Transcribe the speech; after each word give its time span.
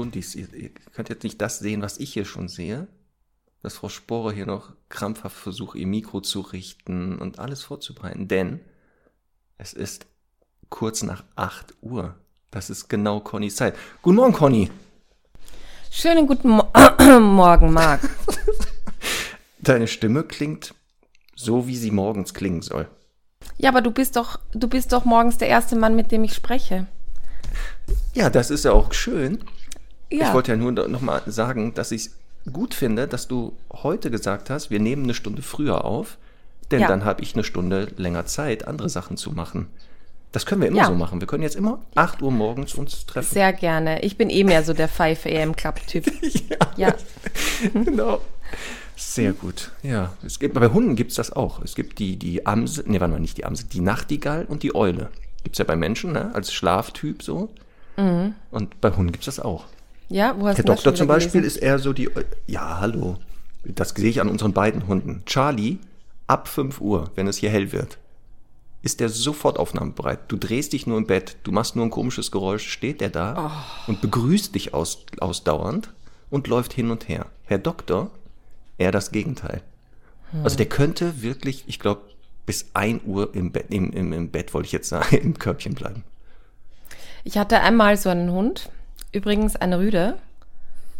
Stundis, 0.00 0.34
ihr, 0.34 0.50
ihr 0.54 0.70
könnt 0.94 1.10
jetzt 1.10 1.24
nicht 1.24 1.42
das 1.42 1.58
sehen, 1.58 1.82
was 1.82 1.98
ich 1.98 2.14
hier 2.14 2.24
schon 2.24 2.48
sehe, 2.48 2.88
dass 3.62 3.74
Frau 3.74 3.90
Sporer 3.90 4.32
hier 4.32 4.46
noch 4.46 4.72
krampfhaft 4.88 5.36
versucht, 5.36 5.76
ihr 5.76 5.86
Mikro 5.86 6.22
zu 6.22 6.40
richten 6.40 7.18
und 7.18 7.38
alles 7.38 7.62
vorzubereiten, 7.62 8.26
denn 8.26 8.60
es 9.58 9.74
ist 9.74 10.06
kurz 10.70 11.02
nach 11.02 11.22
8 11.36 11.74
Uhr. 11.82 12.14
Das 12.50 12.70
ist 12.70 12.88
genau 12.88 13.20
Connys 13.20 13.56
Zeit. 13.56 13.76
Guten 14.00 14.16
Morgen, 14.16 14.32
Conny. 14.32 14.70
Schönen 15.90 16.26
guten 16.26 16.48
Mo 16.48 16.64
Morgen, 17.20 17.70
Marc. 17.70 18.00
Deine 19.58 19.86
Stimme 19.86 20.22
klingt 20.24 20.74
so, 21.36 21.66
wie 21.66 21.76
sie 21.76 21.90
morgens 21.90 22.32
klingen 22.32 22.62
soll. 22.62 22.88
Ja, 23.58 23.68
aber 23.68 23.82
du 23.82 23.90
bist 23.90 24.16
doch, 24.16 24.40
du 24.52 24.66
bist 24.66 24.94
doch 24.94 25.04
morgens 25.04 25.36
der 25.36 25.48
erste 25.48 25.76
Mann, 25.76 25.94
mit 25.94 26.10
dem 26.10 26.24
ich 26.24 26.32
spreche. 26.32 26.86
Ja, 28.14 28.30
das 28.30 28.50
ist 28.50 28.64
ja 28.64 28.72
auch 28.72 28.94
schön. 28.94 29.44
Ja. 30.10 30.28
Ich 30.28 30.34
wollte 30.34 30.52
ja 30.52 30.56
nur 30.56 30.72
nochmal 30.72 31.22
sagen, 31.26 31.74
dass 31.74 31.92
ich 31.92 32.06
es 32.06 32.52
gut 32.52 32.74
finde, 32.74 33.06
dass 33.06 33.28
du 33.28 33.52
heute 33.72 34.10
gesagt 34.10 34.50
hast, 34.50 34.70
wir 34.70 34.80
nehmen 34.80 35.04
eine 35.04 35.14
Stunde 35.14 35.42
früher 35.42 35.84
auf, 35.84 36.16
denn 36.70 36.80
Ja. 36.80 36.88
dann 36.88 37.04
habe 37.04 37.22
ich 37.22 37.34
eine 37.34 37.44
Stunde 37.44 37.88
länger 37.96 38.26
Zeit, 38.26 38.66
andere 38.66 38.88
Sachen 38.88 39.16
zu 39.16 39.30
machen. 39.32 39.68
Das 40.32 40.46
können 40.46 40.60
wir 40.60 40.68
immer 40.68 40.78
Ja. 40.78 40.86
so 40.86 40.94
machen. 40.94 41.20
Wir 41.20 41.26
können 41.26 41.42
jetzt 41.42 41.56
immer 41.56 41.80
8 41.96 42.22
Uhr 42.22 42.30
morgens 42.30 42.74
uns 42.74 43.04
treffen. 43.06 43.32
Sehr 43.32 43.52
gerne. 43.52 44.02
Ich 44.02 44.16
bin 44.16 44.30
eh 44.30 44.44
mehr 44.44 44.62
so 44.62 44.72
der 44.72 44.88
5 44.88 45.26
AM 45.26 45.56
Club 45.56 45.80
Typ. 45.86 46.04
Ja. 46.76 46.94
genau. 47.74 48.20
Sehr 48.96 49.32
gut. 49.32 49.72
Ja, 49.82 50.12
es 50.24 50.38
gibt, 50.38 50.54
bei 50.54 50.68
Hunden 50.68 50.94
gibt 50.94 51.10
es 51.10 51.16
das 51.16 51.32
auch. 51.32 51.62
Es 51.62 51.74
gibt 51.74 51.98
die, 51.98 52.16
die 52.16 52.46
Amse, 52.46 52.84
nee, 52.86 53.00
warte 53.00 53.12
mal, 53.12 53.20
nicht 53.20 53.36
die 53.38 53.44
Amse, 53.44 53.64
die 53.64 53.80
Nachtigall 53.80 54.44
und 54.44 54.62
die 54.62 54.74
Eule. 54.74 55.10
Gibt 55.42 55.56
es 55.56 55.58
ja 55.58 55.64
bei 55.64 55.76
Menschen, 55.76 56.12
ne? 56.12 56.30
als 56.34 56.52
Schlaftyp 56.52 57.22
so. 57.22 57.48
Mhm. 57.96 58.34
Und 58.50 58.80
bei 58.80 58.90
Hunden 58.90 59.10
gibt 59.12 59.26
es 59.26 59.34
das 59.36 59.44
auch. 59.44 59.64
Ja, 60.10 60.34
wo 60.38 60.46
hast 60.48 60.56
Der 60.58 60.64
du 60.64 60.72
das 60.72 60.76
Doktor 60.78 60.90
schon 60.90 60.96
zum 60.96 61.06
Beispiel 61.08 61.40
gelesen? 61.40 61.56
ist 61.56 61.62
eher 61.62 61.78
so 61.78 61.92
die. 61.92 62.10
Ja, 62.46 62.80
hallo. 62.80 63.16
Das 63.64 63.90
sehe 63.90 64.10
ich 64.10 64.20
an 64.20 64.28
unseren 64.28 64.52
beiden 64.52 64.86
Hunden. 64.86 65.22
Charlie, 65.26 65.78
ab 66.26 66.48
5 66.48 66.80
Uhr, 66.80 67.10
wenn 67.14 67.26
es 67.28 67.36
hier 67.36 67.50
hell 67.50 67.72
wird, 67.72 67.98
ist 68.82 69.00
der 69.00 69.08
sofort 69.10 69.58
aufnahmebereit. 69.58 70.20
Du 70.28 70.36
drehst 70.36 70.72
dich 70.72 70.86
nur 70.86 70.96
im 70.98 71.06
Bett, 71.06 71.36
du 71.44 71.52
machst 71.52 71.76
nur 71.76 71.84
ein 71.84 71.90
komisches 71.90 72.30
Geräusch, 72.30 72.68
steht 72.68 73.00
der 73.00 73.10
da 73.10 73.50
Oh. 73.86 73.90
und 73.90 74.00
begrüßt 74.00 74.54
dich 74.54 74.72
aus, 74.74 75.04
ausdauernd 75.20 75.92
und 76.30 76.48
läuft 76.48 76.72
hin 76.72 76.90
und 76.90 77.08
her. 77.08 77.26
Herr 77.44 77.58
Doktor, 77.58 78.10
eher 78.78 78.90
das 78.92 79.12
Gegenteil. 79.12 79.62
Hm. 80.32 80.42
Also 80.44 80.56
der 80.56 80.66
könnte 80.66 81.20
wirklich, 81.22 81.64
ich 81.66 81.78
glaube, 81.78 82.00
bis 82.46 82.70
1 82.74 83.02
Uhr 83.04 83.34
im 83.34 83.52
Bett, 83.52 83.66
im, 83.68 83.92
im, 83.92 84.12
im 84.14 84.30
Bett 84.30 84.54
wollte 84.54 84.66
ich 84.66 84.72
jetzt 84.72 84.88
sagen, 84.88 85.14
im 85.22 85.38
Körbchen 85.38 85.74
bleiben. 85.74 86.02
Ich 87.22 87.36
hatte 87.36 87.60
einmal 87.60 87.98
so 87.98 88.08
einen 88.08 88.30
Hund, 88.32 88.70
übrigens 89.12 89.56
eine 89.56 89.78
Rüde, 89.78 90.16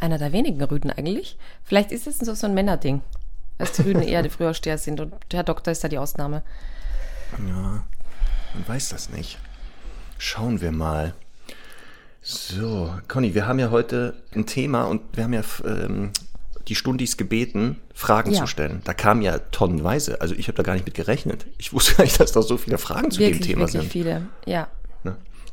einer 0.01 0.19
der 0.19 0.33
wenigen 0.33 0.63
Rüden 0.63 0.91
eigentlich. 0.91 1.37
Vielleicht 1.65 1.93
ist 1.93 2.07
es 2.07 2.19
so, 2.19 2.35
so 2.35 2.47
ein 2.47 2.55
Männerding, 2.55 3.03
dass 3.59 3.73
die 3.73 3.83
Rüden 3.83 4.03
eher 4.03 4.23
die 4.23 4.31
Frühaufsteher 4.31 4.79
sind 4.79 5.01
und 5.01 5.13
der 5.33 5.43
Doktor 5.43 5.71
ist 5.73 5.85
da 5.85 5.89
die 5.89 5.99
Ausnahme. 5.99 6.43
Ja, 7.33 7.85
man 8.55 8.65
weiß 8.69 8.89
das 8.91 9.11
nicht. 9.11 9.39
Schauen 10.19 10.61
wir 10.61 10.73
mal. 10.73 11.15
So, 12.23 12.93
Conny, 13.09 13.35
wir 13.35 13.47
haben 13.47 13.59
ja 13.59 13.71
heute 13.71 14.15
ein 14.35 14.45
Thema 14.47 14.85
und 14.85 15.01
wir 15.17 15.25
haben 15.25 15.33
ja 15.33 15.43
ähm, 15.65 16.11
die 16.69 16.75
Stundis 16.75 17.17
gebeten, 17.17 17.77
Fragen 17.95 18.33
Ja. 18.33 18.41
zu 18.41 18.47
stellen. 18.47 18.83
Da 18.85 18.93
kamen 18.93 19.23
ja 19.23 19.39
tonnenweise. 19.39 20.21
Also 20.21 20.35
ich 20.35 20.49
habe 20.49 20.57
da 20.57 20.63
gar 20.63 20.75
nicht 20.75 20.85
mit 20.85 20.95
gerechnet. 20.95 21.47
Ich 21.59 21.73
wusste 21.73 21.95
gar 21.97 22.05
nicht, 22.05 22.21
dass 22.21 22.33
da 22.33 22.43
so 22.43 22.59
viele 22.59 22.77
Fragen 22.79 23.11
zu 23.11 23.21
Wirklich, 23.21 23.39
dem 23.41 23.47
Thema 23.47 23.61
wirklich 23.63 23.83
sind. 23.83 23.93
viele. 23.93 24.27
Ja. 24.45 24.69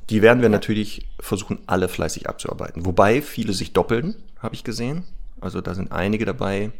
Die 0.10 0.22
werden 0.22 0.42
wir 0.42 0.50
natürlich 0.50 1.08
versuchen, 1.20 1.60
alle 1.68 1.90
fleißig 1.90 2.30
abzuarbeiten. 2.30 2.86
Wobei 2.86 3.22
viele 3.22 3.54
sich 3.54 3.74
doppeln, 3.74 4.16
habe 4.40 4.56
ich 4.56 4.64
gesehen. 4.64 5.04
Also 5.42 5.62
da 5.62 5.76
sind 5.76 5.92
einige 5.92 6.26
dabei, 6.26 6.72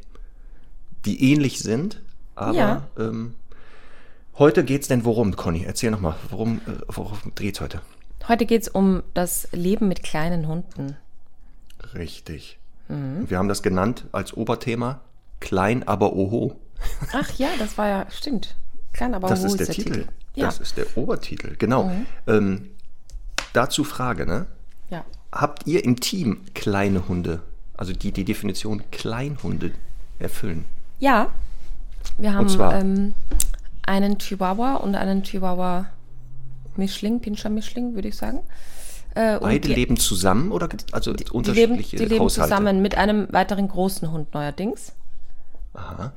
die 1.06 1.32
ähnlich 1.32 1.60
sind. 1.60 2.02
Aber 2.36 2.54
Ja. 2.58 2.88
ähm, 2.98 3.36
heute 4.38 4.64
geht's 4.64 4.88
denn 4.88 5.04
worum, 5.06 5.36
Conny? 5.36 5.64
Erzähl 5.66 5.92
nochmal, 5.92 6.16
worum, 6.30 6.58
äh, 6.68 6.72
worum 6.88 7.18
dreht's 7.36 7.60
heute? 7.62 7.82
Heute 8.28 8.46
geht 8.46 8.62
es 8.64 8.68
um 8.70 9.04
das 9.14 9.48
Leben 9.52 9.88
mit 9.88 10.04
kleinen 10.04 10.48
Hunden. 10.48 10.96
Richtig. 11.94 12.58
Mhm. 12.88 13.30
Wir 13.30 13.38
haben 13.38 13.48
das 13.48 13.62
genannt 13.64 14.06
als 14.12 14.36
Oberthema 14.36 15.02
Klein, 15.40 15.88
aber 15.88 16.14
oho. 16.14 16.56
Ach 17.14 17.30
ja, 17.38 17.50
das 17.60 17.78
war 17.78 17.88
ja, 17.88 18.08
stimmt. 18.10 18.56
Klein, 18.94 19.14
aber 19.14 19.28
Das 19.28 19.42
hoch 19.42 19.48
ist 19.48 19.60
der, 19.60 19.68
Titel. 19.68 20.06
Ja. 20.34 20.46
Das 20.46 20.60
ist 20.60 20.78
der 20.78 20.86
Obertitel, 20.98 21.56
genau. 21.58 21.92
Ähm, 22.26 22.72
dazu 23.54 23.84
Frage, 23.84 24.26
ne? 24.26 24.46
ja. 24.90 25.06
Habt 25.32 25.68
ihr 25.68 25.84
im 25.84 26.00
Team 26.00 26.42
kleine 26.54 27.08
Hunde? 27.08 27.42
Also 27.76 27.94
die 27.94 28.12
die 28.12 28.24
Definition 28.26 28.84
Kleinhunde 28.92 29.72
erfüllen? 30.20 30.66
Ja, 31.00 31.32
wir 32.18 32.34
haben 32.34 32.48
ähm, 32.72 33.14
einen 33.84 34.18
Chihuahua 34.18 34.76
und 34.76 34.96
einen 34.96 35.24
Chihuahua 35.24 35.88
Mischling, 36.76 37.20
Pinscher 37.20 37.50
Mischling, 37.50 37.96
würde 37.96 38.08
ich 38.08 38.16
sagen. 38.16 38.40
Äh, 39.16 39.40
Beide 39.40 39.68
die, 39.68 39.74
leben 39.74 39.98
zusammen 39.98 40.52
oder 40.52 40.70
also 40.92 41.14
die 41.14 41.24
leben, 41.24 41.36
unterschiedliche 41.36 41.98
die 41.98 42.06
leben 42.06 42.24
Haushalte? 42.24 42.50
zusammen 42.52 42.82
mit 42.82 42.96
einem 42.96 43.28
weiteren 43.32 43.68
großen 43.68 44.12
Hund 44.12 44.34
neuerdings. 44.34 44.94
Aha. 45.74 46.12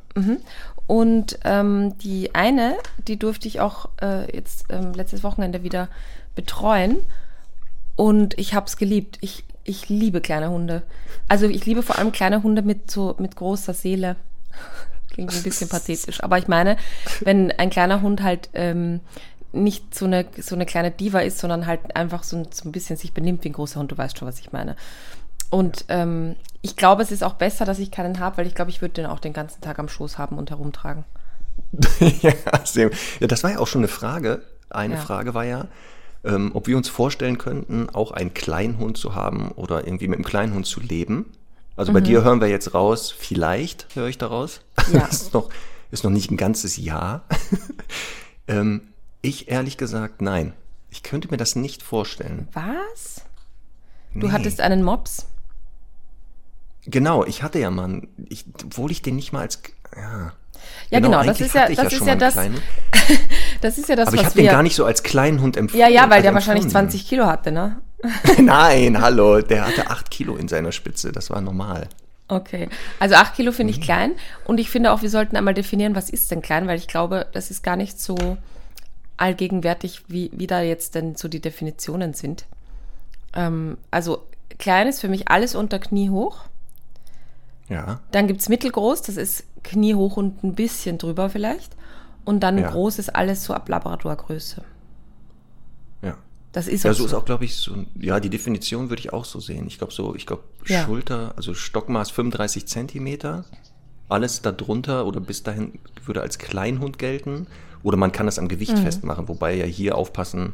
Und 0.86 1.38
ähm, 1.44 1.96
die 1.98 2.34
eine, 2.34 2.76
die 3.06 3.18
durfte 3.18 3.46
ich 3.46 3.60
auch 3.60 3.88
äh, 4.02 4.34
jetzt 4.34 4.64
ähm, 4.70 4.92
letztes 4.94 5.22
Wochenende 5.22 5.62
wieder 5.62 5.88
betreuen. 6.34 6.98
Und 7.96 8.38
ich 8.38 8.54
habe 8.54 8.66
es 8.66 8.76
geliebt. 8.76 9.18
Ich, 9.20 9.44
ich 9.64 9.88
liebe 9.88 10.20
kleine 10.20 10.50
Hunde. 10.50 10.82
Also 11.28 11.46
ich 11.46 11.66
liebe 11.66 11.82
vor 11.82 11.98
allem 11.98 12.12
kleine 12.12 12.42
Hunde 12.42 12.62
mit 12.62 12.90
so 12.90 13.14
mit 13.18 13.36
großer 13.36 13.74
Seele. 13.74 14.16
Klingt 15.10 15.34
ein 15.34 15.42
bisschen 15.42 15.68
pathetisch. 15.68 16.22
Aber 16.22 16.38
ich 16.38 16.48
meine, 16.48 16.76
wenn 17.20 17.50
ein 17.52 17.70
kleiner 17.70 18.00
Hund 18.00 18.22
halt 18.22 18.48
ähm, 18.54 19.00
nicht 19.52 19.94
so 19.94 20.04
eine, 20.06 20.24
so 20.40 20.54
eine 20.54 20.64
kleine 20.66 20.92
Diva 20.92 21.18
ist, 21.20 21.38
sondern 21.38 21.66
halt 21.66 21.96
einfach 21.96 22.22
so, 22.22 22.36
ein- 22.36 22.48
so 22.52 22.68
ein 22.68 22.72
bisschen 22.72 22.96
sich 22.96 23.12
benimmt 23.12 23.42
wie 23.44 23.48
ein 23.50 23.52
großer 23.54 23.80
Hund, 23.80 23.90
du 23.90 23.98
weißt 23.98 24.16
schon, 24.16 24.28
was 24.28 24.38
ich 24.38 24.52
meine. 24.52 24.76
Und 25.50 25.84
ähm, 25.88 26.36
ich 26.62 26.76
glaube, 26.76 27.02
es 27.02 27.10
ist 27.10 27.24
auch 27.24 27.34
besser, 27.34 27.64
dass 27.64 27.80
ich 27.80 27.90
keinen 27.90 28.20
habe, 28.20 28.36
weil 28.38 28.46
ich 28.46 28.54
glaube, 28.54 28.70
ich 28.70 28.80
würde 28.80 28.94
den 28.94 29.06
auch 29.06 29.18
den 29.18 29.32
ganzen 29.32 29.60
Tag 29.60 29.80
am 29.80 29.88
Schoß 29.88 30.16
haben 30.16 30.38
und 30.38 30.50
herumtragen. 30.50 31.04
ja, 32.22 32.32
das 33.26 33.42
war 33.42 33.50
ja 33.50 33.58
auch 33.58 33.66
schon 33.66 33.80
eine 33.80 33.88
Frage. 33.88 34.42
Eine 34.70 34.94
Ja. 34.94 35.00
Frage 35.00 35.34
war 35.34 35.44
ja, 35.44 35.66
ähm, 36.24 36.50
ob 36.54 36.66
wir 36.66 36.76
uns 36.76 36.88
vorstellen 36.88 37.38
könnten, 37.38 37.88
auch 37.90 38.12
einen 38.12 38.34
Kleinhund 38.34 38.96
zu 38.98 39.14
haben 39.14 39.50
oder 39.52 39.86
irgendwie 39.86 40.08
mit 40.08 40.16
einem 40.18 40.24
Kleinhund 40.24 40.66
zu 40.66 40.80
leben. 40.80 41.26
Also 41.76 41.92
bei 41.92 42.00
dir 42.00 42.22
hören 42.24 42.40
wir 42.40 42.48
jetzt 42.48 42.74
raus, 42.74 43.10
vielleicht 43.16 43.86
höre 43.94 44.08
ich 44.08 44.18
daraus. 44.18 44.60
Mhm. 44.88 44.94
Ja. 44.94 45.00
Das 45.06 45.22
ist 45.22 45.34
noch, 45.34 45.48
ist 45.90 46.04
noch 46.04 46.10
nicht 46.10 46.30
ein 46.30 46.36
ganzes 46.36 46.76
Jahr. 46.76 47.24
ähm, 48.48 48.82
ich 49.22 49.48
ehrlich 49.48 49.76
gesagt, 49.76 50.20
nein. 50.22 50.52
Ich 50.90 51.02
könnte 51.02 51.28
mir 51.30 51.36
das 51.36 51.54
nicht 51.56 51.82
vorstellen. 51.82 52.48
Was? 52.52 53.22
Du 54.12 54.26
Nee. 54.26 54.32
hattest 54.32 54.60
einen 54.60 54.82
Mops? 54.82 55.26
Genau, 56.84 57.24
ich 57.24 57.42
hatte 57.42 57.58
ja 57.60 57.70
mal, 57.70 58.02
ich, 58.28 58.44
obwohl 58.64 58.90
ich 58.90 59.02
den 59.02 59.14
nicht 59.16 59.32
mal 59.32 59.42
als, 59.42 59.62
ja. 59.96 60.32
Ja, 60.90 60.98
genau, 60.98 61.18
das 61.18 61.28
eigentlich 61.28 61.40
ist 61.46 61.54
ja- 61.54 61.68
das 61.68 61.92
ist 61.92 62.00
ja 62.00 62.04
mal 62.06 62.10
einen 62.10 62.20
das. 62.20 62.34
Das 63.60 63.78
ist 63.78 63.88
ja 63.88 63.96
das, 63.96 64.08
Aber 64.08 64.16
ich 64.16 64.24
habe 64.24 64.34
den 64.34 64.46
gar 64.46 64.62
nicht 64.62 64.74
so 64.74 64.84
als 64.84 65.02
kleinen 65.02 65.40
Hund 65.40 65.56
empfunden. 65.56 65.80
ja, 65.80 65.88
ja, 65.88 66.02
weil 66.04 66.12
also 66.14 66.22
der 66.24 66.34
wahrscheinlich 66.34 66.64
empfunden. 66.64 66.90
20 66.90 67.08
Kilo 67.08 67.26
hatte, 67.26 67.52
ne? 67.52 67.76
Nein, 68.38 69.00
hallo, 69.00 69.40
der 69.42 69.66
hatte 69.66 69.88
8 69.88 70.10
Kilo 70.10 70.36
in 70.36 70.48
seiner 70.48 70.72
Spitze, 70.72 71.12
das 71.12 71.28
war 71.30 71.40
normal. 71.40 71.88
Okay. 72.28 72.68
Also 72.98 73.16
8 73.16 73.34
Kilo 73.34 73.52
finde 73.52 73.72
Mhm. 73.74 73.78
ich 73.78 73.84
klein. 73.84 74.12
Und 74.46 74.58
ich 74.58 74.70
finde 74.70 74.92
auch, 74.92 75.02
wir 75.02 75.10
sollten 75.10 75.36
einmal 75.36 75.54
definieren, 75.54 75.94
was 75.94 76.08
ist 76.10 76.30
denn 76.30 76.42
klein, 76.42 76.66
weil 76.66 76.78
ich 76.78 76.88
glaube, 76.88 77.26
das 77.32 77.50
ist 77.50 77.62
gar 77.62 77.76
nicht 77.76 78.00
so 78.00 78.16
allgegenwärtig, 79.16 80.02
wie, 80.08 80.30
wie 80.34 80.46
da 80.46 80.62
jetzt 80.62 80.94
denn 80.94 81.14
so 81.16 81.28
die 81.28 81.40
Definitionen 81.40 82.14
sind. 82.14 82.46
Ähm, 83.34 83.76
also 83.90 84.24
klein 84.58 84.88
ist 84.88 85.00
für 85.00 85.08
mich 85.08 85.28
alles 85.28 85.54
unter 85.54 85.78
Knie 85.78 86.10
hoch. 86.10 86.38
Ja, 87.70 88.00
Dann 88.10 88.26
gibt's 88.26 88.48
mittelgroß, 88.50 89.02
das 89.02 89.16
ist 89.16 89.44
Knie 89.62 89.94
hoch 89.94 90.16
und 90.18 90.42
ein 90.44 90.54
bisschen 90.54 90.98
drüber 90.98 91.30
vielleicht. 91.30 91.74
Und 92.24 92.40
dann 92.40 92.58
Ja. 92.58 92.70
groß 92.70 92.98
ist 92.98 93.14
alles 93.14 93.44
so 93.44 93.54
ab 93.54 93.68
Labradorgröße. 93.68 94.62
ja. 96.02 96.16
Das 96.52 96.66
ist 96.66 96.82
Ja, 96.84 96.90
auch 96.90 96.94
so 96.94 97.06
ist 97.06 97.14
auch, 97.14 97.24
glaube 97.24 97.44
ich, 97.44 97.54
so, 97.56 97.74
ja, 97.94 98.18
die 98.18 98.28
Definition 98.28 98.90
würde 98.90 99.00
ich 99.00 99.12
auch 99.12 99.24
so 99.24 99.38
sehen. 99.38 99.66
Ich 99.68 99.78
glaube 99.78 99.92
so, 99.92 100.16
ich 100.16 100.26
glaube 100.26 100.42
Ja. 100.66 100.84
Schulter, 100.84 101.32
also 101.36 101.54
Stockmaß 101.54 102.10
35 102.10 102.66
Zentimeter, 102.66 103.44
alles 104.08 104.42
darunter 104.42 105.06
oder 105.06 105.20
bis 105.20 105.44
dahin 105.44 105.78
würde 106.04 106.22
als 106.22 106.38
Kleinhund 106.38 106.98
gelten. 106.98 107.46
Oder 107.84 107.96
man 107.96 108.10
kann 108.12 108.26
das 108.26 108.38
am 108.40 108.48
Gewicht 108.48 108.76
festmachen, 108.78 109.28
wobei 109.28 109.54
ja 109.54 109.64
hier 109.64 109.96
aufpassen, 109.96 110.52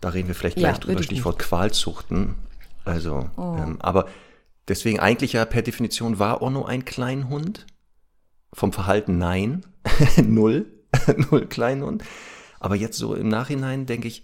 da 0.00 0.08
reden 0.10 0.26
wir 0.28 0.34
vielleicht 0.34 0.56
Mhm. 0.58 0.62
Ja, 0.64 0.68
gleich 0.72 0.80
drüber, 0.80 1.02
Stichwort 1.04 1.38
Qualzuchten. 1.38 2.34
Also, 2.84 3.30
ähm, 3.38 3.76
aber 3.80 4.08
deswegen 4.68 5.00
eigentlich 5.00 5.32
ja 5.34 5.44
per 5.44 5.62
Definition 5.62 6.18
war 6.18 6.42
Onno 6.42 6.64
ein 6.64 6.84
Kleinhund. 6.84 7.66
Vom 8.54 8.72
Verhalten 8.72 9.16
nein, 9.18 9.64
null, 10.22 10.66
null 11.30 11.46
Kleinhund. 11.46 12.02
Aber 12.60 12.76
jetzt 12.76 12.98
so 12.98 13.14
im 13.14 13.28
Nachhinein 13.28 13.86
denke 13.86 14.08
ich, 14.08 14.22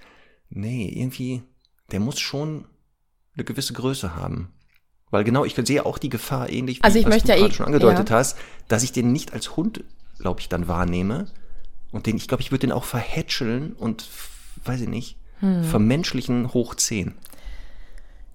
nee, 0.51 0.89
irgendwie, 0.95 1.43
der 1.91 2.01
muss 2.01 2.21
schon 2.21 2.67
eine 3.35 3.45
gewisse 3.45 3.73
Größe 3.73 4.15
haben. 4.15 4.53
Weil 5.11 5.25
genau, 5.25 5.45
ich 5.47 5.55
sehe 5.55 5.87
auch 5.87 5.97
die 5.97 6.11
Gefahr 6.11 6.51
ähnlich, 6.51 6.79
wie 6.79 6.83
Also 6.85 6.99
ich 6.99 7.07
was 7.07 7.11
möchte 7.15 7.29
du 7.29 7.33
ja 7.33 7.39
gerade 7.39 7.53
eh- 7.53 7.57
schon 7.57 7.67
angedeutet 7.67 8.11
ja. 8.11 8.17
hast, 8.17 8.37
dass 8.69 8.83
ich 8.83 8.93
den 8.93 9.13
nicht 9.13 9.33
als 9.33 9.57
Hund, 9.57 9.83
glaube 10.19 10.41
ich, 10.41 10.49
dann 10.51 10.69
wahrnehme. 10.69 11.27
Und 11.91 12.05
den, 12.07 12.17
ich 12.19 12.29
glaube, 12.29 12.43
ich 12.43 12.51
würde 12.51 12.67
den 12.67 12.73
auch 12.73 12.85
verhätscheln 12.85 13.73
und, 13.73 14.09
weiß 14.65 14.83
ich 14.83 14.89
nicht, 14.89 15.17
Hm. 15.41 15.65
vermenschlichen 15.65 16.53
hoch 16.53 16.75
10. 16.75 17.15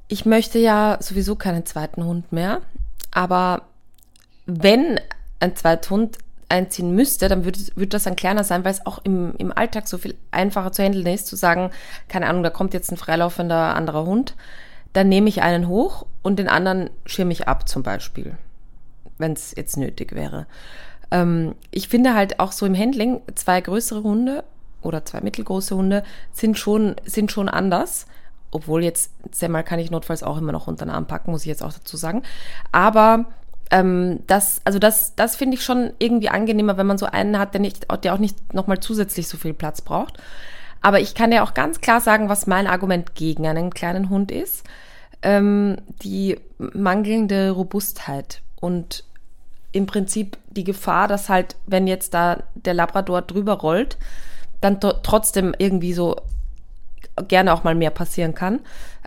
Ich 0.08 0.26
möchte 0.26 0.60
ja 0.60 0.98
sowieso 1.00 1.36
keinen 1.36 1.66
zweiten 1.66 2.04
Hund 2.04 2.32
mehr, 2.32 2.62
aber 3.12 3.64
wenn 4.46 5.00
ein 5.40 5.56
zweiter 5.56 5.90
Hund 5.90 6.18
einziehen 6.50 6.94
müsste, 6.94 7.28
dann 7.28 7.46
würde, 7.46 7.60
würde 7.76 7.88
das 7.88 8.06
ein 8.06 8.16
kleiner 8.16 8.44
sein, 8.44 8.64
weil 8.64 8.72
es 8.72 8.86
auch 8.86 9.00
im, 9.04 9.36
im 9.38 9.52
Alltag 9.52 9.88
so 9.88 9.98
viel 9.98 10.16
einfacher 10.32 10.72
zu 10.72 10.84
handeln 10.84 11.08
ist, 11.08 11.28
zu 11.28 11.36
sagen, 11.36 11.72
keine 12.10 12.28
Ahnung, 12.28 12.44
da 12.44 12.50
kommt 12.50 12.74
jetzt 12.74 12.92
ein 12.92 12.98
freilaufender 12.98 13.76
anderer 13.76 14.06
Hund, 14.06 14.36
dann 14.94 15.10
nehme 15.10 15.30
ich 15.30 15.42
einen 15.42 15.68
hoch 15.68 16.06
und 16.22 16.38
den 16.38 16.48
anderen 16.48 16.92
schirme 17.06 17.34
ich 17.34 17.48
ab 17.48 17.68
zum 17.68 17.82
Beispiel, 17.82 18.38
wenn 19.18 19.34
es 19.34 19.56
jetzt 19.56 19.78
nötig 19.78 20.14
wäre. 20.14 20.46
Ähm, 21.10 21.56
ich 21.72 21.88
finde 21.88 22.14
halt 22.14 22.40
auch 22.40 22.52
so 22.52 22.66
im 22.66 22.78
Handling, 22.78 23.22
zwei 23.34 23.60
größere 23.60 24.04
Hunde 24.04 24.44
oder 24.82 25.06
zwei 25.06 25.22
mittelgroße 25.22 25.76
Hunde 25.76 26.04
sind 26.34 26.58
schon, 26.60 26.96
sind 27.06 27.32
schon 27.32 27.50
anders. 27.50 28.06
Obwohl 28.54 28.84
jetzt 28.84 29.12
Semmel 29.32 29.64
kann 29.64 29.80
ich 29.80 29.92
notfalls 29.92 30.24
auch 30.24 30.38
immer 30.38 30.52
noch 30.52 30.68
unter 30.68 30.86
den 30.86 30.92
Arm 30.92 31.08
packen, 31.08 31.32
muss 31.32 31.42
ich 31.42 31.48
jetzt 31.48 31.64
auch 31.64 31.74
dazu 31.74 31.98
sagen. 31.98 32.22
Aber 32.72 33.26
ähm, 33.72 34.20
das, 34.28 34.62
also 34.64 34.80
das, 34.80 35.16
das 35.16 35.36
finde 35.36 35.58
ich 35.58 35.64
schon 35.64 35.92
irgendwie 35.98 36.30
angenehmer, 36.30 36.78
wenn 36.78 36.88
man 36.88 36.98
so 36.98 37.08
einen 37.08 37.40
hat, 37.40 37.54
der, 37.54 37.62
nicht, 37.62 37.88
der 38.04 38.14
auch 38.14 38.20
nicht 38.20 38.54
nochmal 38.54 38.80
zusätzlich 38.80 39.28
so 39.28 39.38
viel 39.38 39.54
Platz 39.54 39.82
braucht. 39.82 40.18
Aber 40.82 41.00
ich 41.00 41.16
kann 41.16 41.32
ja 41.32 41.44
auch 41.44 41.54
ganz 41.54 41.82
klar 41.82 42.02
sagen, 42.02 42.30
was 42.30 42.46
mein 42.46 42.68
Argument 42.68 43.16
gegen 43.16 43.48
einen 43.48 43.72
kleinen 43.72 44.10
Hund 44.10 44.32
ist. 44.32 44.64
Ähm, 45.22 45.78
die 46.04 46.40
mangelnde 46.60 47.52
Robustheit 47.52 48.42
und 48.60 49.06
im 49.72 49.86
Prinzip 49.88 50.38
die 50.52 50.66
Gefahr, 50.66 51.08
dass 51.08 51.30
halt, 51.30 51.56
wenn 51.66 51.88
jetzt 51.88 52.14
da 52.14 52.44
der 52.54 52.74
Labrador 52.74 53.22
drüber 53.22 53.54
rollt, 53.54 53.98
dann 54.62 54.80
tr- 54.80 55.00
trotzdem 55.02 55.56
irgendwie 55.58 55.94
so 55.94 56.18
gerne 57.28 57.54
auch 57.54 57.64
mal 57.64 57.76
mehr 57.76 57.92
passieren 57.92 58.36
kann. 58.36 58.60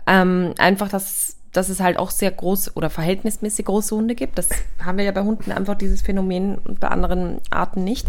Ähm, 0.05 0.53
einfach, 0.57 0.89
dass, 0.89 1.37
dass 1.51 1.69
es 1.69 1.79
halt 1.79 1.97
auch 1.97 2.11
sehr 2.11 2.31
groß 2.31 2.75
oder 2.75 2.89
verhältnismäßig 2.89 3.65
große 3.65 3.95
Hunde 3.95 4.15
gibt. 4.15 4.37
Das 4.37 4.49
haben 4.83 4.97
wir 4.97 5.05
ja 5.05 5.11
bei 5.11 5.23
Hunden 5.23 5.51
einfach 5.51 5.75
dieses 5.75 6.01
Phänomen 6.01 6.57
und 6.59 6.79
bei 6.79 6.87
anderen 6.87 7.41
Arten 7.49 7.83
nicht. 7.83 8.07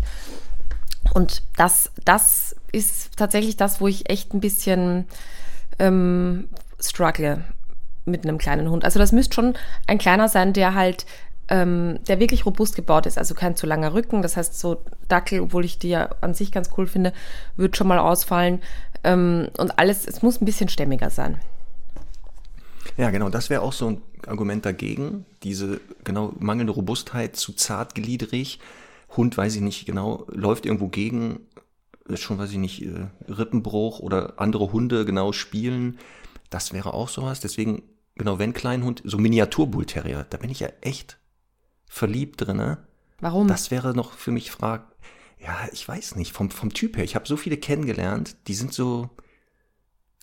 Und 1.15 1.43
das, 1.57 1.91
das 2.05 2.55
ist 2.73 3.17
tatsächlich 3.17 3.57
das, 3.57 3.81
wo 3.81 3.89
ich 3.89 4.11
echt 4.11 4.35
ein 4.35 4.41
bisschen 4.41 5.07
ähm, 5.79 6.49
struggle 6.81 7.45
mit 8.05 8.25
einem 8.25 8.39
kleinen 8.39 8.71
Hund. 8.71 8.85
Also 8.85 8.99
das 8.99 9.13
müsste 9.13 9.35
schon 9.35 9.55
ein 9.87 9.99
kleiner 9.99 10.29
sein, 10.29 10.53
der 10.53 10.75
halt, 10.75 11.07
ähm, 11.49 11.99
der 12.09 12.21
wirklich 12.21 12.47
robust 12.47 12.77
gebaut 12.77 13.07
ist. 13.07 13.19
Also 13.19 13.35
kein 13.35 13.57
zu 13.57 13.67
langer 13.67 13.95
Rücken. 13.95 14.23
Das 14.23 14.37
heißt, 14.37 14.59
so 14.59 14.83
Dackel, 15.09 15.41
obwohl 15.41 15.65
ich 15.65 15.79
die 15.79 15.91
ja 15.91 16.11
an 16.21 16.35
sich 16.35 16.53
ganz 16.53 16.71
cool 16.77 16.87
finde, 16.87 17.13
wird 17.57 17.77
schon 17.77 17.89
mal 17.89 17.99
ausfallen. 17.99 18.61
Ähm, 19.09 19.49
und 19.57 19.79
alles, 19.79 20.07
es 20.07 20.23
muss 20.23 20.41
ein 20.41 20.45
bisschen 20.45 20.69
stämmiger 20.69 21.09
sein. 21.09 21.41
Ja, 22.99 23.11
genau, 23.11 23.31
das 23.31 23.49
wäre 23.49 23.63
auch 23.63 23.73
so 23.73 23.89
ein 23.89 24.03
Argument 24.27 24.67
dagegen. 24.67 25.25
Diese 25.43 25.81
genau 26.05 26.35
mangelnde 26.39 26.75
Robustheit 26.75 27.37
zu 27.37 27.55
zartgliedrig. 27.55 28.59
Hund, 29.17 29.37
weiß 29.37 29.57
ich 29.57 29.63
nicht 29.63 29.87
genau, 29.87 30.27
läuft 30.29 30.67
irgendwo 30.67 30.89
gegen, 30.89 31.41
ist 32.07 32.21
schon, 32.21 32.37
weiß 32.37 32.51
ich 32.53 32.59
nicht, 32.59 32.83
äh, 32.85 33.07
Rippenbruch 33.29 34.01
oder 34.01 34.35
andere 34.37 34.73
Hunde 34.73 35.07
genau 35.07 35.33
spielen. 35.33 35.99
Das 36.51 36.75
wäre 36.75 36.93
auch 36.93 37.09
sowas. 37.09 37.41
Deswegen, 37.41 37.83
genau, 38.17 38.39
wenn 38.39 38.53
Kleinhund, 38.53 39.01
so 39.07 39.17
Miniaturbullterrier, 39.17 40.27
da 40.29 40.37
bin 40.37 40.51
ich 40.51 40.61
ja 40.61 40.69
echt 40.83 41.19
verliebt 41.87 42.47
drinne. 42.47 42.79
Warum? 43.21 43.49
Das 43.49 43.71
wäre 43.71 43.95
noch 43.95 44.13
für 44.13 44.33
mich 44.33 44.51
Frag. 44.51 44.85
Ja, 45.41 45.69
ich 45.73 45.87
weiß 45.87 46.17
nicht, 46.17 46.33
vom, 46.33 46.51
vom 46.51 46.73
Typ 46.73 46.97
her. 46.97 47.05
Ich 47.05 47.15
habe 47.15 47.27
so 47.27 47.37
viele 47.37 47.57
kennengelernt, 47.57 48.37
die 48.49 48.55
sind 48.55 48.73
so 48.73 49.09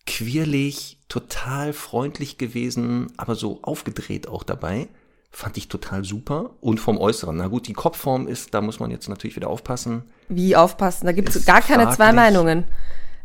quirlig, 0.05 0.99
total 1.07 1.73
freundlich 1.73 2.37
gewesen, 2.37 3.07
aber 3.17 3.35
so 3.35 3.59
aufgedreht 3.61 4.27
auch 4.27 4.43
dabei. 4.43 4.87
Fand 5.31 5.57
ich 5.57 5.67
total 5.67 6.05
super. 6.05 6.51
Und 6.61 6.79
vom 6.79 6.97
Äußeren. 6.97 7.35
Na 7.35 7.47
gut, 7.47 7.67
die 7.67 7.73
Kopfform 7.73 8.27
ist, 8.27 8.53
da 8.53 8.61
muss 8.61 8.79
man 8.79 8.91
jetzt 8.91 9.09
natürlich 9.09 9.35
wieder 9.35 9.49
aufpassen. 9.49 10.03
Wie 10.29 10.55
aufpassen? 10.55 11.05
Da 11.05 11.11
gibt 11.11 11.35
es 11.35 11.45
gar 11.45 11.61
keine 11.61 11.85
zwei 11.87 12.11
fraglich. 12.11 12.15
Meinungen. 12.15 12.63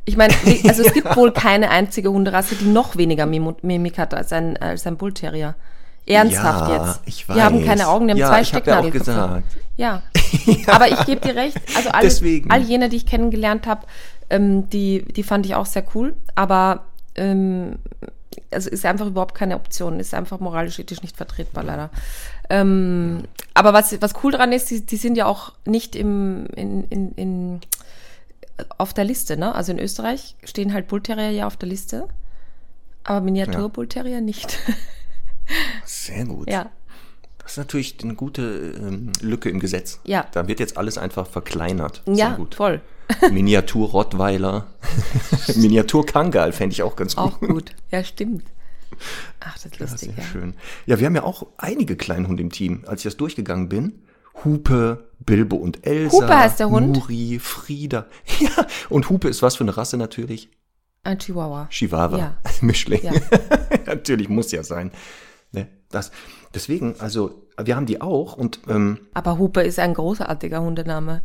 Ich 0.04 0.16
meine, 0.16 0.34
also 0.66 0.82
es 0.82 0.92
gibt 0.92 1.14
wohl 1.16 1.32
keine 1.32 1.70
einzige 1.70 2.10
Hunderasse, 2.10 2.56
die 2.56 2.64
noch 2.64 2.96
weniger 2.96 3.26
Mimik 3.26 3.98
hat 3.98 4.14
als 4.14 4.32
ein, 4.32 4.56
als 4.56 4.86
ein 4.86 4.96
Bullterrier. 4.96 5.54
Ernsthaft 6.06 6.68
Ja, 6.70 6.86
jetzt. 6.86 7.00
ich 7.06 7.26
Die 7.26 7.40
haben 7.40 7.58
weiß. 7.60 7.66
keine 7.66 7.88
Augen, 7.88 8.06
die 8.06 8.12
haben 8.12 8.18
Ja, 8.18 8.28
zwei 8.28 8.40
ich 8.42 8.54
hab 8.54 8.66
ja 8.66 8.80
auch 8.80 8.90
gesagt. 8.90 9.44
Ja. 9.76 10.02
Aber 10.66 10.88
ich 10.88 11.06
gebe 11.06 11.20
dir 11.26 11.34
recht. 11.34 11.56
Also 11.74 11.88
all, 11.88 12.02
Deswegen. 12.02 12.50
all 12.50 12.60
jene, 12.60 12.90
die 12.90 12.96
ich 12.96 13.06
kennengelernt 13.06 13.66
habe, 13.66 13.86
ähm, 14.28 14.68
die, 14.68 15.04
die 15.04 15.22
fand 15.22 15.46
ich 15.46 15.54
auch 15.54 15.64
sehr 15.64 15.84
cool. 15.94 16.14
Aber 16.34 16.84
ähm, 17.14 17.78
also 18.50 18.68
ist 18.68 18.84
einfach 18.84 19.06
überhaupt 19.06 19.34
keine 19.34 19.56
Option. 19.56 19.98
Ist 19.98 20.12
einfach 20.12 20.38
moralisch 20.38 20.78
ethisch 20.78 21.00
nicht 21.00 21.16
vertretbar, 21.16 21.64
leider. 21.64 21.88
Ähm, 22.50 23.22
aber 23.54 23.72
was, 23.72 23.98
was 24.02 24.12
cool 24.22 24.32
dran 24.32 24.52
ist, 24.52 24.70
die, 24.70 24.84
die 24.84 24.96
sind 24.98 25.16
ja 25.16 25.24
auch 25.24 25.52
nicht 25.64 25.96
im, 25.96 26.44
in, 26.56 26.84
in, 26.90 27.12
in, 27.12 27.60
auf 28.76 28.92
der 28.92 29.04
Liste, 29.04 29.38
ne? 29.38 29.54
Also 29.54 29.72
in 29.72 29.78
Österreich 29.78 30.36
stehen 30.44 30.74
halt 30.74 30.88
Bullterrier 30.88 31.30
ja 31.30 31.46
auf 31.46 31.56
der 31.56 31.70
Liste, 31.70 32.06
aber 33.04 33.22
Miniatur-Bullterrier 33.22 34.20
nicht. 34.20 34.58
Sehr 35.84 36.24
gut. 36.24 36.50
ja. 36.50 36.70
Das 37.42 37.52
ist 37.52 37.58
natürlich 37.58 37.96
eine 38.04 38.14
gute 38.14 38.74
ähm, 38.78 39.12
Lücke 39.20 39.48
im 39.50 39.58
Gesetz. 39.58 39.98
Ja. 40.04 40.24
Da 40.32 40.46
wird 40.46 40.60
jetzt 40.60 40.76
alles 40.76 40.98
einfach 40.98 41.26
verkleinert. 41.26 42.02
Sehr 42.06 42.14
Ja, 42.16 42.36
gut. 42.36 42.54
voll. 42.54 42.80
Miniatur-Rottweiler. 43.32 44.68
Miniatur-Kangal 45.56 46.52
fände 46.52 46.74
ich 46.74 46.82
auch 46.84 46.94
ganz 46.94 47.16
gut. 47.16 47.24
Auch 47.26 47.40
gut. 47.40 47.70
Ja, 47.90 48.04
stimmt. 48.04 48.44
Ach, 49.40 49.54
das 49.54 49.64
ist 49.66 49.76
Ja, 49.80 49.86
lustig, 49.86 50.10
sehr 50.14 50.24
ja. 50.24 50.30
schön. 50.30 50.54
Ja, 50.86 51.00
wir 51.00 51.06
haben 51.06 51.14
ja 51.16 51.22
auch 51.24 51.46
einige 51.56 51.96
Kleinhunde 51.96 52.42
im 52.42 52.50
Team. 52.52 52.84
Als 52.86 53.00
ich 53.00 53.04
das 53.04 53.16
durchgegangen 53.16 53.68
bin, 53.68 54.02
Hupe, 54.44 55.08
Bilbo 55.18 55.56
und 55.56 55.84
Elsa. 55.86 56.12
Hupe 56.18 56.36
heißt 56.38 56.60
der 56.60 56.70
Hund? 56.70 56.92
Nuri, 56.96 57.38
Frieda. 57.40 58.06
Ja, 58.38 58.66
und 58.90 59.08
Hupe 59.10 59.28
ist 59.28 59.42
was 59.42 59.56
für 59.56 59.64
eine 59.64 59.76
Rasse 59.76 59.96
natürlich? 59.96 60.50
Ein 61.02 61.18
Chihuahua. 61.18 61.66
Chihuahua. 61.70 62.18
Ja. 62.18 62.36
Mischling. 62.60 63.02
Ja. 63.02 63.12
natürlich 63.86 64.28
muss 64.28 64.52
ja 64.52 64.62
sein. 64.62 64.92
Ne, 65.52 65.68
das, 65.90 66.12
deswegen, 66.54 66.94
also, 66.98 67.46
wir 67.62 67.76
haben 67.76 67.86
die 67.86 68.00
auch 68.00 68.36
und 68.36 68.60
ähm, 68.68 68.98
Aber 69.14 69.38
Hupe 69.38 69.62
ist 69.62 69.78
ein 69.78 69.94
großartiger 69.94 70.60
Hundename. 70.62 71.22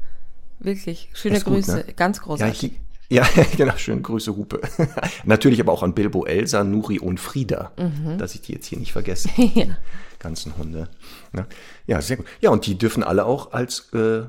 Wirklich. 0.60 1.10
Schöne 1.14 1.38
Ist 1.38 1.46
gut, 1.46 1.56
Grüße. 1.56 1.78
ne? 1.78 1.94
Ganz 1.96 2.18
ja, 2.18 2.24
großartig. 2.24 2.64
ich, 2.64 2.80
ja, 3.10 3.26
genau, 3.58 3.76
schön, 3.78 4.02
Grüße 4.02 4.36
Hupe. 4.36 4.62
natürlich 5.26 5.60
aber 5.60 5.72
auch 5.72 5.84
an 5.84 5.94
Bilbo, 5.94 6.26
Elsa, 6.26 6.64
Nuri 6.64 7.00
und 7.00 7.20
Frieda, 7.20 7.72
dass 8.18 8.34
ich 8.36 8.42
die 8.42 8.54
jetzt 8.54 8.66
hier 8.68 8.80
nicht 8.80 8.92
vergesse. 8.94 9.30
Mhm. 9.38 9.52
ja. 9.56 9.66
ganzen 10.18 10.58
Hunde. 10.58 10.90
Ja, 11.36 11.46
ja, 11.86 12.02
sehr 12.02 12.18
gut. 12.18 12.26
Ja, 12.42 12.50
und 12.50 12.66
die 12.66 12.78
dürfen 12.78 13.04
alle 13.04 13.26
auch 13.26 13.52
als 13.54 13.90
äh, 13.94 14.24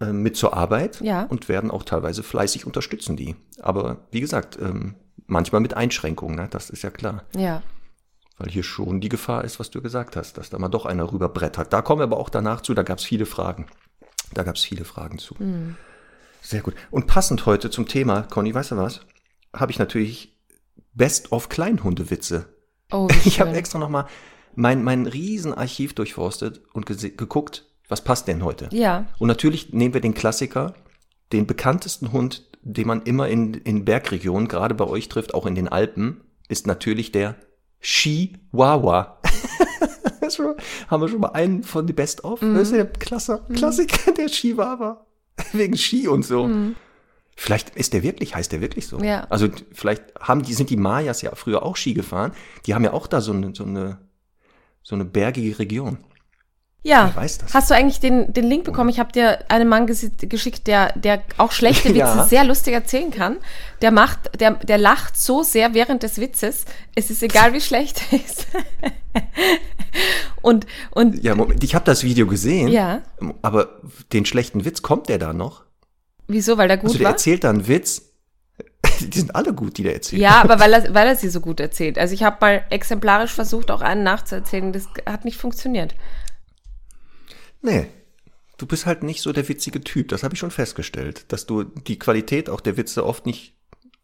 äh, 0.00 0.12
mit 0.12 0.36
zur 0.36 0.54
Arbeit 0.56 1.00
Ja. 1.00 1.24
und 1.24 1.48
werden 1.48 1.70
auch 1.70 1.82
teilweise 1.82 2.22
fleißig 2.22 2.66
unterstützen 2.66 3.16
die. 3.16 3.34
Aber 3.60 4.06
wie 4.12 4.20
gesagt, 4.20 4.58
ähm, 4.60 4.94
manchmal 5.26 5.60
mit 5.60 5.74
Einschränkungen, 5.74 6.36
ne? 6.36 6.48
das 6.50 6.70
ist 6.70 6.82
ja 6.82 6.90
klar. 6.90 7.24
ja. 7.36 7.62
Weil 8.42 8.50
hier 8.50 8.62
schon 8.62 9.00
die 9.00 9.08
Gefahr 9.08 9.44
ist, 9.44 9.60
was 9.60 9.70
du 9.70 9.80
gesagt 9.80 10.16
hast, 10.16 10.36
dass 10.36 10.50
da 10.50 10.58
mal 10.58 10.68
doch 10.68 10.84
einer 10.84 11.10
rüberbrettert. 11.10 11.72
Da 11.72 11.80
kommen 11.80 12.00
wir 12.00 12.04
aber 12.04 12.18
auch 12.18 12.28
danach 12.28 12.60
zu, 12.60 12.74
da 12.74 12.82
gab 12.82 12.98
es 12.98 13.04
viele 13.04 13.24
Fragen. 13.24 13.66
Da 14.34 14.42
gab 14.42 14.56
es 14.56 14.62
viele 14.62 14.84
Fragen 14.84 15.18
zu. 15.18 15.38
Hm. 15.38 15.76
Sehr 16.40 16.60
gut. 16.60 16.74
Und 16.90 17.06
passend 17.06 17.46
heute 17.46 17.70
zum 17.70 17.86
Thema, 17.86 18.22
Conny, 18.22 18.52
weißt 18.52 18.72
du 18.72 18.76
was? 18.76 19.00
Habe 19.54 19.70
ich 19.70 19.78
natürlich 19.78 20.36
Best 20.92 21.32
of 21.32 21.48
Kleinhundewitze 21.48 22.48
Oh, 22.90 23.08
ich 23.24 23.40
habe 23.40 23.52
extra 23.52 23.78
nochmal 23.78 24.06
mein, 24.54 24.84
mein 24.84 25.06
Riesenarchiv 25.06 25.94
durchforstet 25.94 26.60
und 26.74 26.84
geguckt, 26.84 27.64
was 27.88 28.04
passt 28.04 28.28
denn 28.28 28.44
heute. 28.44 28.68
Ja. 28.72 29.06
Und 29.18 29.28
natürlich 29.28 29.72
nehmen 29.72 29.94
wir 29.94 30.02
den 30.02 30.12
Klassiker, 30.12 30.74
den 31.32 31.46
bekanntesten 31.46 32.12
Hund 32.12 32.52
den 32.62 32.86
man 32.86 33.02
immer 33.02 33.28
in, 33.28 33.54
in 33.54 33.84
Bergregionen, 33.84 34.48
gerade 34.48 34.74
bei 34.74 34.86
euch 34.86 35.08
trifft, 35.08 35.34
auch 35.34 35.46
in 35.46 35.54
den 35.54 35.68
Alpen, 35.68 36.20
ist 36.48 36.66
natürlich 36.66 37.12
der 37.12 37.36
Chihuahua. 37.82 39.18
Haben 40.88 41.02
wir 41.02 41.08
schon 41.08 41.20
mal 41.20 41.32
einen 41.32 41.62
von 41.62 41.86
die 41.86 41.92
Best-of? 41.92 42.40
Das 42.40 42.62
ist 42.62 42.72
der 42.72 42.86
Klasse, 42.86 43.44
Klassiker, 43.52 44.12
der 44.12 44.26
Chihuahua. 44.28 45.04
Wegen 45.52 45.76
Ski 45.76 46.08
und 46.08 46.24
so. 46.24 46.48
Vielleicht 47.36 47.70
ist 47.76 47.92
der 47.92 48.02
wirklich, 48.02 48.34
heißt 48.34 48.52
der 48.52 48.60
wirklich 48.60 48.86
so. 48.86 48.98
Ja. 49.00 49.26
Also 49.30 49.48
vielleicht 49.72 50.02
haben 50.20 50.42
die, 50.42 50.54
sind 50.54 50.70
die 50.70 50.76
Mayas 50.76 51.22
ja 51.22 51.34
früher 51.34 51.62
auch 51.62 51.76
Ski 51.76 51.94
gefahren. 51.94 52.32
Die 52.66 52.74
haben 52.74 52.84
ja 52.84 52.92
auch 52.92 53.06
da 53.06 53.20
so 53.20 53.32
eine, 53.32 53.54
so 53.54 53.64
eine, 53.64 53.98
so 54.82 54.94
eine 54.94 55.04
bergige 55.04 55.58
Region. 55.58 55.98
Ja. 56.84 57.12
Wer 57.14 57.22
weiß 57.22 57.38
das? 57.38 57.54
Hast 57.54 57.70
du 57.70 57.74
eigentlich 57.74 58.00
den, 58.00 58.32
den 58.32 58.44
Link 58.44 58.64
bekommen? 58.64 58.90
Ich 58.90 58.98
habe 58.98 59.12
dir 59.12 59.38
einen 59.48 59.68
Mann 59.68 59.86
geschickt, 59.86 60.66
der, 60.66 60.92
der 60.98 61.22
auch 61.38 61.52
schlechte 61.52 61.88
Witze 61.94 61.98
Ja. 61.98 62.24
sehr 62.26 62.42
lustig 62.44 62.74
erzählen 62.74 63.10
kann. 63.12 63.36
Der 63.82 63.92
macht, 63.92 64.40
der, 64.40 64.52
der 64.52 64.78
lacht 64.78 65.16
so 65.16 65.42
sehr 65.44 65.74
während 65.74 66.02
des 66.02 66.18
Witzes. 66.18 66.64
Es 66.96 67.10
ist 67.10 67.22
egal, 67.22 67.52
wie 67.52 67.60
schlecht 67.60 68.02
er 68.10 68.18
ist. 68.18 68.46
und, 70.42 70.66
und 70.90 71.22
Ja, 71.22 71.34
Moment, 71.34 71.62
ich 71.62 71.74
habe 71.74 71.84
das 71.84 72.02
Video 72.02 72.26
gesehen. 72.26 72.68
Ja. 72.68 73.02
Aber 73.42 73.80
den 74.12 74.24
schlechten 74.26 74.64
Witz 74.64 74.82
kommt 74.82 75.08
der 75.08 75.18
da 75.18 75.32
noch? 75.32 75.62
wieso? 76.28 76.56
Weil 76.56 76.66
der 76.68 76.78
gut 76.78 76.86
Also 76.86 76.98
der 76.98 77.04
war? 77.04 77.12
erzählt 77.12 77.44
da 77.44 77.50
einen 77.50 77.68
Witz. 77.68 78.02
Die 79.00 79.18
sind 79.18 79.34
alle 79.36 79.52
gut, 79.52 79.76
die 79.76 79.82
der 79.82 79.94
erzählt. 79.94 80.22
Ja, 80.22 80.40
aber 80.42 80.58
weil 80.60 80.72
er, 80.72 80.94
weil 80.94 81.06
er 81.06 81.14
sie 81.16 81.28
so 81.28 81.40
gut 81.40 81.60
erzählt. 81.60 81.98
Also 81.98 82.14
ich 82.14 82.22
habe 82.22 82.38
mal 82.40 82.64
exemplarisch 82.70 83.32
versucht, 83.32 83.70
auch 83.70 83.82
einen 83.82 84.02
nachzuerzählen. 84.02 84.72
Das 84.72 84.86
hat 85.06 85.24
nicht 85.26 85.36
funktioniert. 85.36 85.94
Nee. 87.62 87.86
Du 88.58 88.66
bist 88.66 88.86
halt 88.86 89.02
nicht 89.02 89.22
so 89.22 89.32
der 89.32 89.48
witzige 89.48 89.80
Typ. 89.80 90.08
Das 90.08 90.22
habe 90.22 90.34
ich 90.34 90.40
schon 90.40 90.50
festgestellt. 90.50 91.24
Dass 91.28 91.46
du 91.46 91.64
die 91.64 91.98
Qualität 91.98 92.48
auch 92.50 92.60
der 92.60 92.76
Witze 92.76 93.04
oft 93.06 93.26
nicht 93.26 93.54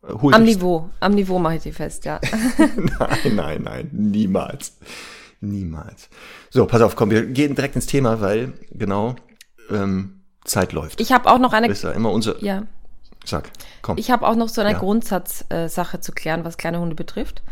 äh, 0.03 0.09
huldigst. 0.12 0.35
Am 0.35 0.45
Niveau. 0.45 0.91
Am 1.00 1.15
Niveau 1.15 1.38
mache 1.38 1.57
ich 1.57 1.62
die 1.62 1.73
fest, 1.73 2.05
ja. 2.05 2.21
Nein, 2.77 3.35
nein, 3.37 3.62
nein. 3.62 3.88
Niemals. 3.93 4.79
Niemals. 5.41 6.09
So, 6.50 6.67
pass 6.67 6.81
auf, 6.83 6.97
komm, 6.97 7.11
wir 7.11 7.27
gehen 7.27 7.55
direkt 7.55 7.77
ins 7.77 7.87
Thema, 7.87 8.21
weil 8.21 8.55
genau 8.73 9.15
ähm, 9.71 10.23
Zeit 10.45 10.73
läuft. 10.73 11.00
Ich 11.00 11.12
habe 11.12 11.31
auch 11.31 11.38
noch 11.38 11.53
eine. 11.53 11.69
ist 11.69 11.85
ja 11.85 11.93
immer 11.93 12.11
unser. 12.11 12.43
Ja. 12.43 12.65
Sag, 13.25 13.50
komm. 13.83 13.99
Ich 13.99 14.11
habe 14.11 14.27
auch 14.27 14.35
noch 14.37 14.49
so 14.49 14.61
eine 14.61 14.73
Ja. 14.73 14.79
Grundsatzsache 14.79 16.00
zu 16.00 16.12
klären, 16.12 16.45
was 16.45 16.57
kleine 16.57 16.81
Hunde 16.81 16.95
betrifft. 16.97 17.43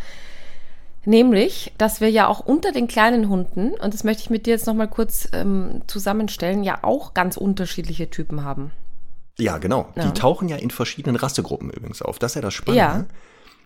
Nämlich, 1.07 1.73
dass 1.79 2.01
wir 2.01 2.11
ja 2.11 2.27
auch 2.27 2.41
unter 2.41 2.73
den 2.73 2.89
kleinen 2.89 3.29
Hunden, 3.29 3.71
und 3.75 3.95
das 3.95 4.03
möchte 4.05 4.23
ich 4.25 4.31
mit 4.31 4.45
dir 4.45 4.51
jetzt 4.51 4.67
nochmal 4.67 4.89
kurz 4.89 5.29
ähm, 5.33 5.83
zusammenstellen, 5.87 6.65
ja 6.65 6.81
auch 6.83 7.15
ganz 7.15 7.37
unterschiedliche 7.37 8.11
Typen 8.11 8.45
haben. 8.45 8.73
Ja, 9.39 9.59
genau. 9.59 9.89
Ja. 9.95 10.05
Die 10.07 10.19
tauchen 10.19 10.49
ja 10.49 10.57
in 10.57 10.71
verschiedenen 10.71 11.17
Rassegruppen 11.17 11.71
übrigens 11.71 12.03
auf. 12.03 12.19
Das 12.19 12.33
ist 12.33 12.37
ja 12.37 12.43
das 12.43 12.55
Spannende. 12.55 13.07
Ja. 13.09 13.17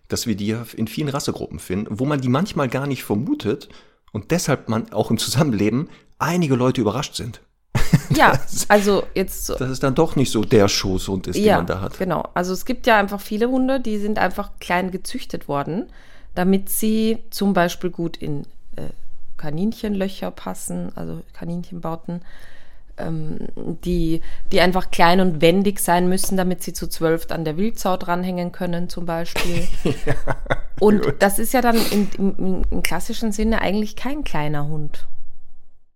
Dass 0.09 0.27
wir 0.27 0.35
die 0.37 0.49
ja 0.49 0.65
in 0.77 0.87
vielen 0.87 1.09
Rassegruppen 1.09 1.59
finden, 1.59 1.99
wo 1.99 2.05
man 2.05 2.21
die 2.21 2.29
manchmal 2.29 2.69
gar 2.69 2.87
nicht 2.87 3.05
vermutet 3.05 3.69
und 4.13 4.33
deshalb 4.33 4.69
man 4.69 4.93
auch 4.93 5.11
im 5.11 5.19
Zusammenleben 5.19 5.89
einige 6.19 6.57
Leute 6.57 6.81
überrascht 6.81 7.15
sind. 7.15 7.41
Ja, 8.11 8.39
also 8.69 9.05
jetzt 9.15 9.47
so. 9.47 9.55
Dass 9.55 9.71
es 9.71 9.79
dann 9.79 9.95
doch 9.95 10.17
nicht 10.17 10.33
so 10.33 10.43
der 10.43 10.67
Schoßhund 10.69 11.29
ist, 11.29 11.37
den 11.37 11.45
Ja, 11.45 11.59
man 11.59 11.67
da 11.67 11.81
hat. 11.81 11.97
genau. 11.97 12.29
Also 12.35 12.53
es 12.53 12.65
gibt 12.65 12.89
ja 12.89 12.99
einfach 12.99 13.21
viele 13.21 13.49
Hunde, 13.49 13.81
die 13.81 13.99
sind 13.99 14.19
einfach 14.19 14.51
klein 14.59 14.91
gezüchtet 14.91 15.47
worden, 15.47 15.87
damit 16.35 16.69
sie 16.69 17.19
zum 17.31 17.53
Beispiel 17.53 17.91
gut 17.91 18.17
in 18.17 18.43
äh, 18.77 18.91
Kaninchenlöcher 19.37 20.31
passen, 20.31 20.93
also 20.95 21.23
Kaninchenbauten, 21.33 22.23
ähm, 22.99 23.39
die, 23.85 24.21
die 24.53 24.61
einfach 24.61 24.91
klein 24.91 25.21
und 25.21 25.41
wendig 25.41 25.81
sein 25.81 26.09
müssen, 26.09 26.37
damit 26.37 26.63
sie 26.63 26.73
zu 26.73 26.87
zwölf 26.89 27.31
an 27.31 27.45
der 27.45 27.57
Wildsau 27.57 27.97
dranhängen 27.97 28.53
können 28.53 28.89
zum 28.89 29.07
Beispiel. 29.07 29.67
und 30.81 31.03
das 31.19 31.39
ist 31.39 31.53
ja 31.53 31.63
dann 31.63 31.77
in, 31.91 32.09
im, 32.19 32.63
im 32.71 32.83
klassischen 32.83 33.33
Sinne 33.33 33.63
eigentlich 33.63 33.97
kein 33.97 34.25
kleiner 34.25 34.69
Hund. 34.69 35.09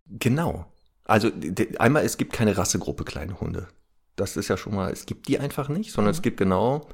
Genau. 0.07 0.67
Also 1.05 1.31
einmal, 1.79 2.05
es 2.05 2.17
gibt 2.17 2.33
keine 2.33 2.57
Rassegruppe 2.57 3.05
kleine 3.05 3.41
Hunde. 3.41 3.69
Das 4.17 4.37
ist 4.37 4.49
ja 4.49 4.57
schon 4.57 4.75
mal, 4.75 4.91
es 4.91 5.07
gibt 5.07 5.29
die 5.29 5.39
einfach 5.39 5.69
nicht, 5.69 5.93
sondern 5.93 6.13
Mhm. 6.13 6.17
es 6.17 6.23
gibt 6.23 6.37
genau 6.39 6.87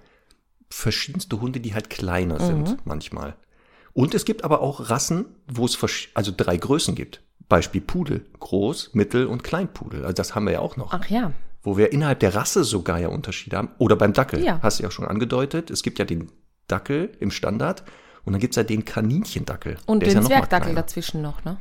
verschiedenste 0.70 1.40
Hunde, 1.40 1.60
die 1.60 1.74
halt 1.74 1.90
kleiner 1.90 2.40
sind 2.40 2.68
Mhm. 2.68 2.76
manchmal. 2.84 3.34
Und 3.92 4.14
es 4.14 4.24
gibt 4.24 4.44
aber 4.44 4.60
auch 4.60 4.88
Rassen, 4.88 5.26
wo 5.48 5.64
es 5.64 5.76
also 6.14 6.32
drei 6.36 6.56
Größen 6.56 6.94
gibt. 6.94 7.22
Beispiel 7.48 7.80
Pudel, 7.80 8.24
Groß, 8.38 8.90
Mittel 8.94 9.26
und 9.26 9.42
Kleinpudel. 9.42 10.02
Also 10.04 10.14
das 10.14 10.34
haben 10.34 10.46
wir 10.46 10.52
ja 10.52 10.60
auch 10.60 10.76
noch. 10.76 10.92
Ach 10.94 11.06
ja. 11.08 11.32
Wo 11.62 11.76
wir 11.76 11.92
innerhalb 11.92 12.20
der 12.20 12.34
Rasse 12.34 12.62
sogar 12.62 13.00
ja 13.00 13.08
Unterschiede 13.08 13.56
haben. 13.56 13.70
Oder 13.78 13.96
beim 13.96 14.12
Dackel. 14.12 14.42
Ja. 14.44 14.60
Hast 14.62 14.78
du 14.78 14.84
ja 14.84 14.90
schon 14.90 15.06
angedeutet. 15.06 15.70
Es 15.70 15.82
gibt 15.82 15.98
ja 15.98 16.04
den 16.04 16.30
Dackel 16.68 17.10
im 17.18 17.32
Standard 17.32 17.82
und 18.24 18.32
dann 18.32 18.40
gibt's 18.40 18.56
ja 18.56 18.62
den 18.62 18.84
Kaninchendackel. 18.84 19.76
Und 19.86 20.00
Der 20.00 20.08
ist 20.08 20.14
den 20.14 20.22
ja 20.22 20.28
Zwergdackel 20.28 20.74
dazwischen 20.76 21.20
noch, 21.20 21.44
ne? 21.44 21.58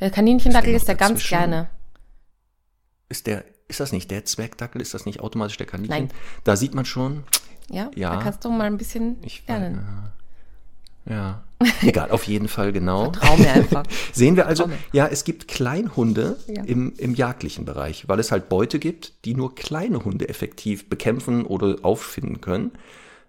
Der 0.00 0.10
Kaninchendackel 0.10 0.72
noch 0.72 0.76
ist 0.78 0.88
der 0.88 0.94
ganz 0.94 1.22
kleine. 1.22 1.68
Ist 3.10 3.26
der, 3.26 3.44
ist 3.68 3.80
das 3.80 3.92
nicht 3.92 4.10
der 4.10 4.24
Zwergdackel? 4.24 4.80
Ist 4.80 4.94
das 4.94 5.04
nicht 5.06 5.20
automatisch 5.20 5.58
der 5.58 5.66
Kaninchen? 5.66 6.06
Nein. 6.06 6.10
Da 6.44 6.56
sieht 6.56 6.74
man 6.74 6.84
schon, 6.86 7.24
Ja, 7.70 7.90
Ja. 7.94 8.14
da 8.16 8.22
kannst 8.22 8.44
du 8.44 8.50
mal 8.50 8.64
ein 8.64 8.76
bisschen 8.78 9.16
ich 9.22 9.46
lernen. 9.46 9.84
Ja. 11.06 11.44
Egal, 11.82 12.10
auf 12.10 12.24
jeden 12.24 12.48
Fall 12.48 12.72
genau. 12.72 13.10
Trau 13.10 13.36
mir 13.36 13.52
einfach. 13.52 13.84
Sehen 14.12 14.36
wir 14.36 14.46
also, 14.46 14.68
ja, 14.92 15.06
es 15.06 15.24
gibt 15.24 15.48
Kleinhunde 15.48 16.38
Ja. 16.46 16.62
im, 16.64 16.94
im 16.96 17.14
jagdlichen 17.14 17.64
Bereich, 17.64 18.08
weil 18.08 18.18
es 18.20 18.32
halt 18.32 18.48
Beute 18.48 18.78
gibt, 18.78 19.24
die 19.24 19.34
nur 19.34 19.54
kleine 19.54 20.04
Hunde 20.04 20.28
effektiv 20.28 20.88
bekämpfen 20.88 21.44
oder 21.46 21.76
auffinden 21.82 22.40
können. 22.40 22.72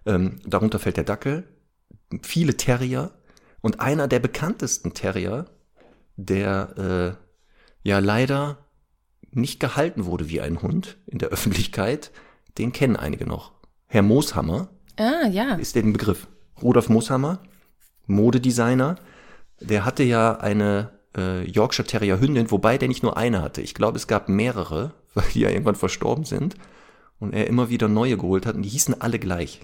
Ähm, 0.06 0.36
darunter 0.46 0.78
fällt 0.78 0.96
der 0.96 1.04
Dackel, 1.04 1.44
viele 2.22 2.56
Terrier 2.56 3.12
und 3.60 3.80
einer 3.80 4.06
der 4.08 4.20
bekanntesten 4.20 4.92
Terrier, 4.94 5.46
der 6.16 7.16
äh, 7.84 7.88
ja 7.88 7.98
leider 7.98 8.58
nicht 9.32 9.60
gehalten 9.60 10.06
wurde 10.06 10.28
wie 10.30 10.40
ein 10.40 10.62
Hund 10.62 10.96
in 11.06 11.18
der 11.18 11.28
Öffentlichkeit, 11.28 12.10
den 12.58 12.72
kennen 12.72 12.96
einige 12.96 13.26
noch. 13.26 13.52
Herr 13.88 14.02
Mooshammer, 14.02 14.68
Ah, 14.96 15.26
ja. 15.28 15.54
ist 15.54 15.74
der 15.74 15.82
ein 15.82 15.92
Begriff. 15.92 16.26
Rudolf 16.62 16.88
Mooshammer, 16.88 17.38
Modedesigner, 18.06 18.96
der 19.60 19.84
hatte 19.84 20.02
ja 20.02 20.36
eine 20.38 20.90
äh, 21.16 21.48
Yorkshire 21.50 21.86
Terrier 21.86 22.20
Hündin, 22.20 22.50
wobei 22.50 22.78
der 22.78 22.88
nicht 22.88 23.02
nur 23.02 23.16
eine 23.16 23.42
hatte. 23.42 23.60
Ich 23.60 23.74
glaube, 23.74 23.96
es 23.96 24.06
gab 24.06 24.28
mehrere, 24.28 24.92
weil 25.14 25.24
die 25.34 25.40
ja 25.40 25.50
irgendwann 25.50 25.74
verstorben 25.76 26.24
sind 26.24 26.56
und 27.18 27.32
er 27.34 27.46
immer 27.46 27.68
wieder 27.70 27.88
neue 27.88 28.16
geholt 28.16 28.46
hat 28.46 28.54
und 28.56 28.62
die 28.62 28.68
hießen 28.68 29.00
alle 29.00 29.18
gleich. 29.18 29.60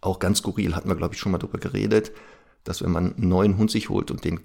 Auch 0.00 0.18
ganz 0.18 0.38
skurril, 0.38 0.74
hatten 0.76 0.88
wir, 0.88 0.96
glaube 0.96 1.14
ich, 1.14 1.20
schon 1.20 1.32
mal 1.32 1.38
drüber 1.38 1.58
geredet, 1.58 2.12
dass 2.64 2.82
wenn 2.82 2.90
man 2.90 3.14
einen 3.16 3.28
neuen 3.28 3.56
Hund 3.58 3.70
sich 3.70 3.88
holt 3.88 4.10
und 4.10 4.24
den, 4.24 4.40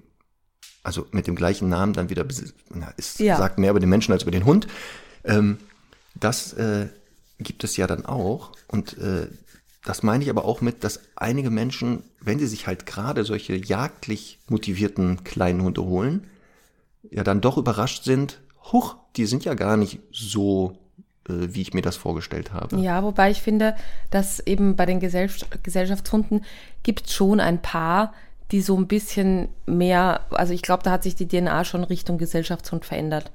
also 0.83 1.05
mit 1.11 1.27
dem 1.27 1.35
gleichen 1.35 1.67
Namen 1.69 1.93
dann 1.93 2.09
wieder 2.09 2.23
besitzt, 2.23 2.55
na, 2.73 2.93
es 2.97 3.17
Ja. 3.19 3.37
sagt 3.37 3.59
mehr 3.59 3.71
über 3.71 3.79
den 3.81 3.89
Menschen 3.89 4.13
als 4.13 4.23
über 4.23 4.31
den 4.31 4.45
Hund. 4.45 4.67
Ähm, 5.25 5.57
das 6.15 6.53
äh, 6.53 6.87
gibt 7.39 7.63
es 7.63 7.77
ja 7.77 7.87
dann 7.87 8.05
auch. 8.05 8.51
Und 8.67 8.97
äh, 8.97 9.27
das 9.83 10.03
meine 10.03 10.23
ich 10.23 10.29
aber 10.29 10.45
auch 10.45 10.61
mit, 10.61 10.83
dass 10.83 10.99
einige 11.15 11.49
Menschen, 11.49 12.03
wenn 12.21 12.39
sie 12.39 12.47
sich 12.47 12.67
halt 12.67 12.85
gerade 12.85 13.23
solche 13.23 13.55
jagdlich 13.55 14.39
motivierten 14.47 15.23
kleinen 15.23 15.63
Hunde 15.63 15.83
holen, 15.83 16.27
ja 17.09 17.23
dann 17.23 17.41
doch 17.41 17.57
überrascht 17.57 18.03
sind, 18.03 18.39
huch, 18.71 18.97
die 19.15 19.25
sind 19.25 19.45
ja 19.45 19.53
gar 19.53 19.77
nicht 19.77 19.99
so, 20.11 20.77
äh, 21.27 21.33
wie 21.53 21.61
ich 21.61 21.73
mir 21.73 21.81
das 21.81 21.95
vorgestellt 21.95 22.51
habe. 22.51 22.77
Ja, 22.77 23.03
wobei 23.03 23.31
ich 23.31 23.41
finde, 23.41 23.75
dass 24.11 24.39
eben 24.41 24.75
bei 24.75 24.85
den 24.85 24.99
Gesell 24.99 25.29
Gesellschaftshunden 25.63 26.45
gibt 26.83 27.07
es 27.07 27.13
schon 27.13 27.39
ein 27.39 27.61
paar, 27.61 28.13
die 28.51 28.61
so 28.61 28.75
ein 28.75 28.87
bisschen 28.87 29.49
mehr, 29.65 30.21
also 30.31 30.53
ich 30.53 30.61
glaube, 30.61 30.83
da 30.83 30.91
hat 30.91 31.03
sich 31.03 31.15
die 31.15 31.27
DNA 31.27 31.63
schon 31.65 31.83
Richtung 31.83 32.17
Gesellschaftshund 32.17 32.83
verändert. 32.83 33.31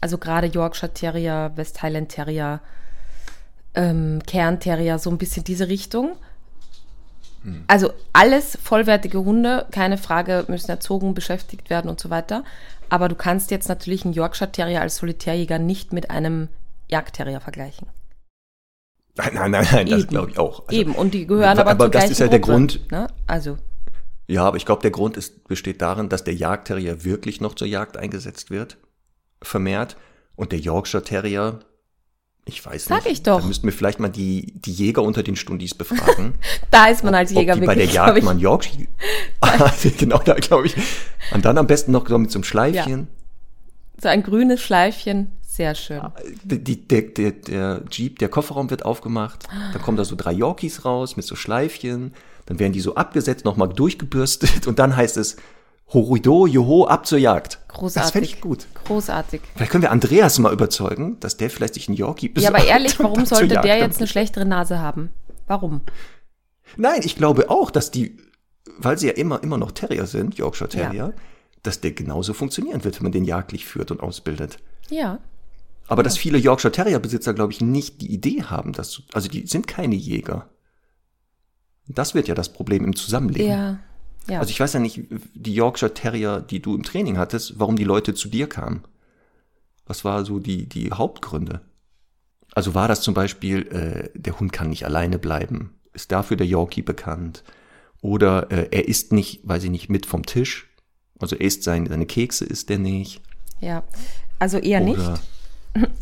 Also 0.00 0.18
gerade 0.18 0.48
Yorkshire 0.48 0.92
Terrier, 0.92 1.52
West 1.54 1.82
Highland 1.82 2.10
Terrier, 2.10 2.60
ähm, 3.76 4.20
Cairn 4.26 4.58
Terrier, 4.60 4.98
so 4.98 5.10
ein 5.10 5.18
bisschen 5.18 5.44
diese 5.44 5.68
Richtung. 5.68 6.16
Also 7.68 7.92
alles 8.12 8.58
vollwertige 8.60 9.24
Hunde, 9.24 9.66
keine 9.70 9.98
Frage, 9.98 10.44
müssen 10.48 10.68
erzogen, 10.68 11.14
beschäftigt 11.14 11.70
werden 11.70 11.88
und 11.88 12.00
so 12.00 12.10
weiter. 12.10 12.42
Aber 12.88 13.08
du 13.08 13.14
kannst 13.14 13.52
jetzt 13.52 13.68
natürlich 13.68 14.04
einen 14.04 14.14
Yorkshire 14.14 14.50
Terrier 14.50 14.80
als 14.80 14.96
Solitärjäger 14.96 15.60
nicht 15.60 15.92
mit 15.92 16.10
einem 16.10 16.48
Jagdterrier 16.88 17.40
vergleichen. 17.40 17.86
Nein, 19.14 19.30
nein, 19.34 19.50
nein, 19.52 19.66
nein 19.70 19.86
das 19.88 20.08
glaube 20.08 20.32
ich 20.32 20.38
auch. 20.40 20.66
Also, 20.66 20.80
Eben, 20.80 20.92
und 20.96 21.14
die 21.14 21.24
gehören 21.26 21.56
aber- 21.56 21.70
aber, 21.70 21.70
aber 21.70 21.84
zur 21.84 21.90
das 22.00 22.10
ist 22.10 22.18
ja 22.18 22.26
der 22.26 22.40
Gruppe, 22.40 22.52
Grund- 22.52 22.90
Ne? 22.90 23.06
Also, 23.28 23.58
Ja, 24.26 24.44
aber 24.44 24.56
ich 24.56 24.66
glaube, 24.66 24.82
der 24.82 24.90
Grund 24.90 25.16
ist, 25.16 25.46
besteht 25.46 25.80
darin, 25.80 26.08
dass 26.08 26.24
der 26.24 26.34
Jagdterrier 26.34 27.04
wirklich 27.04 27.40
noch 27.40 27.54
zur 27.54 27.68
Jagd 27.68 27.96
eingesetzt 27.96 28.50
wird, 28.50 28.76
vermehrt. 29.40 29.96
Und 30.34 30.50
der 30.50 30.58
Yorkshire 30.58 31.04
Terrier, 31.04 31.60
ich 32.48 32.64
weiß 32.64 32.84
Sag 32.84 33.04
nicht. 33.04 33.12
ich 33.12 33.22
doch. 33.24 33.40
Da 33.40 33.46
müssten 33.46 33.66
wir 33.66 33.72
vielleicht 33.72 33.98
mal 33.98 34.08
die, 34.08 34.52
die 34.54 34.70
Jäger 34.70 35.02
unter 35.02 35.24
den 35.24 35.34
Stundis 35.34 35.74
befragen. 35.74 36.34
da 36.70 36.86
ist 36.86 37.02
man 37.02 37.12
als 37.12 37.32
ob 37.32 37.38
Jäger 37.38 37.54
die 37.54 37.60
bei 37.62 37.74
der 37.74 37.92
wirklich, 37.92 37.94
Jagd 37.94 38.26
einen 38.26 38.38
Yorkshire. 38.38 38.86
genau, 39.98 40.18
da 40.18 40.34
glaube 40.34 40.68
ich. 40.68 40.76
Und 41.32 41.44
dann 41.44 41.58
am 41.58 41.66
besten 41.66 41.90
noch 41.90 42.08
so 42.08 42.16
mit 42.18 42.30
so 42.30 42.38
einem 42.38 42.44
Schleifchen. 42.44 43.08
so 44.00 44.08
ein 44.08 44.22
grünes 44.22 44.62
Schleifchen, 44.62 45.32
Sehr 45.42 45.74
schön. 45.74 46.00
Die, 46.44 46.62
die, 46.62 46.86
der, 46.86 47.02
der, 47.02 47.32
der 47.32 47.82
Jeep, 47.90 48.20
der 48.20 48.28
Kofferraum 48.28 48.70
wird 48.70 48.84
aufgemacht, 48.84 49.48
dann 49.72 49.82
kommen 49.82 49.96
da 49.96 50.04
so 50.04 50.14
drei 50.14 50.32
Yorkies 50.32 50.84
raus 50.84 51.16
mit 51.16 51.26
so 51.26 51.34
Schleifchen, 51.34 52.14
dann 52.46 52.60
werden 52.60 52.72
die 52.72 52.80
so 52.80 52.94
abgesetzt, 52.94 53.44
nochmal 53.44 53.70
durchgebürstet 53.70 54.68
und 54.68 54.78
dann 54.78 54.94
heißt 54.94 55.16
es 55.16 55.36
Horido, 55.88 56.46
Joho, 56.46 56.86
ab 56.86 57.06
zur 57.06 57.18
Jagd. 57.18 57.60
Großartig. 57.68 58.02
Das 58.02 58.10
fände 58.10 58.28
ich 58.28 58.40
gut. 58.40 58.66
Großartig. 58.84 59.40
Vielleicht 59.54 59.70
können 59.70 59.82
wir 59.82 59.92
Andreas 59.92 60.38
mal 60.38 60.52
überzeugen, 60.52 61.18
dass 61.20 61.36
der 61.36 61.48
vielleicht 61.48 61.74
sich 61.74 61.88
einen 61.88 61.96
Yorkie 61.96 62.26
Ja, 62.28 62.32
besorgt. 62.34 62.56
aber 62.56 62.64
ehrlich, 62.66 62.98
warum 62.98 63.24
sollte 63.24 63.60
der 63.60 63.78
jetzt 63.78 63.98
eine 63.98 64.08
schlechtere 64.08 64.44
Nase 64.44 64.80
haben? 64.80 65.10
Warum? 65.46 65.82
Nein, 66.76 67.02
ich 67.04 67.14
glaube 67.16 67.50
auch, 67.50 67.70
dass 67.70 67.92
die, 67.92 68.16
weil 68.78 68.98
sie 68.98 69.06
ja 69.06 69.12
immer, 69.12 69.42
immer 69.44 69.58
noch 69.58 69.70
Terrier 69.70 70.06
sind, 70.06 70.36
Yorkshire 70.36 70.68
Terrier, 70.68 71.14
dass 71.62 71.80
der 71.80 71.92
genauso 71.92 72.34
funktionieren 72.34 72.82
wird, 72.82 72.96
wenn 72.96 73.04
man 73.04 73.12
den 73.12 73.24
jagdlich 73.24 73.64
führt 73.64 73.92
und 73.92 74.00
ausbildet. 74.00 74.58
Ja. 74.90 75.20
Aber 75.86 76.02
dass 76.02 76.18
viele 76.18 76.38
Yorkshire 76.38 76.72
Terrier 76.72 76.98
Besitzer, 76.98 77.32
glaube 77.32 77.52
ich, 77.52 77.60
nicht 77.60 78.00
die 78.00 78.12
Idee 78.12 78.42
haben, 78.42 78.72
dass, 78.72 79.02
also 79.12 79.28
die 79.28 79.46
sind 79.46 79.68
keine 79.68 79.94
Jäger. 79.94 80.48
Das 81.86 82.14
wird 82.16 82.26
ja 82.26 82.34
das 82.34 82.52
Problem 82.52 82.84
im 82.84 82.96
Zusammenleben. 82.96 83.48
Ja. 83.48 83.78
Ja. 84.28 84.40
Also 84.40 84.50
ich 84.50 84.60
weiß 84.60 84.72
ja 84.72 84.80
nicht, 84.80 85.02
die 85.34 85.54
Yorkshire 85.54 85.94
Terrier, 85.94 86.40
die 86.40 86.60
du 86.60 86.74
im 86.74 86.82
Training 86.82 87.16
hattest, 87.18 87.58
warum 87.58 87.76
die 87.76 87.84
Leute 87.84 88.14
zu 88.14 88.28
dir 88.28 88.48
kamen. 88.48 88.82
Was 89.86 90.04
war 90.04 90.24
so 90.24 90.38
die, 90.40 90.68
die 90.68 90.90
Hauptgründe? 90.90 91.60
Also 92.54 92.74
war 92.74 92.88
das 92.88 93.02
zum 93.02 93.14
Beispiel, 93.14 93.66
äh, 93.68 94.18
der 94.18 94.40
Hund 94.40 94.52
kann 94.52 94.70
nicht 94.70 94.84
alleine 94.84 95.18
bleiben, 95.18 95.74
ist 95.92 96.10
dafür 96.10 96.36
der 96.36 96.46
Yorkie 96.46 96.82
bekannt. 96.82 97.44
Oder 98.00 98.50
äh, 98.50 98.68
er 98.70 98.88
isst 98.88 99.12
nicht, 99.12 99.46
weiß 99.46 99.64
ich 99.64 99.70
nicht, 99.70 99.88
mit 99.88 100.06
vom 100.06 100.26
Tisch. 100.26 100.68
Also 101.18 101.36
er 101.36 101.42
isst 101.46 101.62
seine, 101.62 101.88
seine 101.88 102.06
Kekse, 102.06 102.44
isst 102.44 102.70
er 102.70 102.78
nicht. 102.78 103.20
ja. 103.60 103.82
Also 104.38 104.58
eher 104.58 104.80
nicht. 104.80 104.98
Oder, 105.00 105.18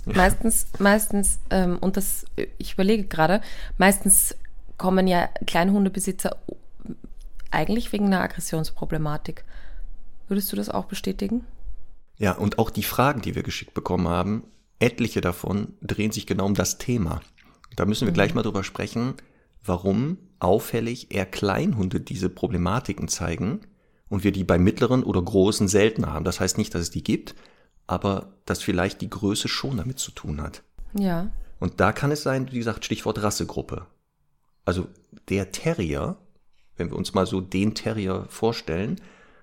Meistens, 0.07 0.67
meistens, 0.79 1.39
ähm, 1.51 1.79
und 1.81 1.97
das, 1.97 2.27
ich 2.59 2.75
überlege 2.75 3.05
gerade, 3.05 3.41
meistens 3.79 4.37
kommen 4.77 5.07
ja 5.07 5.29
Kleinhundebesitzer 5.47 6.37
eigentlich 7.55 7.93
wegen 7.93 8.07
einer 8.07 8.21
Aggressionsproblematik. 8.21 9.45
Würdest 10.29 10.53
du 10.53 10.57
das 10.57 10.69
auch 10.69 10.87
bestätigen? 10.87 11.45
Ja, 12.17 12.33
und 12.33 12.59
auch 12.59 12.71
die 12.71 12.83
Fragen, 12.83 13.23
die 13.23 13.35
wir 13.35 13.43
geschickt 13.43 13.75
bekommen 13.75 14.09
haben, 14.09 14.45
etliche 14.79 15.21
davon 15.21 15.75
drehen 15.81 16.13
sich 16.13 16.27
genau 16.27 16.47
um 16.47 16.55
das 16.55 16.79
Thema. 16.79 17.21
Da 17.77 17.87
müssen 17.87 18.07
wir 18.07 18.13
gleich 18.13 18.35
mal 18.35 18.43
drüber 18.43 18.65
sprechen, 18.65 19.15
warum 19.65 20.19
auffällig 20.39 21.13
eher 21.15 21.27
Kleinhunde 21.27 22.01
diese 22.01 22.29
Problematiken 22.29 23.09
zeigen 23.09 23.61
und 24.09 24.25
wir 24.25 24.33
die 24.33 24.45
bei 24.45 24.59
mittleren 24.59 25.03
oder 25.03 25.23
großen 25.23 25.69
seltener 25.69 26.13
haben. 26.13 26.25
Das 26.25 26.41
heißt 26.41 26.59
nicht, 26.59 26.75
dass 26.75 26.83
es 26.83 26.91
die 26.91 27.03
gibt, 27.03 27.35
aber 27.87 28.33
dass 28.47 28.63
vielleicht 28.63 29.01
die 29.01 29.11
Größe 29.11 29.49
schon 29.49 29.77
damit 29.77 29.99
zu 29.99 30.11
tun 30.11 30.41
hat. 30.41 30.63
Ja. 30.97 31.31
Und 31.59 31.81
da 31.81 31.93
kann 31.93 32.13
es 32.13 32.23
sein, 32.23 32.51
wie 32.53 32.59
gesagt, 32.59 32.85
Stichwort 32.85 33.23
Rassegruppe. 33.23 33.87
Also 34.65 34.87
der 35.29 35.53
Terrier, 35.53 36.17
wenn 36.77 36.91
wir 36.91 36.97
uns 36.97 37.15
mal 37.15 37.27
so 37.27 37.41
den 37.41 37.75
Terrier 37.75 38.27
vorstellen, 38.29 39.01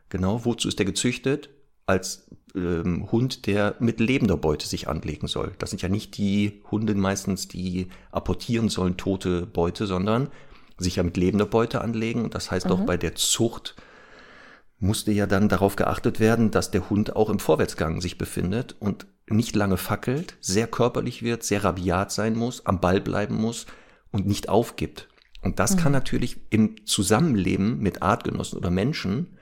genau, 0.09 0.45
wozu 0.45 0.67
ist 0.67 0.79
der 0.79 0.85
gezüchtet? 0.85 1.49
Als 1.85 2.29
ähm, 2.55 3.11
Hund, 3.11 3.47
der 3.47 3.75
mit 3.79 3.99
lebender 3.99 4.37
Beute 4.37 4.67
sich 4.67 4.87
anlegen 4.87 5.27
soll. 5.27 5.53
Das 5.57 5.69
sind 5.69 5.81
ja 5.81 5.89
nicht 5.89 6.17
die 6.17 6.61
Hunde 6.69 6.95
meistens, 6.95 7.47
die 7.47 7.87
apportieren 8.11 8.69
sollen, 8.69 8.97
tote 8.97 9.45
Beute, 9.45 9.87
sondern 9.87 10.29
sich 10.77 10.97
ja 10.97 11.03
mit 11.03 11.17
lebender 11.17 11.45
Beute 11.45 11.81
anlegen. 11.81 12.23
Und 12.23 12.35
das 12.35 12.51
heißt 12.51 12.67
auch 12.67 12.81
bei 12.81 12.97
der 12.97 13.15
Zucht 13.15 13.75
musste 14.81 15.11
ja 15.11 15.27
dann 15.27 15.47
darauf 15.47 15.75
geachtet 15.75 16.19
werden, 16.19 16.49
dass 16.51 16.71
der 16.71 16.89
Hund 16.89 17.15
auch 17.15 17.29
im 17.29 17.39
Vorwärtsgang 17.39 18.01
sich 18.01 18.17
befindet 18.17 18.75
und 18.79 19.05
nicht 19.29 19.55
lange 19.55 19.77
fackelt, 19.77 20.35
sehr 20.41 20.67
körperlich 20.67 21.21
wird, 21.23 21.43
sehr 21.43 21.63
rabiat 21.63 22.11
sein 22.11 22.35
muss, 22.35 22.65
am 22.65 22.81
Ball 22.81 22.99
bleiben 22.99 23.35
muss 23.35 23.67
und 24.11 24.25
nicht 24.25 24.49
aufgibt. 24.49 25.07
Und 25.41 25.59
das 25.59 25.75
kann 25.75 25.91
natürlich 25.91 26.37
im 26.51 26.85
Zusammenleben 26.85 27.79
mit 27.79 28.01
Artgenossen 28.01 28.57
oder 28.57 28.69
Menschen 28.69 29.37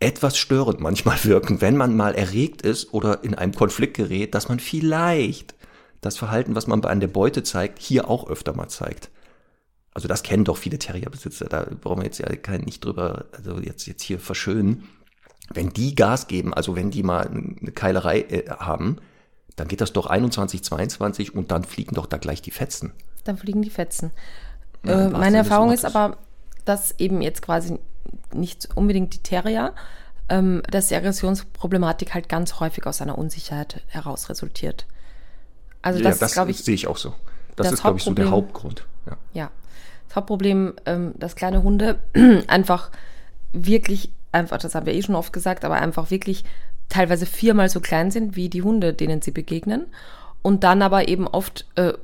etwas 0.00 0.36
störend 0.36 0.80
manchmal 0.80 1.18
wirken, 1.24 1.60
wenn 1.60 1.76
man 1.76 1.96
mal 1.96 2.14
erregt 2.14 2.62
ist 2.62 2.92
oder 2.92 3.24
in 3.24 3.34
einem 3.34 3.54
Konflikt 3.54 3.96
gerät, 3.96 4.34
dass 4.34 4.48
man 4.48 4.60
vielleicht 4.60 5.54
das 6.00 6.16
Verhalten, 6.16 6.54
was 6.54 6.66
man 6.66 6.80
bei 6.80 6.90
an 6.90 7.00
der 7.00 7.08
Beute 7.08 7.42
zeigt, 7.42 7.80
hier 7.80 8.08
auch 8.08 8.28
öfter 8.28 8.54
mal 8.54 8.68
zeigt. 8.68 9.10
Also 9.94 10.06
das 10.06 10.22
kennen 10.22 10.44
doch 10.44 10.56
viele 10.56 10.78
Terrierbesitzer, 10.78 11.46
da 11.46 11.66
brauchen 11.80 12.00
wir 12.00 12.04
jetzt 12.04 12.18
ja 12.18 12.28
kein, 12.36 12.60
nicht 12.60 12.84
drüber, 12.84 13.26
also 13.32 13.58
jetzt, 13.58 13.86
jetzt 13.86 14.02
hier 14.02 14.20
verschönen. 14.20 14.84
Wenn 15.52 15.70
die 15.70 15.94
Gas 15.94 16.28
geben, 16.28 16.54
also 16.54 16.76
wenn 16.76 16.90
die 16.90 17.02
mal 17.02 17.26
eine 17.26 17.72
Keilerei 17.72 18.20
äh, 18.20 18.48
haben, 18.50 18.98
dann 19.56 19.66
geht 19.66 19.80
das 19.80 19.92
doch 19.92 20.06
21, 20.06 20.62
22 20.62 21.34
und 21.34 21.50
dann 21.50 21.64
fliegen 21.64 21.96
doch 21.96 22.06
da 22.06 22.18
gleich 22.18 22.42
die 22.42 22.52
Fetzen. 22.52 22.92
Dann 23.24 23.38
fliegen 23.38 23.62
die 23.62 23.70
Fetzen. 23.70 24.12
Ja, 24.84 25.06
äh, 25.06 25.10
meine 25.10 25.38
Erfahrung 25.38 25.72
ist 25.72 25.84
aber, 25.84 26.16
dass 26.64 26.94
eben 26.98 27.22
jetzt 27.22 27.42
quasi 27.42 27.78
nicht 28.32 28.68
unbedingt 28.74 29.14
die 29.14 29.22
Terrier, 29.22 29.74
ähm, 30.28 30.62
dass 30.70 30.88
die 30.88 30.96
Aggressionsproblematik 30.96 32.14
halt 32.14 32.28
ganz 32.28 32.60
häufig 32.60 32.86
aus 32.86 33.00
einer 33.00 33.16
Unsicherheit 33.16 33.82
heraus 33.88 34.28
resultiert. 34.28 34.86
Also 35.82 36.02
das, 36.02 36.20
ja, 36.20 36.26
ist, 36.26 36.32
glaube 36.32 36.50
ich, 36.50 36.58
sehe 36.58 36.74
ich 36.74 36.86
auch 36.86 36.96
so. 36.96 37.14
Das, 37.56 37.66
das 37.66 37.72
ist, 37.74 37.80
glaube 37.82 37.98
ich, 37.98 38.04
so 38.04 38.12
der 38.12 38.30
Hauptgrund. 38.30 38.84
Ja. 39.06 39.16
Ja. 39.32 39.50
Das 40.08 40.16
Hauptproblem, 40.16 40.74
ähm, 40.86 41.14
dass 41.16 41.36
kleine 41.36 41.62
Hunde 41.62 41.98
einfach 42.46 42.90
wirklich, 43.52 44.12
einfach, 44.32 44.58
das 44.58 44.74
haben 44.74 44.86
wir 44.86 44.94
eh 44.94 45.02
schon 45.02 45.14
oft 45.14 45.32
gesagt, 45.32 45.64
aber 45.64 45.76
einfach 45.76 46.10
wirklich 46.10 46.44
teilweise 46.88 47.26
viermal 47.26 47.68
so 47.68 47.80
klein 47.80 48.10
sind 48.10 48.36
wie 48.36 48.48
die 48.48 48.62
Hunde, 48.62 48.94
denen 48.94 49.22
sie 49.22 49.30
begegnen. 49.30 49.86
Und 50.40 50.64
dann 50.64 50.82
aber 50.82 51.08
eben 51.08 51.26
oft 51.26 51.66
äh, 51.74 51.94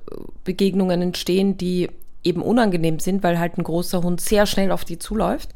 Begegnungen 0.45 1.01
entstehen, 1.01 1.57
die 1.57 1.89
eben 2.25 2.43
unangenehm 2.43 2.99
sind, 2.99 3.23
weil 3.23 3.39
halt 3.39 3.59
ein 3.59 3.65
großer 3.65 4.03
Hund 4.03 4.21
sehr 4.21 4.47
schnell 4.47 4.73
auf 4.73 4.85
die 4.85 4.99
zuläuft. 4.99 5.51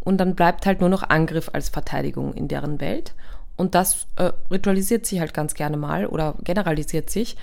Und 0.00 0.18
dann 0.18 0.34
bleibt 0.34 0.66
halt 0.66 0.80
nur 0.80 0.88
noch 0.88 1.02
Angriff 1.02 1.50
als 1.52 1.68
Verteidigung 1.68 2.34
in 2.34 2.48
deren 2.48 2.80
Welt. 2.80 3.14
Und 3.56 3.74
das 3.74 4.06
äh, 4.16 4.32
ritualisiert 4.50 5.06
sich 5.06 5.20
halt 5.20 5.32
ganz 5.32 5.54
gerne 5.54 5.76
mal 5.76 6.06
oder 6.06 6.34
generalisiert 6.42 7.10
sich. 7.10 7.36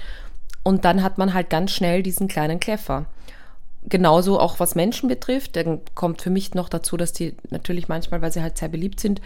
Und 0.64 0.86
dann 0.86 1.02
hat 1.02 1.18
man 1.18 1.34
halt 1.34 1.50
ganz 1.50 1.72
schnell 1.72 2.04
diesen 2.04 2.28
kleinen 2.28 2.60
Kläffer. 2.60 3.06
Genauso 3.84 4.40
auch 4.40 4.60
was 4.60 4.76
Menschen 4.76 5.10
betrifft, 5.10 5.56
dann 5.56 5.82
kommt 5.96 6.22
für 6.22 6.30
mich 6.30 6.54
noch 6.54 6.70
dazu, 6.70 6.98
dass 6.98 7.14
die 7.14 7.36
natürlich 7.50 7.88
manchmal, 7.88 8.22
weil 8.22 8.32
sie 8.32 8.42
halt 8.42 8.58
sehr 8.58 8.70
beliebt 8.70 9.00
sind, 9.00 9.22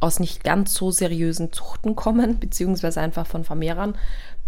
aus 0.00 0.20
nicht 0.20 0.44
ganz 0.44 0.74
so 0.74 0.90
seriösen 0.90 1.52
Zuchten 1.52 1.96
kommen, 1.96 2.38
beziehungsweise 2.40 3.00
einfach 3.00 3.26
von 3.26 3.42
Vermehrern, 3.42 3.96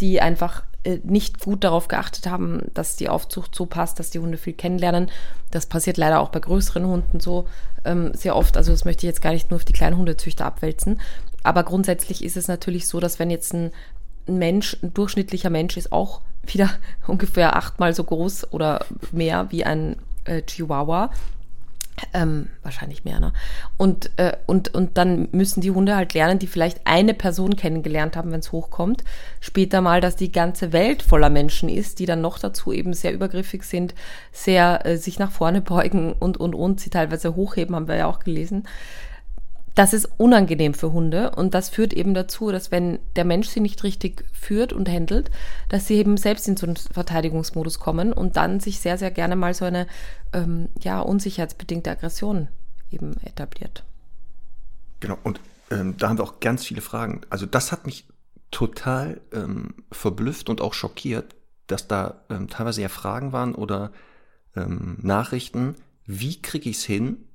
die 0.00 0.20
einfach 0.20 0.62
äh, 0.84 0.98
nicht 1.02 1.40
gut 1.40 1.64
darauf 1.64 1.88
geachtet 1.88 2.28
haben, 2.28 2.62
dass 2.74 2.96
die 2.96 3.08
Aufzucht 3.08 3.54
so 3.54 3.66
passt, 3.66 3.98
dass 3.98 4.10
die 4.10 4.20
Hunde 4.20 4.38
viel 4.38 4.52
kennenlernen. 4.52 5.10
Das 5.50 5.66
passiert 5.66 5.96
leider 5.96 6.20
auch 6.20 6.28
bei 6.28 6.40
größeren 6.40 6.86
Hunden 6.86 7.18
so 7.18 7.46
ähm, 7.84 8.14
sehr 8.14 8.36
oft. 8.36 8.56
Also 8.56 8.70
das 8.70 8.84
möchte 8.84 9.06
ich 9.06 9.10
jetzt 9.10 9.22
gar 9.22 9.32
nicht 9.32 9.50
nur 9.50 9.56
auf 9.56 9.64
die 9.64 9.72
kleinen 9.72 9.98
Hundezüchter 9.98 10.46
abwälzen. 10.46 11.00
Aber 11.42 11.64
grundsätzlich 11.64 12.22
ist 12.24 12.36
es 12.36 12.46
natürlich 12.46 12.86
so, 12.86 13.00
dass 13.00 13.18
wenn 13.18 13.30
jetzt 13.30 13.54
ein 13.54 13.72
ein 14.28 14.38
Mensch, 14.38 14.76
ein 14.82 14.94
durchschnittlicher 14.94 15.50
Mensch 15.50 15.76
ist 15.76 15.92
auch 15.92 16.20
wieder 16.52 16.70
ungefähr 17.06 17.56
achtmal 17.56 17.94
so 17.94 18.04
groß 18.04 18.52
oder 18.52 18.84
mehr 19.12 19.46
wie 19.50 19.64
ein 19.64 19.96
äh, 20.24 20.42
Chihuahua. 20.42 21.10
Ähm, 22.14 22.46
wahrscheinlich 22.62 23.04
mehr, 23.04 23.18
ne? 23.18 23.32
Und, 23.76 24.10
äh, 24.18 24.36
und, 24.46 24.72
und 24.72 24.96
dann 24.96 25.26
müssen 25.32 25.60
die 25.60 25.72
Hunde 25.72 25.96
halt 25.96 26.14
lernen, 26.14 26.38
die 26.38 26.46
vielleicht 26.46 26.86
eine 26.86 27.12
Person 27.12 27.56
kennengelernt 27.56 28.16
haben, 28.16 28.30
wenn 28.30 28.38
es 28.38 28.52
hochkommt. 28.52 29.02
Später 29.40 29.80
mal, 29.80 30.00
dass 30.00 30.14
die 30.14 30.30
ganze 30.30 30.72
Welt 30.72 31.02
voller 31.02 31.28
Menschen 31.28 31.68
ist, 31.68 31.98
die 31.98 32.06
dann 32.06 32.20
noch 32.20 32.38
dazu 32.38 32.72
eben 32.72 32.94
sehr 32.94 33.12
übergriffig 33.12 33.64
sind, 33.64 33.96
sehr 34.30 34.86
äh, 34.86 34.96
sich 34.96 35.18
nach 35.18 35.32
vorne 35.32 35.60
beugen 35.60 36.12
und, 36.12 36.36
und, 36.36 36.54
und, 36.54 36.78
sie 36.78 36.90
teilweise 36.90 37.34
hochheben, 37.34 37.74
haben 37.74 37.88
wir 37.88 37.96
ja 37.96 38.06
auch 38.06 38.20
gelesen 38.20 38.62
das 39.74 39.92
ist 39.92 40.08
unangenehm 40.16 40.74
für 40.74 40.92
Hunde 40.92 41.30
und 41.30 41.54
das 41.54 41.68
führt 41.68 41.92
eben 41.92 42.14
dazu, 42.14 42.50
dass 42.50 42.70
wenn 42.70 42.98
der 43.16 43.24
Mensch 43.24 43.48
sie 43.48 43.60
nicht 43.60 43.82
richtig 43.84 44.24
führt 44.32 44.72
und 44.72 44.88
handelt, 44.88 45.30
dass 45.68 45.86
sie 45.86 45.94
eben 45.94 46.16
selbst 46.16 46.48
in 46.48 46.56
so 46.56 46.66
einen 46.66 46.76
Verteidigungsmodus 46.76 47.78
kommen 47.78 48.12
und 48.12 48.36
dann 48.36 48.60
sich 48.60 48.80
sehr, 48.80 48.98
sehr 48.98 49.10
gerne 49.10 49.36
mal 49.36 49.54
so 49.54 49.64
eine 49.64 49.86
ähm, 50.32 50.68
ja, 50.80 51.00
unsicherheitsbedingte 51.00 51.90
Aggression 51.90 52.48
eben 52.90 53.16
etabliert. 53.22 53.84
Genau, 55.00 55.18
und 55.22 55.40
ähm, 55.70 55.96
da 55.96 56.08
haben 56.08 56.18
wir 56.18 56.24
auch 56.24 56.40
ganz 56.40 56.64
viele 56.64 56.80
Fragen. 56.80 57.20
Also 57.30 57.46
das 57.46 57.72
hat 57.72 57.86
mich 57.86 58.06
total 58.50 59.20
ähm, 59.32 59.74
verblüfft 59.92 60.48
und 60.48 60.60
auch 60.60 60.74
schockiert, 60.74 61.36
dass 61.66 61.86
da 61.86 62.22
ähm, 62.30 62.48
teilweise 62.48 62.82
ja 62.82 62.88
Fragen 62.88 63.32
waren 63.32 63.54
oder 63.54 63.92
ähm, 64.56 64.96
Nachrichten, 65.02 65.76
wie 66.06 66.40
kriege 66.40 66.70
ich 66.70 66.78
es 66.78 66.84
hin, 66.84 67.27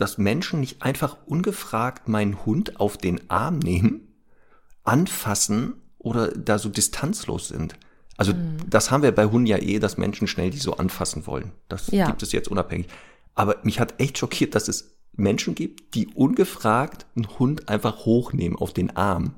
dass 0.00 0.18
Menschen 0.18 0.60
nicht 0.60 0.82
einfach 0.82 1.16
ungefragt 1.26 2.08
meinen 2.08 2.44
Hund 2.46 2.78
auf 2.80 2.96
den 2.96 3.30
Arm 3.30 3.58
nehmen, 3.58 4.08
anfassen 4.84 5.74
oder 5.98 6.28
da 6.28 6.58
so 6.58 6.68
distanzlos 6.68 7.48
sind. 7.48 7.74
Also 8.16 8.32
das 8.68 8.90
haben 8.90 9.02
wir 9.02 9.12
bei 9.12 9.26
Hunden 9.26 9.46
ja 9.46 9.58
eh, 9.58 9.78
dass 9.78 9.96
Menschen 9.96 10.26
schnell 10.26 10.50
die 10.50 10.58
so 10.58 10.74
anfassen 10.76 11.26
wollen. 11.26 11.52
Das 11.68 11.88
Ja. 11.88 12.06
gibt 12.06 12.22
es 12.22 12.32
jetzt 12.32 12.48
unabhängig. 12.48 12.88
Aber 13.34 13.56
mich 13.62 13.78
hat 13.78 14.00
echt 14.00 14.18
schockiert, 14.18 14.54
dass 14.54 14.68
es 14.68 14.96
Menschen 15.12 15.54
gibt, 15.54 15.94
die 15.94 16.08
ungefragt 16.08 17.06
einen 17.14 17.28
Hund 17.38 17.68
einfach 17.68 18.04
hochnehmen 18.04 18.56
auf 18.56 18.72
den 18.72 18.96
Arm. 18.96 19.34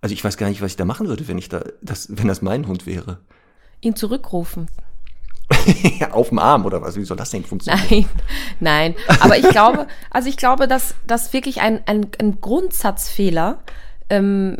Also 0.00 0.12
ich 0.12 0.22
weiß 0.24 0.36
gar 0.36 0.48
nicht, 0.48 0.62
was 0.62 0.72
ich 0.72 0.76
da 0.76 0.84
machen 0.84 1.08
würde, 1.08 1.28
wenn 1.28 1.38
ich 1.38 1.48
da, 1.48 1.64
das, 1.82 2.08
wenn 2.16 2.28
das 2.28 2.42
mein 2.42 2.66
Hund 2.66 2.86
wäre. 2.86 3.20
Ihn 3.80 3.96
zurückrufen. 3.96 4.66
Auf 6.10 6.30
dem 6.30 6.38
Arm 6.38 6.64
oder 6.64 6.82
was? 6.82 6.96
Wie 6.96 7.04
soll 7.04 7.16
das 7.16 7.30
denn 7.30 7.44
funktionieren? 7.44 8.08
Nein, 8.60 8.94
nein. 8.98 9.20
Aber 9.20 9.36
ich 9.38 9.48
glaube, 9.48 9.86
also 10.10 10.28
ich 10.28 10.36
glaube, 10.36 10.66
dass 10.66 10.94
das 11.06 11.32
wirklich 11.32 11.60
ein, 11.60 11.80
ein, 11.86 12.08
ein 12.18 12.40
Grundsatzfehler 12.40 13.58
ähm, 14.10 14.56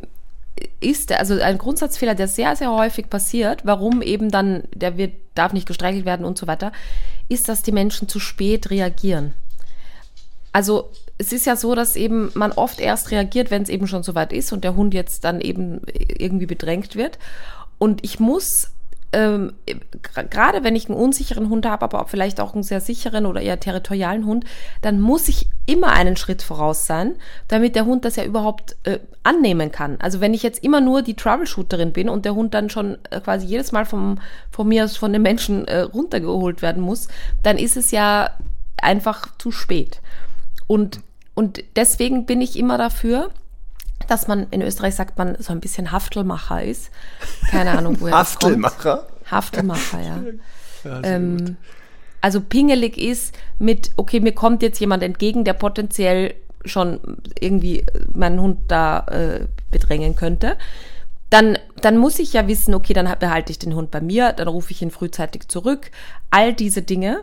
ist, 0.80 1.12
also 1.12 1.40
ein 1.40 1.58
Grundsatzfehler, 1.58 2.14
der 2.14 2.28
sehr, 2.28 2.56
sehr 2.56 2.70
häufig 2.70 3.10
passiert, 3.10 3.64
warum 3.64 4.00
eben 4.00 4.30
dann, 4.30 4.64
der 4.74 4.96
wird, 4.96 5.12
darf 5.34 5.52
nicht 5.52 5.66
gestreichelt 5.66 6.06
werden 6.06 6.24
und 6.24 6.38
so 6.38 6.46
weiter, 6.46 6.72
ist, 7.28 7.48
dass 7.48 7.62
die 7.62 7.72
Menschen 7.72 8.08
zu 8.08 8.20
spät 8.20 8.70
reagieren. 8.70 9.34
Also 10.52 10.90
es 11.18 11.32
ist 11.32 11.46
ja 11.46 11.56
so, 11.56 11.74
dass 11.74 11.96
eben 11.96 12.30
man 12.34 12.52
oft 12.52 12.80
erst 12.80 13.10
reagiert, 13.10 13.50
wenn 13.50 13.62
es 13.62 13.68
eben 13.68 13.86
schon 13.86 14.02
so 14.02 14.14
weit 14.14 14.32
ist 14.32 14.52
und 14.52 14.64
der 14.64 14.76
Hund 14.76 14.94
jetzt 14.94 15.24
dann 15.24 15.40
eben 15.40 15.82
irgendwie 15.86 16.46
bedrängt 16.46 16.94
wird. 16.94 17.18
Und 17.78 18.04
ich 18.04 18.20
muss 18.20 18.70
ähm, 19.16 19.54
gerade 20.12 20.62
wenn 20.62 20.76
ich 20.76 20.90
einen 20.90 20.98
unsicheren 20.98 21.48
Hund 21.48 21.64
habe, 21.64 21.84
aber 21.84 22.02
auch 22.02 22.10
vielleicht 22.10 22.38
auch 22.38 22.52
einen 22.52 22.62
sehr 22.62 22.82
sicheren 22.82 23.24
oder 23.24 23.40
eher 23.40 23.58
territorialen 23.58 24.26
Hund, 24.26 24.44
dann 24.82 25.00
muss 25.00 25.26
ich 25.28 25.48
immer 25.64 25.92
einen 25.92 26.18
Schritt 26.18 26.42
voraus 26.42 26.86
sein, 26.86 27.14
damit 27.48 27.76
der 27.76 27.86
Hund 27.86 28.04
das 28.04 28.16
ja 28.16 28.24
überhaupt 28.24 28.76
äh, 28.84 28.98
annehmen 29.22 29.72
kann. 29.72 29.96
Also 30.00 30.20
wenn 30.20 30.34
ich 30.34 30.42
jetzt 30.42 30.62
immer 30.62 30.82
nur 30.82 31.00
die 31.00 31.14
Troubleshooterin 31.14 31.94
bin 31.94 32.10
und 32.10 32.26
der 32.26 32.34
Hund 32.34 32.52
dann 32.52 32.68
schon 32.68 32.98
äh, 33.08 33.20
quasi 33.22 33.46
jedes 33.46 33.72
Mal 33.72 33.86
vom, 33.86 34.18
von 34.50 34.68
mir 34.68 34.86
von 34.86 35.14
den 35.14 35.22
Menschen 35.22 35.66
äh, 35.66 35.80
runtergeholt 35.80 36.60
werden 36.60 36.82
muss, 36.82 37.08
dann 37.42 37.56
ist 37.56 37.78
es 37.78 37.92
ja 37.92 38.30
einfach 38.76 39.28
zu 39.38 39.50
spät. 39.50 40.02
Und, 40.66 41.00
und 41.34 41.64
deswegen 41.74 42.26
bin 42.26 42.42
ich 42.42 42.58
immer 42.58 42.76
dafür, 42.76 43.30
dass 44.06 44.28
man 44.28 44.46
in 44.50 44.62
Österreich 44.62 44.94
sagt 44.94 45.18
man 45.18 45.36
so 45.40 45.52
ein 45.52 45.60
bisschen 45.60 45.92
Haftelmacher 45.92 46.62
ist. 46.62 46.90
Keine 47.50 47.76
Ahnung, 47.78 47.96
woher 48.00 48.16
das 48.16 48.38
kommt. 48.38 48.64
Haftelmacher? 48.64 49.06
Haftelmacher, 49.30 50.00
ja. 50.00 50.22
ja 50.84 51.00
ähm, 51.02 51.56
also 52.20 52.40
pingelig 52.40 52.98
ist 52.98 53.36
mit, 53.58 53.90
okay, 53.96 54.20
mir 54.20 54.32
kommt 54.32 54.62
jetzt 54.62 54.80
jemand 54.80 55.02
entgegen, 55.02 55.44
der 55.44 55.52
potenziell 55.52 56.34
schon 56.64 57.00
irgendwie 57.38 57.84
meinen 58.12 58.40
Hund 58.40 58.58
da 58.68 59.06
äh, 59.06 59.46
bedrängen 59.70 60.16
könnte. 60.16 60.56
Dann, 61.30 61.58
dann 61.80 61.98
muss 61.98 62.18
ich 62.18 62.32
ja 62.32 62.46
wissen, 62.46 62.74
okay, 62.74 62.92
dann 62.92 63.12
behalte 63.18 63.50
ich 63.50 63.58
den 63.58 63.74
Hund 63.74 63.90
bei 63.90 64.00
mir, 64.00 64.32
dann 64.32 64.48
rufe 64.48 64.70
ich 64.70 64.82
ihn 64.82 64.90
frühzeitig 64.90 65.48
zurück. 65.48 65.90
All 66.30 66.52
diese 66.52 66.82
Dinge. 66.82 67.20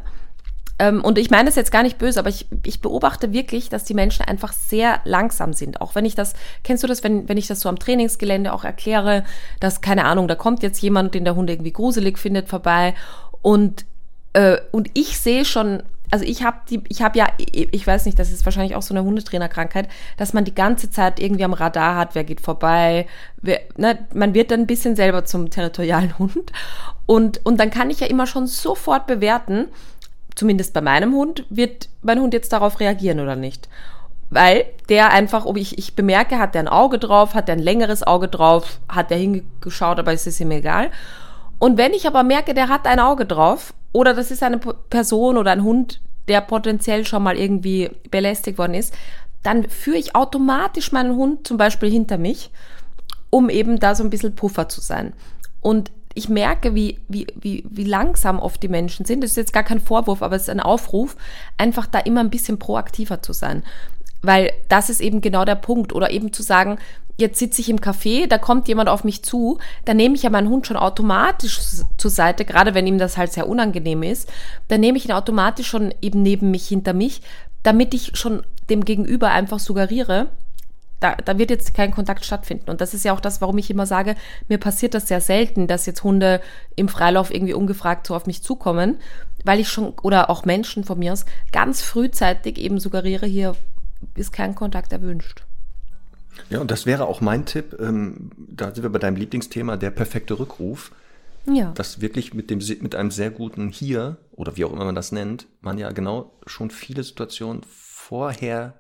Ähm, 0.84 1.02
und 1.02 1.18
ich 1.18 1.30
meine 1.30 1.46
das 1.46 1.56
jetzt 1.56 1.72
gar 1.72 1.84
nicht 1.84 1.98
böse, 1.98 2.20
aber 2.20 2.28
ich, 2.28 2.46
ich 2.66 2.82
beobachte 2.82 3.32
wirklich, 3.32 3.70
dass 3.70 3.86
die 3.86 3.94
Menschen 3.94 4.26
einfach 4.26 4.52
sehr 4.52 5.00
langsam 5.06 5.54
sind. 5.54 5.80
Auch 5.80 5.96
wenn 5.96 6.04
ich 6.04 6.14
das, 6.14 6.34
kennst 6.66 6.84
du 6.84 6.88
das, 6.88 7.06
wenn, 7.06 7.30
wenn 7.30 7.38
ich 7.38 7.48
das 7.48 7.62
so 7.62 7.70
am 7.70 7.80
Trainingsgelände 7.80 8.52
auch 8.52 8.66
erkläre, 8.66 9.24
dass, 9.62 9.80
keine 9.80 10.04
Ahnung, 10.04 10.28
da 10.28 10.36
kommt 10.36 10.62
jetzt 10.62 10.82
jemand, 10.82 11.16
den 11.16 11.24
der 11.24 11.36
Hund 11.36 11.50
irgendwie 11.50 11.72
gruselig 11.72 12.20
findet, 12.20 12.50
vorbei 12.50 12.96
und, 13.42 13.86
äh, 14.34 14.58
und 14.74 14.90
ich 14.94 15.18
sehe 15.20 15.46
schon, 15.46 15.84
also 16.12 16.26
ich 16.26 16.44
habe 16.44 16.58
die, 16.70 16.82
ich 16.90 17.02
habe 17.02 17.18
ja, 17.18 17.28
ich 17.38 17.88
weiß 17.88 18.06
nicht, 18.06 18.20
das 18.20 18.32
ist 18.32 18.44
wahrscheinlich 18.44 18.76
auch 18.76 18.82
so 18.82 18.94
eine 18.94 19.06
Hundetrainerkrankheit, 19.06 19.88
dass 20.18 20.34
man 20.34 20.44
die 20.44 20.54
ganze 20.54 20.92
Zeit 20.92 21.18
irgendwie 21.18 21.46
am 21.46 21.54
Radar 21.54 21.96
hat, 21.96 22.14
wer 22.14 22.26
geht 22.26 22.42
vorbei, 22.42 23.08
wer, 23.42 23.62
ne, 23.78 24.00
man 24.14 24.34
wird 24.34 24.52
dann 24.52 24.62
ein 24.62 24.68
bisschen 24.68 24.98
selber 24.98 25.24
zum 25.24 25.50
territorialen 25.50 26.20
Hund 26.20 26.52
und, 27.06 27.40
und 27.46 27.58
dann 27.58 27.70
kann 27.70 27.90
ich 27.90 28.02
ja 28.02 28.08
immer 28.08 28.28
schon 28.28 28.48
sofort 28.48 29.08
bewerten, 29.08 29.70
zumindest 30.36 30.74
bei 30.74 30.82
meinem 30.82 31.14
Hund, 31.14 31.46
wird 31.50 31.90
mein 32.02 32.20
Hund 32.20 32.34
jetzt 32.34 32.54
darauf 32.54 32.80
reagieren 32.80 33.20
oder 33.20 33.36
nicht. 33.36 33.70
Weil 34.30 34.66
der 34.90 35.12
einfach, 35.12 35.46
ob 35.46 35.58
ich, 35.58 35.78
ich 35.78 35.96
bemerke, 35.96 36.40
hat 36.40 36.56
der 36.56 36.62
ein 36.62 36.68
Auge 36.68 36.98
drauf, 36.98 37.36
hat 37.36 37.48
der 37.48 37.56
ein 37.56 37.62
längeres 37.62 38.02
Auge 38.02 38.28
drauf, 38.28 38.80
hat 38.90 39.12
der 39.12 39.18
hingeschaut, 39.18 40.00
aber 40.00 40.14
es 40.14 40.26
ist 40.26 40.40
ihm 40.40 40.52
egal. 40.52 40.90
Und 41.60 41.78
wenn 41.78 41.94
ich 41.94 42.08
aber 42.08 42.24
merke, 42.24 42.54
der 42.54 42.68
hat 42.68 42.88
ein 42.88 43.00
Auge 43.00 43.26
drauf, 43.26 43.74
oder 43.92 44.14
das 44.14 44.32
ist 44.32 44.42
eine 44.42 44.58
Person 44.58 45.38
oder 45.38 45.52
ein 45.52 45.64
Hund, 45.64 46.02
der 46.28 46.42
potenziell 46.42 47.06
schon 47.06 47.24
mal 47.24 47.38
irgendwie 47.38 47.92
belästigt 48.10 48.58
worden 48.58 48.74
ist, 48.74 48.94
dann 49.44 49.70
führe 49.70 49.98
ich 49.98 50.16
automatisch 50.16 50.92
meinen 50.92 51.16
Hund 51.16 51.46
zum 51.48 51.58
Beispiel 51.58 51.92
hinter 51.92 52.18
mich, 52.18 52.50
um 53.30 53.50
eben 53.50 53.80
da 53.80 53.94
so 53.94 54.04
ein 54.04 54.10
bisschen 54.10 54.36
Puffer 54.36 54.70
zu 54.70 54.82
sein. 54.82 55.14
Und 55.62 55.92
ich 56.16 56.30
merke, 56.30 56.76
wie, 56.76 57.00
wie, 57.08 57.28
wie, 57.36 57.64
wie 57.70 57.84
langsam 57.84 58.40
oft 58.40 58.62
die 58.62 58.68
Menschen 58.68 59.06
sind. 59.06 59.24
Das 59.24 59.32
ist 59.32 59.38
jetzt 59.38 59.54
gar 59.54 59.64
kein 59.64 59.80
Vorwurf, 59.80 60.22
aber 60.22 60.36
es 60.36 60.44
ist 60.44 60.50
ein 60.50 60.60
Aufruf, 60.60 61.16
einfach 61.58 61.88
da 61.88 62.00
immer 62.00 62.20
ein 62.20 62.30
bisschen 62.30 62.60
proaktiver 62.60 63.22
zu 63.22 63.34
sein. 63.34 63.64
Weil 64.22 64.54
das 64.70 64.90
ist 64.90 65.02
eben 65.02 65.22
genau 65.22 65.44
der 65.44 65.56
Punkt. 65.56 65.94
Oder 65.94 66.12
eben 66.12 66.32
zu 66.32 66.44
sagen, 66.44 66.78
jetzt 67.18 67.40
sitze 67.40 67.62
ich 67.62 67.70
im 67.70 67.80
Café, 67.80 68.28
da 68.28 68.38
kommt 68.38 68.68
jemand 68.68 68.90
auf 68.90 69.04
mich 69.04 69.24
zu, 69.24 69.60
dann 69.86 69.98
nehme 69.98 70.16
ich 70.16 70.24
ja 70.24 70.30
meinen 70.30 70.50
Hund 70.50 70.68
schon 70.68 70.78
automatisch 70.78 71.60
zur 71.98 72.12
Seite, 72.12 72.46
gerade 72.46 72.74
wenn 72.74 72.88
ihm 72.88 72.98
das 72.98 73.18
halt 73.18 73.34
sehr 73.34 73.48
unangenehm 73.48 74.04
ist, 74.04 74.32
dann 74.68 74.82
nehme 74.82 74.98
ich 74.98 75.06
ihn 75.06 75.12
automatisch 75.12 75.68
schon 75.68 75.94
eben 76.02 76.22
neben 76.22 76.52
mich, 76.52 76.68
hinter 76.68 76.94
mich, 76.94 77.22
damit 77.62 77.94
ich 77.94 78.18
schon 78.18 78.44
dem 78.70 78.84
Gegenüber 78.84 79.30
einfach 79.30 79.60
suggeriere, 79.60 80.30
da, 81.04 81.16
da 81.16 81.38
wird 81.38 81.50
jetzt 81.50 81.74
kein 81.74 81.92
Kontakt 81.92 82.24
stattfinden. 82.24 82.70
Und 82.70 82.80
das 82.80 82.94
ist 82.94 83.04
ja 83.04 83.14
auch 83.14 83.20
das, 83.20 83.42
warum 83.42 83.58
ich 83.58 83.70
immer 83.70 83.86
sage, 83.86 84.16
mir 84.48 84.58
passiert 84.58 84.94
das 84.94 85.08
sehr 85.08 85.20
selten, 85.20 85.68
dass 85.68 85.86
jetzt 85.86 86.04
Hunde 86.04 86.42
im 86.78 86.88
Freilauf 86.88 87.34
irgendwie 87.34 87.54
ungefragt 87.54 88.08
so 88.08 88.16
auf 88.16 88.26
mich 88.26 88.42
zukommen, 88.42 89.00
weil 89.44 89.60
ich 89.60 89.68
schon, 89.68 89.94
oder 90.02 90.30
auch 90.30 90.46
Menschen 90.46 90.86
von 90.86 90.98
mir 90.98 91.12
aus, 91.12 91.26
ganz 91.52 91.82
frühzeitig 91.82 92.58
eben 92.58 92.80
suggeriere, 92.80 93.26
hier 93.26 93.56
ist 94.16 94.32
kein 94.32 94.56
Kontakt 94.56 94.94
erwünscht. 94.94 95.44
Ja, 96.50 96.60
und 96.60 96.72
das 96.72 96.86
wäre 96.86 97.06
auch 97.06 97.20
mein 97.20 97.46
Tipp. 97.46 97.78
Ähm, 97.80 98.32
da 98.38 98.74
sind 98.74 98.84
wir 98.84 98.90
bei 98.90 99.00
deinem 99.00 99.18
Lieblingsthema, 99.18 99.76
der 99.76 99.92
perfekte 99.92 100.40
Rückruf. 100.40 100.92
Ja. 101.46 101.74
Dass 101.74 102.00
wirklich 102.00 102.34
mit, 102.34 102.50
dem, 102.50 102.60
mit 102.80 102.96
einem 102.96 103.12
sehr 103.12 103.30
guten 103.30 103.68
Hier 103.68 104.18
oder 104.32 104.56
wie 104.56 104.64
auch 104.64 104.72
immer 104.72 104.86
man 104.86 104.96
das 104.96 105.12
nennt, 105.12 105.48
man 105.60 105.78
ja 105.78 105.92
genau 105.92 106.32
schon 106.48 106.72
viele 106.72 107.04
Situationen 107.04 107.64
vorher 107.68 108.80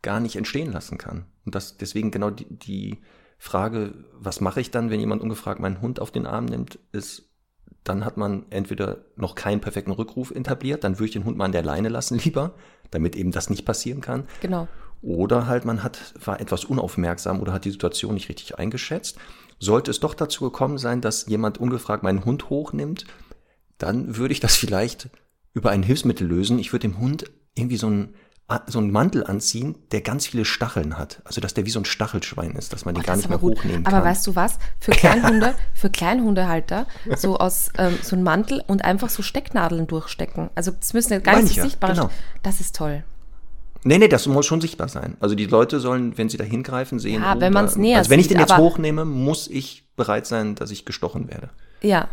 gar 0.00 0.18
nicht 0.18 0.36
entstehen 0.36 0.72
lassen 0.72 0.96
kann. 0.96 1.26
Und 1.44 1.54
das 1.54 1.76
deswegen 1.76 2.10
genau 2.10 2.30
die, 2.30 2.46
die 2.48 2.98
Frage, 3.38 3.94
was 4.12 4.40
mache 4.40 4.60
ich 4.60 4.70
dann, 4.70 4.90
wenn 4.90 5.00
jemand 5.00 5.22
ungefragt 5.22 5.60
meinen 5.60 5.80
Hund 5.80 6.00
auf 6.00 6.10
den 6.10 6.26
Arm 6.26 6.44
nimmt, 6.44 6.78
ist, 6.92 7.28
dann 7.84 8.04
hat 8.04 8.16
man 8.16 8.46
entweder 8.50 9.04
noch 9.16 9.34
keinen 9.34 9.60
perfekten 9.60 9.90
Rückruf 9.90 10.30
etabliert, 10.30 10.84
dann 10.84 10.94
würde 10.94 11.06
ich 11.06 11.12
den 11.12 11.24
Hund 11.24 11.36
mal 11.36 11.46
an 11.46 11.52
der 11.52 11.64
Leine 11.64 11.88
lassen 11.88 12.18
lieber, 12.24 12.54
damit 12.90 13.16
eben 13.16 13.32
das 13.32 13.50
nicht 13.50 13.64
passieren 13.64 14.00
kann. 14.00 14.24
Genau. 14.40 14.68
Oder 15.00 15.48
halt 15.48 15.64
man 15.64 15.82
hat, 15.82 16.14
war 16.24 16.40
etwas 16.40 16.64
unaufmerksam 16.64 17.40
oder 17.40 17.52
hat 17.52 17.64
die 17.64 17.72
Situation 17.72 18.14
nicht 18.14 18.28
richtig 18.28 18.58
eingeschätzt. 18.58 19.18
Sollte 19.58 19.90
es 19.90 19.98
doch 19.98 20.14
dazu 20.14 20.44
gekommen 20.44 20.78
sein, 20.78 21.00
dass 21.00 21.26
jemand 21.26 21.58
ungefragt 21.58 22.04
meinen 22.04 22.24
Hund 22.24 22.50
hochnimmt, 22.50 23.06
dann 23.78 24.16
würde 24.16 24.32
ich 24.32 24.40
das 24.40 24.54
vielleicht 24.54 25.10
über 25.54 25.70
ein 25.70 25.82
Hilfsmittel 25.82 26.26
lösen. 26.26 26.60
Ich 26.60 26.72
würde 26.72 26.86
dem 26.86 26.98
Hund 26.98 27.24
irgendwie 27.54 27.76
so 27.76 27.88
ein 27.88 28.14
so 28.66 28.78
einen 28.78 28.90
Mantel 28.90 29.24
anziehen, 29.24 29.76
der 29.92 30.02
ganz 30.02 30.26
viele 30.26 30.44
Stacheln 30.44 30.98
hat. 30.98 31.22
Also 31.24 31.40
dass 31.40 31.54
der 31.54 31.64
wie 31.64 31.70
so 31.70 31.80
ein 31.80 31.84
Stachelschwein 31.84 32.52
ist, 32.52 32.72
dass 32.72 32.84
man 32.84 32.94
den 32.94 33.02
oh, 33.02 33.06
gar 33.06 33.16
nicht 33.16 33.28
mehr 33.28 33.38
gut. 33.38 33.58
hochnehmen 33.58 33.84
kann. 33.84 33.94
Aber 33.94 34.04
weißt 34.04 34.26
du 34.26 34.36
was? 34.36 34.58
Für 34.78 34.90
Kleinhunde, 34.92 35.54
für 35.74 35.90
Kleinhundehalter, 35.90 36.86
so 37.16 37.38
aus 37.38 37.70
ähm, 37.78 37.98
so 38.02 38.16
ein 38.16 38.22
Mantel 38.22 38.62
und 38.66 38.84
einfach 38.84 39.08
so 39.08 39.22
Stecknadeln 39.22 39.86
durchstecken. 39.86 40.50
Also 40.54 40.70
das 40.70 40.92
müssen 40.92 41.12
jetzt 41.14 41.24
gar 41.24 41.40
nicht 41.40 41.54
so 41.54 41.62
sichtbar 41.62 41.94
genau. 41.94 42.10
Das 42.42 42.60
ist 42.60 42.76
toll. 42.76 43.04
Nee, 43.84 43.98
nee, 43.98 44.08
das 44.08 44.26
muss 44.26 44.46
schon 44.46 44.60
sichtbar 44.60 44.88
sein. 44.88 45.16
Also 45.18 45.34
die 45.34 45.46
Leute 45.46 45.80
sollen, 45.80 46.16
wenn 46.16 46.28
sie 46.28 46.36
da 46.36 46.44
hingreifen, 46.44 46.98
sehen. 46.98 47.22
Ja, 47.22 47.34
oh, 47.36 47.40
wenn 47.40 47.52
man 47.52 47.64
es 47.64 47.76
näher 47.76 47.98
Also 47.98 48.10
wenn 48.10 48.20
ich 48.20 48.28
den 48.28 48.38
jetzt 48.38 48.56
hochnehme, 48.56 49.04
muss 49.04 49.48
ich 49.48 49.88
bereit 49.96 50.26
sein, 50.26 50.54
dass 50.54 50.70
ich 50.70 50.84
gestochen 50.84 51.28
werde. 51.28 51.50
Ja, 51.82 52.08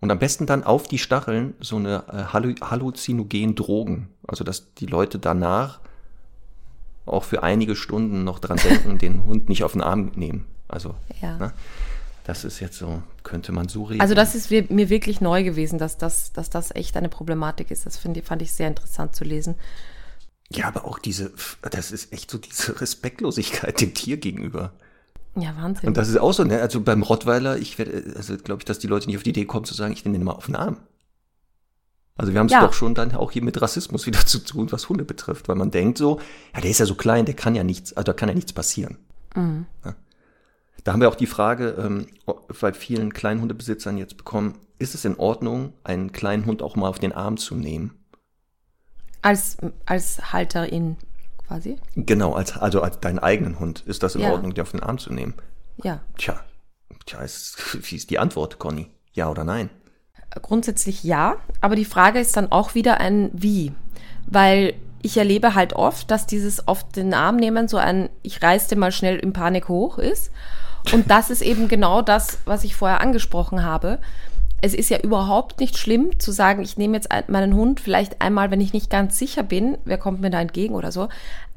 und 0.00 0.10
am 0.10 0.18
besten 0.18 0.46
dann 0.46 0.64
auf 0.64 0.86
die 0.88 0.98
Stacheln 0.98 1.54
so 1.60 1.76
eine 1.76 2.04
äh, 2.08 2.24
halluzinogen 2.62 3.54
Drogen. 3.54 4.08
Also 4.26 4.44
dass 4.44 4.74
die 4.74 4.86
Leute 4.86 5.18
danach 5.18 5.80
auch 7.06 7.24
für 7.24 7.42
einige 7.42 7.74
Stunden 7.74 8.24
noch 8.24 8.38
dran 8.38 8.58
denken, 8.58 8.98
den 8.98 9.24
Hund 9.24 9.48
nicht 9.48 9.64
auf 9.64 9.72
den 9.72 9.82
Arm 9.82 10.12
nehmen. 10.14 10.46
Also, 10.68 10.94
ja. 11.22 11.36
ne? 11.38 11.52
das 12.24 12.44
ist 12.44 12.60
jetzt 12.60 12.78
so, 12.78 13.02
könnte 13.22 13.52
man 13.52 13.68
so 13.68 13.84
reden. 13.84 14.02
Also 14.02 14.14
das 14.14 14.34
ist 14.34 14.50
mir 14.50 14.90
wirklich 14.90 15.20
neu 15.20 15.42
gewesen, 15.42 15.78
dass 15.78 15.96
das, 15.96 16.32
dass 16.32 16.50
das 16.50 16.74
echt 16.74 16.96
eine 16.96 17.08
Problematik 17.08 17.70
ist. 17.70 17.86
Das 17.86 17.96
find, 17.96 18.22
fand 18.24 18.42
ich 18.42 18.52
sehr 18.52 18.68
interessant 18.68 19.16
zu 19.16 19.24
lesen. 19.24 19.54
Ja, 20.50 20.66
aber 20.66 20.84
auch 20.84 20.98
diese, 20.98 21.32
das 21.62 21.90
ist 21.90 22.12
echt 22.12 22.30
so 22.30 22.38
diese 22.38 22.80
Respektlosigkeit 22.80 23.80
dem 23.80 23.94
Tier 23.94 24.18
gegenüber. 24.18 24.72
Ja, 25.36 25.54
Wahnsinn. 25.56 25.88
Und 25.88 25.96
das 25.96 26.08
ist 26.08 26.18
auch 26.18 26.32
so, 26.32 26.44
ne? 26.44 26.60
Also 26.60 26.80
beim 26.80 27.02
Rottweiler, 27.02 27.58
ich 27.58 27.78
werde, 27.78 28.14
also 28.16 28.36
glaube 28.36 28.60
ich, 28.60 28.64
dass 28.64 28.78
die 28.78 28.86
Leute 28.86 29.06
nicht 29.06 29.16
auf 29.16 29.22
die 29.22 29.30
Idee 29.30 29.44
kommen 29.44 29.64
zu 29.64 29.74
sagen, 29.74 29.92
ich 29.92 30.04
nehme 30.04 30.18
den 30.18 30.24
mal 30.24 30.32
auf 30.32 30.46
den 30.46 30.56
Arm. 30.56 30.78
Also 32.16 32.32
wir 32.32 32.40
haben 32.40 32.46
es 32.46 32.52
ja. 32.52 32.60
doch 32.60 32.72
schon 32.72 32.94
dann 32.94 33.12
auch 33.14 33.30
hier 33.30 33.44
mit 33.44 33.60
Rassismus 33.62 34.06
wieder 34.06 34.26
zu 34.26 34.40
tun, 34.40 34.70
was 34.72 34.88
Hunde 34.88 35.04
betrifft, 35.04 35.48
weil 35.48 35.56
man 35.56 35.70
denkt 35.70 35.98
so, 35.98 36.20
ja, 36.54 36.60
der 36.60 36.70
ist 36.70 36.80
ja 36.80 36.86
so 36.86 36.96
klein, 36.96 37.24
der 37.24 37.34
kann 37.34 37.54
ja 37.54 37.64
nichts, 37.64 37.92
also 37.92 38.04
da 38.04 38.12
kann 38.12 38.28
ja 38.28 38.34
nichts 38.34 38.52
passieren. 38.52 38.98
Mhm. 39.34 39.66
Ja. 39.84 39.94
Da 40.84 40.92
haben 40.92 41.00
wir 41.00 41.08
auch 41.08 41.16
die 41.16 41.26
Frage, 41.26 41.76
ähm, 41.78 42.06
bei 42.60 42.72
vielen 42.72 43.12
Kleinhundebesitzern 43.12 43.98
jetzt 43.98 44.16
bekommen, 44.16 44.58
ist 44.78 44.94
es 44.94 45.04
in 45.04 45.16
Ordnung, 45.16 45.72
einen 45.84 46.12
kleinen 46.12 46.46
Hund 46.46 46.62
auch 46.62 46.76
mal 46.76 46.88
auf 46.88 46.98
den 46.98 47.12
Arm 47.12 47.36
zu 47.36 47.54
nehmen? 47.54 47.94
Als, 49.22 49.56
als 49.86 50.32
Halterin 50.32 50.96
quasi. 51.48 51.78
Genau, 51.96 52.34
als, 52.34 52.56
also 52.56 52.82
als 52.82 53.00
deinen 53.00 53.18
eigenen 53.18 53.58
Hund. 53.58 53.80
Ist 53.86 54.02
das 54.02 54.14
in 54.14 54.20
Ja. 54.20 54.32
Ordnung, 54.32 54.54
den 54.54 54.62
auf 54.62 54.70
den 54.70 54.82
Arm 54.82 54.98
zu 54.98 55.12
nehmen? 55.12 55.34
Ja. 55.82 56.00
Tja, 56.16 56.40
tja, 57.06 57.20
ist, 57.20 57.56
wie 57.90 57.96
ist 57.96 58.10
die 58.10 58.18
Antwort, 58.18 58.58
Conny? 58.58 58.90
Ja 59.12 59.28
oder 59.30 59.44
nein? 59.44 59.70
Grundsätzlich 60.42 61.04
ja, 61.04 61.36
aber 61.60 61.74
die 61.74 61.86
Frage 61.86 62.20
ist 62.20 62.36
dann 62.36 62.52
auch 62.52 62.74
wieder 62.74 63.00
ein 63.00 63.30
Wie. 63.32 63.72
Weil 64.26 64.74
ich 65.00 65.16
erlebe 65.16 65.54
halt 65.54 65.72
oft, 65.72 66.10
dass 66.10 66.26
dieses 66.26 66.68
oft 66.68 66.96
den 66.96 67.14
Arm 67.14 67.36
nehmen 67.36 67.66
so 67.66 67.78
ein 67.78 68.10
Ich 68.22 68.42
reiß 68.42 68.66
den 68.68 68.78
mal 68.78 68.92
schnell 68.92 69.18
in 69.18 69.32
Panik 69.32 69.68
hoch 69.68 69.98
ist. 69.98 70.30
Und 70.92 71.10
das 71.10 71.30
ist 71.30 71.42
eben 71.42 71.68
genau 71.68 72.02
das, 72.02 72.38
was 72.44 72.64
ich 72.64 72.76
vorher 72.76 73.00
angesprochen 73.00 73.64
habe. 73.64 73.98
Es 74.60 74.74
ist 74.74 74.90
ja 74.90 74.98
überhaupt 74.98 75.60
nicht 75.60 75.78
schlimm 75.78 76.18
zu 76.18 76.32
sagen, 76.32 76.62
ich 76.62 76.76
nehme 76.76 76.94
jetzt 76.96 77.12
ein- 77.12 77.24
meinen 77.28 77.54
Hund 77.54 77.80
vielleicht 77.80 78.20
einmal, 78.20 78.50
wenn 78.50 78.60
ich 78.60 78.72
nicht 78.72 78.90
ganz 78.90 79.18
sicher 79.18 79.42
bin, 79.42 79.78
wer 79.84 79.98
kommt 79.98 80.20
mir 80.20 80.30
da 80.30 80.40
entgegen 80.40 80.74
oder 80.74 80.90
so, 80.90 81.08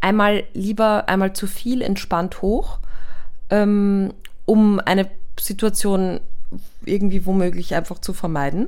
einmal 0.02 0.44
lieber 0.54 1.10
einmal 1.10 1.34
zu 1.34 1.48
viel 1.48 1.82
entspannt 1.82 2.42
hoch, 2.42 2.78
ähm, 3.50 4.14
um 4.46 4.80
eine 4.80 5.10
Situation 5.40 6.20
irgendwie 6.86 7.26
womöglich 7.26 7.74
einfach 7.76 8.00
zu 8.00 8.14
vermeiden 8.14 8.68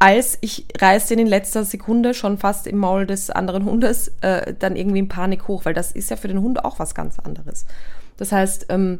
als 0.00 0.36
ich 0.42 0.66
reiß 0.78 1.06
den 1.06 1.20
in 1.20 1.26
letzter 1.26 1.64
Sekunde 1.64 2.12
schon 2.12 2.36
fast 2.36 2.66
im 2.66 2.76
Maul 2.76 3.06
des 3.06 3.30
anderen 3.30 3.64
Hundes 3.64 4.12
äh, 4.20 4.52
dann 4.58 4.76
irgendwie 4.76 4.98
in 4.98 5.08
Panik 5.08 5.48
hoch, 5.48 5.64
weil 5.64 5.72
das 5.72 5.92
ist 5.92 6.10
ja 6.10 6.16
für 6.16 6.28
den 6.28 6.42
Hund 6.42 6.62
auch 6.62 6.78
was 6.78 6.94
ganz 6.94 7.18
anderes. 7.18 7.64
Das 8.18 8.30
heißt, 8.30 8.66
ähm, 8.68 8.98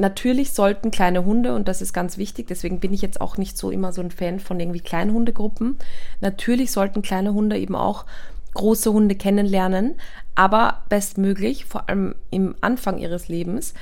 natürlich 0.00 0.52
sollten 0.52 0.90
kleine 0.90 1.24
Hunde, 1.24 1.54
und 1.54 1.68
das 1.68 1.82
ist 1.82 1.92
ganz 1.92 2.18
wichtig, 2.18 2.48
deswegen 2.48 2.80
bin 2.80 2.92
ich 2.92 3.02
jetzt 3.02 3.20
auch 3.20 3.36
nicht 3.36 3.56
so 3.56 3.70
immer 3.70 3.92
so 3.92 4.00
ein 4.00 4.10
Fan 4.10 4.40
von 4.40 4.58
irgendwie 4.58 4.80
Kleinhundegruppen, 4.80 5.78
natürlich 6.20 6.72
sollten 6.72 7.02
kleine 7.02 7.34
Hunde 7.34 7.58
eben 7.58 7.76
auch 7.76 8.06
große 8.54 8.92
Hunde 8.92 9.14
kennenlernen, 9.14 9.94
aber 10.34 10.82
bestmöglich, 10.88 11.66
vor 11.66 11.88
allem 11.88 12.14
im 12.30 12.56
Anfang 12.60 12.98
ihres 12.98 13.28
Lebens, 13.28 13.74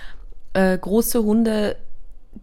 äh, 0.52 0.76
große 0.76 1.22
Hunde 1.22 1.76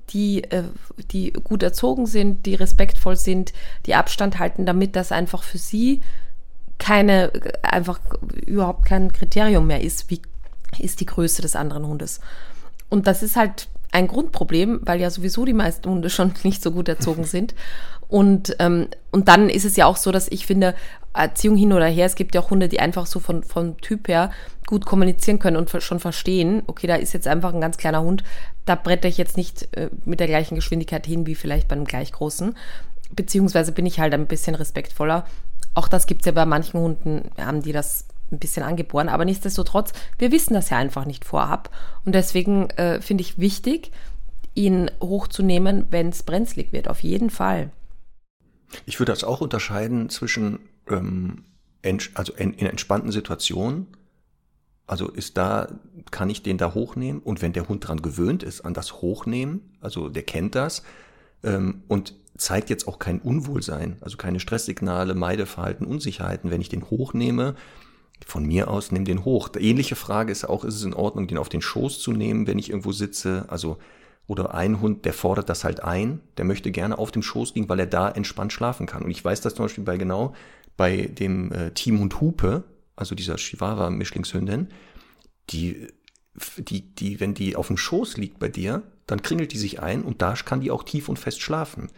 die, 0.10 0.44
äh, 0.44 0.64
die 1.12 1.32
gut 1.32 1.64
erzogen 1.64 2.06
sind, 2.06 2.46
die 2.46 2.56
respektvoll 2.56 3.16
sind, 3.16 3.54
die 3.86 3.96
Abstand 3.96 4.40
halten, 4.40 4.66
damit 4.66 4.96
das 4.96 5.12
einfach 5.12 5.44
für 5.44 5.58
sie 5.58 6.02
keine, 6.78 7.32
einfach 7.62 8.00
überhaupt 8.46 8.86
kein 8.86 9.14
Kriterium 9.14 9.68
mehr 9.68 9.82
ist, 9.82 10.10
wie 10.10 10.22
ist 10.80 11.00
die 11.00 11.06
Größe 11.06 11.42
des 11.42 11.56
anderen 11.56 11.88
Hundes. 11.88 12.20
Und 12.90 13.08
das 13.08 13.24
ist 13.24 13.36
halt 13.36 13.68
ein 13.92 14.08
Grundproblem, 14.08 14.82
weil 14.84 15.00
ja 15.00 15.10
sowieso 15.10 15.46
die 15.46 15.54
meisten 15.54 15.90
Hunde 15.90 16.10
schon 16.10 16.34
nicht 16.44 16.62
so 16.62 16.72
gut 16.72 16.90
erzogen 16.90 17.24
sind. 17.24 17.56
Und, 18.08 18.56
ähm, 18.60 18.88
und 19.12 19.28
dann 19.28 19.50
ist 19.50 19.66
es 19.66 19.76
ja 19.78 19.86
auch 19.86 19.98
so, 19.98 20.12
dass 20.12 20.28
ich 20.28 20.46
finde, 20.46 20.76
Erziehung 21.14 21.56
hin 21.56 21.74
oder 21.74 21.88
her, 21.88 22.06
es 22.06 22.16
gibt 22.16 22.36
ja 22.36 22.42
auch 22.42 22.50
Hunde, 22.50 22.68
die 22.68 22.80
einfach 22.80 23.06
so 23.06 23.20
von, 23.20 23.44
von 23.44 23.78
Typ 23.78 24.08
her 24.08 24.32
gut 24.68 24.86
kommunizieren 24.86 25.40
können 25.40 25.58
und 25.58 25.70
schon 25.82 26.00
verstehen, 26.00 26.64
okay, 26.68 26.88
da 26.88 26.96
ist 26.96 27.14
jetzt 27.14 27.28
einfach 27.28 27.54
ein 27.54 27.62
ganz 27.62 27.78
kleiner 27.78 28.02
Hund, 28.02 28.24
da 28.66 28.76
bretter 28.76 29.08
ich 29.08 29.18
jetzt 29.18 29.38
nicht 29.38 29.76
äh, 29.76 29.90
mit 30.04 30.20
der 30.20 30.28
gleichen 30.28 30.56
Geschwindigkeit 30.56 31.06
hin 31.06 31.26
wie 31.26 31.36
vielleicht 31.36 31.68
bei 31.68 31.76
einem 31.76 31.86
gleich 31.86 32.12
großen. 32.12 32.56
Beziehungsweise 33.16 33.72
bin 33.72 33.86
ich 33.86 34.00
halt 34.00 34.14
ein 34.14 34.28
bisschen 34.28 34.56
respektvoller. 34.56 35.26
Auch 35.74 35.88
das 35.88 36.08
gibt 36.08 36.22
es 36.22 36.26
ja 36.26 36.32
bei 36.32 36.46
manchen 36.46 36.80
Hunden, 36.80 37.30
haben 37.38 37.62
die 37.62 37.72
das 37.72 38.06
ein 38.36 38.40
bisschen 38.40 38.64
angeboren. 38.64 39.10
Aber 39.10 39.26
nichtsdestotrotz, 39.26 39.94
wir 40.18 40.32
wissen 40.32 40.54
das 40.54 40.70
ja 40.70 40.78
einfach 40.78 41.06
nicht 41.06 41.26
vorab. 41.26 41.70
Und 42.06 42.16
deswegen 42.16 42.70
äh, 42.72 43.02
finde 43.02 43.22
ich 43.22 43.40
wichtig, 43.40 43.92
ihn 44.54 44.90
hochzunehmen, 45.02 45.88
wenn 45.92 46.10
es 46.10 46.24
brenzlig 46.24 46.72
wird. 46.72 46.88
Auf 46.88 47.02
jeden 47.02 47.30
Fall. 47.30 47.72
Ich 48.86 49.00
würde 49.00 49.12
das 49.12 49.24
auch 49.24 49.42
unterscheiden 49.42 50.10
zwischen, 50.10 50.60
ähm, 50.90 51.44
also 52.14 52.34
in, 52.34 52.54
in 52.54 52.68
entspannten 52.68 53.12
Situationen. 53.12 53.88
Also 54.88 55.10
ist 55.10 55.38
da, 55.38 55.68
kann 56.12 56.30
ich 56.30 56.44
den 56.44 56.58
da 56.58 56.74
hochnehmen? 56.74 57.22
Und 57.22 57.42
wenn 57.42 57.54
der 57.54 57.68
Hund 57.68 57.88
dran 57.88 58.02
gewöhnt 58.02 58.44
ist, 58.44 58.62
an 58.62 58.74
das 58.74 59.02
Hochnehmen, 59.02 59.78
also 59.82 60.10
der 60.10 60.24
kennt 60.24 60.56
das, 60.56 60.84
ähm, 61.44 61.84
und 61.88 62.14
zeigt 62.38 62.70
jetzt 62.70 62.88
auch 62.88 63.00
kein 63.00 63.20
Unwohlsein, 63.20 63.98
also 64.02 64.18
keine 64.18 64.40
Stresssignale, 64.40 65.16
Meideverhalten, 65.16 65.88
Unsicherheiten, 65.88 66.52
wenn 66.52 66.62
ich 66.62 66.70
den 66.70 66.90
hochnehme, 66.90 67.56
von 68.26 68.46
mir 68.46 68.70
aus, 68.70 68.92
nimm 68.92 69.06
den 69.06 69.26
hoch. 69.26 69.50
Ähnliche 69.58 69.96
Frage 69.96 70.32
ist 70.32 70.48
auch, 70.48 70.64
ist 70.64 70.76
es 70.76 70.84
in 70.84 70.94
Ordnung, 70.94 71.28
den 71.28 71.38
auf 71.38 71.50
den 71.50 71.62
Schoß 71.62 72.00
zu 72.00 72.12
nehmen, 72.12 72.48
wenn 72.48 72.60
ich 72.60 72.70
irgendwo 72.70 72.92
sitze? 72.92 73.46
Also, 73.50 73.78
oder 74.28 74.54
ein 74.56 74.82
Hund, 74.82 75.06
der 75.06 75.14
fordert 75.14 75.50
das 75.50 75.64
halt 75.64 75.84
ein, 75.84 76.22
der 76.38 76.46
möchte 76.46 76.72
gerne 76.72 76.98
auf 76.98 77.12
dem 77.12 77.22
Schoß 77.22 77.54
liegen, 77.56 77.70
weil 77.70 77.80
er 77.80 77.86
da 77.88 78.10
entspannt 78.10 78.54
schlafen 78.54 78.88
kann. 78.88 79.04
Und 79.04 79.12
ich 79.12 79.24
weiß 79.24 79.42
das 79.42 79.56
zum 79.56 79.66
Beispiel 79.66 79.84
bei 79.84 79.98
genau 79.98 80.34
bei 80.78 81.04
dem 81.04 81.52
äh, 81.52 81.72
Teamhund 81.72 82.20
Hupe, 82.20 82.64
also 82.96 83.16
dieser 83.16 83.36
Chihuahua-Mischlingshündin, 83.36 84.70
die, 85.50 85.88
die, 86.58 86.82
die, 86.96 87.20
wenn 87.20 87.34
die 87.34 87.56
auf 87.56 87.68
dem 87.68 87.78
Schoß 87.78 88.18
liegt 88.18 88.40
bei 88.40 88.50
dir, 88.50 88.84
dann 89.08 89.22
kringelt 89.22 89.54
die 89.54 89.58
sich 89.58 89.82
ein 89.82 90.02
und 90.04 90.22
da 90.22 90.34
kann 90.34 90.62
die 90.62 90.72
auch 90.72 90.84
tief 90.84 91.08
und 91.08 91.20
fest 91.20 91.42
schlafen. 91.42 91.90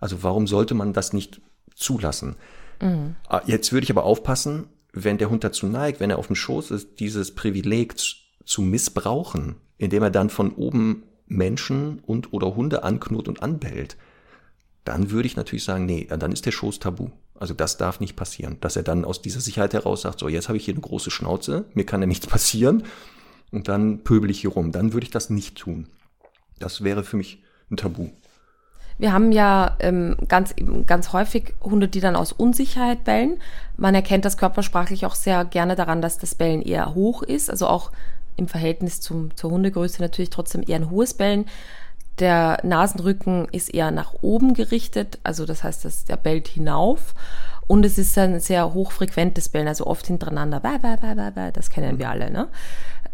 Also 0.00 0.22
warum 0.22 0.46
sollte 0.46 0.74
man 0.74 0.92
das 0.92 1.12
nicht 1.12 1.40
zulassen? 1.74 2.36
Ah, 3.28 3.42
Jetzt 3.46 3.72
würde 3.72 3.84
ich 3.84 3.90
aber 3.90 4.04
aufpassen, 4.04 4.68
wenn 4.94 5.18
der 5.18 5.30
Hund 5.30 5.44
dazu 5.44 5.66
neigt, 5.66 6.00
wenn 6.00 6.10
er 6.10 6.18
auf 6.18 6.28
dem 6.28 6.36
Schoß 6.36 6.70
ist, 6.70 7.00
dieses 7.00 7.34
Privileg 7.34 7.96
zu, 7.98 8.62
missbrauchen, 8.62 9.56
indem 9.78 10.02
er 10.02 10.10
dann 10.10 10.30
von 10.30 10.52
oben 10.52 11.04
Menschen 11.26 12.00
und 12.00 12.32
oder 12.32 12.54
Hunde 12.54 12.84
anknurrt 12.84 13.28
und 13.28 13.42
anbellt, 13.42 13.96
dann 14.84 15.10
würde 15.10 15.26
ich 15.26 15.36
natürlich 15.36 15.64
sagen, 15.64 15.86
nee, 15.86 16.06
dann 16.08 16.32
ist 16.32 16.46
der 16.46 16.52
Schoß 16.52 16.78
tabu. 16.78 17.08
Also 17.34 17.54
das 17.54 17.76
darf 17.76 18.00
nicht 18.00 18.16
passieren, 18.16 18.58
dass 18.60 18.76
er 18.76 18.82
dann 18.82 19.04
aus 19.04 19.22
dieser 19.22 19.40
Sicherheit 19.40 19.72
heraus 19.72 20.02
sagt, 20.02 20.20
so 20.20 20.28
jetzt 20.28 20.48
habe 20.48 20.58
ich 20.58 20.64
hier 20.64 20.74
eine 20.74 20.82
große 20.82 21.10
Schnauze, 21.10 21.64
mir 21.74 21.84
kann 21.84 22.00
ja 22.00 22.06
nichts 22.06 22.26
passieren 22.26 22.84
und 23.50 23.68
dann 23.68 24.04
pöbel 24.04 24.30
ich 24.30 24.40
hier 24.42 24.50
rum. 24.50 24.70
Dann 24.72 24.92
würde 24.92 25.04
ich 25.04 25.10
das 25.10 25.30
nicht 25.30 25.56
tun. 25.56 25.88
Das 26.58 26.84
wäre 26.84 27.02
für 27.02 27.16
mich 27.16 27.42
ein 27.70 27.76
Tabu. 27.76 28.10
Wir 28.98 29.12
haben 29.12 29.32
ja 29.32 29.76
ähm, 29.80 30.16
ganz, 30.28 30.54
ganz 30.86 31.12
häufig 31.12 31.54
Hunde, 31.62 31.88
die 31.88 32.00
dann 32.00 32.16
aus 32.16 32.32
Unsicherheit 32.32 33.04
bellen. 33.04 33.40
Man 33.76 33.94
erkennt 33.94 34.24
das 34.24 34.36
körpersprachlich 34.36 35.04
auch 35.04 35.14
sehr 35.14 35.44
gerne 35.44 35.74
daran, 35.74 36.00
dass 36.00 36.18
das 36.18 36.34
Bellen 36.34 36.62
eher 36.62 36.94
hoch 36.94 37.22
ist, 37.22 37.50
also 37.50 37.66
auch 37.66 37.90
im 38.36 38.48
Verhältnis 38.48 39.00
zum, 39.00 39.36
zur 39.36 39.50
Hundegröße 39.50 40.00
natürlich 40.00 40.30
trotzdem 40.30 40.62
eher 40.66 40.76
ein 40.76 40.90
hohes 40.90 41.14
Bellen. 41.14 41.46
Der 42.20 42.58
Nasenrücken 42.62 43.48
ist 43.50 43.74
eher 43.74 43.90
nach 43.90 44.14
oben 44.22 44.54
gerichtet, 44.54 45.18
also 45.24 45.46
das 45.46 45.64
heißt, 45.64 45.84
dass 45.84 46.04
der 46.04 46.16
bellt 46.16 46.46
hinauf. 46.46 47.14
Und 47.66 47.84
es 47.84 47.98
ist 47.98 48.16
ein 48.18 48.40
sehr 48.40 48.74
hochfrequentes 48.74 49.48
Bellen, 49.48 49.68
also 49.68 49.86
oft 49.86 50.06
hintereinander. 50.06 50.60
Das 51.52 51.70
kennen 51.70 51.98
wir 51.98 52.10
alle. 52.10 52.30
Ne? 52.30 52.48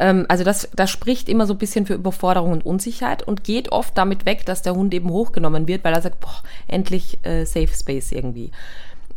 Ähm, 0.01 0.25
also 0.27 0.43
das, 0.43 0.67
das 0.75 0.89
spricht 0.89 1.29
immer 1.29 1.45
so 1.45 1.53
ein 1.53 1.59
bisschen 1.59 1.85
für 1.85 1.93
Überforderung 1.93 2.51
und 2.51 2.65
Unsicherheit 2.65 3.21
und 3.23 3.43
geht 3.43 3.71
oft 3.71 3.95
damit 3.95 4.25
weg, 4.25 4.45
dass 4.47 4.63
der 4.63 4.73
Hund 4.73 4.93
eben 4.95 5.11
hochgenommen 5.11 5.67
wird, 5.67 5.83
weil 5.83 5.93
er 5.93 6.01
sagt, 6.01 6.19
boah, 6.19 6.41
endlich 6.67 7.19
äh, 7.23 7.45
Safe 7.45 7.67
Space 7.67 8.11
irgendwie. 8.11 8.51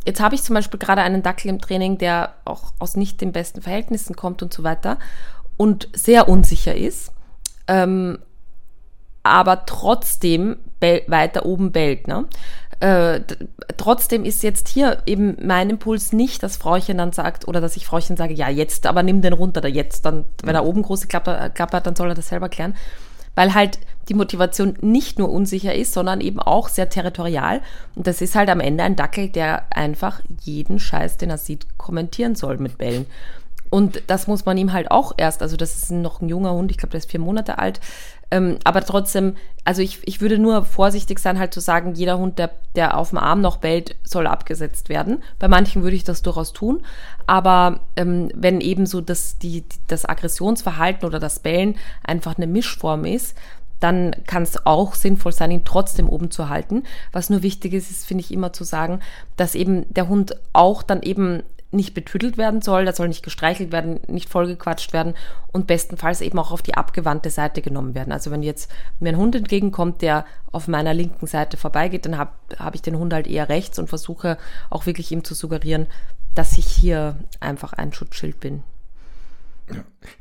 Jetzt 0.05 0.21
habe 0.21 0.35
ich 0.35 0.43
zum 0.43 0.53
Beispiel 0.53 0.79
gerade 0.79 1.01
einen 1.01 1.23
Dackel 1.23 1.49
im 1.49 1.59
Training, 1.59 1.97
der 1.97 2.35
auch 2.45 2.73
aus 2.77 2.95
nicht 2.95 3.19
den 3.19 3.31
besten 3.31 3.63
Verhältnissen 3.63 4.15
kommt 4.15 4.43
und 4.43 4.53
so 4.53 4.63
weiter 4.63 4.99
und 5.57 5.89
sehr 5.93 6.29
unsicher 6.29 6.75
ist, 6.75 7.11
ähm, 7.67 8.19
aber 9.23 9.65
trotzdem 9.65 10.57
weiter 11.07 11.47
oben 11.47 11.71
bellt. 11.71 12.07
Ne? 12.07 12.25
Äh, 12.79 13.21
trotzdem 13.77 14.25
ist 14.25 14.43
jetzt 14.43 14.67
hier 14.67 15.01
eben 15.05 15.37
mein 15.41 15.69
Impuls 15.69 16.11
nicht, 16.11 16.43
dass 16.43 16.57
Frauchen 16.57 16.97
dann 16.97 17.13
sagt, 17.13 17.47
oder 17.47 17.61
dass 17.61 17.77
ich 17.77 17.85
Frauchen 17.85 18.17
sage, 18.17 18.33
ja, 18.33 18.49
jetzt, 18.49 18.85
aber 18.85 19.03
nimm 19.03 19.21
den 19.21 19.33
runter, 19.33 19.61
da 19.61 19.67
jetzt, 19.67 20.05
dann, 20.05 20.25
wenn 20.43 20.55
er 20.55 20.65
oben 20.65 20.81
große 20.81 21.07
Klappe, 21.07 21.51
Klappe 21.53 21.77
hat, 21.77 21.87
dann 21.87 21.95
soll 21.95 22.09
er 22.09 22.15
das 22.15 22.29
selber 22.29 22.49
klären. 22.49 22.75
Weil 23.33 23.53
halt 23.53 23.79
die 24.07 24.13
Motivation 24.13 24.77
nicht 24.81 25.19
nur 25.19 25.29
unsicher 25.29 25.75
ist, 25.75 25.93
sondern 25.93 26.21
eben 26.21 26.39
auch 26.39 26.69
sehr 26.69 26.89
territorial. 26.89 27.61
Und 27.95 28.07
das 28.07 28.21
ist 28.21 28.35
halt 28.35 28.49
am 28.49 28.59
Ende 28.59 28.83
ein 28.83 28.95
Dackel, 28.95 29.29
der 29.29 29.65
einfach 29.71 30.21
jeden 30.41 30.79
Scheiß, 30.79 31.17
den 31.17 31.29
er 31.29 31.37
sieht, 31.37 31.77
kommentieren 31.77 32.35
soll 32.35 32.57
mit 32.57 32.77
Bällen. 32.77 33.05
Und 33.69 34.03
das 34.07 34.27
muss 34.27 34.45
man 34.45 34.57
ihm 34.57 34.73
halt 34.73 34.91
auch 34.91 35.13
erst, 35.17 35.41
also 35.41 35.57
das 35.57 35.75
ist 35.75 35.91
noch 35.91 36.21
ein 36.21 36.29
junger 36.29 36.53
Hund, 36.53 36.71
ich 36.71 36.77
glaube, 36.77 36.91
der 36.91 36.99
ist 36.99 37.11
vier 37.11 37.19
Monate 37.19 37.57
alt. 37.57 37.81
Ähm, 38.31 38.57
aber 38.63 38.81
trotzdem, 38.83 39.35
also 39.63 39.81
ich, 39.81 39.99
ich 40.05 40.21
würde 40.21 40.37
nur 40.37 40.65
vorsichtig 40.65 41.19
sein, 41.19 41.39
halt 41.39 41.53
zu 41.53 41.59
sagen, 41.59 41.93
jeder 41.93 42.17
Hund, 42.17 42.39
der, 42.39 42.51
der 42.75 42.97
auf 42.97 43.09
dem 43.09 43.19
Arm 43.19 43.41
noch 43.41 43.57
bellt, 43.57 43.95
soll 44.03 44.27
abgesetzt 44.27 44.89
werden. 44.89 45.23
Bei 45.39 45.47
manchen 45.47 45.83
würde 45.83 45.95
ich 45.95 46.03
das 46.03 46.21
durchaus 46.21 46.53
tun. 46.53 46.83
Aber 47.27 47.81
ähm, 47.95 48.29
wenn 48.33 48.61
eben 48.61 48.85
so 48.85 49.01
das, 49.01 49.37
die, 49.37 49.63
das 49.87 50.05
Aggressionsverhalten 50.05 51.07
oder 51.07 51.19
das 51.19 51.39
Bellen 51.39 51.75
einfach 52.03 52.37
eine 52.37 52.47
Mischform 52.47 53.05
ist, 53.05 53.35
dann 53.79 54.15
kann 54.25 54.43
es 54.43 54.65
auch 54.65 54.95
sinnvoll 54.95 55.31
sein, 55.31 55.51
ihn 55.51 55.65
trotzdem 55.65 56.09
oben 56.09 56.31
zu 56.31 56.49
halten. 56.49 56.83
Was 57.11 57.29
nur 57.29 57.43
wichtig 57.43 57.73
ist, 57.73 57.91
ist, 57.91 58.07
finde 58.07 58.21
ich, 58.23 58.31
immer 58.31 58.53
zu 58.53 58.63
sagen, 58.63 58.99
dass 59.37 59.53
eben 59.53 59.85
der 59.93 60.07
Hund 60.07 60.35
auch 60.53 60.81
dann 60.81 61.01
eben 61.01 61.43
nicht 61.75 61.93
betüttelt 61.93 62.37
werden 62.37 62.61
soll, 62.61 62.85
der 62.85 62.93
soll 62.93 63.07
nicht 63.07 63.23
gestreichelt 63.23 63.71
werden, 63.71 63.99
nicht 64.07 64.29
vollgequatscht 64.29 64.93
werden 64.93 65.13
und 65.51 65.67
bestenfalls 65.67 66.21
eben 66.21 66.39
auch 66.39 66.51
auf 66.51 66.61
die 66.61 66.75
abgewandte 66.75 67.29
Seite 67.29 67.61
genommen 67.61 67.95
werden. 67.95 68.11
Also 68.11 68.31
wenn 68.31 68.43
jetzt 68.43 68.71
mir 68.99 69.09
ein 69.09 69.17
Hund 69.17 69.35
entgegenkommt, 69.35 70.01
der 70.01 70.25
auf 70.51 70.67
meiner 70.67 70.93
linken 70.93 71.27
Seite 71.27 71.57
vorbeigeht, 71.57 72.05
dann 72.05 72.17
habe 72.17 72.31
hab 72.57 72.75
ich 72.75 72.81
den 72.81 72.97
Hund 72.97 73.13
halt 73.13 73.27
eher 73.27 73.49
rechts 73.49 73.77
und 73.79 73.89
versuche 73.89 74.37
auch 74.69 74.85
wirklich 74.85 75.11
ihm 75.11 75.23
zu 75.23 75.33
suggerieren, 75.33 75.87
dass 76.33 76.57
ich 76.57 76.67
hier 76.67 77.17
einfach 77.39 77.73
ein 77.73 77.93
Schutzschild 77.93 78.39
bin. 78.39 78.63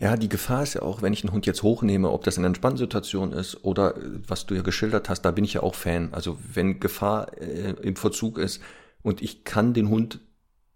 Ja, 0.01 0.17
die 0.17 0.31
Gefahr 0.31 0.63
ist 0.63 0.75
ja 0.75 0.83
auch, 0.83 1.03
wenn 1.03 1.13
ich 1.13 1.23
einen 1.23 1.33
Hund 1.33 1.45
jetzt 1.45 1.63
hochnehme, 1.63 2.11
ob 2.11 2.25
das 2.25 2.37
in 2.37 2.41
einer 2.41 2.49
entspannten 2.49 2.79
Situation 2.79 3.33
ist 3.33 3.63
oder 3.63 3.95
was 4.27 4.47
du 4.47 4.55
ja 4.55 4.63
geschildert 4.63 5.09
hast, 5.09 5.23
da 5.23 5.31
bin 5.31 5.45
ich 5.45 5.55
ja 5.55 5.63
auch 5.63 5.75
Fan. 5.75 6.09
Also 6.13 6.39
wenn 6.53 6.81
Gefahr 6.81 7.37
äh, 7.39 7.75
im 7.83 7.97
Verzug 7.97 8.39
ist 8.39 8.63
und 9.03 9.21
ich 9.21 9.45
kann 9.45 9.75
den 9.75 9.91
Hund 9.91 10.21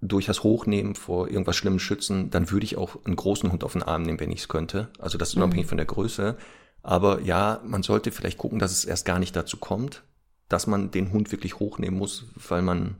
durch 0.00 0.26
das 0.26 0.42
Hochnehmen 0.42 0.94
vor 0.94 1.28
irgendwas 1.28 1.56
Schlimmem 1.56 1.80
schützen, 1.80 2.30
dann 2.30 2.50
würde 2.50 2.64
ich 2.64 2.76
auch 2.76 3.04
einen 3.04 3.16
großen 3.16 3.50
Hund 3.50 3.64
auf 3.64 3.72
den 3.72 3.82
Arm 3.82 4.02
nehmen, 4.02 4.20
wenn 4.20 4.30
ich 4.30 4.40
es 4.40 4.48
könnte. 4.48 4.88
Also 4.98 5.18
das 5.18 5.30
ist 5.30 5.36
unabhängig 5.36 5.66
mhm. 5.66 5.70
von 5.70 5.78
der 5.78 5.86
Größe. 5.86 6.36
Aber 6.82 7.20
ja, 7.22 7.60
man 7.64 7.82
sollte 7.82 8.12
vielleicht 8.12 8.38
gucken, 8.38 8.58
dass 8.58 8.72
es 8.72 8.84
erst 8.84 9.04
gar 9.04 9.18
nicht 9.18 9.34
dazu 9.34 9.56
kommt, 9.56 10.04
dass 10.48 10.66
man 10.66 10.90
den 10.90 11.12
Hund 11.12 11.32
wirklich 11.32 11.58
hochnehmen 11.58 11.98
muss, 11.98 12.26
weil 12.48 12.62
man 12.62 12.96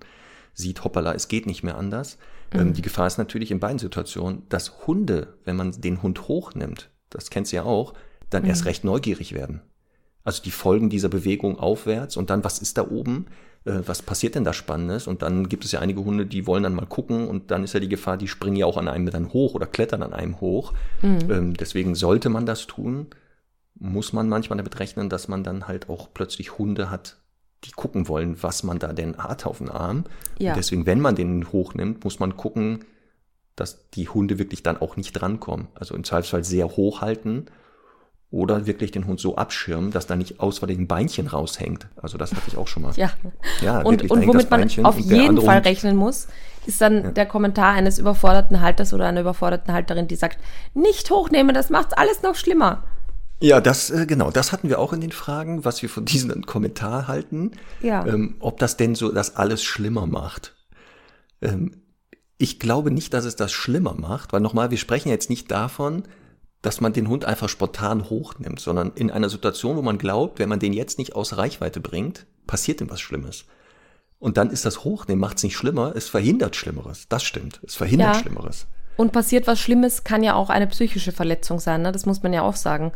sieht, 0.54 0.82
hoppala, 0.82 1.14
es 1.14 1.28
geht 1.28 1.46
nicht 1.46 1.62
mehr 1.62 1.78
anders. 1.78 2.18
Ähm, 2.52 2.68
mhm. 2.68 2.72
die 2.74 2.82
Gefahr 2.82 3.06
ist 3.06 3.18
natürlich 3.18 3.50
in 3.50 3.60
beiden 3.60 3.78
Situationen, 3.78 4.42
dass 4.48 4.86
Hunde, 4.86 5.38
wenn 5.44 5.56
man 5.56 5.72
den 5.72 6.02
Hund 6.02 6.28
hochnimmt, 6.28 6.90
das 7.10 7.30
kennst 7.30 7.52
du 7.52 7.56
ja 7.56 7.62
auch, 7.62 7.94
dann 8.30 8.42
mhm. 8.42 8.48
erst 8.48 8.64
recht 8.64 8.84
neugierig 8.84 9.32
werden. 9.32 9.62
Also 10.24 10.42
die 10.42 10.50
folgen 10.50 10.90
dieser 10.90 11.08
Bewegung 11.08 11.58
aufwärts 11.58 12.16
und 12.16 12.28
dann, 12.30 12.44
was 12.44 12.58
ist 12.58 12.76
da 12.76 12.90
oben? 12.90 13.26
Äh, 13.64 13.80
was 13.86 14.02
passiert 14.02 14.34
denn 14.34 14.44
da 14.44 14.52
Spannendes? 14.52 15.06
Und 15.06 15.22
dann 15.22 15.48
gibt 15.48 15.64
es 15.64 15.72
ja 15.72 15.80
einige 15.80 16.04
Hunde, 16.04 16.26
die 16.26 16.46
wollen 16.46 16.62
dann 16.62 16.74
mal 16.74 16.86
gucken 16.86 17.28
und 17.28 17.50
dann 17.50 17.64
ist 17.64 17.74
ja 17.74 17.80
die 17.80 17.88
Gefahr, 17.88 18.16
die 18.16 18.28
springen 18.28 18.56
ja 18.56 18.66
auch 18.66 18.76
an 18.76 18.88
einem 18.88 19.10
dann 19.10 19.32
hoch 19.32 19.54
oder 19.54 19.66
klettern 19.66 20.02
an 20.02 20.12
einem 20.12 20.40
hoch. 20.40 20.72
Mhm. 21.02 21.30
Ähm, 21.30 21.54
deswegen 21.54 21.94
sollte 21.94 22.28
man 22.28 22.46
das 22.46 22.66
tun, 22.66 23.08
muss 23.74 24.12
man 24.12 24.28
manchmal 24.28 24.56
damit 24.56 24.78
rechnen, 24.80 25.08
dass 25.08 25.28
man 25.28 25.44
dann 25.44 25.68
halt 25.68 25.88
auch 25.88 26.08
plötzlich 26.12 26.58
Hunde 26.58 26.90
hat, 26.90 27.16
die 27.64 27.72
gucken 27.72 28.08
wollen, 28.08 28.42
was 28.42 28.62
man 28.62 28.78
da 28.78 28.92
denn 28.92 29.16
hat 29.18 29.46
auf 29.46 29.58
dem 29.58 29.70
Arm. 29.70 30.04
Ja. 30.38 30.52
Und 30.52 30.56
deswegen, 30.58 30.86
wenn 30.86 31.00
man 31.00 31.16
den 31.16 31.52
hochnimmt, 31.52 32.04
muss 32.04 32.18
man 32.20 32.36
gucken, 32.36 32.84
dass 33.56 33.90
die 33.90 34.08
Hunde 34.08 34.38
wirklich 34.38 34.62
dann 34.62 34.80
auch 34.80 34.96
nicht 34.96 35.12
drankommen. 35.12 35.66
Also 35.74 35.94
im 35.94 36.04
Zweifelsfall 36.04 36.44
sehr 36.44 36.68
hoch 36.68 37.00
halten 37.00 37.46
oder 38.30 38.66
wirklich 38.66 38.90
den 38.90 39.06
Hund 39.06 39.20
so 39.20 39.36
abschirmen, 39.36 39.90
dass 39.90 40.06
da 40.06 40.14
nicht 40.14 40.40
aus 40.40 40.58
Versehen 40.58 40.82
ein 40.82 40.86
Beinchen 40.86 41.26
raushängt. 41.26 41.86
Also 41.96 42.18
das 42.18 42.32
hatte 42.32 42.42
ich 42.46 42.56
auch 42.58 42.68
schon 42.68 42.82
mal. 42.82 42.92
Ja. 42.96 43.10
ja 43.62 43.80
und, 43.80 44.10
und 44.10 44.26
womit 44.26 44.50
man 44.50 44.62
auf 44.84 44.98
jeden 44.98 45.40
Fall 45.40 45.58
rechnen 45.60 45.96
muss, 45.96 46.28
ist 46.66 46.80
dann 46.80 47.04
ja. 47.04 47.10
der 47.10 47.26
Kommentar 47.26 47.72
eines 47.72 47.98
überforderten 47.98 48.60
Halters 48.60 48.92
oder 48.92 49.06
einer 49.06 49.22
überforderten 49.22 49.72
Halterin, 49.72 50.08
die 50.08 50.16
sagt, 50.16 50.38
nicht 50.74 51.10
hochnehmen, 51.10 51.54
das 51.54 51.70
macht 51.70 51.96
alles 51.96 52.22
noch 52.22 52.34
schlimmer. 52.34 52.84
Ja, 53.40 53.60
das 53.60 53.90
äh, 53.90 54.04
genau, 54.04 54.30
das 54.30 54.52
hatten 54.52 54.68
wir 54.68 54.78
auch 54.78 54.92
in 54.92 55.00
den 55.00 55.12
Fragen, 55.12 55.64
was 55.64 55.80
wir 55.80 55.88
von 55.88 56.04
diesem 56.06 56.44
Kommentar 56.44 57.08
halten. 57.08 57.52
Ja. 57.80 58.06
Ähm, 58.06 58.36
ob 58.40 58.58
das 58.58 58.76
denn 58.76 58.94
so 58.94 59.10
das 59.10 59.36
alles 59.36 59.62
schlimmer 59.62 60.06
macht. 60.06 60.54
Ähm, 61.40 61.82
ich 62.36 62.60
glaube 62.60 62.90
nicht, 62.90 63.14
dass 63.14 63.24
es 63.24 63.36
das 63.36 63.52
schlimmer 63.52 63.94
macht, 63.94 64.32
weil 64.32 64.40
nochmal, 64.40 64.70
wir 64.70 64.78
sprechen 64.78 65.08
jetzt 65.08 65.30
nicht 65.30 65.50
davon, 65.50 66.04
dass 66.62 66.80
man 66.80 66.92
den 66.92 67.08
Hund 67.08 67.24
einfach 67.24 67.48
spontan 67.48 68.10
hochnimmt, 68.10 68.60
sondern 68.60 68.92
in 68.94 69.10
einer 69.10 69.28
Situation, 69.28 69.76
wo 69.76 69.82
man 69.82 69.98
glaubt, 69.98 70.38
wenn 70.38 70.48
man 70.48 70.58
den 70.58 70.72
jetzt 70.72 70.98
nicht 70.98 71.14
aus 71.14 71.36
Reichweite 71.36 71.80
bringt, 71.80 72.26
passiert 72.46 72.80
ihm 72.80 72.90
was 72.90 73.00
Schlimmes. 73.00 73.44
Und 74.18 74.36
dann 74.36 74.50
ist 74.50 74.64
das 74.64 74.82
Hochnehmen, 74.82 75.20
macht 75.20 75.36
es 75.36 75.44
nicht 75.44 75.56
schlimmer, 75.56 75.92
es 75.94 76.08
verhindert 76.08 76.56
Schlimmeres. 76.56 77.06
Das 77.08 77.22
stimmt. 77.22 77.60
Es 77.64 77.76
verhindert 77.76 78.16
ja. 78.16 78.20
Schlimmeres. 78.20 78.66
Und 78.96 79.12
passiert 79.12 79.46
was 79.46 79.60
Schlimmes, 79.60 80.02
kann 80.02 80.24
ja 80.24 80.34
auch 80.34 80.50
eine 80.50 80.66
psychische 80.66 81.12
Verletzung 81.12 81.60
sein, 81.60 81.82
ne? 81.82 81.92
Das 81.92 82.04
muss 82.04 82.24
man 82.24 82.32
ja 82.32 82.42
auch 82.42 82.56
sagen. 82.56 82.92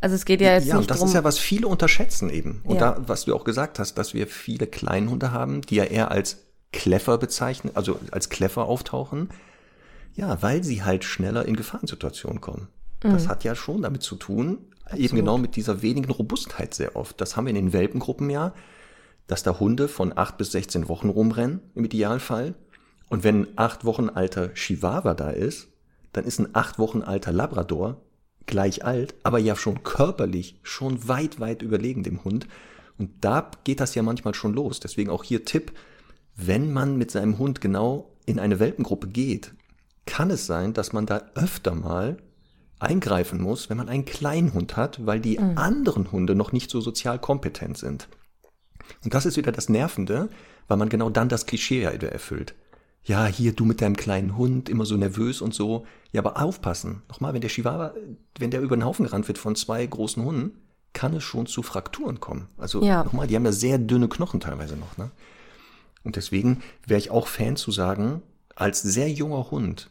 Also 0.00 0.16
es 0.16 0.24
geht 0.24 0.40
ja 0.40 0.54
jetzt 0.54 0.66
ja, 0.66 0.78
nicht 0.78 0.90
das 0.90 0.98
drum. 0.98 1.08
ist 1.08 1.14
ja 1.14 1.24
was 1.24 1.38
viele 1.38 1.68
unterschätzen 1.68 2.30
eben. 2.30 2.62
Und 2.64 2.76
ja. 2.76 2.92
da, 2.92 3.02
was 3.06 3.26
du 3.26 3.36
auch 3.36 3.44
gesagt 3.44 3.78
hast, 3.78 3.94
dass 3.98 4.14
wir 4.14 4.26
viele 4.26 4.66
Kleinhunde 4.66 5.30
haben, 5.30 5.60
die 5.60 5.76
ja 5.76 5.84
eher 5.84 6.10
als 6.10 6.38
clever 6.72 7.18
bezeichnen, 7.18 7.72
also 7.76 8.00
als 8.10 8.30
clever 8.30 8.64
auftauchen. 8.64 9.28
Ja, 10.14 10.42
weil 10.42 10.64
sie 10.64 10.82
halt 10.82 11.04
schneller 11.04 11.44
in 11.46 11.54
Gefahrensituationen 11.54 12.40
kommen. 12.40 12.68
Mhm. 13.02 13.12
Das 13.12 13.28
hat 13.28 13.44
ja 13.44 13.54
schon 13.54 13.82
damit 13.82 14.02
zu 14.02 14.16
tun, 14.16 14.58
Absolut. 14.84 15.04
eben 15.04 15.16
genau 15.16 15.38
mit 15.38 15.56
dieser 15.56 15.82
wenigen 15.82 16.10
Robustheit 16.10 16.74
sehr 16.74 16.96
oft. 16.96 17.20
Das 17.20 17.36
haben 17.36 17.46
wir 17.46 17.50
in 17.50 17.56
den 17.56 17.72
Welpengruppen 17.72 18.30
ja, 18.30 18.54
dass 19.26 19.42
da 19.42 19.58
Hunde 19.58 19.88
von 19.88 20.16
acht 20.16 20.36
bis 20.36 20.52
16 20.52 20.88
Wochen 20.88 21.08
rumrennen, 21.08 21.60
im 21.74 21.84
Idealfall. 21.84 22.54
Und 23.08 23.24
wenn 23.24 23.42
ein 23.42 23.48
acht 23.56 23.84
Wochen 23.84 24.08
alter 24.08 24.54
Chihuahua 24.54 25.14
da 25.14 25.30
ist, 25.30 25.68
dann 26.12 26.24
ist 26.24 26.38
ein 26.38 26.54
acht 26.54 26.78
Wochen 26.78 27.02
alter 27.02 27.32
Labrador 27.32 28.00
gleich 28.46 28.84
alt, 28.84 29.14
aber 29.22 29.38
ja 29.38 29.56
schon 29.56 29.82
körperlich 29.82 30.58
schon 30.62 31.08
weit, 31.08 31.40
weit 31.40 31.62
überlegen 31.62 32.02
dem 32.02 32.24
Hund. 32.24 32.46
Und 32.98 33.10
da 33.20 33.50
geht 33.64 33.80
das 33.80 33.94
ja 33.94 34.02
manchmal 34.02 34.34
schon 34.34 34.52
los. 34.52 34.80
Deswegen 34.80 35.10
auch 35.10 35.24
hier 35.24 35.44
Tipp, 35.44 35.72
wenn 36.36 36.72
man 36.72 36.96
mit 36.96 37.10
seinem 37.10 37.38
Hund 37.38 37.60
genau 37.60 38.10
in 38.26 38.38
eine 38.38 38.60
Welpengruppe 38.60 39.08
geht, 39.08 39.54
kann 40.06 40.30
es 40.30 40.46
sein, 40.46 40.72
dass 40.72 40.92
man 40.92 41.06
da 41.06 41.22
öfter 41.34 41.74
mal 41.74 42.18
eingreifen 42.82 43.40
muss, 43.40 43.70
wenn 43.70 43.76
man 43.76 43.88
einen 43.88 44.04
kleinen 44.04 44.52
Hund 44.52 44.76
hat, 44.76 45.06
weil 45.06 45.20
die 45.20 45.38
mhm. 45.38 45.56
anderen 45.58 46.12
Hunde 46.12 46.34
noch 46.34 46.52
nicht 46.52 46.70
so 46.70 46.80
sozial 46.80 47.18
kompetent 47.18 47.78
sind. 47.78 48.08
Und 49.04 49.14
das 49.14 49.26
ist 49.26 49.36
wieder 49.36 49.52
das 49.52 49.68
Nervende, 49.68 50.28
weil 50.68 50.76
man 50.76 50.88
genau 50.88 51.10
dann 51.10 51.28
das 51.28 51.46
Klischee 51.46 51.82
ja 51.82 51.92
wieder 51.92 52.10
erfüllt 52.10 52.54
ja, 53.04 53.26
hier 53.26 53.52
du 53.52 53.64
mit 53.64 53.80
deinem 53.80 53.96
kleinen 53.96 54.36
Hund, 54.36 54.68
immer 54.68 54.84
so 54.84 54.96
nervös 54.96 55.40
und 55.40 55.54
so. 55.54 55.86
Ja, 56.12 56.20
aber 56.20 56.40
aufpassen. 56.40 57.02
Nochmal, 57.08 57.34
wenn 57.34 57.40
der 57.40 57.50
Chihuahua, 57.50 57.94
wenn 58.38 58.50
der 58.50 58.60
über 58.60 58.76
den 58.76 58.84
Haufen 58.84 59.04
gerannt 59.04 59.28
wird 59.28 59.38
von 59.38 59.56
zwei 59.56 59.84
großen 59.84 60.24
Hunden, 60.24 60.58
kann 60.92 61.14
es 61.14 61.24
schon 61.24 61.46
zu 61.46 61.62
Frakturen 61.62 62.20
kommen. 62.20 62.48
Also 62.58 62.82
ja. 62.82 63.02
nochmal, 63.02 63.26
die 63.26 63.34
haben 63.34 63.44
ja 63.44 63.52
sehr 63.52 63.78
dünne 63.78 64.08
Knochen 64.08 64.40
teilweise 64.40 64.76
noch. 64.76 64.98
Ne? 64.98 65.10
Und 66.04 66.16
deswegen 66.16 66.62
wäre 66.86 66.98
ich 66.98 67.10
auch 67.10 67.26
Fan 67.26 67.56
zu 67.56 67.72
sagen, 67.72 68.22
als 68.54 68.82
sehr 68.82 69.10
junger 69.10 69.50
Hund 69.50 69.90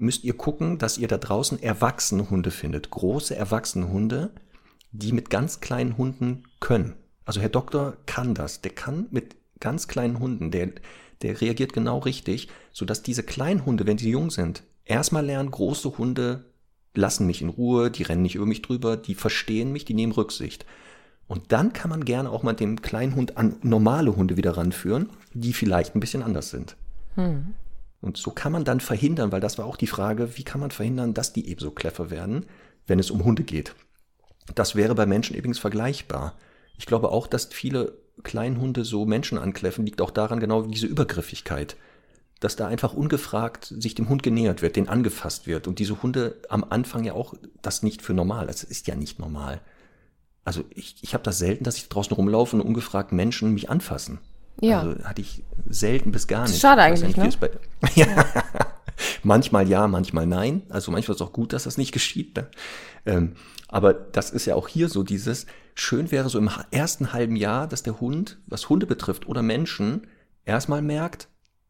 müsst 0.00 0.24
ihr 0.24 0.36
gucken, 0.36 0.78
dass 0.78 0.98
ihr 0.98 1.08
da 1.08 1.18
draußen 1.18 1.62
erwachsene 1.62 2.30
Hunde 2.30 2.50
findet. 2.50 2.90
Große 2.90 3.34
erwachsene 3.34 3.88
Hunde, 3.88 4.30
die 4.92 5.12
mit 5.12 5.30
ganz 5.30 5.60
kleinen 5.60 5.96
Hunden 5.98 6.44
können. 6.60 6.94
Also 7.24 7.40
Herr 7.40 7.48
Doktor 7.48 7.96
kann 8.06 8.34
das. 8.34 8.62
Der 8.62 8.72
kann 8.72 9.06
mit 9.10 9.36
ganz 9.60 9.88
kleinen 9.88 10.18
Hunden, 10.18 10.50
der 10.50 10.72
der 11.22 11.40
reagiert 11.40 11.72
genau 11.72 11.98
richtig, 11.98 12.48
sodass 12.72 13.02
diese 13.02 13.22
kleinen 13.22 13.64
Hunde, 13.64 13.86
wenn 13.86 13.98
sie 13.98 14.10
jung 14.10 14.30
sind, 14.30 14.62
erstmal 14.84 15.24
lernen, 15.24 15.50
große 15.50 15.98
Hunde 15.98 16.44
lassen 16.94 17.26
mich 17.26 17.42
in 17.42 17.48
Ruhe, 17.48 17.90
die 17.90 18.02
rennen 18.02 18.22
nicht 18.22 18.34
über 18.34 18.46
mich 18.46 18.62
drüber, 18.62 18.96
die 18.96 19.14
verstehen 19.14 19.72
mich, 19.72 19.84
die 19.84 19.94
nehmen 19.94 20.12
Rücksicht. 20.12 20.64
Und 21.26 21.52
dann 21.52 21.72
kann 21.72 21.90
man 21.90 22.04
gerne 22.04 22.30
auch 22.30 22.42
mal 22.42 22.54
dem 22.54 22.80
kleinen 22.80 23.14
Hund 23.14 23.36
an 23.36 23.56
normale 23.62 24.16
Hunde 24.16 24.36
wieder 24.36 24.56
ranführen, 24.56 25.10
die 25.34 25.52
vielleicht 25.52 25.94
ein 25.94 26.00
bisschen 26.00 26.22
anders 26.22 26.50
sind. 26.50 26.76
Hm. 27.16 27.54
Und 28.00 28.16
so 28.16 28.30
kann 28.30 28.52
man 28.52 28.64
dann 28.64 28.80
verhindern, 28.80 29.32
weil 29.32 29.40
das 29.40 29.58
war 29.58 29.66
auch 29.66 29.76
die 29.76 29.86
Frage, 29.86 30.36
wie 30.36 30.44
kann 30.44 30.60
man 30.60 30.70
verhindern, 30.70 31.14
dass 31.14 31.32
die 31.32 31.48
ebenso 31.48 31.70
clever 31.70 32.10
werden, 32.10 32.46
wenn 32.86 32.98
es 32.98 33.10
um 33.10 33.24
Hunde 33.24 33.42
geht. 33.42 33.74
Das 34.54 34.76
wäre 34.76 34.94
bei 34.94 35.06
Menschen 35.06 35.36
übrigens 35.36 35.58
vergleichbar. 35.58 36.34
Ich 36.78 36.86
glaube 36.86 37.10
auch, 37.10 37.26
dass 37.26 37.46
viele 37.46 37.98
Kleinhunde 38.22 38.84
so 38.84 39.04
Menschen 39.04 39.38
ankläffen, 39.38 39.84
liegt 39.84 40.00
auch 40.00 40.10
daran 40.10 40.40
genau 40.40 40.62
diese 40.62 40.86
Übergriffigkeit. 40.86 41.76
Dass 42.40 42.54
da 42.54 42.68
einfach 42.68 42.94
ungefragt 42.94 43.74
sich 43.76 43.96
dem 43.96 44.08
Hund 44.08 44.22
genähert 44.22 44.62
wird, 44.62 44.76
den 44.76 44.88
angefasst 44.88 45.48
wird. 45.48 45.66
Und 45.66 45.80
diese 45.80 46.02
Hunde 46.02 46.40
am 46.48 46.64
Anfang 46.64 47.02
ja 47.02 47.14
auch 47.14 47.34
das 47.62 47.82
nicht 47.82 48.00
für 48.00 48.14
normal. 48.14 48.46
Das 48.46 48.62
ist 48.62 48.86
ja 48.86 48.94
nicht 48.94 49.18
normal. 49.18 49.60
Also 50.44 50.64
ich, 50.70 50.96
ich 51.02 51.14
habe 51.14 51.24
das 51.24 51.38
selten, 51.38 51.64
dass 51.64 51.76
ich 51.76 51.88
draußen 51.88 52.14
rumlaufe 52.14 52.56
und 52.56 52.62
ungefragt 52.62 53.10
Menschen 53.10 53.54
mich 53.54 53.68
anfassen. 53.70 54.20
Ja. 54.60 54.80
Also 54.80 55.04
hatte 55.04 55.20
ich 55.20 55.44
selten 55.68 56.12
bis 56.12 56.26
gar 56.26 56.46
nicht. 56.46 56.60
Schade 56.60 56.82
eigentlich, 56.82 57.16
ne? 57.16 57.30
Bei, 57.40 57.50
ja. 57.94 58.06
manchmal 59.22 59.68
ja, 59.68 59.86
manchmal 59.86 60.26
nein. 60.26 60.62
Also 60.68 60.90
manchmal 60.90 61.14
ist 61.14 61.20
es 61.20 61.26
auch 61.26 61.32
gut, 61.32 61.52
dass 61.52 61.64
das 61.64 61.78
nicht 61.78 61.92
geschieht. 61.92 62.36
Ne? 62.36 62.48
Ähm, 63.06 63.36
aber 63.68 63.92
das 63.92 64.30
ist 64.30 64.46
ja 64.46 64.54
auch 64.54 64.68
hier 64.68 64.88
so 64.88 65.02
dieses, 65.02 65.46
schön 65.74 66.10
wäre 66.10 66.28
so 66.28 66.38
im 66.38 66.50
ersten 66.70 67.12
halben 67.12 67.36
Jahr, 67.36 67.68
dass 67.68 67.82
der 67.82 68.00
Hund, 68.00 68.38
was 68.46 68.68
Hunde 68.68 68.86
betrifft 68.86 69.28
oder 69.28 69.42
Menschen, 69.42 70.06
erstmal 70.44 70.82
merkt, 70.82 71.28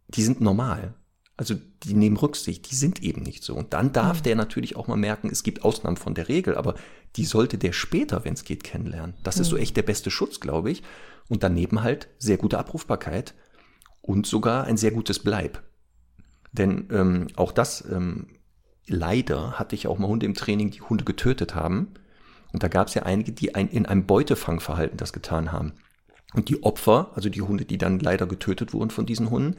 die 0.08 0.22
sind 0.22 0.40
normal. 0.40 0.94
Also 1.36 1.54
die 1.84 1.94
nehmen 1.94 2.16
Rücksicht, 2.16 2.70
die 2.70 2.74
sind 2.74 3.02
eben 3.02 3.22
nicht 3.22 3.44
so. 3.44 3.54
Und 3.54 3.72
dann 3.72 3.92
darf 3.92 4.18
mhm. 4.18 4.22
der 4.24 4.36
natürlich 4.36 4.76
auch 4.76 4.88
mal 4.88 4.96
merken, 4.96 5.28
es 5.30 5.42
gibt 5.42 5.62
Ausnahmen 5.62 5.96
von 5.96 6.14
der 6.14 6.28
Regel, 6.28 6.56
aber 6.56 6.74
die 7.16 7.24
sollte 7.24 7.58
der 7.58 7.72
später, 7.72 8.24
wenn 8.24 8.34
es 8.34 8.44
geht, 8.44 8.64
kennenlernen. 8.64 9.14
Das 9.22 9.36
mhm. 9.36 9.42
ist 9.42 9.48
so 9.48 9.56
echt 9.56 9.76
der 9.76 9.82
beste 9.82 10.10
Schutz, 10.10 10.40
glaube 10.40 10.70
ich. 10.70 10.82
Und 11.28 11.42
daneben 11.42 11.82
halt 11.82 12.08
sehr 12.18 12.38
gute 12.38 12.58
Abrufbarkeit 12.58 13.34
und 14.00 14.26
sogar 14.26 14.64
ein 14.64 14.76
sehr 14.76 14.90
gutes 14.90 15.18
Bleib. 15.18 15.62
Denn 16.52 16.88
ähm, 16.90 17.26
auch 17.36 17.52
das 17.52 17.84
ähm, 17.90 18.38
leider 18.86 19.58
hatte 19.58 19.74
ich 19.74 19.86
auch 19.86 19.98
mal 19.98 20.08
Hunde 20.08 20.26
im 20.26 20.34
Training, 20.34 20.70
die 20.70 20.80
Hunde 20.80 21.04
getötet 21.04 21.54
haben. 21.54 21.88
Und 22.52 22.62
da 22.62 22.68
gab 22.68 22.88
es 22.88 22.94
ja 22.94 23.02
einige, 23.02 23.32
die 23.32 23.54
ein, 23.54 23.68
in 23.68 23.86
einem 23.86 24.06
Beutefangverhalten 24.06 24.96
das 24.96 25.12
getan 25.12 25.52
haben. 25.52 25.74
Und 26.34 26.48
die 26.48 26.62
Opfer, 26.62 27.10
also 27.14 27.28
die 27.28 27.42
Hunde, 27.42 27.64
die 27.64 27.78
dann 27.78 28.00
leider 28.00 28.26
getötet 28.26 28.72
wurden 28.72 28.90
von 28.90 29.06
diesen 29.06 29.30
Hunden, 29.30 29.56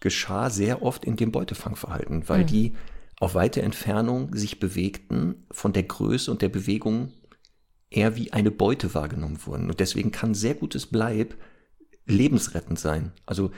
geschah 0.00 0.50
sehr 0.50 0.82
oft 0.82 1.04
in 1.04 1.16
dem 1.16 1.32
Beutefangverhalten, 1.32 2.28
weil 2.28 2.42
mhm. 2.42 2.46
die 2.46 2.72
auf 3.20 3.34
weite 3.34 3.62
Entfernung 3.62 4.34
sich 4.34 4.60
bewegten, 4.60 5.46
von 5.50 5.72
der 5.72 5.82
Größe 5.82 6.30
und 6.30 6.40
der 6.40 6.48
Bewegung 6.50 7.12
eher 7.90 8.16
wie 8.16 8.32
eine 8.32 8.50
Beute 8.50 8.94
wahrgenommen 8.94 9.38
wurden. 9.46 9.68
Und 9.68 9.80
deswegen 9.80 10.10
kann 10.10 10.34
sehr 10.34 10.54
gutes 10.54 10.86
Bleib 10.86 11.34
lebensrettend 12.06 12.78
sein. 12.78 13.12
Also 13.26 13.50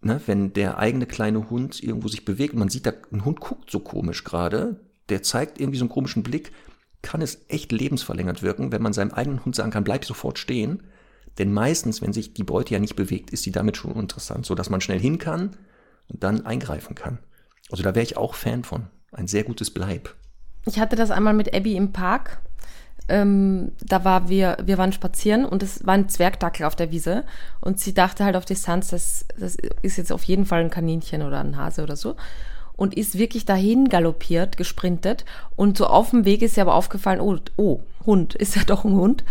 ne, 0.00 0.20
wenn 0.26 0.52
der 0.52 0.78
eigene 0.78 1.06
kleine 1.06 1.50
Hund 1.50 1.82
irgendwo 1.82 2.08
sich 2.08 2.24
bewegt 2.24 2.54
und 2.54 2.60
man 2.60 2.68
sieht, 2.68 2.86
da, 2.86 2.92
ein 3.12 3.24
Hund 3.24 3.40
guckt 3.40 3.70
so 3.70 3.80
komisch 3.80 4.24
gerade, 4.24 4.80
der 5.08 5.22
zeigt 5.22 5.60
irgendwie 5.60 5.78
so 5.78 5.84
einen 5.84 5.90
komischen 5.90 6.22
Blick, 6.22 6.52
kann 7.02 7.22
es 7.22 7.44
echt 7.48 7.72
lebensverlängert 7.72 8.42
wirken, 8.42 8.72
wenn 8.72 8.82
man 8.82 8.92
seinem 8.92 9.12
eigenen 9.12 9.44
Hund 9.44 9.54
sagen 9.54 9.70
kann, 9.70 9.84
bleib 9.84 10.04
sofort 10.04 10.38
stehen. 10.38 10.82
Denn 11.38 11.52
meistens, 11.52 12.02
wenn 12.02 12.12
sich 12.12 12.34
die 12.34 12.42
Beute 12.42 12.74
ja 12.74 12.80
nicht 12.80 12.96
bewegt, 12.96 13.30
ist 13.30 13.44
sie 13.44 13.52
damit 13.52 13.76
schon 13.76 13.94
interessant, 13.94 14.44
so 14.44 14.54
dass 14.56 14.70
man 14.70 14.80
schnell 14.80 14.98
hin 14.98 15.18
kann 15.18 15.56
und 16.08 16.24
dann 16.24 16.44
eingreifen 16.44 16.96
kann. 16.96 17.18
Also 17.70 17.82
da 17.82 17.94
wäre 17.94 18.02
ich 18.02 18.16
auch 18.16 18.34
Fan 18.34 18.64
von. 18.64 18.88
Ein 19.12 19.28
sehr 19.28 19.44
gutes 19.44 19.70
Bleib. 19.70 20.14
Ich 20.66 20.78
hatte 20.78 20.96
das 20.96 21.10
einmal 21.10 21.34
mit 21.34 21.54
Abby 21.54 21.76
im 21.76 21.92
Park. 21.92 22.40
Ähm, 23.08 23.72
da 23.80 24.04
war 24.04 24.28
wir, 24.28 24.58
wir 24.62 24.78
waren 24.78 24.92
spazieren 24.92 25.44
und 25.44 25.62
es 25.62 25.86
war 25.86 25.94
ein 25.94 26.08
Zwergdackel 26.08 26.66
auf 26.66 26.76
der 26.76 26.90
Wiese 26.90 27.24
und 27.60 27.80
sie 27.80 27.94
dachte 27.94 28.24
halt 28.24 28.36
auf 28.36 28.44
Distanz, 28.44 28.88
das, 28.88 29.24
das 29.38 29.56
ist 29.82 29.96
jetzt 29.96 30.12
auf 30.12 30.24
jeden 30.24 30.44
Fall 30.44 30.60
ein 30.60 30.70
Kaninchen 30.70 31.22
oder 31.22 31.40
ein 31.40 31.56
Hase 31.56 31.82
oder 31.82 31.96
so 31.96 32.16
und 32.78 32.94
ist 32.94 33.18
wirklich 33.18 33.44
dahin 33.44 33.88
galoppiert, 33.88 34.56
gesprintet 34.56 35.24
und 35.56 35.76
so 35.76 35.86
auf 35.86 36.10
dem 36.10 36.24
Weg 36.24 36.42
ist 36.42 36.56
ihr 36.56 36.62
aber 36.62 36.74
aufgefallen, 36.74 37.20
oh, 37.20 37.38
oh, 37.56 37.80
Hund, 38.06 38.34
ist 38.34 38.56
ja 38.56 38.62
doch 38.64 38.84
ein 38.84 38.94
Hund. 38.94 39.24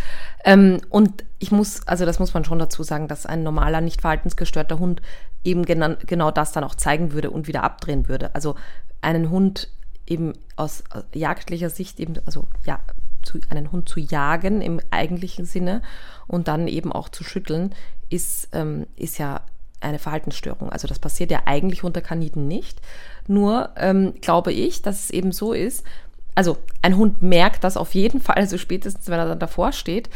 Ähm, 0.43 0.81
und 0.89 1.23
ich 1.39 1.51
muss, 1.51 1.87
also 1.87 2.05
das 2.05 2.19
muss 2.19 2.33
man 2.33 2.43
schon 2.43 2.59
dazu 2.59 2.83
sagen, 2.83 3.07
dass 3.07 3.25
ein 3.25 3.43
normaler, 3.43 3.81
nicht 3.81 4.01
verhaltensgestörter 4.01 4.79
Hund 4.79 5.01
eben 5.43 5.65
genau, 5.65 5.95
genau 6.05 6.29
das 6.29 6.51
dann 6.51 6.65
auch 6.65 6.75
zeigen 6.75 7.13
würde 7.13 7.31
und 7.31 7.47
wieder 7.47 7.63
abdrehen 7.63 8.07
würde. 8.09 8.35
Also 8.35 8.55
einen 9.01 9.29
Hund 9.29 9.69
eben 10.05 10.33
aus 10.57 10.83
jagdlicher 11.13 11.69
Sicht 11.69 11.99
eben, 11.99 12.15
also 12.25 12.47
ja, 12.65 12.79
zu, 13.27 13.39
einen 13.49 13.71
Hund 13.71 13.89
zu 13.89 13.99
jagen 13.99 14.61
im 14.61 14.79
eigentlichen 14.89 15.45
Sinne 15.45 15.81
und 16.27 16.47
dann 16.47 16.67
eben 16.67 16.91
auch 16.91 17.09
zu 17.09 17.23
schütteln, 17.23 17.75
ist, 18.09 18.49
ähm, 18.53 18.87
ist 18.95 19.17
ja 19.17 19.41
eine 19.79 19.99
Verhaltensstörung. 19.99 20.71
Also 20.71 20.87
das 20.87 20.99
passiert 20.99 21.29
ja 21.29 21.41
eigentlich 21.45 21.83
unter 21.83 22.01
Kaniden 22.01 22.47
nicht. 22.47 22.81
Nur 23.27 23.69
ähm, 23.75 24.13
glaube 24.21 24.51
ich, 24.53 24.81
dass 24.81 25.03
es 25.03 25.09
eben 25.11 25.31
so 25.31 25.53
ist, 25.53 25.83
also 26.37 26.57
ein 26.83 26.97
Hund 26.97 27.23
merkt 27.23 27.63
das 27.63 27.77
auf 27.77 27.95
jeden 27.95 28.21
Fall, 28.21 28.35
also 28.35 28.59
spätestens, 28.59 29.07
wenn 29.07 29.17
er 29.17 29.27
dann 29.27 29.39
davor 29.39 29.71
steht. 29.71 30.07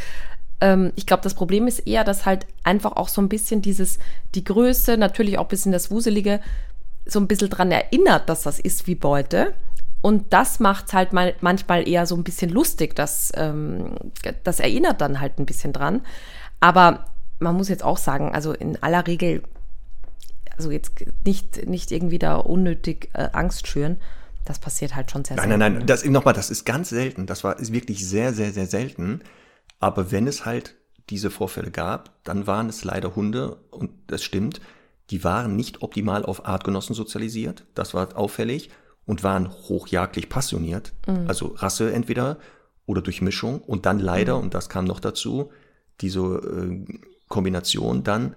Ähm, 0.62 0.93
ich 0.95 1.07
glaube, 1.07 1.24
das 1.24 1.34
Problem 1.34 1.68
ist 1.68 1.80
eher, 1.80 2.03
dass 2.03 2.28
halt 2.28 2.45
einfach 2.64 2.91
auch 2.91 3.07
so 3.07 3.22
ein 3.22 3.30
bisschen 3.30 3.64
dieses, 3.64 3.97
die 4.36 4.43
Größe, 4.43 4.97
natürlich 4.97 5.39
auch 5.39 5.45
ein 5.45 5.49
bisschen 5.49 5.72
das 5.72 5.89
Wuselige, 5.89 6.39
so 7.07 7.20
ein 7.20 7.28
bisschen 7.28 7.49
dran 7.49 7.72
erinnert, 7.72 8.30
dass 8.30 8.43
das 8.43 8.59
ist 8.59 8.86
wie 8.86 8.93
Beute. 8.93 9.53
Und 10.02 10.34
das 10.34 10.60
macht 10.60 10.93
halt 10.93 11.14
mal, 11.14 11.36
manchmal 11.41 11.88
eher 11.88 12.06
so 12.06 12.16
ein 12.16 12.24
bisschen 12.24 12.49
lustig. 12.49 12.95
Das, 12.95 13.32
ähm, 13.36 13.95
das 14.43 14.60
erinnert 14.60 14.99
dann 14.99 15.20
halt 15.20 15.38
ein 15.38 15.45
bisschen 15.45 15.74
dran. 15.74 16.02
Aber 16.60 17.06
man 17.39 17.56
muss 17.56 17.70
jetzt 17.70 17.84
auch 17.84 17.97
sagen, 17.97 18.34
also 18.34 18.54
in 18.54 18.82
aller 18.82 19.06
Regel, 19.06 19.43
also 20.58 20.72
jetzt 20.72 20.91
nicht, 21.26 21.68
nicht 21.68 21.91
irgendwie 21.91 22.20
da 22.20 22.36
unnötig 22.36 23.10
äh, 23.14 23.30
Angst 23.34 23.68
schüren. 23.68 23.97
Das 24.45 24.58
passiert 24.58 24.95
halt 24.95 25.12
schon 25.12 25.24
sehr 25.24 25.38
nein, 25.38 25.49
selten. 25.49 25.60
Nein, 25.60 25.72
nein, 25.74 25.80
nein, 25.80 25.88
das, 25.88 26.04
nochmal, 26.06 26.34
das 26.34 26.49
ist 26.49 26.66
ganz 26.66 26.89
selten. 26.89 27.28
Das 27.28 27.43
war, 27.43 27.60
ist 27.60 27.72
wirklich 27.72 28.08
sehr, 28.08 28.34
sehr, 28.34 28.52
sehr 28.52 28.66
selten. 28.66 29.22
Aber 29.80 30.12
wenn 30.12 30.28
es 30.28 30.45
halt 30.45 30.76
diese 31.12 31.30
Vorfälle 31.30 31.70
gab, 31.70 32.24
dann 32.24 32.47
waren 32.47 32.70
es 32.70 32.84
leider 32.84 33.16
Hunde, 33.16 33.58
und 33.70 33.91
das 34.08 34.24
stimmt, 34.24 34.62
die 35.12 35.24
waren 35.24 35.56
nicht 35.56 35.84
optimal 35.84 36.26
auf 36.26 36.45
Artgenossen 36.45 36.95
sozialisiert. 36.95 37.66
Das 37.76 37.93
war 37.93 38.16
auffällig 38.18 38.72
und 39.06 39.24
waren 39.24 39.49
hochjagdlich 39.49 40.30
passioniert, 40.30 40.93
mhm. 41.08 41.28
also 41.28 41.47
Rasse 41.58 41.91
entweder 41.91 42.38
oder 42.86 43.02
durch 43.02 43.22
Mischung 43.22 43.62
und 43.62 43.86
dann 43.86 43.99
leider, 43.99 44.38
mhm. 44.38 44.43
und 44.43 44.54
das 44.54 44.70
kam 44.70 44.86
noch 44.86 44.99
dazu, 44.99 45.52
diese 46.02 46.22
äh, 46.22 46.86
Kombination 47.28 48.04
dann 48.04 48.36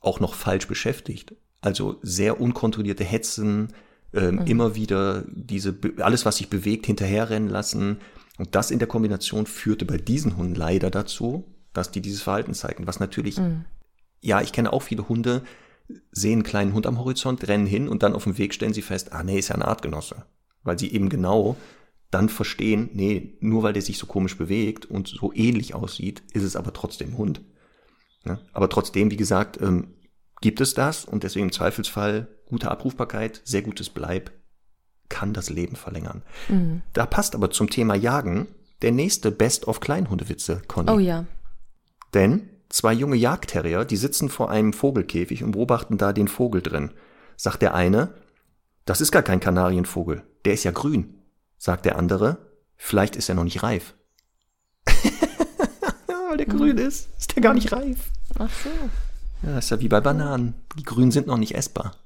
auch 0.00 0.20
noch 0.20 0.34
falsch 0.34 0.68
beschäftigt. 0.68 1.34
Also 1.60 1.98
sehr 2.02 2.40
unkontrollierte 2.40 3.04
Hetzen, 3.04 3.72
äh, 4.12 4.30
mhm. 4.30 4.46
immer 4.46 4.74
wieder 4.74 5.24
diese, 5.28 5.76
alles 5.98 6.26
was 6.26 6.36
sich 6.36 6.50
bewegt, 6.50 6.86
hinterherrennen 6.86 7.48
lassen. 7.48 7.98
Und 8.38 8.54
das 8.54 8.70
in 8.70 8.78
der 8.78 8.88
Kombination 8.88 9.46
führte 9.46 9.84
bei 9.84 9.96
diesen 9.96 10.36
Hunden 10.36 10.54
leider 10.54 10.90
dazu, 10.90 11.44
dass 11.72 11.90
die 11.90 12.00
dieses 12.00 12.22
Verhalten 12.22 12.54
zeigen, 12.54 12.86
was 12.86 13.00
natürlich, 13.00 13.38
mhm. 13.38 13.64
ja, 14.20 14.40
ich 14.40 14.52
kenne 14.52 14.72
auch 14.72 14.82
viele 14.82 15.08
Hunde, 15.08 15.42
sehen 16.12 16.34
einen 16.34 16.42
kleinen 16.42 16.72
Hund 16.72 16.86
am 16.86 16.98
Horizont, 16.98 17.46
rennen 17.46 17.66
hin 17.66 17.88
und 17.88 18.02
dann 18.02 18.14
auf 18.14 18.24
dem 18.24 18.38
Weg 18.38 18.54
stellen 18.54 18.72
sie 18.72 18.82
fest, 18.82 19.12
ah 19.12 19.22
nee, 19.22 19.38
ist 19.38 19.48
ja 19.48 19.54
ein 19.54 19.62
Artgenosse. 19.62 20.24
Weil 20.62 20.78
sie 20.78 20.92
eben 20.92 21.08
genau 21.08 21.56
dann 22.10 22.28
verstehen, 22.28 22.90
nee, 22.92 23.36
nur 23.40 23.62
weil 23.62 23.72
der 23.72 23.82
sich 23.82 23.98
so 23.98 24.06
komisch 24.06 24.38
bewegt 24.38 24.86
und 24.86 25.08
so 25.08 25.32
ähnlich 25.34 25.74
aussieht, 25.74 26.22
ist 26.32 26.44
es 26.44 26.56
aber 26.56 26.72
trotzdem 26.72 27.18
Hund. 27.18 27.42
Ja? 28.24 28.38
Aber 28.52 28.68
trotzdem, 28.68 29.10
wie 29.10 29.16
gesagt, 29.16 29.60
ähm, 29.60 29.94
gibt 30.40 30.60
es 30.60 30.74
das 30.74 31.04
und 31.04 31.24
deswegen 31.24 31.46
im 31.46 31.52
Zweifelsfall 31.52 32.28
gute 32.46 32.70
Abrufbarkeit, 32.70 33.42
sehr 33.44 33.62
gutes 33.62 33.90
Bleib, 33.90 34.30
kann 35.08 35.32
das 35.32 35.50
Leben 35.50 35.76
verlängern. 35.76 36.22
Mhm. 36.48 36.82
Da 36.92 37.04
passt 37.06 37.34
aber 37.34 37.50
zum 37.50 37.68
Thema 37.68 37.94
Jagen 37.94 38.48
der 38.82 38.92
nächste 38.92 39.30
Best 39.30 39.66
of 39.66 39.80
Kleinhundewitze, 39.80 40.62
Conny. 40.66 40.90
Oh 40.90 40.98
ja. 40.98 41.26
Denn 42.12 42.48
Zwei 42.68 42.92
junge 42.92 43.16
Jagdterrier, 43.16 43.84
die 43.84 43.96
sitzen 43.96 44.28
vor 44.28 44.50
einem 44.50 44.72
Vogelkäfig 44.72 45.44
und 45.44 45.52
beobachten 45.52 45.98
da 45.98 46.12
den 46.12 46.28
Vogel 46.28 46.62
drin. 46.62 46.92
Sagt 47.36 47.62
der 47.62 47.74
eine, 47.74 48.14
das 48.84 49.00
ist 49.00 49.12
gar 49.12 49.22
kein 49.22 49.40
Kanarienvogel, 49.40 50.22
der 50.44 50.54
ist 50.54 50.64
ja 50.64 50.70
grün. 50.70 51.18
Sagt 51.58 51.84
der 51.86 51.96
andere, 51.96 52.38
vielleicht 52.76 53.16
ist 53.16 53.28
er 53.28 53.34
noch 53.34 53.44
nicht 53.44 53.62
reif. 53.62 53.94
Weil 56.28 56.36
der 56.36 56.46
grün 56.46 56.78
ist, 56.78 57.08
ist 57.18 57.34
der 57.34 57.42
gar 57.42 57.54
nicht 57.54 57.72
reif. 57.72 58.10
Ach 58.38 58.50
so. 58.50 58.70
Ja, 59.48 59.58
ist 59.58 59.70
ja 59.70 59.80
wie 59.80 59.88
bei 59.88 60.00
Bananen. 60.00 60.54
Die 60.78 60.82
grünen 60.82 61.10
sind 61.10 61.26
noch 61.26 61.38
nicht 61.38 61.54
essbar. 61.54 61.96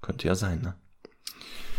Könnte 0.00 0.26
ja 0.28 0.34
sein, 0.34 0.60
ne? 0.60 0.74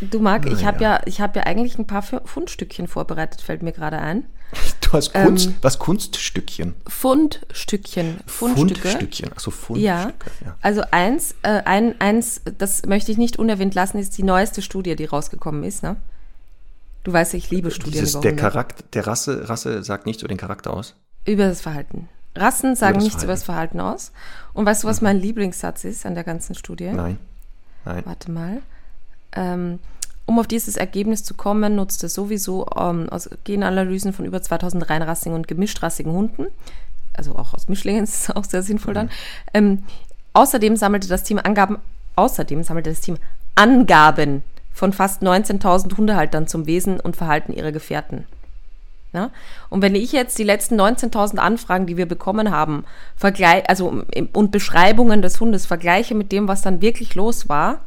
Du 0.09 0.19
Marc, 0.19 0.45
ich 0.45 0.65
habe 0.65 0.81
ja. 0.83 0.95
ja, 0.95 1.01
ich 1.05 1.21
habe 1.21 1.39
ja 1.39 1.45
eigentlich 1.45 1.77
ein 1.77 1.87
paar 1.87 2.01
Fundstückchen 2.01 2.87
vorbereitet, 2.87 3.41
fällt 3.41 3.63
mir 3.63 3.71
gerade 3.71 3.99
ein. 3.99 4.25
Du 4.81 4.97
hast 4.97 5.11
Kunst, 5.11 5.47
ähm, 5.47 5.55
was 5.63 5.79
Kunststückchen? 5.79 6.75
Fundstückchen, 6.87 8.19
Fundstücke. 8.27 8.81
Fundstückchen, 8.81 9.31
achso, 9.31 9.49
Fundstücke. 9.49 9.87
Ja. 9.87 10.13
ja. 10.45 10.55
Also 10.61 10.83
eins, 10.91 11.33
äh, 11.41 11.63
ein, 11.65 11.99
eins, 11.99 12.41
das 12.59 12.85
möchte 12.85 13.11
ich 13.11 13.17
nicht 13.17 13.39
unerwähnt 13.39 13.73
lassen, 13.73 13.97
ist 13.97 14.15
die 14.19 14.23
neueste 14.23 14.61
Studie, 14.61 14.95
die 14.95 15.05
rausgekommen 15.05 15.63
ist. 15.63 15.81
Ne? 15.81 15.95
Du 17.03 17.11
weißt, 17.11 17.33
ich 17.33 17.49
liebe 17.49 17.71
Studien 17.71 18.01
Dieses, 18.01 18.21
Der 18.21 18.35
Charakter, 18.35 18.83
der 18.93 19.07
Rasse, 19.07 19.49
Rasse 19.49 19.83
sagt 19.83 20.05
nichts 20.05 20.21
über 20.21 20.29
den 20.29 20.37
Charakter 20.37 20.71
aus. 20.71 20.95
Über 21.25 21.47
das 21.47 21.61
Verhalten. 21.61 22.07
Rassen 22.35 22.75
sagen 22.75 22.95
über 22.95 23.03
nichts 23.03 23.23
Verhalten. 23.23 23.25
über 23.25 23.33
das 23.33 23.43
Verhalten 23.43 23.79
aus. 23.79 24.11
Und 24.53 24.65
weißt 24.65 24.83
du, 24.83 24.87
was 24.87 25.01
mhm. 25.01 25.07
mein 25.07 25.19
Lieblingssatz 25.19 25.85
ist 25.85 26.05
an 26.05 26.13
der 26.13 26.23
ganzen 26.23 26.53
Studie? 26.55 26.91
Nein. 26.91 27.17
Nein. 27.85 28.03
Warte 28.05 28.31
mal. 28.31 28.61
Ähm, 29.35 29.79
um 30.25 30.39
auf 30.39 30.47
dieses 30.47 30.77
Ergebnis 30.77 31.23
zu 31.23 31.33
kommen, 31.33 31.75
nutzte 31.75 32.07
sowieso 32.07 32.65
ähm, 32.77 33.09
aus 33.09 33.29
Genanalysen 33.43 34.13
von 34.13 34.25
über 34.25 34.41
2000 34.41 34.89
reinrassigen 34.89 35.35
und 35.35 35.47
gemischtrassigen 35.47 36.13
Hunden, 36.13 36.47
also 37.13 37.35
auch 37.35 37.53
aus 37.53 37.67
Mischlingen 37.67 38.03
ist 38.05 38.29
es 38.29 38.35
auch 38.35 38.45
sehr 38.45 38.63
sinnvoll 38.63 38.93
dann. 38.93 39.09
Ähm, 39.53 39.83
außerdem 40.33 40.75
sammelte 40.75 41.07
das 41.07 41.23
Team 41.23 41.39
Angaben, 41.43 41.77
außerdem 42.15 42.63
sammelte 42.63 42.89
das 42.89 43.01
Team 43.01 43.17
Angaben 43.55 44.43
von 44.73 44.93
fast 44.93 45.21
19.000 45.21 45.97
Hundehaltern 45.97 46.47
zum 46.47 46.65
Wesen 46.65 46.99
und 46.99 47.15
Verhalten 47.15 47.53
ihrer 47.53 47.71
Gefährten. 47.71 48.25
Ja? 49.13 49.29
Und 49.69 49.83
wenn 49.83 49.93
ich 49.93 50.11
jetzt 50.11 50.39
die 50.39 50.43
letzten 50.43 50.79
19.000 50.79 51.37
Anfragen, 51.37 51.85
die 51.85 51.97
wir 51.97 52.07
bekommen 52.07 52.49
haben, 52.49 52.83
vergleiche, 53.15 53.69
also 53.69 54.03
und 54.33 54.51
Beschreibungen 54.51 55.21
des 55.21 55.39
Hundes 55.39 55.67
vergleiche 55.67 56.15
mit 56.15 56.31
dem, 56.31 56.47
was 56.47 56.63
dann 56.63 56.81
wirklich 56.81 57.13
los 57.13 57.47
war, 57.47 57.81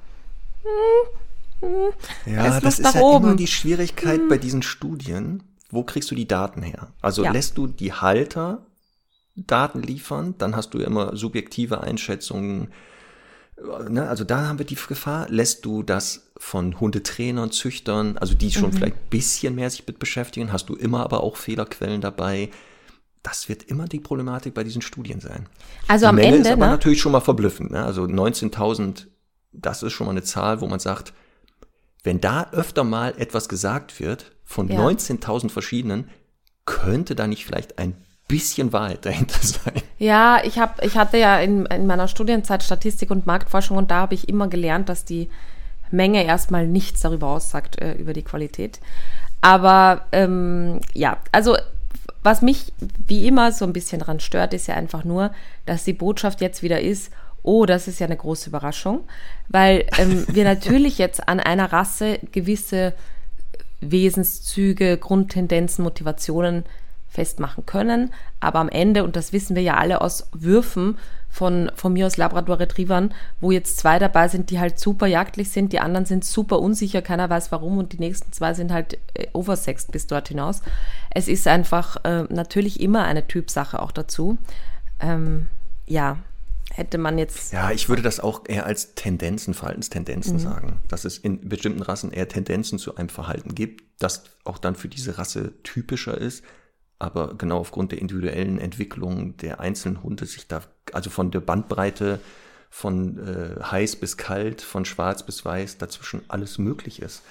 hm, 1.60 2.34
ja, 2.34 2.60
das 2.60 2.78
ist 2.78 2.94
ja 2.94 3.00
oben. 3.00 3.24
immer 3.24 3.36
die 3.36 3.46
Schwierigkeit 3.46 4.20
hm. 4.20 4.28
bei 4.28 4.38
diesen 4.38 4.62
Studien. 4.62 5.42
Wo 5.70 5.82
kriegst 5.82 6.10
du 6.10 6.14
die 6.14 6.28
Daten 6.28 6.62
her? 6.62 6.92
Also 7.00 7.24
ja. 7.24 7.32
lässt 7.32 7.58
du 7.58 7.66
die 7.66 7.92
Halter 7.92 8.66
Daten 9.36 9.82
liefern, 9.82 10.34
dann 10.38 10.56
hast 10.56 10.70
du 10.70 10.78
immer 10.78 11.14
subjektive 11.16 11.82
Einschätzungen. 11.82 12.68
Ne? 13.88 14.08
Also 14.08 14.24
da 14.24 14.46
haben 14.46 14.58
wir 14.58 14.66
die 14.66 14.76
Gefahr. 14.76 15.26
Lässt 15.28 15.64
du 15.64 15.82
das 15.82 16.30
von 16.38 16.80
Hundetrainern, 16.80 17.50
Züchtern, 17.50 18.16
also 18.18 18.34
die 18.34 18.50
schon 18.50 18.70
mhm. 18.70 18.72
vielleicht 18.74 18.96
ein 18.96 19.10
bisschen 19.10 19.54
mehr 19.54 19.70
sich 19.70 19.86
mit 19.86 19.98
beschäftigen, 19.98 20.52
hast 20.52 20.68
du 20.68 20.74
immer 20.74 21.00
aber 21.00 21.22
auch 21.22 21.36
Fehlerquellen 21.36 22.00
dabei. 22.00 22.50
Das 23.22 23.48
wird 23.48 23.64
immer 23.64 23.86
die 23.86 24.00
Problematik 24.00 24.54
bei 24.54 24.64
diesen 24.64 24.82
Studien 24.82 25.20
sein. 25.20 25.48
Also 25.88 26.06
die 26.06 26.08
am 26.08 26.14
Menge 26.16 26.36
Ende 26.36 26.48
ist 26.48 26.52
aber 26.52 26.66
ne? 26.66 26.72
natürlich 26.72 27.00
schon 27.00 27.12
mal 27.12 27.20
verblüffend. 27.20 27.72
Ne? 27.72 27.84
Also 27.84 28.04
19.000, 28.04 29.06
das 29.52 29.82
ist 29.82 29.92
schon 29.92 30.06
mal 30.06 30.12
eine 30.12 30.22
Zahl, 30.22 30.60
wo 30.60 30.66
man 30.66 30.80
sagt, 30.80 31.12
wenn 32.06 32.20
da 32.20 32.48
öfter 32.52 32.84
mal 32.84 33.14
etwas 33.18 33.48
gesagt 33.48 34.00
wird 34.00 34.32
von 34.44 34.68
ja. 34.68 34.80
19.000 34.80 35.50
verschiedenen, 35.50 36.08
könnte 36.64 37.14
da 37.14 37.26
nicht 37.26 37.44
vielleicht 37.44 37.78
ein 37.78 37.96
bisschen 38.28 38.72
Wahrheit 38.72 39.04
dahinter 39.04 39.38
sein. 39.42 39.82
Ja, 39.98 40.40
ich, 40.44 40.58
hab, 40.58 40.82
ich 40.84 40.96
hatte 40.96 41.18
ja 41.18 41.38
in, 41.40 41.66
in 41.66 41.86
meiner 41.86 42.08
Studienzeit 42.08 42.62
Statistik 42.62 43.10
und 43.10 43.26
Marktforschung 43.26 43.76
und 43.76 43.90
da 43.90 43.96
habe 43.96 44.14
ich 44.14 44.28
immer 44.28 44.48
gelernt, 44.48 44.88
dass 44.88 45.04
die 45.04 45.28
Menge 45.90 46.24
erstmal 46.24 46.66
nichts 46.66 47.00
darüber 47.00 47.28
aussagt, 47.28 47.80
äh, 47.80 47.94
über 47.94 48.12
die 48.12 48.22
Qualität. 48.22 48.80
Aber 49.40 50.06
ähm, 50.12 50.80
ja, 50.94 51.18
also 51.32 51.56
was 52.22 52.42
mich 52.42 52.72
wie 53.06 53.26
immer 53.26 53.52
so 53.52 53.64
ein 53.64 53.72
bisschen 53.72 54.00
daran 54.00 54.18
stört, 54.20 54.54
ist 54.54 54.66
ja 54.66 54.74
einfach 54.74 55.04
nur, 55.04 55.30
dass 55.64 55.84
die 55.84 55.92
Botschaft 55.92 56.40
jetzt 56.40 56.62
wieder 56.62 56.80
ist, 56.80 57.12
oh, 57.46 57.64
das 57.64 57.88
ist 57.88 58.00
ja 58.00 58.06
eine 58.06 58.16
große 58.16 58.50
Überraschung, 58.50 59.00
weil 59.48 59.86
ähm, 59.98 60.26
wir 60.32 60.44
natürlich 60.44 60.98
jetzt 60.98 61.28
an 61.28 61.40
einer 61.40 61.72
Rasse 61.72 62.18
gewisse 62.32 62.92
Wesenszüge, 63.80 64.98
Grundtendenzen, 64.98 65.82
Motivationen 65.82 66.64
festmachen 67.08 67.64
können. 67.64 68.12
Aber 68.40 68.58
am 68.58 68.68
Ende, 68.68 69.04
und 69.04 69.16
das 69.16 69.32
wissen 69.32 69.56
wir 69.56 69.62
ja 69.62 69.76
alle 69.76 70.00
aus 70.00 70.28
Würfen 70.32 70.98
von, 71.30 71.70
von 71.74 71.92
mir 71.92 72.06
aus 72.06 72.16
Labrador 72.16 72.60
Retrievern, 72.60 73.12
wo 73.40 73.50
jetzt 73.50 73.78
zwei 73.78 73.98
dabei 73.98 74.28
sind, 74.28 74.50
die 74.50 74.58
halt 74.58 74.78
super 74.78 75.06
jagdlich 75.06 75.50
sind, 75.50 75.72
die 75.72 75.80
anderen 75.80 76.06
sind 76.06 76.24
super 76.24 76.60
unsicher, 76.60 77.02
keiner 77.02 77.28
weiß 77.28 77.52
warum 77.52 77.78
und 77.78 77.92
die 77.92 77.98
nächsten 77.98 78.32
zwei 78.32 78.54
sind 78.54 78.72
halt 78.72 78.98
äh, 79.14 79.26
oversext 79.32 79.92
bis 79.92 80.06
dort 80.06 80.28
hinaus. 80.28 80.62
Es 81.10 81.28
ist 81.28 81.46
einfach 81.46 81.96
äh, 82.04 82.24
natürlich 82.28 82.80
immer 82.80 83.04
eine 83.04 83.26
Typsache 83.26 83.80
auch 83.80 83.92
dazu. 83.92 84.38
Ähm, 85.00 85.48
ja, 85.86 86.18
hätte 86.76 86.98
man 86.98 87.18
jetzt. 87.18 87.52
Ja, 87.52 87.70
ich 87.70 87.88
würde 87.88 88.02
das 88.02 88.20
auch 88.20 88.42
eher 88.46 88.66
als 88.66 88.94
Tendenzen, 88.94 89.54
Verhaltenstendenzen 89.54 90.34
mhm. 90.34 90.40
sagen, 90.40 90.80
dass 90.88 91.04
es 91.04 91.18
in 91.18 91.48
bestimmten 91.48 91.82
Rassen 91.82 92.12
eher 92.12 92.28
Tendenzen 92.28 92.78
zu 92.78 92.96
einem 92.96 93.08
Verhalten 93.08 93.54
gibt, 93.54 93.84
das 93.98 94.24
auch 94.44 94.58
dann 94.58 94.76
für 94.76 94.88
diese 94.88 95.18
Rasse 95.18 95.54
typischer 95.62 96.18
ist, 96.18 96.44
aber 96.98 97.34
genau 97.36 97.58
aufgrund 97.58 97.92
der 97.92 98.00
individuellen 98.00 98.58
Entwicklung 98.58 99.36
der 99.38 99.60
einzelnen 99.60 100.02
Hunde 100.02 100.26
sich 100.26 100.48
da, 100.48 100.62
also 100.92 101.10
von 101.10 101.30
der 101.30 101.40
Bandbreite 101.40 102.20
von 102.68 103.18
äh, 103.18 103.62
heiß 103.62 103.96
bis 103.96 104.16
kalt, 104.16 104.60
von 104.60 104.84
schwarz 104.84 105.24
bis 105.24 105.44
weiß, 105.44 105.78
dazwischen 105.78 106.22
alles 106.28 106.58
möglich 106.58 107.00
ist. 107.00 107.22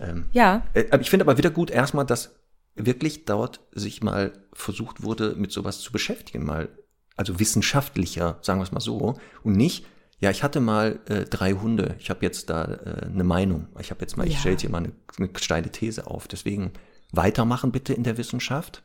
Ähm, 0.00 0.26
ja. 0.32 0.62
Äh, 0.74 0.98
ich 1.00 1.10
finde 1.10 1.24
aber 1.24 1.38
wieder 1.38 1.50
gut 1.50 1.70
erstmal, 1.70 2.04
dass 2.04 2.34
wirklich 2.74 3.24
dort 3.26 3.60
sich 3.72 4.02
mal 4.02 4.32
versucht 4.52 5.02
wurde, 5.02 5.34
mit 5.36 5.52
sowas 5.52 5.80
zu 5.80 5.92
beschäftigen, 5.92 6.44
mal 6.44 6.68
also 7.16 7.38
wissenschaftlicher, 7.38 8.38
sagen 8.42 8.60
wir 8.60 8.64
es 8.64 8.72
mal 8.72 8.80
so, 8.80 9.18
und 9.42 9.56
nicht, 9.56 9.86
ja, 10.18 10.30
ich 10.30 10.42
hatte 10.42 10.60
mal 10.60 10.98
äh, 11.08 11.24
drei 11.24 11.52
Hunde, 11.52 11.94
ich 11.98 12.08
habe 12.08 12.24
jetzt 12.24 12.48
da 12.48 12.64
äh, 12.64 13.06
eine 13.06 13.24
Meinung, 13.24 13.68
ich 13.78 13.90
habe 13.90 14.00
jetzt 14.00 14.16
mal, 14.16 14.24
ja. 14.24 14.32
ich 14.32 14.38
stelle 14.38 14.56
hier 14.56 14.70
mal 14.70 14.78
eine, 14.78 14.92
eine 15.18 15.28
steile 15.36 15.70
These 15.70 16.06
auf. 16.06 16.26
Deswegen 16.26 16.72
weitermachen 17.12 17.70
bitte 17.70 17.92
in 17.92 18.02
der 18.02 18.16
Wissenschaft. 18.16 18.82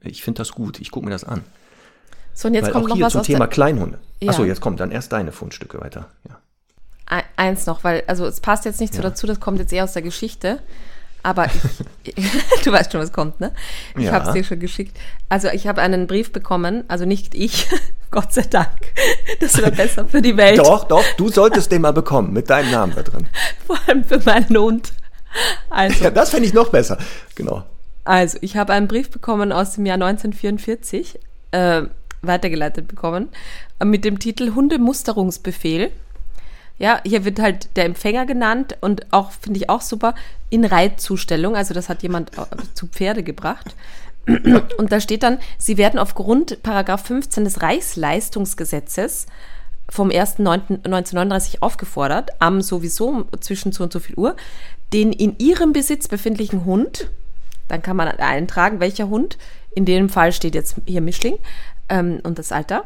Ich 0.00 0.22
finde 0.22 0.38
das 0.38 0.52
gut, 0.52 0.80
ich 0.80 0.90
gucke 0.90 1.04
mir 1.04 1.12
das 1.12 1.24
an. 1.24 1.44
So, 2.32 2.48
und 2.48 2.54
jetzt 2.54 2.64
Weil 2.64 2.72
kommt 2.72 2.84
auch 2.86 2.88
noch 2.88 2.96
hier 2.96 3.06
was 3.06 3.12
zum 3.12 3.22
Thema. 3.22 3.46
Kleinhunde. 3.46 3.98
Ja. 4.20 4.30
Achso, 4.30 4.44
jetzt 4.44 4.60
kommt 4.60 4.80
dann 4.80 4.90
erst 4.90 5.12
deine 5.12 5.32
Fundstücke 5.32 5.80
weiter. 5.80 6.10
Ja. 6.28 6.40
Eins 7.36 7.66
noch, 7.66 7.84
weil, 7.84 8.02
also 8.08 8.26
es 8.26 8.40
passt 8.40 8.64
jetzt 8.64 8.80
nicht 8.80 8.92
so 8.92 9.02
Ja. 9.02 9.10
dazu, 9.10 9.26
das 9.26 9.38
kommt 9.38 9.58
jetzt 9.58 9.72
eher 9.72 9.84
aus 9.84 9.92
der 9.92 10.02
Geschichte. 10.02 10.60
Aber 11.26 11.46
ich, 12.04 12.14
du 12.64 12.70
weißt 12.70 12.92
schon, 12.92 13.00
was 13.00 13.12
kommt, 13.12 13.40
ne? 13.40 13.50
Ich 13.96 14.04
Ja. 14.04 14.12
habe 14.12 14.28
es 14.28 14.32
dir 14.32 14.44
schon 14.44 14.60
geschickt. 14.60 14.96
Also 15.28 15.48
ich 15.48 15.66
habe 15.66 15.82
einen 15.82 16.06
Brief 16.06 16.32
bekommen, 16.32 16.84
also 16.86 17.04
nicht 17.04 17.34
ich, 17.34 17.66
Gott 18.12 18.32
sei 18.32 18.42
Dank. 18.42 18.68
Das 19.40 19.58
wäre 19.58 19.72
besser 19.72 20.06
für 20.06 20.22
die 20.22 20.36
Welt, 20.36 20.58
Doch, 20.58 20.84
doch, 20.84 21.02
du 21.16 21.28
solltest 21.28 21.72
den 21.72 21.82
mal 21.82 21.92
bekommen, 21.92 22.32
mit 22.32 22.48
deinem 22.48 22.70
Namen 22.70 22.92
da 22.94 23.02
drin. 23.02 23.26
vor 23.66 23.76
allem 23.88 24.04
für 24.04 24.20
meinen 24.20 24.56
Hund. 24.56 24.92
Also, 25.68 26.04
Ja, 26.04 26.10
das 26.12 26.30
fände 26.30 26.46
ich 26.46 26.54
noch 26.54 26.68
besser. 26.68 26.96
Genau. 27.34 27.64
also 28.04 28.38
ich 28.40 28.56
habe 28.56 28.72
einen 28.72 28.86
Brief 28.86 29.10
bekommen 29.10 29.50
aus 29.50 29.72
dem 29.74 29.84
Jahr 29.84 29.96
1944, 29.96 31.18
äh, 31.50 31.82
weitergeleitet 32.22 32.86
bekommen, 32.86 33.30
mit 33.84 34.04
dem 34.04 34.20
Titel 34.20 34.54
Hundemusterungsbefehl. 34.54 35.90
Ja, 36.78 37.00
hier 37.04 37.24
wird 37.24 37.40
halt 37.40 37.74
der 37.76 37.86
Empfänger 37.86 38.26
genannt 38.26 38.76
und 38.80 39.12
auch, 39.12 39.30
finde 39.30 39.58
ich 39.58 39.70
auch 39.70 39.80
super, 39.80 40.14
in 40.50 40.64
Reitzustellung. 40.64 41.56
Also 41.56 41.72
das 41.72 41.88
hat 41.88 42.02
jemand 42.02 42.36
äh, 42.36 42.44
zu 42.74 42.86
Pferde 42.86 43.22
gebracht. 43.22 43.74
Und 44.76 44.90
da 44.90 45.00
steht 45.00 45.22
dann, 45.22 45.38
sie 45.56 45.78
werden 45.78 46.00
aufgrund 46.00 46.62
Paragraph 46.64 47.06
15 47.06 47.44
des 47.44 47.62
Reichsleistungsgesetzes 47.62 49.26
vom 49.88 50.08
1.9.1939 50.08 51.58
aufgefordert, 51.60 52.30
am 52.40 52.60
sowieso 52.60 53.26
zwischen 53.40 53.70
so 53.70 53.84
und 53.84 53.92
so 53.92 54.00
viel 54.00 54.16
Uhr, 54.16 54.34
den 54.92 55.12
in 55.12 55.38
ihrem 55.38 55.72
Besitz 55.72 56.08
befindlichen 56.08 56.64
Hund, 56.64 57.08
dann 57.68 57.82
kann 57.82 57.96
man 57.96 58.08
eintragen, 58.08 58.80
welcher 58.80 59.08
Hund, 59.08 59.38
in 59.74 59.84
dem 59.84 60.08
Fall 60.08 60.32
steht 60.32 60.54
jetzt 60.54 60.76
hier 60.86 61.00
Mischling 61.00 61.38
ähm, 61.88 62.20
und 62.24 62.38
das 62.38 62.50
Alter, 62.50 62.84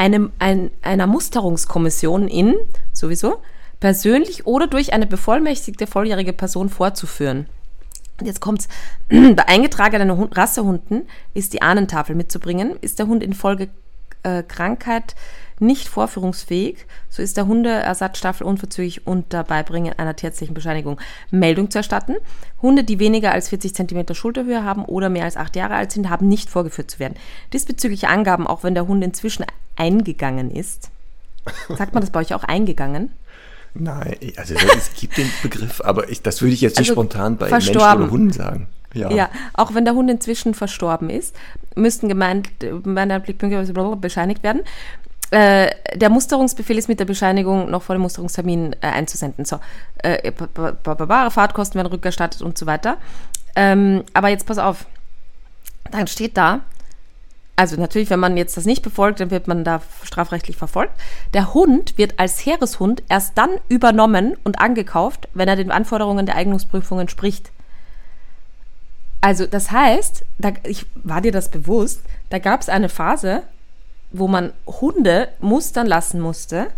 einem, 0.00 0.32
ein, 0.38 0.70
einer 0.80 1.06
Musterungskommission 1.06 2.26
in, 2.26 2.54
sowieso, 2.94 3.42
persönlich 3.80 4.46
oder 4.46 4.66
durch 4.66 4.94
eine 4.94 5.06
bevollmächtigte 5.06 5.86
volljährige 5.86 6.32
Person 6.32 6.70
vorzuführen. 6.70 7.46
Und 8.18 8.26
jetzt 8.26 8.40
kommt's. 8.40 8.68
Bei 9.08 9.46
eingetragenen 9.46 10.16
Hund- 10.16 10.36
Rassehunden 10.36 11.02
ist 11.34 11.52
die 11.52 11.60
Ahnentafel 11.60 12.16
mitzubringen. 12.16 12.76
Ist 12.80 12.98
der 12.98 13.08
Hund 13.08 13.22
infolge 13.22 13.68
äh, 14.22 14.42
Krankheit 14.42 15.14
nicht 15.60 15.88
vorführungsfähig, 15.88 16.86
so 17.10 17.22
ist 17.22 17.36
der 17.36 17.46
Hundeersatzstaffel 17.46 18.46
unverzüglich 18.46 19.06
unter 19.06 19.44
Beibringen 19.44 19.92
einer 19.98 20.16
tierärztlichen 20.16 20.54
Bescheinigung 20.54 20.98
Meldung 21.30 21.70
zu 21.70 21.78
erstatten. 21.78 22.16
Hunde, 22.62 22.82
die 22.82 22.98
weniger 22.98 23.32
als 23.32 23.50
40 23.50 23.74
cm 23.74 24.14
Schulterhöhe 24.14 24.64
haben 24.64 24.86
oder 24.86 25.10
mehr 25.10 25.24
als 25.24 25.36
acht 25.36 25.56
Jahre 25.56 25.74
alt 25.74 25.92
sind, 25.92 26.08
haben 26.08 26.28
nicht 26.28 26.48
vorgeführt 26.48 26.90
zu 26.90 26.98
werden. 26.98 27.14
Diesbezügliche 27.52 28.08
Angaben, 28.08 28.46
auch 28.46 28.64
wenn 28.64 28.74
der 28.74 28.86
Hund 28.86 29.04
inzwischen 29.04 29.44
eingegangen 29.76 30.50
ist. 30.50 30.90
Sagt 31.68 31.94
man 31.94 32.02
das 32.02 32.10
bei 32.10 32.20
euch 32.20 32.34
auch 32.34 32.44
eingegangen? 32.44 33.10
Nein, 33.74 34.16
also 34.36 34.54
es 34.54 34.94
gibt 34.94 35.16
den 35.16 35.30
Begriff, 35.42 35.80
aber 35.80 36.08
ich, 36.08 36.22
das 36.22 36.42
würde 36.42 36.54
ich 36.54 36.60
jetzt 36.60 36.78
nicht 36.78 36.90
Also, 36.90 37.00
spontan 37.00 37.36
bei 37.36 37.50
Menschen 37.50 37.76
oder 37.76 38.10
Hunden 38.10 38.32
sagen. 38.32 38.68
Ja. 38.92 39.10
Ja, 39.10 39.30
auch 39.54 39.74
wenn 39.74 39.84
der 39.84 39.94
Hund 39.94 40.10
inzwischen 40.10 40.54
verstorben 40.54 41.10
ist, 41.10 41.36
müssten 41.76 42.08
gemeint, 42.08 42.48
meiner 42.84 43.20
Blickpunkte 43.20 43.96
bescheinigt 43.96 44.42
werden. 44.42 44.62
Äh, 45.30 45.70
der 45.94 46.10
Musterungsbefehl 46.10 46.76
ist 46.76 46.88
mit 46.88 46.98
der 46.98 47.04
Bescheinigung 47.04 47.70
noch 47.70 47.82
vor 47.82 47.94
dem 47.94 48.02
Musterungstermin 48.02 48.74
äh, 48.80 48.88
einzusenden. 48.88 49.44
So, 49.44 49.60
äh, 49.98 50.32
Fahrtkosten 50.32 51.76
werden 51.76 51.92
rückerstattet 51.92 52.42
und 52.42 52.58
so 52.58 52.66
weiter. 52.66 52.96
Ähm, 53.54 54.02
aber 54.12 54.28
jetzt 54.28 54.46
pass 54.46 54.58
auf. 54.58 54.86
Dann 55.92 56.08
steht 56.08 56.36
da, 56.36 56.60
also 57.60 57.76
natürlich, 57.78 58.08
wenn 58.08 58.20
man 58.20 58.38
jetzt 58.38 58.56
das 58.56 58.64
nicht 58.64 58.80
befolgt, 58.80 59.20
dann 59.20 59.30
wird 59.30 59.46
man 59.46 59.64
da 59.64 59.82
strafrechtlich 60.02 60.56
verfolgt. 60.56 60.94
Der 61.34 61.52
Hund 61.52 61.98
wird 61.98 62.18
als 62.18 62.46
Heereshund 62.46 63.02
erst 63.10 63.36
dann 63.36 63.50
übernommen 63.68 64.34
und 64.44 64.62
angekauft, 64.62 65.28
wenn 65.34 65.46
er 65.46 65.56
den 65.56 65.70
Anforderungen 65.70 66.24
der 66.24 66.36
Eignungsprüfung 66.36 67.00
entspricht. 67.00 67.50
Also 69.20 69.44
das 69.44 69.70
heißt, 69.70 70.24
da, 70.38 70.52
ich, 70.62 70.86
war 70.94 71.20
dir 71.20 71.32
das 71.32 71.50
bewusst, 71.50 72.00
da 72.30 72.38
gab 72.38 72.62
es 72.62 72.70
eine 72.70 72.88
Phase, 72.88 73.42
wo 74.10 74.26
man 74.26 74.54
Hunde 74.66 75.28
mustern 75.40 75.86
lassen 75.86 76.18
musste 76.18 76.68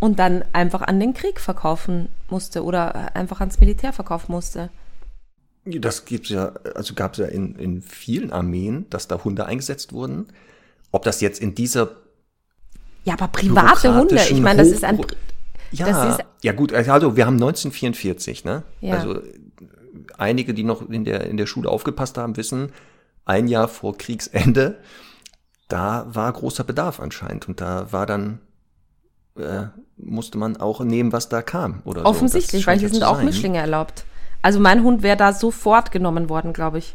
und 0.00 0.18
dann 0.18 0.46
einfach 0.54 0.80
an 0.80 0.98
den 0.98 1.12
Krieg 1.12 1.40
verkaufen 1.40 2.08
musste 2.30 2.64
oder 2.64 3.14
einfach 3.14 3.40
ans 3.40 3.60
Militär 3.60 3.92
verkaufen 3.92 4.32
musste. 4.32 4.70
Das 5.64 6.04
gibt's 6.04 6.28
ja, 6.28 6.52
also 6.74 6.94
gab 6.94 7.12
es 7.12 7.18
ja 7.18 7.26
in, 7.26 7.54
in 7.56 7.82
vielen 7.82 8.32
Armeen, 8.32 8.86
dass 8.90 9.06
da 9.08 9.22
Hunde 9.22 9.46
eingesetzt 9.46 9.92
wurden. 9.92 10.26
Ob 10.90 11.04
das 11.04 11.20
jetzt 11.20 11.40
in 11.40 11.54
dieser 11.54 11.90
Ja, 13.04 13.14
aber 13.14 13.28
private 13.28 13.94
Hunde, 13.94 14.16
ich 14.16 14.40
meine, 14.40 14.62
das 14.62 14.68
ist 14.72 14.84
ein... 14.84 15.00
Ja, 15.70 15.86
das 15.86 16.18
ist- 16.18 16.26
ja 16.42 16.52
gut, 16.52 16.72
also 16.72 17.16
wir 17.16 17.24
haben 17.26 17.34
1944, 17.36 18.44
ne? 18.44 18.64
Ja. 18.80 18.96
Also 18.96 19.22
einige, 20.18 20.52
die 20.54 20.64
noch 20.64 20.88
in 20.90 21.04
der, 21.04 21.26
in 21.28 21.36
der 21.36 21.46
Schule 21.46 21.68
aufgepasst 21.70 22.18
haben, 22.18 22.36
wissen, 22.36 22.72
ein 23.24 23.46
Jahr 23.46 23.68
vor 23.68 23.96
Kriegsende, 23.96 24.78
da 25.68 26.06
war 26.08 26.32
großer 26.32 26.64
Bedarf 26.64 26.98
anscheinend 27.00 27.48
und 27.48 27.60
da 27.60 27.92
war 27.92 28.04
dann, 28.06 28.40
äh, 29.36 29.66
musste 29.96 30.36
man 30.38 30.56
auch 30.56 30.80
nehmen, 30.82 31.12
was 31.12 31.28
da 31.28 31.40
kam 31.40 31.80
oder 31.84 32.04
Offensichtlich, 32.04 32.62
so. 32.64 32.66
weil 32.70 32.78
hier 32.80 32.88
sind 32.88 33.04
auch 33.04 33.16
sein. 33.16 33.24
Mischlinge 33.26 33.58
erlaubt. 33.58 34.04
Also 34.42 34.58
mein 34.60 34.82
Hund 34.82 35.02
wäre 35.02 35.16
da 35.16 35.32
sofort 35.32 35.90
genommen 35.92 36.28
worden, 36.28 36.52
glaube 36.52 36.78
ich. 36.78 36.94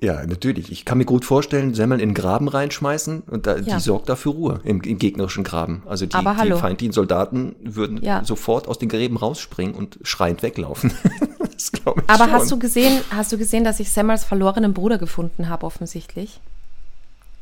Ja, 0.00 0.26
natürlich. 0.26 0.72
Ich 0.72 0.84
kann 0.84 0.98
mir 0.98 1.04
gut 1.04 1.24
vorstellen, 1.24 1.74
Semmeln 1.74 2.00
in 2.00 2.08
den 2.08 2.14
Graben 2.14 2.48
reinschmeißen 2.48 3.20
und 3.20 3.46
da, 3.46 3.56
Ja. 3.58 3.76
die 3.76 3.80
sorgt 3.80 4.08
dafür 4.08 4.32
Ruhe 4.32 4.60
im, 4.64 4.80
im 4.82 4.98
gegnerischen 4.98 5.44
Graben. 5.44 5.82
Also 5.86 6.06
die, 6.06 6.14
Aber 6.16 6.32
die 6.32 6.38
hallo. 6.38 6.56
feindlichen 6.56 6.92
Soldaten 6.92 7.54
würden 7.62 8.02
Ja. 8.02 8.24
sofort 8.24 8.66
aus 8.66 8.78
den 8.78 8.88
Gräben 8.88 9.16
rausspringen 9.16 9.74
und 9.76 9.98
schreiend 10.02 10.42
weglaufen. 10.42 10.92
das 11.54 11.70
glaube 11.70 12.02
ich 12.04 12.10
Aber 12.10 12.24
schon. 12.24 12.32
hast 12.32 12.50
du 12.50 12.58
gesehen, 12.58 13.00
hast 13.14 13.30
du 13.30 13.38
gesehen, 13.38 13.62
dass 13.62 13.78
ich 13.78 13.90
Semmels 13.92 14.24
verlorenen 14.24 14.74
Bruder 14.74 14.98
gefunden 14.98 15.48
habe, 15.48 15.64
offensichtlich? 15.66 16.40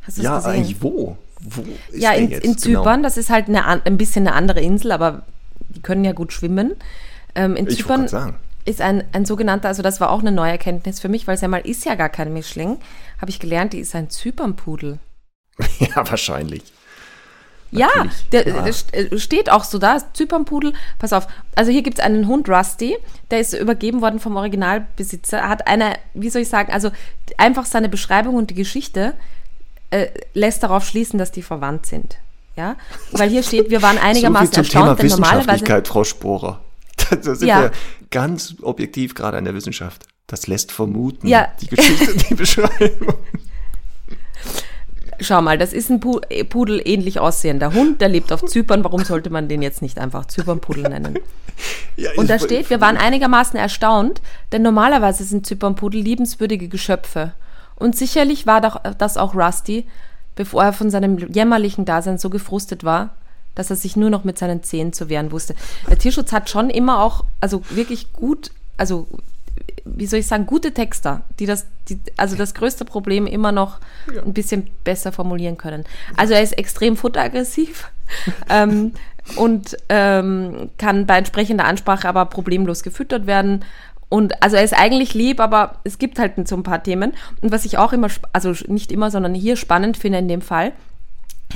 Hast 0.03 0.19
du 0.19 0.23
Ja, 0.23 0.37
gesehen? 0.37 0.51
eigentlich 0.51 0.83
wo? 0.83 1.17
Wo 1.41 1.63
ist 1.93 2.03
ja, 2.03 2.13
in, 2.13 2.29
jetzt? 2.29 2.45
in 2.45 2.59
Zypern, 2.59 2.97
Genau. 2.97 3.03
das 3.05 3.17
ist 3.17 3.31
halt 3.31 3.49
eine, 3.49 3.65
ein 3.67 3.97
bisschen 3.97 4.27
eine 4.27 4.37
andere 4.37 4.61
Insel, 4.61 4.93
aber 4.93 5.23
die 5.71 5.81
können 5.81 6.05
ja 6.05 6.13
gut 6.13 6.35
schwimmen. 6.35 6.73
Ähm, 7.35 7.57
in 7.57 7.67
Ich 7.67 7.79
Zypern 7.79 8.35
ist 8.65 8.81
ein, 8.81 9.05
ein 9.13 9.25
sogenannter, 9.25 9.69
also 9.69 9.83
das 9.83 10.01
war 10.01 10.11
auch 10.11 10.21
eine 10.21 10.33
neue 10.33 10.53
Erkenntnis 10.53 11.01
für 11.01 11.09
mich, 11.09 11.27
weil 11.27 11.37
Semmel 11.37 11.63
ist 11.63 11.85
ja 11.85 11.95
gar 11.95 12.09
kein 12.09 12.33
Mischling, 12.33 12.79
habe 13.21 13.31
ich 13.31 13.41
gelernt, 13.41 13.73
die 13.73 13.81
ist 13.81 13.95
ein 13.95 14.11
Zypernpudel. 14.11 14.99
Ja, 15.79 16.09
wahrscheinlich. 16.09 16.63
Ja, 17.73 17.89
Natürlich, 17.95 18.29
der, 18.31 18.49
ja. 18.49 18.63
der 18.63 19.13
äh, 19.13 19.19
steht 19.19 19.51
auch 19.51 19.63
so 19.63 19.79
da, 19.79 19.99
Zypernpudel. 20.13 20.73
Pass 20.99 21.13
auf, 21.13 21.29
also 21.55 21.71
hier 21.71 21.83
gibt 21.83 21.99
es 21.99 22.05
einen 22.05 22.27
Hund, 22.27 22.49
Rusty, 22.49 22.97
der 23.31 23.41
ist 23.41 23.53
übergeben 23.53 24.01
worden 24.01 24.19
vom 24.19 24.37
Originalbesitzer, 24.37 25.49
hat 25.49 25.67
eine, 25.69 25.95
wie 26.15 26.31
soll 26.31 26.43
ich 26.43 26.49
sagen, 26.49 26.73
also 26.73 26.91
einfach 27.37 27.67
seine 27.67 27.89
Beschreibung 27.89 28.35
und 28.35 28.51
die 28.51 28.55
Geschichte 28.55 29.15
äh, 29.91 30.09
lässt 30.35 30.63
darauf 30.63 30.85
schließen, 30.85 31.19
dass 31.19 31.31
die 31.31 31.43
verwandt 31.43 31.87
sind. 31.87 32.17
Ja, 32.57 32.77
weil 33.13 33.31
hier 33.31 33.43
steht, 33.43 33.71
wir 33.71 33.83
waren 33.83 33.97
So 33.97 34.01
viel 34.01 34.11
einigermaßen 34.11 34.53
zum 34.53 34.65
Thema 34.65 34.89
erstaunt, 34.89 35.11
normalerweise, 35.11 35.47
Wissenschaftlichkeit, 35.47 35.89
Frau 35.89 36.05
Sporer. 36.05 36.61
da 37.23 37.35
sind 37.35 37.49
Ja. 37.49 37.63
wir 37.63 37.71
ganz 38.11 38.57
objektiv 38.63 39.15
gerade 39.15 39.37
an 39.39 39.45
der 39.45 39.55
Wissenschaft. 39.55 40.07
Das 40.27 40.47
lässt 40.47 40.73
vermuten, 40.73 41.27
Ja. 41.27 41.49
die 41.61 41.67
Geschichte, 41.67 42.15
die 42.17 42.35
Beschreibung. 42.37 43.15
Schau 45.23 45.43
mal, 45.43 45.59
das 45.59 45.73
ist 45.75 45.91
ein 45.91 46.01
äh, 46.31 46.45
Pudel 46.45 46.81
ähnlich 46.85 47.21
aussehender 47.21 47.75
Hund, 47.75 48.01
der 48.01 48.09
lebt 48.09 48.33
auf 48.33 48.43
Zypern. 48.47 48.85
Warum 48.85 49.05
sollte 49.05 49.29
man 49.29 49.49
den 49.49 49.61
jetzt 49.61 49.83
nicht 49.83 49.99
einfach 49.99 50.25
Zypernpudel 50.27 50.85
nennen? 50.85 51.19
Ja, 51.97 52.11
Und 52.17 52.31
da 52.31 52.39
steht, 52.39 52.71
wir 52.71 52.81
waren 52.81 52.97
einigermaßen 52.97 53.59
erstaunt, 53.59 54.23
denn 54.53 54.63
normalerweise 54.63 55.25
sind 55.25 55.45
Zypernpudel 55.47 56.01
liebenswürdige 56.01 56.69
Geschöpfe. 56.69 57.33
Und 57.77 57.97
sicherlich 57.97 58.47
war 58.47 58.63
doch 58.63 58.81
das 58.97 59.19
auch 59.19 59.35
Rusty, 59.35 59.87
bevor 60.37 60.65
er 60.65 60.73
von 60.73 60.89
seinem 60.91 61.19
jämmerlichen 61.19 61.85
Dasein 61.85 62.17
so 62.17 62.31
gefrustet 62.31 62.83
war, 62.83 63.15
dass 63.61 63.69
er 63.69 63.77
sich 63.77 63.95
nur 63.95 64.09
noch 64.09 64.25
mit 64.25 64.39
seinen 64.39 64.63
Zähnen 64.63 64.95
zu 64.95 65.11
wehren 65.11 65.33
wusste. 65.33 65.55
Der 65.87 65.99
Tierschutz 65.99 66.33
hat 66.33 66.49
schon 66.49 66.71
immer 66.71 67.03
auch, 67.03 67.25
also 67.41 67.63
wirklich 67.69 68.15
gut, 68.15 68.51
also 68.79 69.07
wie 69.85 70.07
soll 70.07 70.21
ich 70.21 70.27
sagen, 70.27 70.47
gute 70.47 70.73
Texter, 70.73 71.23
die 71.39 71.45
das, 71.45 71.67
die, 71.91 72.01
also 72.17 72.37
das 72.37 72.55
größte 72.55 72.87
Problem 72.87 73.27
immer 73.27 73.53
noch 73.53 73.79
ein 74.25 74.33
bisschen 74.33 74.69
besser 74.83 75.13
formulieren 75.13 75.59
können. 75.59 75.85
Also 76.17 76.33
er 76.33 76.43
ist 76.43 76.57
extrem 76.57 76.97
futteraggressiv 76.97 77.91
ähm, 78.49 78.93
und 79.37 79.77
ähm, 79.91 80.71
kann 80.79 81.05
bei 81.05 81.19
entsprechender 81.19 81.67
Ansprache 81.67 82.09
aber 82.09 82.25
problemlos 82.27 82.83
gefüttert 82.83 83.27
werden. 83.27 83.63
Und 84.09 84.43
also 84.43 84.57
er 84.57 84.65
ist 84.65 84.75
eigentlich 84.75 85.13
lieb, 85.13 85.39
aber 85.39 85.77
es 85.85 85.99
gibt 85.99 86.19
halt 86.19 86.49
so 86.49 86.57
ein 86.57 86.63
paar 86.63 86.83
Themen. 86.83 87.13
Und 87.43 87.53
was 87.53 87.67
ich 87.67 87.77
auch 87.77 87.93
immer, 87.93 88.09
also 88.33 88.55
nicht 88.69 88.91
immer, 88.91 89.11
sondern 89.11 89.35
hier 89.35 89.57
spannend 89.57 89.99
finde 89.99 90.19
in 90.19 90.29
dem 90.29 90.41
Fall, 90.41 90.73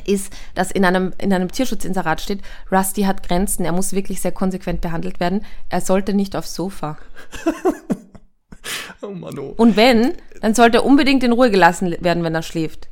ist, 0.06 0.32
dass 0.54 0.70
in 0.70 0.84
einem, 0.84 1.12
in 1.18 1.32
einem 1.32 1.50
Tierschutzinserat 1.50 2.20
steht, 2.20 2.40
Rusty 2.70 3.02
hat 3.02 3.26
Grenzen, 3.26 3.64
er 3.64 3.72
muss 3.72 3.92
wirklich 3.92 4.20
sehr 4.20 4.32
konsequent 4.32 4.80
behandelt 4.80 5.20
werden, 5.20 5.44
er 5.68 5.80
sollte 5.80 6.14
nicht 6.14 6.36
aufs 6.36 6.54
Sofa. 6.54 6.98
Oh 9.02 9.10
Mann, 9.10 9.38
oh. 9.38 9.52
Und 9.58 9.76
wenn, 9.76 10.14
dann 10.40 10.54
sollte 10.54 10.78
er 10.78 10.84
unbedingt 10.86 11.22
in 11.22 11.32
Ruhe 11.32 11.50
gelassen 11.50 11.94
werden, 12.00 12.22
wenn 12.24 12.34
er 12.34 12.42
schläft. 12.42 12.88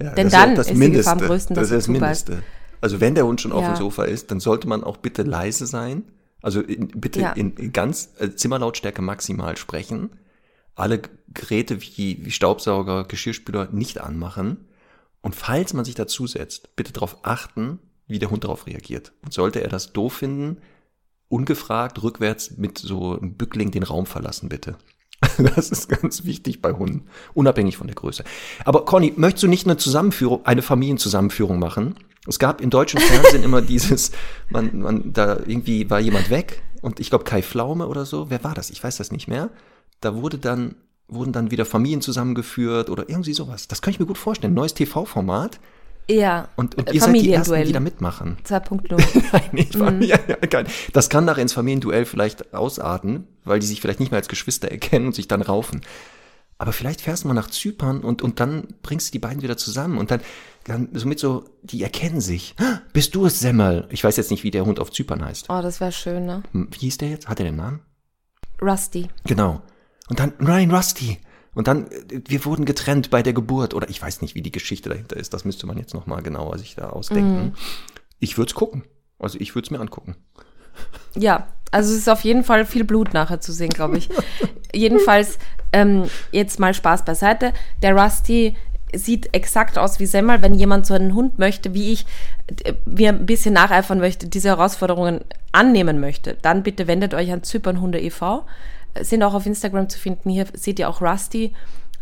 Ja, 0.00 0.14
Denn 0.14 0.30
dann 0.30 0.56
ist 0.56 0.70
die 0.70 0.74
Mindeste. 0.74 1.10
Gefahr 1.10 1.20
am 1.22 1.28
größten, 1.28 1.54
dass 1.54 1.68
das 1.68 1.78
ist 1.78 1.88
das. 1.88 1.88
Mindeste. 1.88 2.42
Also 2.80 3.00
wenn 3.00 3.14
der 3.14 3.26
Hund 3.26 3.40
schon 3.40 3.52
auf 3.52 3.60
Ja. 3.62 3.74
dem 3.74 3.76
Sofa 3.76 4.04
ist, 4.04 4.30
dann 4.30 4.40
sollte 4.40 4.66
man 4.66 4.82
auch 4.82 4.96
bitte 4.96 5.22
leise 5.22 5.66
sein. 5.66 6.04
Also 6.40 6.62
in, 6.62 6.88
bitte 6.88 7.20
Ja. 7.20 7.32
in 7.32 7.72
ganz 7.72 8.14
äh, 8.18 8.30
Zimmerlautstärke 8.30 9.02
maximal 9.02 9.58
sprechen. 9.58 10.08
Alle 10.74 11.02
Geräte 11.34 11.82
wie, 11.82 12.24
wie 12.24 12.30
Staubsauger, 12.30 13.04
Geschirrspüler 13.04 13.68
nicht 13.72 14.00
anmachen. 14.00 14.64
Und 15.22 15.36
falls 15.36 15.74
man 15.74 15.84
sich 15.84 15.94
dazusetzt, 15.94 16.74
bitte 16.76 16.92
darauf 16.92 17.18
achten, 17.24 17.78
wie 18.06 18.18
der 18.18 18.30
Hund 18.30 18.44
darauf 18.44 18.66
reagiert. 18.66 19.12
Und 19.22 19.32
sollte 19.32 19.62
er 19.62 19.68
das 19.68 19.92
doof 19.92 20.14
finden, 20.14 20.58
ungefragt 21.28 22.02
rückwärts 22.02 22.56
mit 22.56 22.78
so 22.78 23.18
einem 23.18 23.34
Bückling 23.34 23.70
den 23.70 23.84
Raum 23.84 24.06
verlassen, 24.06 24.48
bitte. 24.48 24.76
Das 25.54 25.70
ist 25.70 25.88
ganz 25.88 26.24
wichtig 26.24 26.60
bei 26.60 26.72
Hunden, 26.72 27.06
unabhängig 27.34 27.76
von 27.76 27.86
der 27.86 27.96
Größe. 27.96 28.24
Aber 28.64 28.84
Conny, 28.84 29.12
möchtest 29.16 29.44
du 29.44 29.48
nicht 29.48 29.66
eine 29.66 29.76
Zusammenführung, 29.76 30.44
eine 30.44 30.62
Familienzusammenführung 30.62 31.58
machen? 31.58 31.94
Es 32.26 32.38
gab 32.38 32.60
im 32.60 32.70
deutschen 32.70 33.00
Fernsehen 33.00 33.42
immer 33.42 33.62
dieses, 33.62 34.12
man, 34.50 34.78
man, 34.80 35.12
da 35.12 35.38
irgendwie 35.38 35.88
war 35.88 36.00
jemand 36.00 36.30
weg 36.30 36.62
und 36.82 37.00
ich 37.00 37.10
glaube 37.10 37.24
Kai 37.24 37.42
Pflaume 37.42 37.86
oder 37.86 38.04
so, 38.04 38.30
wer 38.30 38.44
war 38.44 38.54
das? 38.54 38.70
Ich 38.70 38.82
weiß 38.82 38.96
das 38.96 39.12
nicht 39.12 39.28
mehr. 39.28 39.50
Da 40.00 40.14
wurde 40.14 40.38
dann, 40.38 40.76
wurden 41.10 41.32
dann 41.32 41.50
wieder 41.50 41.64
Familien 41.64 42.00
zusammengeführt 42.00 42.88
oder 42.90 43.08
irgendwie 43.08 43.32
sowas. 43.34 43.68
Das 43.68 43.82
kann 43.82 43.92
ich 43.92 44.00
mir 44.00 44.06
gut 44.06 44.18
vorstellen. 44.18 44.54
Neues 44.54 44.74
TV-Format 44.74 45.58
Ja. 46.08 46.48
und, 46.56 46.76
und 46.76 46.88
äh, 46.88 46.92
ihr 46.94 47.00
seid 47.00 47.14
die 47.16 47.32
Ersten, 47.32 47.64
die 47.64 47.72
da 47.72 47.80
mitmachen. 47.80 48.36
2.0. 48.46 49.22
Nein, 49.32 49.42
nicht 49.52 49.74
Mhm. 49.76 50.02
ja, 50.02 50.18
ja, 50.28 50.36
geil. 50.36 50.66
Das 50.92 51.08
kann 51.10 51.24
nachher 51.24 51.42
ins 51.42 51.52
Familienduell 51.52 52.04
vielleicht 52.06 52.54
ausarten, 52.54 53.26
weil 53.44 53.58
die 53.60 53.66
sich 53.66 53.80
vielleicht 53.80 54.00
nicht 54.00 54.10
mehr 54.12 54.18
als 54.18 54.28
Geschwister 54.28 54.70
erkennen 54.70 55.06
und 55.06 55.14
sich 55.14 55.28
dann 55.28 55.42
raufen. 55.42 55.80
Aber 56.58 56.72
vielleicht 56.72 57.00
fährst 57.00 57.24
du 57.24 57.28
mal 57.28 57.34
nach 57.34 57.48
Zypern 57.48 58.00
und, 58.02 58.20
und 58.20 58.38
dann 58.38 58.68
bringst 58.82 59.08
du 59.08 59.12
die 59.12 59.18
beiden 59.18 59.40
wieder 59.42 59.56
zusammen 59.56 59.96
und 59.96 60.10
dann, 60.10 60.20
dann 60.64 60.90
somit 60.92 61.18
so, 61.18 61.44
die 61.62 61.82
erkennen 61.82 62.20
sich. 62.20 62.54
"Ah, 62.58 62.80
Bist 62.92 63.14
du 63.14 63.24
es, 63.24 63.40
Semmel? 63.40 63.86
Ich 63.90 64.04
weiß 64.04 64.16
jetzt 64.18 64.30
nicht, 64.30 64.44
wie 64.44 64.50
der 64.50 64.66
Hund 64.66 64.78
auf 64.78 64.90
Zypern 64.92 65.24
heißt. 65.24 65.46
Oh, 65.48 65.62
das 65.62 65.80
wäre 65.80 65.90
schön, 65.92 66.26
ne? 66.26 66.42
Hm, 66.52 66.68
Wie 66.72 66.80
hieß 66.80 66.98
der 66.98 67.08
jetzt? 67.08 67.28
Hat 67.28 67.40
er 67.40 67.46
den 67.46 67.56
Namen? 67.56 67.80
Rusty. 68.60 69.08
Genau. 69.24 69.62
Und 70.10 70.20
dann 70.20 70.32
Ryan 70.40 70.70
Rusty. 70.72 71.18
Und 71.54 71.68
dann, 71.68 71.86
äh, 71.90 72.20
wir 72.26 72.44
wurden 72.44 72.64
getrennt 72.64 73.10
bei 73.10 73.22
der 73.22 73.32
Geburt. 73.32 73.74
Oder 73.74 73.88
ich 73.88 74.00
weiß 74.02 74.22
nicht, 74.22 74.34
wie 74.34 74.42
die 74.42 74.52
Geschichte 74.52 74.88
dahinter 74.88 75.16
ist. 75.16 75.32
Das 75.32 75.44
müsste 75.44 75.66
man 75.66 75.78
jetzt 75.78 75.94
nochmal 75.94 76.22
genauer 76.22 76.58
sich 76.58 76.74
da 76.74 76.90
ausdenken. 76.90 77.54
Ich 78.18 78.36
würde 78.36 78.50
es 78.50 78.54
gucken. 78.54 78.84
Also 79.18 79.38
ich 79.40 79.54
würde 79.54 79.66
es 79.66 79.70
mir 79.70 79.80
angucken. 79.80 80.16
Ja, 81.14 81.48
also 81.70 81.92
es 81.92 81.98
ist 81.98 82.08
auf 82.08 82.24
jeden 82.24 82.44
Fall 82.44 82.64
viel 82.64 82.84
Blut 82.84 83.14
nachher 83.14 83.40
zu 83.40 83.52
sehen, 83.52 83.70
glaube 83.70 83.98
ich. 83.98 84.08
Jedenfalls, 84.74 85.38
ähm, 85.72 86.04
jetzt 86.32 86.58
mal 86.58 86.74
Spaß 86.74 87.04
beiseite. 87.04 87.52
Der 87.82 87.94
Rusty 87.94 88.56
sieht 88.92 89.34
exakt 89.34 89.78
aus 89.78 90.00
wie 90.00 90.06
Semmel, 90.06 90.42
wenn 90.42 90.54
jemand 90.54 90.86
so 90.86 90.94
einen 90.94 91.14
Hund 91.14 91.38
möchte, 91.38 91.74
wie 91.74 91.92
ich, 91.92 92.06
äh, 92.64 92.74
mir 92.86 93.10
ein 93.10 93.26
bisschen 93.26 93.54
nacheifern 93.54 94.00
möchte, 94.00 94.28
diese 94.28 94.48
Herausforderungen 94.48 95.20
annehmen 95.52 96.00
möchte, 96.00 96.36
dann 96.42 96.62
bitte 96.62 96.86
wendet 96.86 97.14
euch 97.14 97.30
an 97.32 97.42
Zypernhunde 97.42 98.00
e.V. 98.00 98.46
Sind 99.00 99.22
auch 99.22 99.34
auf 99.34 99.46
Instagram 99.46 99.88
zu 99.88 99.98
finden. 99.98 100.30
Hier 100.30 100.46
seht 100.54 100.78
ihr 100.78 100.88
auch 100.88 101.00
Rusty. 101.00 101.54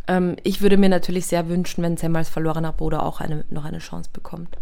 Ähm, 0.06 0.36
ich 0.42 0.60
würde 0.60 0.76
mir 0.76 0.88
natürlich 0.88 1.26
sehr 1.26 1.48
wünschen, 1.48 1.82
wenn 1.82 1.96
Semmels 1.96 2.28
verlorener 2.28 2.72
Bruder 2.72 3.02
auch 3.04 3.20
eine, 3.20 3.44
noch 3.50 3.64
eine 3.64 3.78
Chance 3.78 4.10
bekommt. 4.12 4.56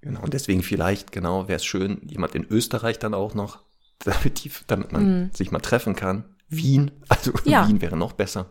Genau, 0.00 0.22
und 0.22 0.32
deswegen 0.32 0.62
vielleicht, 0.62 1.12
genau, 1.12 1.48
wäre 1.48 1.56
es 1.56 1.64
schön, 1.64 2.00
jemand 2.06 2.34
in 2.34 2.46
Österreich 2.48 2.98
dann 2.98 3.14
auch 3.14 3.34
noch, 3.34 3.58
damit, 4.04 4.44
die, 4.44 4.50
damit 4.66 4.92
man 4.92 5.30
sich 5.34 5.50
mal 5.50 5.60
treffen 5.60 5.94
kann. 5.94 6.24
Wien, 6.48 6.90
also 7.08 7.32
Ja. 7.44 7.68
Wien 7.68 7.80
wäre 7.80 7.96
noch 7.96 8.12
besser. 8.12 8.46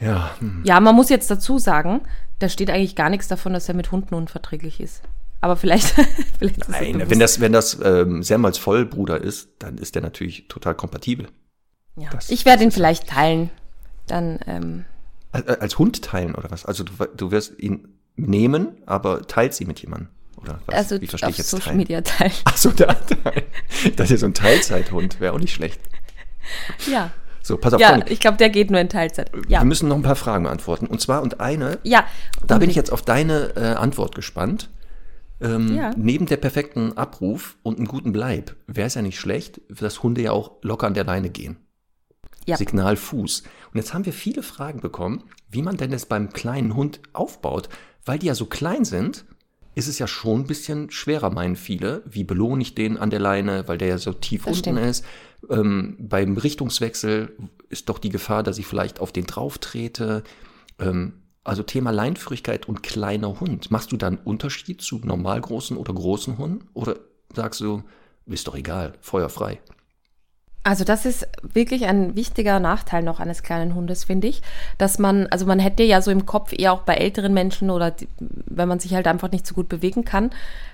Ja, 0.00 0.34
hm. 0.38 0.62
Ja, 0.64 0.80
man 0.80 0.94
muss 0.94 1.08
jetzt 1.08 1.30
dazu 1.30 1.58
sagen, 1.58 2.02
da 2.38 2.48
steht 2.48 2.70
eigentlich 2.70 2.96
gar 2.96 3.08
nichts 3.08 3.28
davon, 3.28 3.52
dass 3.52 3.68
er 3.68 3.74
mit 3.74 3.92
Hunden 3.92 4.14
unverträglich 4.14 4.80
ist. 4.80 5.02
Aber 5.40 5.56
vielleicht, 5.56 5.94
vielleicht 6.38 6.68
Nein, 6.68 7.08
wenn 7.08 7.18
das, 7.18 7.40
wenn 7.40 7.52
das 7.52 7.78
ähm, 7.82 8.22
Semmels 8.22 8.58
Vollbruder 8.58 9.20
ist, 9.20 9.50
dann 9.58 9.78
ist 9.78 9.94
der 9.94 10.02
natürlich 10.02 10.48
total 10.48 10.74
kompatibel. 10.74 11.28
Ja. 11.96 12.08
das- 12.10 12.30
Ich 12.30 12.44
werde 12.44 12.62
ihn 12.64 12.70
vielleicht 12.70 13.08
teilen. 13.08 13.50
Dann, 14.06 14.38
ähm, 14.46 14.84
Als, 15.32 15.78
Hund 15.78 16.02
teilen 16.02 16.34
oder 16.34 16.50
was? 16.50 16.66
Also 16.66 16.84
du, 16.84 16.92
du 17.16 17.30
wirst 17.30 17.58
ihn 17.58 17.88
nehmen, 18.16 18.68
aber 18.84 19.26
teilst 19.26 19.60
ihn 19.60 19.66
mit 19.68 19.80
jemandem. 19.80 20.08
Oder 20.36 20.60
was? 20.66 20.74
also 20.74 21.00
Wie 21.00 21.06
verstehe 21.06 21.28
auf 21.28 21.32
ich 21.32 21.38
jetzt 21.38 21.50
Social 21.50 21.66
teilen? 21.66 21.76
Media 21.78 22.00
teilen. 22.00 22.32
Ach 22.44 22.56
so, 22.56 22.70
der 22.70 22.88
Teil. 23.06 23.44
Das 23.96 24.10
ist 24.10 24.20
so 24.20 24.26
ein 24.26 24.34
Teilzeithund, 24.34 25.20
wäre 25.20 25.32
auch 25.32 25.38
nicht 25.38 25.54
schlecht. 25.54 25.80
Ja, 26.90 27.10
So, 27.42 27.56
pass 27.56 27.72
auf, 27.74 27.80
ja 27.80 28.04
ich 28.08 28.18
glaube, 28.20 28.36
der 28.36 28.50
geht 28.50 28.70
nur 28.70 28.80
in 28.80 28.88
Teilzeit. 28.88 29.30
Ja, 29.48 29.60
Wir 29.60 29.64
müssen 29.66 29.88
noch 29.88 29.96
ein 29.96 30.02
paar 30.02 30.16
Fragen 30.16 30.44
beantworten. 30.44 30.86
Und 30.86 31.00
zwar, 31.00 31.22
und 31.22 31.40
eine, 31.40 31.78
ja. 31.84 32.04
da 32.46 32.58
bin 32.58 32.68
ich 32.68 32.76
jetzt 32.76 32.92
auf 32.92 33.02
deine 33.02 33.52
äh, 33.56 33.60
Antwort 33.74 34.14
gespannt. 34.14 34.68
Ähm, 35.40 35.74
Ja. 35.76 35.92
Neben 35.96 36.26
der 36.26 36.36
perfekten 36.36 36.96
Abruf 36.96 37.56
und 37.62 37.78
einem 37.78 37.86
guten 37.88 38.12
Bleib 38.12 38.54
wäre 38.66 38.86
es 38.88 38.94
ja 38.94 39.02
nicht 39.02 39.18
schlecht, 39.18 39.60
dass 39.70 40.02
Hunde 40.02 40.22
ja 40.22 40.32
auch 40.32 40.52
locker 40.62 40.86
an 40.88 40.94
der 40.94 41.04
Leine 41.04 41.30
gehen. 41.30 41.56
Ja. 42.46 42.56
Signal 42.56 42.96
Fuß. 42.96 43.42
Und 43.72 43.76
jetzt 43.76 43.94
haben 43.94 44.04
wir 44.04 44.12
viele 44.12 44.42
Fragen 44.42 44.80
bekommen, 44.80 45.24
wie 45.50 45.62
man 45.62 45.76
denn 45.76 45.90
das 45.90 46.06
beim 46.06 46.32
kleinen 46.32 46.74
Hund 46.74 47.00
aufbaut. 47.12 47.68
Weil 48.04 48.18
die 48.18 48.26
ja 48.26 48.34
so 48.34 48.46
klein 48.46 48.84
sind, 48.84 49.24
ist 49.74 49.88
es 49.88 49.98
ja 49.98 50.06
schon 50.06 50.40
ein 50.40 50.46
bisschen 50.46 50.90
schwerer, 50.90 51.30
meinen 51.30 51.56
viele. 51.56 52.02
Wie 52.04 52.24
belohne 52.24 52.62
ich 52.62 52.74
den 52.74 52.98
an 52.98 53.10
der 53.10 53.20
Leine, 53.20 53.68
weil 53.68 53.78
der 53.78 53.88
ja 53.88 53.98
so 53.98 54.12
tief 54.12 54.44
Das 54.44 54.56
unten 54.56 54.76
stimmt. 54.76 54.80
ist. 54.80 55.04
Ähm, 55.48 55.96
beim 55.98 56.36
Richtungswechsel 56.36 57.36
ist 57.68 57.88
doch 57.88 57.98
die 57.98 58.10
Gefahr, 58.10 58.42
dass 58.42 58.58
ich 58.58 58.66
vielleicht 58.66 59.00
auf 59.00 59.12
den 59.12 59.26
drauf 59.26 59.58
trete. 59.58 60.24
Ähm, 60.78 61.22
also 61.44 61.62
Thema 61.62 61.90
Leinführigkeit 61.90 62.68
und 62.68 62.82
kleiner 62.82 63.40
Hund. 63.40 63.70
Machst 63.70 63.92
du 63.92 63.96
da 63.96 64.08
einen 64.08 64.18
Unterschied 64.18 64.82
zu 64.82 64.98
normal 64.98 65.40
großen 65.40 65.76
oder 65.76 65.92
großen 65.92 66.38
Hunden? 66.38 66.68
Oder 66.74 66.96
sagst 67.34 67.60
du, 67.60 67.82
ist 68.26 68.46
doch 68.46 68.54
egal, 68.54 68.92
feuerfrei? 69.00 69.60
Also 70.64 70.84
das 70.84 71.06
ist 71.06 71.26
wirklich 71.42 71.86
ein 71.86 72.14
wichtiger 72.14 72.60
Nachteil 72.60 73.02
noch 73.02 73.18
eines 73.18 73.42
kleinen 73.42 73.74
Hundes, 73.74 74.04
finde 74.04 74.28
ich, 74.28 74.42
dass 74.78 75.00
man, 75.00 75.26
also 75.26 75.44
man 75.44 75.58
hätte 75.58 75.82
ja 75.82 76.00
so 76.00 76.12
im 76.12 76.24
Kopf 76.24 76.52
eher 76.56 76.72
auch 76.72 76.82
bei 76.82 76.94
älteren 76.94 77.34
Menschen 77.34 77.68
oder 77.68 77.90
die, 77.90 78.06
wenn 78.20 78.68
man 78.68 78.78
sich 78.78 78.94
halt 78.94 79.08
einfach 79.08 79.32
nicht 79.32 79.44
so 79.44 79.56
gut 79.56 79.68
bewegen 79.68 80.04
kann, 80.04 80.30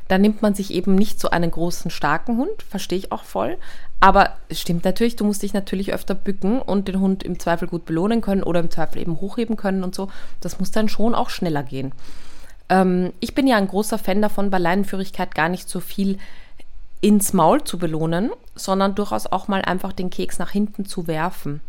dann 0.06 0.20
nimmt 0.20 0.42
man 0.42 0.54
sich 0.54 0.74
eben 0.74 0.94
nicht 0.94 1.18
so 1.18 1.30
einen 1.30 1.50
großen, 1.50 1.90
starken 1.90 2.36
Hund, 2.36 2.62
verstehe 2.68 2.98
ich 2.98 3.12
auch 3.12 3.24
voll. 3.24 3.56
Aber 4.00 4.36
es 4.50 4.60
stimmt 4.60 4.84
natürlich, 4.84 5.16
du 5.16 5.24
musst 5.24 5.42
dich 5.42 5.54
natürlich 5.54 5.94
öfter 5.94 6.14
bücken 6.14 6.60
und 6.60 6.86
den 6.88 7.00
Hund 7.00 7.22
im 7.22 7.38
Zweifel 7.38 7.66
gut 7.66 7.86
belohnen 7.86 8.20
können 8.20 8.42
oder 8.42 8.60
im 8.60 8.70
Zweifel 8.70 9.00
eben 9.00 9.20
hochheben 9.20 9.56
können 9.56 9.84
und 9.84 9.94
so. 9.94 10.08
Das 10.40 10.60
muss 10.60 10.70
dann 10.70 10.90
schon 10.90 11.14
auch 11.14 11.30
schneller 11.30 11.62
gehen. 11.62 11.92
Ähm, 12.68 13.12
ich 13.20 13.34
bin 13.34 13.46
ja 13.46 13.56
ein 13.56 13.68
großer 13.68 13.98
Fan 13.98 14.20
davon, 14.20 14.50
bei 14.50 14.58
Leinenführigkeit 14.58 15.34
gar 15.34 15.48
nicht 15.48 15.68
so 15.68 15.80
viel 15.80 16.18
ins 17.00 17.32
Maul 17.32 17.62
zu 17.62 17.78
belohnen, 17.78 18.30
sondern 18.54 18.94
durchaus 18.94 19.26
auch 19.26 19.48
mal 19.48 19.62
einfach 19.62 19.92
den 19.92 20.10
Keks 20.10 20.38
nach 20.38 20.50
hinten 20.50 20.84
zu 20.84 21.06
werfen. 21.06 21.60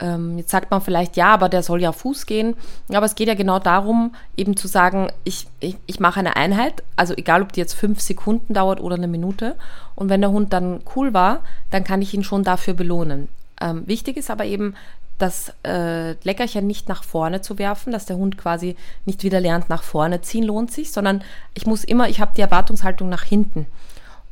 ähm, 0.00 0.38
jetzt 0.38 0.50
sagt 0.50 0.70
man 0.70 0.80
vielleicht, 0.80 1.16
ja, 1.16 1.28
aber 1.28 1.48
der 1.48 1.62
soll 1.62 1.82
ja 1.82 1.92
Fuß 1.92 2.26
gehen. 2.26 2.56
Aber 2.92 3.06
es 3.06 3.14
geht 3.14 3.28
ja 3.28 3.34
genau 3.34 3.58
darum, 3.58 4.14
eben 4.36 4.56
zu 4.56 4.66
sagen, 4.66 5.08
ich, 5.24 5.46
ich, 5.60 5.76
ich 5.86 6.00
mache 6.00 6.20
eine 6.20 6.36
Einheit, 6.36 6.82
also 6.96 7.14
egal, 7.14 7.42
ob 7.42 7.52
die 7.52 7.60
jetzt 7.60 7.74
fünf 7.74 8.00
Sekunden 8.00 8.54
dauert 8.54 8.80
oder 8.80 8.96
eine 8.96 9.08
Minute. 9.08 9.56
Und 9.94 10.08
wenn 10.08 10.22
der 10.22 10.30
Hund 10.30 10.52
dann 10.52 10.80
cool 10.96 11.12
war, 11.12 11.40
dann 11.70 11.84
kann 11.84 12.02
ich 12.02 12.14
ihn 12.14 12.24
schon 12.24 12.44
dafür 12.44 12.74
belohnen. 12.74 13.28
Ähm, 13.60 13.86
wichtig 13.86 14.16
ist 14.16 14.30
aber 14.30 14.46
eben, 14.46 14.74
das 15.18 15.52
äh, 15.66 16.12
Leckerchen 16.24 16.66
nicht 16.66 16.88
nach 16.88 17.04
vorne 17.04 17.42
zu 17.42 17.58
werfen, 17.58 17.92
dass 17.92 18.06
der 18.06 18.16
Hund 18.16 18.38
quasi 18.38 18.74
nicht 19.04 19.22
wieder 19.22 19.38
lernt, 19.38 19.68
nach 19.68 19.82
vorne 19.82 20.22
ziehen 20.22 20.44
lohnt 20.44 20.72
sich, 20.72 20.92
sondern 20.92 21.22
ich 21.52 21.66
muss 21.66 21.84
immer, 21.84 22.08
ich 22.08 22.22
habe 22.22 22.32
die 22.34 22.40
Erwartungshaltung 22.40 23.10
nach 23.10 23.22
hinten. 23.22 23.66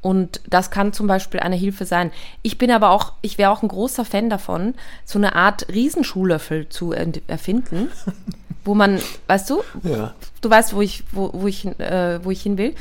Und 0.00 0.40
das 0.48 0.70
kann 0.70 0.92
zum 0.92 1.06
Beispiel 1.06 1.40
eine 1.40 1.56
Hilfe 1.56 1.84
sein. 1.84 2.12
Ich 2.42 2.56
bin 2.56 2.70
aber 2.70 2.90
auch, 2.90 3.14
ich 3.20 3.36
wäre 3.36 3.50
auch 3.50 3.62
ein 3.62 3.68
großer 3.68 4.04
Fan 4.04 4.30
davon, 4.30 4.74
so 5.04 5.18
eine 5.18 5.34
Art 5.34 5.68
Riesenschuhlöffel 5.68 6.68
zu 6.68 6.92
erfinden, 6.92 7.88
wo 8.64 8.74
man, 8.74 9.00
weißt 9.26 9.50
du, 9.50 9.62
ja. 9.82 10.14
du 10.40 10.50
weißt, 10.50 10.74
wo 10.74 10.80
ich, 10.80 11.04
wo, 11.12 11.30
wo 11.32 11.46
ich, 11.48 11.66
äh, 11.80 12.24
wo 12.24 12.30
ich 12.30 12.42
hin 12.42 12.58
will, 12.58 12.74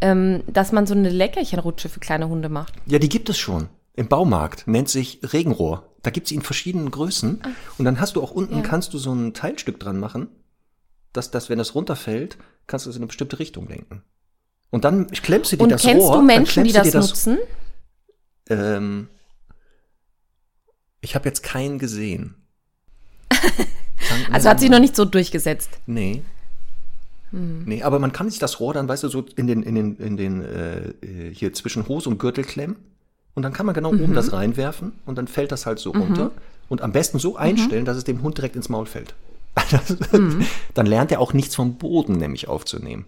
ähm, 0.00 0.42
dass 0.46 0.72
man 0.72 0.86
so 0.86 0.94
eine 0.94 1.10
Leckerchenrutsche 1.10 1.88
für 1.88 2.00
kleine 2.00 2.28
Hunde 2.28 2.48
macht. 2.48 2.72
Ja, 2.86 2.98
die 2.98 3.08
gibt 3.08 3.28
es 3.28 3.38
schon. 3.38 3.68
Im 3.94 4.08
Baumarkt 4.08 4.66
nennt 4.66 4.88
sich 4.88 5.20
Regenrohr. 5.32 5.90
Da 6.02 6.10
gibt 6.10 6.26
es 6.26 6.32
in 6.32 6.42
verschiedenen 6.42 6.90
Größen. 6.90 7.42
Ach. 7.42 7.78
Und 7.78 7.84
dann 7.84 8.00
hast 8.00 8.16
du 8.16 8.22
auch 8.22 8.30
unten, 8.30 8.56
ja. 8.56 8.62
kannst 8.62 8.94
du 8.94 8.98
so 8.98 9.12
ein 9.12 9.34
Teilstück 9.34 9.78
dran 9.78 10.00
machen, 10.00 10.28
dass, 11.12 11.30
dass 11.30 11.50
wenn 11.50 11.58
das 11.58 11.74
runterfällt, 11.74 12.38
kannst 12.66 12.86
du 12.86 12.90
es 12.90 12.96
in 12.96 13.02
eine 13.02 13.08
bestimmte 13.08 13.38
Richtung 13.38 13.68
lenken. 13.68 14.02
Und 14.72 14.84
dann 14.84 15.06
klemmst 15.08 15.52
du 15.52 15.56
dir 15.56 15.62
Und 15.62 15.68
das 15.68 15.82
kennst 15.82 16.06
Rohr. 16.06 16.16
du 16.16 16.22
Menschen, 16.22 16.64
die 16.64 16.72
das, 16.72 16.90
das 16.90 17.08
nutzen? 17.08 17.38
Ähm, 18.48 19.06
ich 21.02 21.14
habe 21.14 21.28
jetzt 21.28 21.42
keinen 21.42 21.78
gesehen. 21.78 22.34
also 24.32 24.48
hat 24.48 24.60
sich 24.60 24.70
noch 24.70 24.80
nicht 24.80 24.96
so 24.96 25.04
durchgesetzt. 25.04 25.70
Nee. 25.86 26.22
Hm. 27.32 27.64
Nee, 27.66 27.82
aber 27.82 27.98
man 27.98 28.12
kann 28.12 28.30
sich 28.30 28.38
das 28.38 28.60
Rohr 28.60 28.72
dann, 28.72 28.88
weißt 28.88 29.02
du, 29.02 29.08
so 29.08 29.26
in 29.36 29.46
den, 29.46 29.62
in 29.62 29.74
den, 29.74 29.96
in 29.96 30.16
den, 30.16 30.42
äh, 30.42 30.94
hier 31.34 31.52
zwischen 31.52 31.86
Hose 31.86 32.08
und 32.08 32.18
Gürtel 32.18 32.42
klemmen. 32.42 32.76
Und 33.34 33.42
dann 33.42 33.52
kann 33.52 33.66
man 33.66 33.74
genau 33.74 33.92
mhm. 33.92 34.02
oben 34.02 34.14
das 34.14 34.32
reinwerfen 34.32 34.92
und 35.04 35.16
dann 35.16 35.26
fällt 35.26 35.52
das 35.52 35.66
halt 35.66 35.78
so 35.78 35.92
mhm. 35.92 36.00
runter. 36.00 36.30
Und 36.70 36.80
am 36.80 36.92
besten 36.92 37.18
so 37.18 37.36
einstellen, 37.36 37.82
mhm. 37.82 37.86
dass 37.86 37.98
es 37.98 38.04
dem 38.04 38.22
Hund 38.22 38.38
direkt 38.38 38.56
ins 38.56 38.70
Maul 38.70 38.86
fällt. 38.86 39.14
Mhm. 40.12 40.46
dann 40.72 40.86
lernt 40.86 41.12
er 41.12 41.20
auch 41.20 41.34
nichts 41.34 41.54
vom 41.54 41.74
Boden 41.74 42.16
nämlich 42.16 42.48
aufzunehmen. 42.48 43.04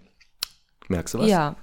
Merkst 0.89 1.15
du 1.15 1.19
was? 1.21 1.29
Ja. 1.29 1.57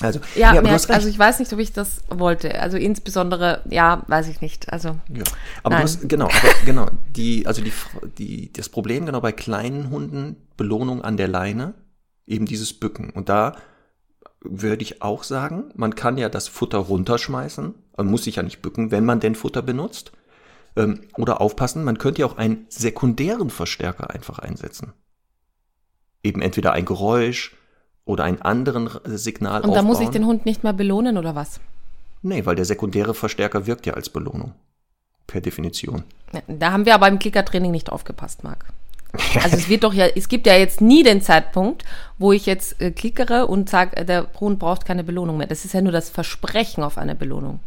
Also, 0.00 0.18
ja, 0.34 0.52
nee, 0.52 0.60
merk, 0.60 0.90
also 0.90 1.08
ich 1.08 1.18
weiß 1.18 1.38
nicht, 1.38 1.52
ob 1.52 1.60
ich 1.60 1.72
das 1.72 2.02
wollte. 2.08 2.60
Also 2.60 2.76
insbesondere, 2.76 3.62
ja, 3.70 4.02
weiß 4.08 4.28
ich 4.28 4.40
nicht. 4.40 4.72
Also, 4.72 4.96
ja. 5.08 5.22
Aber 5.62 5.76
nein. 5.76 5.86
du 5.86 5.92
hast, 5.92 6.08
genau, 6.08 6.24
aber 6.24 6.48
genau, 6.66 6.88
die, 7.14 7.46
also 7.46 7.62
die, 7.62 7.72
die, 8.18 8.52
das 8.52 8.68
Problem 8.68 9.06
genau 9.06 9.20
bei 9.20 9.30
kleinen 9.30 9.90
Hunden, 9.90 10.36
Belohnung 10.56 11.02
an 11.02 11.16
der 11.16 11.28
Leine, 11.28 11.74
eben 12.26 12.46
dieses 12.46 12.72
Bücken. 12.72 13.10
Und 13.10 13.28
da 13.28 13.56
würde 14.40 14.82
ich 14.82 15.00
auch 15.00 15.22
sagen, 15.22 15.70
man 15.76 15.94
kann 15.94 16.18
ja 16.18 16.28
das 16.28 16.48
Futter 16.48 16.78
runterschmeißen, 16.78 17.74
man 17.96 18.06
muss 18.06 18.24
sich 18.24 18.36
ja 18.36 18.42
nicht 18.42 18.62
bücken, 18.62 18.90
wenn 18.90 19.04
man 19.04 19.20
denn 19.20 19.36
Futter 19.36 19.62
benutzt. 19.62 20.12
Ähm, 20.76 21.02
oder 21.16 21.40
aufpassen, 21.40 21.84
man 21.84 21.98
könnte 21.98 22.22
ja 22.22 22.26
auch 22.26 22.36
einen 22.36 22.66
sekundären 22.68 23.48
Verstärker 23.48 24.10
einfach 24.10 24.40
einsetzen. 24.40 24.92
Eben 26.24 26.42
entweder 26.42 26.72
ein 26.72 26.84
Geräusch, 26.84 27.54
oder 28.04 28.24
einen 28.24 28.42
anderen 28.42 28.90
Signal 29.04 29.62
Und 29.62 29.74
da 29.74 29.82
muss 29.82 30.00
ich 30.00 30.10
den 30.10 30.26
Hund 30.26 30.44
nicht 30.46 30.62
mehr 30.62 30.72
belohnen 30.72 31.16
oder 31.16 31.34
was? 31.34 31.60
Nee, 32.22 32.46
weil 32.46 32.56
der 32.56 32.64
sekundäre 32.64 33.14
Verstärker 33.14 33.66
wirkt 33.66 33.86
ja 33.86 33.94
als 33.94 34.08
Belohnung. 34.08 34.52
Per 35.26 35.40
Definition. 35.40 36.04
Da 36.48 36.72
haben 36.72 36.86
wir 36.86 36.94
aber 36.94 37.08
im 37.08 37.18
Klickertraining 37.18 37.70
nicht 37.70 37.90
aufgepasst, 37.90 38.44
Marc. 38.44 38.66
Also 39.42 39.56
es 39.56 39.68
wird 39.68 39.84
doch 39.84 39.94
ja, 39.94 40.06
es 40.06 40.28
gibt 40.28 40.46
ja 40.46 40.56
jetzt 40.56 40.80
nie 40.80 41.02
den 41.02 41.22
Zeitpunkt, 41.22 41.84
wo 42.18 42.32
ich 42.32 42.46
jetzt 42.46 42.80
äh, 42.80 42.90
klickere 42.90 43.46
und 43.46 43.70
sage, 43.70 43.96
äh, 43.96 44.04
der 44.04 44.26
Hund 44.40 44.58
braucht 44.58 44.84
keine 44.84 45.04
Belohnung 45.04 45.36
mehr. 45.36 45.46
Das 45.46 45.64
ist 45.64 45.72
ja 45.72 45.80
nur 45.80 45.92
das 45.92 46.10
Versprechen 46.10 46.82
auf 46.82 46.98
eine 46.98 47.14
Belohnung. 47.14 47.60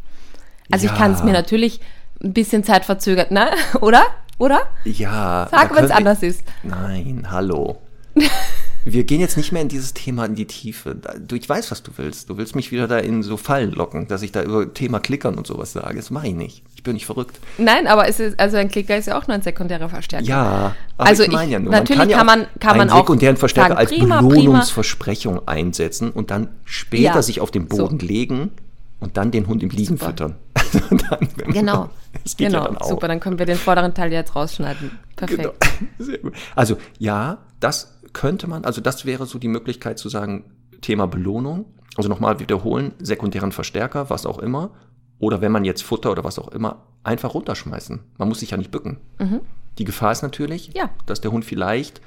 Also 0.69 0.87
ja. 0.87 0.91
ich 0.91 0.97
kann 0.97 1.13
es 1.13 1.23
mir 1.23 1.31
natürlich 1.31 1.79
ein 2.21 2.33
bisschen 2.33 2.63
Zeit 2.63 2.83
verzögert, 2.83 3.31
ne? 3.31 3.51
Oder? 3.81 4.03
Oder? 4.39 4.61
Ja. 4.83 5.47
Sag, 5.49 5.73
wenn 5.75 5.85
es 5.85 5.91
anders 5.91 6.21
ist. 6.21 6.43
Nein, 6.63 7.27
hallo. 7.31 7.77
wir 8.93 9.03
gehen 9.03 9.19
jetzt 9.19 9.37
nicht 9.37 9.51
mehr 9.51 9.61
in 9.61 9.67
dieses 9.67 9.93
Thema 9.93 10.25
in 10.25 10.35
die 10.35 10.45
Tiefe. 10.45 10.95
Du, 10.95 11.35
ich 11.35 11.47
weiß, 11.47 11.71
was 11.71 11.83
du 11.83 11.91
willst. 11.97 12.29
Du 12.29 12.37
willst 12.37 12.55
mich 12.55 12.71
wieder 12.71 12.87
da 12.87 12.97
in 12.99 13.23
so 13.23 13.37
Fallen 13.37 13.71
locken, 13.71 14.07
dass 14.07 14.21
ich 14.21 14.31
da 14.31 14.41
über 14.43 14.73
Thema 14.73 14.99
Klickern 14.99 15.35
und 15.35 15.47
sowas 15.47 15.73
sage. 15.73 15.95
Das 15.97 16.09
mache 16.09 16.27
ich 16.27 16.35
nicht. 16.35 16.63
Ich 16.75 16.83
bin 16.83 16.93
nicht 16.93 17.05
verrückt. 17.05 17.39
Nein, 17.57 17.87
aber 17.87 18.07
es 18.07 18.19
ist, 18.19 18.39
also 18.39 18.57
ein 18.57 18.69
Klicker 18.69 18.97
ist 18.97 19.07
ja 19.07 19.17
auch 19.17 19.27
nur 19.27 19.35
ein 19.35 19.41
sekundärer 19.41 19.89
Verstärker. 19.89 20.25
Ja, 20.25 20.75
aber 20.97 21.09
also 21.09 21.23
ich 21.23 21.31
meine 21.31 21.51
ja 21.51 21.59
nur, 21.59 21.71
natürlich 21.71 21.99
man 21.99 22.09
kann, 22.09 22.17
kann 22.17 22.25
man, 22.25 22.47
kann 22.59 22.77
man 22.77 22.89
einen 22.89 22.99
sekundären 22.99 23.37
Verstärker 23.37 23.69
sagen, 23.69 23.79
als 23.79 23.91
prima, 23.91 24.21
Belohnungsversprechung 24.21 25.35
prima. 25.37 25.51
einsetzen 25.51 26.11
und 26.11 26.31
dann 26.31 26.49
später 26.65 27.15
ja, 27.15 27.21
sich 27.21 27.41
auf 27.41 27.51
den 27.51 27.67
Boden 27.67 27.99
so. 27.99 28.05
legen 28.05 28.51
und 28.99 29.17
dann 29.17 29.31
den 29.31 29.47
Hund 29.47 29.63
im 29.63 29.69
Liegen 29.69 29.97
Super. 29.97 30.07
füttern. 30.07 30.35
dann, 31.09 31.53
genau. 31.53 31.89
Das 32.23 32.35
geht 32.35 32.47
genau. 32.47 32.63
Ja 32.63 32.67
dann 32.67 32.77
auch. 32.77 32.89
Super, 32.89 33.07
dann 33.07 33.19
können 33.19 33.37
wir 33.37 33.45
den 33.45 33.57
vorderen 33.57 33.93
Teil 33.93 34.11
jetzt 34.11 34.35
rausschneiden. 34.35 34.91
Perfekt. 35.15 35.41
Genau. 35.41 35.53
Sehr 35.99 36.17
gut. 36.17 36.33
Also 36.55 36.77
ja, 36.97 37.37
das 37.59 37.96
könnte 38.17 38.47
man, 38.47 38.65
also 38.65 38.81
das 38.81 39.05
wäre 39.05 39.27
so 39.27 39.37
die 39.37 39.47
Möglichkeit 39.47 39.99
zu 39.99 40.09
sagen, 40.09 40.45
Thema 40.81 41.05
Belohnung, 41.05 41.65
also 41.95 42.09
nochmal 42.09 42.39
wiederholen, 42.39 42.93
sekundären 42.97 43.51
Verstärker, 43.51 44.09
was 44.09 44.25
auch 44.25 44.39
immer, 44.39 44.71
oder 45.19 45.39
wenn 45.41 45.51
man 45.51 45.65
jetzt 45.65 45.83
Futter 45.83 46.11
oder 46.11 46.23
was 46.23 46.39
auch 46.39 46.47
immer, 46.47 46.83
einfach 47.03 47.35
runterschmeißen. 47.35 47.99
Man 48.17 48.27
muss 48.27 48.39
sich 48.39 48.49
ja 48.49 48.57
nicht 48.57 48.71
bücken. 48.71 48.97
Mhm. 49.19 49.41
Die 49.77 49.83
Gefahr 49.83 50.11
ist 50.11 50.23
natürlich, 50.23 50.71
ja. 50.73 50.89
dass 51.05 51.21
der 51.21 51.31
Hund 51.31 51.45
vielleicht 51.45 52.01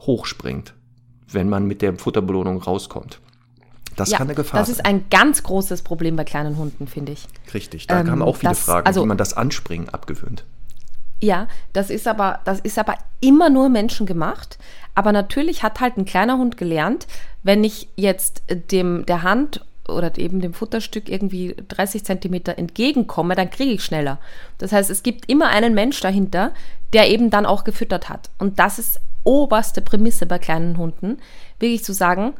hochspringt, 0.00 0.74
wenn 1.26 1.48
man 1.48 1.66
mit 1.66 1.80
der 1.80 1.98
Futterbelohnung 1.98 2.60
rauskommt. 2.60 3.22
Das 3.96 4.10
ja, 4.10 4.18
kann 4.18 4.26
eine 4.26 4.34
Gefahr 4.34 4.58
sein. 4.58 4.74
Das 4.74 4.78
ist 4.78 4.84
ein 4.84 5.08
ganz 5.08 5.42
großes 5.42 5.80
Problem 5.80 6.16
bei 6.16 6.24
kleinen 6.24 6.58
Hunden, 6.58 6.86
finde 6.86 7.12
ich. 7.12 7.26
Richtig, 7.54 7.86
da 7.86 8.00
ähm, 8.00 8.08
kamen 8.08 8.22
auch 8.22 8.36
viele 8.36 8.50
das, 8.50 8.60
Fragen, 8.60 8.86
also, 8.86 9.02
wie 9.02 9.06
man 9.06 9.16
das 9.16 9.32
Anspringen 9.32 9.88
abgewöhnt. 9.88 10.44
Ja, 11.20 11.48
das 11.72 11.90
ist 11.90 12.06
aber, 12.06 12.40
das 12.44 12.60
ist 12.60 12.78
aber 12.78 12.96
immer 13.20 13.48
nur 13.48 13.68
menschengemacht. 13.68 14.58
Aber 14.94 15.12
natürlich 15.12 15.62
hat 15.62 15.80
halt 15.80 15.96
ein 15.96 16.04
kleiner 16.04 16.38
Hund 16.38 16.56
gelernt, 16.56 17.06
wenn 17.42 17.64
ich 17.64 17.88
jetzt 17.96 18.42
dem 18.70 19.06
der 19.06 19.22
Hand 19.22 19.64
oder 19.88 20.16
eben 20.18 20.40
dem 20.40 20.52
Futterstück 20.52 21.08
irgendwie 21.08 21.54
30 21.68 22.04
Zentimeter 22.04 22.58
entgegenkomme, 22.58 23.34
dann 23.34 23.50
kriege 23.50 23.72
ich 23.72 23.84
schneller. 23.84 24.18
Das 24.58 24.72
heißt, 24.72 24.90
es 24.90 25.02
gibt 25.02 25.28
immer 25.28 25.48
einen 25.48 25.74
Mensch 25.74 26.00
dahinter, 26.00 26.52
der 26.92 27.08
eben 27.08 27.30
dann 27.30 27.46
auch 27.46 27.64
gefüttert 27.64 28.08
hat. 28.08 28.30
Und 28.38 28.58
das 28.58 28.78
ist 28.78 29.00
oberste 29.22 29.82
Prämisse 29.82 30.26
bei 30.26 30.38
kleinen 30.38 30.76
Hunden, 30.76 31.18
wirklich 31.58 31.84
zu 31.84 31.92
sagen, 31.92 32.34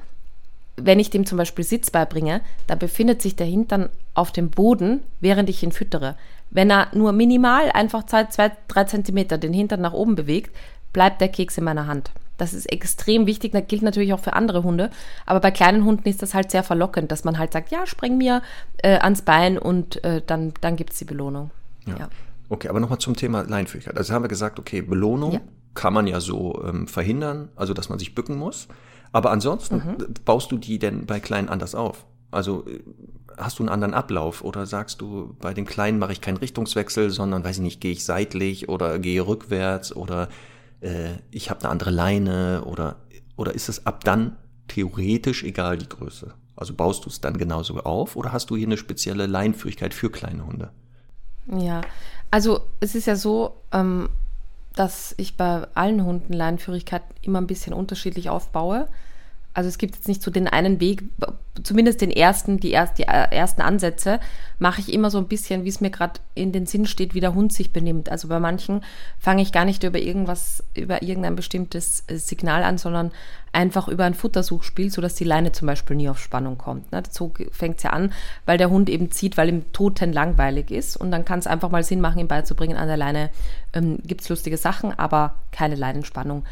wenn 0.76 1.00
ich 1.00 1.10
dem 1.10 1.24
zum 1.24 1.38
Beispiel 1.38 1.64
Sitz 1.64 1.90
beibringe, 1.90 2.42
da 2.66 2.74
befindet 2.74 3.22
sich 3.22 3.34
der 3.34 3.46
Hintern 3.46 3.88
auf 4.14 4.30
dem 4.30 4.50
Boden, 4.50 5.02
während 5.20 5.48
ich 5.48 5.62
ihn 5.62 5.72
füttere. 5.72 6.16
Wenn 6.50 6.70
er 6.70 6.88
nur 6.94 7.12
minimal 7.12 7.70
einfach 7.72 8.04
zwei, 8.06 8.24
zwei, 8.24 8.52
drei 8.68 8.84
Zentimeter 8.84 9.38
den 9.38 9.52
Hintern 9.52 9.80
nach 9.80 9.92
oben 9.92 10.14
bewegt, 10.14 10.54
bleibt 10.92 11.20
der 11.20 11.28
Keks 11.28 11.58
in 11.58 11.64
meiner 11.64 11.86
Hand. 11.86 12.10
Das 12.38 12.52
ist 12.52 12.66
extrem 12.66 13.26
wichtig, 13.26 13.52
das 13.52 13.66
gilt 13.66 13.82
natürlich 13.82 14.12
auch 14.12 14.20
für 14.20 14.34
andere 14.34 14.62
Hunde, 14.62 14.90
aber 15.24 15.40
bei 15.40 15.50
kleinen 15.50 15.84
Hunden 15.84 16.08
ist 16.08 16.22
das 16.22 16.34
halt 16.34 16.50
sehr 16.50 16.62
verlockend, 16.62 17.10
dass 17.10 17.24
man 17.24 17.38
halt 17.38 17.52
sagt, 17.52 17.70
ja, 17.70 17.86
spring 17.86 18.18
mir 18.18 18.42
äh, 18.78 18.98
ans 18.98 19.22
Bein 19.22 19.58
und 19.58 20.04
äh, 20.04 20.22
dann, 20.26 20.52
dann 20.60 20.76
gibt 20.76 20.92
es 20.92 20.98
die 20.98 21.06
Belohnung. 21.06 21.50
Ja. 21.86 21.96
ja. 21.98 22.08
Okay, 22.48 22.68
aber 22.68 22.78
nochmal 22.80 22.98
zum 22.98 23.16
Thema 23.16 23.42
Leinführigkeit. 23.42 23.96
Also 23.96 24.12
haben 24.12 24.22
wir 24.22 24.28
gesagt, 24.28 24.58
okay, 24.58 24.82
Belohnung 24.82 25.32
ja. 25.32 25.40
kann 25.74 25.94
man 25.94 26.06
ja 26.06 26.20
so 26.20 26.62
ähm, 26.64 26.86
verhindern, 26.86 27.48
also 27.56 27.74
dass 27.74 27.88
man 27.88 27.98
sich 27.98 28.14
bücken 28.14 28.36
muss. 28.36 28.68
Aber 29.12 29.30
ansonsten 29.30 29.76
mhm. 29.76 30.14
baust 30.24 30.52
du 30.52 30.58
die 30.58 30.78
denn 30.78 31.06
bei 31.06 31.20
Kleinen 31.20 31.48
anders 31.48 31.74
auf? 31.74 32.04
Also 32.30 32.66
äh, 32.66 32.80
hast 33.36 33.58
du 33.58 33.62
einen 33.62 33.68
anderen 33.68 33.94
Ablauf 33.94 34.42
oder 34.42 34.66
sagst 34.66 35.00
du, 35.00 35.36
bei 35.40 35.54
den 35.54 35.66
Kleinen 35.66 35.98
mache 35.98 36.12
ich 36.12 36.20
keinen 36.20 36.36
Richtungswechsel, 36.36 37.10
sondern 37.10 37.44
weiß 37.44 37.56
ich 37.56 37.62
nicht, 37.62 37.80
gehe 37.80 37.92
ich 37.92 38.04
seitlich 38.04 38.68
oder 38.68 38.98
gehe 38.98 39.26
rückwärts 39.26 39.94
oder 39.94 40.28
äh, 40.80 41.14
ich 41.30 41.50
habe 41.50 41.60
eine 41.60 41.70
andere 41.70 41.90
Leine 41.90 42.64
oder, 42.64 42.96
oder 43.36 43.54
ist 43.54 43.68
es 43.68 43.86
ab 43.86 44.04
dann 44.04 44.36
theoretisch 44.68 45.42
egal 45.42 45.78
die 45.78 45.88
Größe? 45.88 46.34
Also 46.56 46.74
baust 46.74 47.04
du 47.04 47.10
es 47.10 47.20
dann 47.20 47.36
genauso 47.36 47.78
auf 47.80 48.16
oder 48.16 48.32
hast 48.32 48.50
du 48.50 48.56
hier 48.56 48.66
eine 48.66 48.78
spezielle 48.78 49.26
Leinführigkeit 49.26 49.92
für 49.92 50.10
kleine 50.10 50.46
Hunde? 50.46 50.70
Ja, 51.46 51.82
also 52.30 52.62
es 52.80 52.94
ist 52.94 53.06
ja 53.06 53.16
so, 53.16 53.56
ähm, 53.72 54.08
dass 54.74 55.14
ich 55.18 55.36
bei 55.36 55.66
allen 55.74 56.04
Hunden 56.04 56.32
Leinführigkeit 56.32 57.02
immer 57.22 57.40
ein 57.40 57.46
bisschen 57.46 57.72
unterschiedlich 57.72 58.30
aufbaue. 58.30 58.88
Also 59.56 59.70
es 59.70 59.78
gibt 59.78 59.94
jetzt 59.94 60.06
nicht 60.06 60.22
so 60.22 60.30
den 60.30 60.48
einen 60.48 60.80
Weg, 60.80 61.02
zumindest 61.62 62.02
den 62.02 62.10
ersten, 62.10 62.60
die, 62.60 62.72
erst, 62.72 62.98
die 62.98 63.04
äh, 63.04 63.34
ersten 63.34 63.62
Ansätze, 63.62 64.20
mache 64.58 64.82
ich 64.82 64.92
immer 64.92 65.10
so 65.10 65.16
ein 65.16 65.28
bisschen, 65.28 65.64
wie 65.64 65.70
es 65.70 65.80
mir 65.80 65.88
gerade 65.88 66.20
in 66.34 66.52
den 66.52 66.66
Sinn 66.66 66.84
steht, 66.84 67.14
wie 67.14 67.20
der 67.20 67.34
Hund 67.34 67.54
sich 67.54 67.72
benimmt. 67.72 68.10
Also 68.10 68.28
bei 68.28 68.38
manchen 68.38 68.82
fange 69.18 69.40
ich 69.40 69.52
gar 69.52 69.64
nicht 69.64 69.82
über 69.82 69.98
irgendwas, 69.98 70.62
über 70.74 71.00
irgendein 71.00 71.36
bestimmtes 71.36 72.04
äh, 72.06 72.18
Signal 72.18 72.64
an, 72.64 72.76
sondern 72.76 73.12
einfach 73.50 73.88
über 73.88 74.04
ein 74.04 74.12
Futtersuchspiel, 74.12 74.90
sodass 74.90 75.14
die 75.14 75.24
Leine 75.24 75.52
zum 75.52 75.64
Beispiel 75.64 75.96
nie 75.96 76.10
auf 76.10 76.18
Spannung 76.18 76.58
kommt. 76.58 76.92
Ne? 76.92 77.02
So 77.10 77.32
fängt 77.50 77.78
es 77.78 77.84
ja 77.84 77.90
an, 77.90 78.12
weil 78.44 78.58
der 78.58 78.68
Hund 78.68 78.90
eben 78.90 79.10
zieht, 79.10 79.38
weil 79.38 79.48
ihm 79.48 79.72
toten 79.72 80.12
langweilig 80.12 80.70
ist. 80.70 80.98
Und 80.98 81.10
dann 81.12 81.24
kann 81.24 81.38
es 81.38 81.46
einfach 81.46 81.70
mal 81.70 81.82
Sinn 81.82 82.02
machen, 82.02 82.18
ihm 82.18 82.28
beizubringen, 82.28 82.76
an 82.76 82.88
der 82.88 82.98
Leine 82.98 83.30
ähm, 83.72 84.00
gibt 84.04 84.20
es 84.20 84.28
lustige 84.28 84.58
Sachen, 84.58 84.92
aber 84.98 85.36
keine 85.50 85.76
Leinenspannung. 85.76 86.44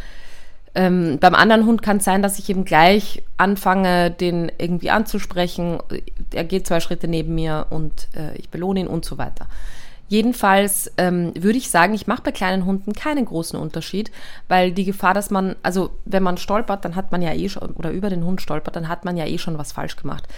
Ähm, 0.74 1.18
beim 1.20 1.34
anderen 1.34 1.66
Hund 1.66 1.82
kann 1.82 1.98
es 1.98 2.04
sein, 2.04 2.22
dass 2.22 2.38
ich 2.38 2.50
eben 2.50 2.64
gleich 2.64 3.22
anfange, 3.36 4.10
den 4.10 4.50
irgendwie 4.58 4.90
anzusprechen. 4.90 5.78
Er 6.32 6.44
geht 6.44 6.66
zwei 6.66 6.80
Schritte 6.80 7.06
neben 7.06 7.34
mir 7.34 7.66
und 7.70 8.08
äh, 8.16 8.36
ich 8.36 8.48
belohne 8.48 8.80
ihn 8.80 8.86
und 8.88 9.04
so 9.04 9.16
weiter. 9.16 9.46
Jedenfalls 10.08 10.92
ähm, 10.98 11.32
würde 11.34 11.56
ich 11.56 11.70
sagen, 11.70 11.94
ich 11.94 12.06
mache 12.06 12.22
bei 12.22 12.32
kleinen 12.32 12.66
Hunden 12.66 12.92
keinen 12.92 13.24
großen 13.24 13.58
Unterschied, 13.58 14.10
weil 14.48 14.72
die 14.72 14.84
Gefahr, 14.84 15.14
dass 15.14 15.30
man, 15.30 15.56
also 15.62 15.90
wenn 16.04 16.22
man 16.22 16.36
stolpert, 16.36 16.84
dann 16.84 16.94
hat 16.94 17.10
man 17.10 17.22
ja 17.22 17.32
eh 17.32 17.48
schon, 17.48 17.70
oder 17.70 17.90
über 17.90 18.10
den 18.10 18.24
Hund 18.24 18.42
stolpert, 18.42 18.76
dann 18.76 18.88
hat 18.88 19.04
man 19.04 19.16
ja 19.16 19.26
eh 19.26 19.38
schon 19.38 19.56
was 19.56 19.72
falsch 19.72 19.96
gemacht. 19.96 20.28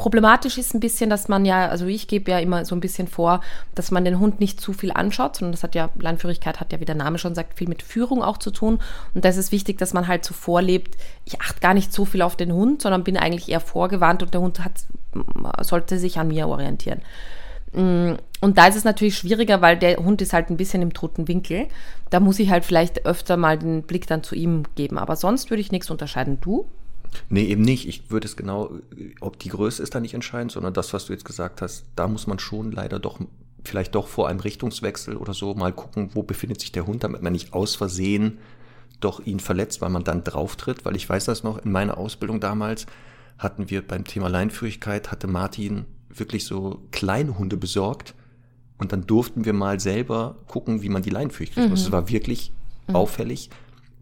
Problematisch 0.00 0.56
ist 0.56 0.72
ein 0.72 0.80
bisschen, 0.80 1.10
dass 1.10 1.28
man 1.28 1.44
ja, 1.44 1.68
also 1.68 1.84
ich 1.84 2.08
gebe 2.08 2.30
ja 2.30 2.38
immer 2.38 2.64
so 2.64 2.74
ein 2.74 2.80
bisschen 2.80 3.06
vor, 3.06 3.42
dass 3.74 3.90
man 3.90 4.02
den 4.02 4.18
Hund 4.18 4.40
nicht 4.40 4.58
zu 4.58 4.72
viel 4.72 4.92
anschaut, 4.92 5.36
sondern 5.36 5.52
das 5.52 5.62
hat 5.62 5.74
ja, 5.74 5.90
Leinführigkeit 5.98 6.58
hat 6.58 6.72
ja, 6.72 6.80
wie 6.80 6.86
der 6.86 6.94
Name 6.94 7.18
schon 7.18 7.34
sagt, 7.34 7.58
viel 7.58 7.68
mit 7.68 7.82
Führung 7.82 8.22
auch 8.22 8.38
zu 8.38 8.50
tun. 8.50 8.78
Und 9.12 9.26
das 9.26 9.36
ist 9.36 9.52
wichtig, 9.52 9.76
dass 9.76 9.92
man 9.92 10.08
halt 10.08 10.24
so 10.24 10.32
vorlebt, 10.32 10.96
ich 11.26 11.42
achte 11.42 11.60
gar 11.60 11.74
nicht 11.74 11.92
so 11.92 12.06
viel 12.06 12.22
auf 12.22 12.34
den 12.34 12.50
Hund, 12.50 12.80
sondern 12.80 13.04
bin 13.04 13.18
eigentlich 13.18 13.50
eher 13.50 13.60
vorgewarnt 13.60 14.22
und 14.22 14.32
der 14.32 14.40
Hund 14.40 14.64
hat, 14.64 14.72
sollte 15.60 15.98
sich 15.98 16.18
an 16.18 16.28
mir 16.28 16.48
orientieren. 16.48 17.02
Mm, 17.74 18.14
und 18.40 18.56
da 18.56 18.68
ist 18.68 18.76
es 18.76 18.84
natürlich 18.84 19.18
schwieriger, 19.18 19.60
weil 19.60 19.76
der 19.76 19.98
Hund 19.98 20.22
ist 20.22 20.32
halt 20.32 20.48
ein 20.48 20.56
bisschen 20.56 20.80
im 20.80 20.94
toten 20.94 21.28
Winkel. 21.28 21.68
Da 22.08 22.20
muss 22.20 22.38
ich 22.38 22.48
halt 22.48 22.64
vielleicht 22.64 23.04
öfter 23.04 23.36
mal 23.36 23.58
den 23.58 23.82
Blick 23.82 24.06
dann 24.06 24.22
zu 24.22 24.34
ihm 24.34 24.62
geben. 24.76 24.96
Aber 24.96 25.16
sonst 25.16 25.50
würde 25.50 25.60
ich 25.60 25.72
nichts 25.72 25.90
unterscheiden. 25.90 26.40
Du? 26.40 26.70
Nee, 27.28 27.44
eben 27.44 27.62
nicht. 27.62 27.88
Ich 27.88 28.10
würde 28.10 28.26
es 28.26 28.36
genau, 28.36 28.70
ob 29.20 29.38
die 29.38 29.48
Größe 29.48 29.82
ist 29.82 29.94
da 29.94 30.00
nicht 30.00 30.14
entscheidend, 30.14 30.52
sondern 30.52 30.74
das, 30.74 30.92
was 30.92 31.06
du 31.06 31.12
jetzt 31.12 31.24
gesagt 31.24 31.62
hast, 31.62 31.84
da 31.96 32.08
muss 32.08 32.26
man 32.26 32.38
schon 32.38 32.72
leider 32.72 32.98
doch 32.98 33.18
vielleicht 33.64 33.94
doch 33.94 34.08
vor 34.08 34.28
einem 34.28 34.40
Richtungswechsel 34.40 35.16
oder 35.16 35.34
so 35.34 35.54
mal 35.54 35.72
gucken, 35.72 36.10
wo 36.14 36.22
befindet 36.22 36.60
sich 36.60 36.72
der 36.72 36.86
Hund, 36.86 37.04
damit 37.04 37.22
man 37.22 37.32
nicht 37.32 37.52
aus 37.52 37.74
Versehen 37.74 38.38
doch 39.00 39.24
ihn 39.24 39.40
verletzt, 39.40 39.80
weil 39.80 39.90
man 39.90 40.04
dann 40.04 40.24
drauf 40.24 40.56
tritt. 40.56 40.84
Weil 40.84 40.96
ich 40.96 41.08
weiß 41.08 41.24
das 41.24 41.42
noch, 41.42 41.58
in 41.58 41.72
meiner 41.72 41.98
Ausbildung 41.98 42.40
damals 42.40 42.86
hatten 43.38 43.70
wir 43.70 43.86
beim 43.86 44.04
Thema 44.04 44.28
Leinführigkeit, 44.28 45.10
hatte 45.10 45.26
Martin 45.26 45.86
wirklich 46.08 46.44
so 46.44 46.82
kleine 46.90 47.38
Hunde 47.38 47.56
besorgt 47.56 48.14
und 48.78 48.92
dann 48.92 49.06
durften 49.06 49.44
wir 49.44 49.52
mal 49.52 49.80
selber 49.80 50.36
gucken, 50.46 50.82
wie 50.82 50.88
man 50.88 51.02
die 51.02 51.10
Leinführigkeit 51.10 51.64
mhm. 51.64 51.70
muss. 51.70 51.82
Es 51.82 51.92
war 51.92 52.08
wirklich 52.08 52.52
mhm. 52.88 52.96
auffällig, 52.96 53.50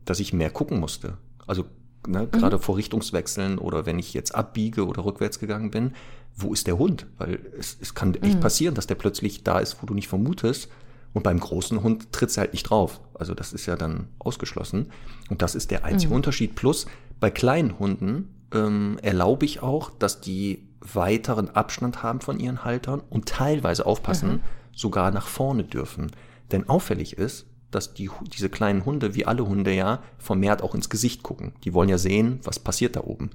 dass 0.04 0.20
ich 0.20 0.32
mehr 0.32 0.50
gucken 0.50 0.80
musste. 0.80 1.18
Also 1.46 1.66
ne, 2.06 2.22
mhm. 2.22 2.30
gerade 2.30 2.58
vor 2.58 2.76
Richtungswechseln 2.76 3.58
oder 3.58 3.86
wenn 3.86 3.98
ich 3.98 4.14
jetzt 4.14 4.34
abbiege 4.34 4.86
oder 4.86 5.04
rückwärts 5.04 5.38
gegangen 5.38 5.70
bin, 5.70 5.92
wo 6.36 6.52
ist 6.52 6.66
der 6.66 6.78
Hund? 6.78 7.06
Weil 7.18 7.40
es, 7.58 7.76
es 7.80 7.94
kann 7.94 8.14
echt 8.14 8.36
mhm. 8.36 8.40
passieren, 8.40 8.74
dass 8.74 8.86
der 8.86 8.94
plötzlich 8.94 9.42
da 9.42 9.58
ist, 9.58 9.82
wo 9.82 9.86
du 9.86 9.94
nicht 9.94 10.08
vermutest. 10.08 10.68
Und 11.14 11.22
beim 11.22 11.40
großen 11.40 11.82
Hund 11.82 12.12
tritt 12.12 12.36
er 12.36 12.42
halt 12.42 12.52
nicht 12.52 12.64
drauf. 12.64 13.00
Also 13.14 13.34
das 13.34 13.52
ist 13.52 13.66
ja 13.66 13.76
dann 13.76 14.08
ausgeschlossen. 14.18 14.90
Und 15.30 15.42
das 15.42 15.54
ist 15.54 15.70
der 15.70 15.84
einzige 15.84 16.10
mhm. 16.10 16.16
Unterschied. 16.16 16.54
Plus 16.54 16.86
bei 17.18 17.30
kleinen 17.30 17.78
Hunden 17.78 18.34
ähm, 18.52 18.98
erlaube 19.02 19.44
ich 19.44 19.62
auch, 19.62 19.90
dass 19.90 20.20
die 20.20 20.68
weiteren 20.80 21.50
Abstand 21.50 22.02
haben 22.02 22.20
von 22.20 22.38
ihren 22.38 22.64
Haltern 22.64 23.02
und 23.10 23.26
teilweise 23.26 23.84
aufpassen, 23.84 24.30
mhm. 24.30 24.40
sogar 24.72 25.10
nach 25.10 25.26
vorne 25.26 25.64
dürfen. 25.64 26.12
Denn 26.52 26.68
auffällig 26.68 27.18
ist, 27.18 27.46
dass 27.70 27.94
die, 27.94 28.10
diese 28.34 28.48
kleinen 28.48 28.84
Hunde, 28.84 29.14
wie 29.14 29.26
alle 29.26 29.46
Hunde 29.46 29.74
ja, 29.74 30.02
vermehrt 30.18 30.62
auch 30.62 30.74
ins 30.74 30.88
Gesicht 30.88 31.22
gucken. 31.22 31.52
Die 31.64 31.74
wollen 31.74 31.88
ja 31.88 31.98
sehen, 31.98 32.40
was 32.42 32.58
passiert 32.58 32.96
da 32.96 33.04
oben. 33.04 33.30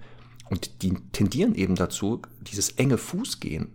Und 0.50 0.82
die 0.84 0.94
tendieren 1.12 1.56
eben 1.56 1.76
dazu, 1.76 2.22
dieses 2.42 2.72
enge 2.72 2.98
Fußgehen 2.98 3.70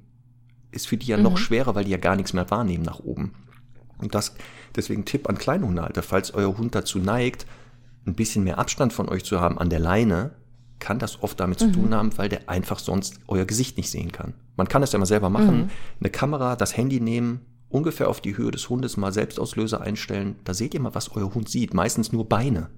ist 0.71 0.87
für 0.87 0.97
die 0.97 1.07
ja 1.07 1.17
mhm. 1.17 1.23
noch 1.25 1.39
schwerer, 1.39 1.75
weil 1.75 1.85
die 1.85 1.91
ja 1.91 1.97
gar 1.97 2.17
nichts 2.17 2.33
mehr 2.33 2.51
wahrnehmen 2.51 2.85
nach 2.85 3.01
oben. 3.01 3.33
Und 3.99 4.15
das, 4.15 4.35
deswegen 4.77 5.05
Tipp 5.05 5.29
an 5.29 5.39
Kleinhundehalter, 5.39 6.03
falls 6.03 6.35
euer 6.35 6.57
Hund 6.57 6.75
dazu 6.75 6.99
neigt, 6.99 7.47
ein 8.07 8.15
bisschen 8.15 8.45
mehr 8.45 8.59
Abstand 8.59 8.93
von 8.93 9.09
euch 9.09 9.25
zu 9.25 9.41
haben 9.41 9.59
an 9.59 9.71
der 9.71 9.81
Leine, 9.81 10.33
kann 10.79 10.99
das 10.99 11.23
oft 11.23 11.41
damit 11.41 11.61
mhm. 11.61 11.65
zu 11.65 11.73
tun 11.73 11.95
haben, 11.95 12.17
weil 12.17 12.29
der 12.29 12.49
einfach 12.49 12.79
sonst 12.79 13.21
euer 13.27 13.45
Gesicht 13.45 13.77
nicht 13.77 13.91
sehen 13.91 14.13
kann. 14.13 14.35
Man 14.57 14.69
kann 14.69 14.81
das 14.81 14.93
ja 14.93 14.99
mal 14.99 15.07
selber 15.07 15.31
machen. 15.31 15.63
Mhm. 15.63 15.71
Eine 16.01 16.11
Kamera, 16.11 16.57
das 16.57 16.77
Handy 16.77 17.01
nehmen, 17.01 17.41
ungefähr 17.69 18.09
auf 18.09 18.21
die 18.21 18.37
Höhe 18.37 18.51
des 18.51 18.69
Hundes 18.69 18.97
mal 18.97 19.13
Selbstauslöser 19.13 19.81
einstellen. 19.81 20.37
Da 20.45 20.55
seht 20.55 20.75
ihr 20.75 20.81
mal, 20.81 20.95
was 20.95 21.15
euer 21.15 21.35
Hund 21.35 21.49
sieht. 21.49 21.75
Meistens 21.75 22.13
nur 22.13 22.29
Beine. 22.29 22.71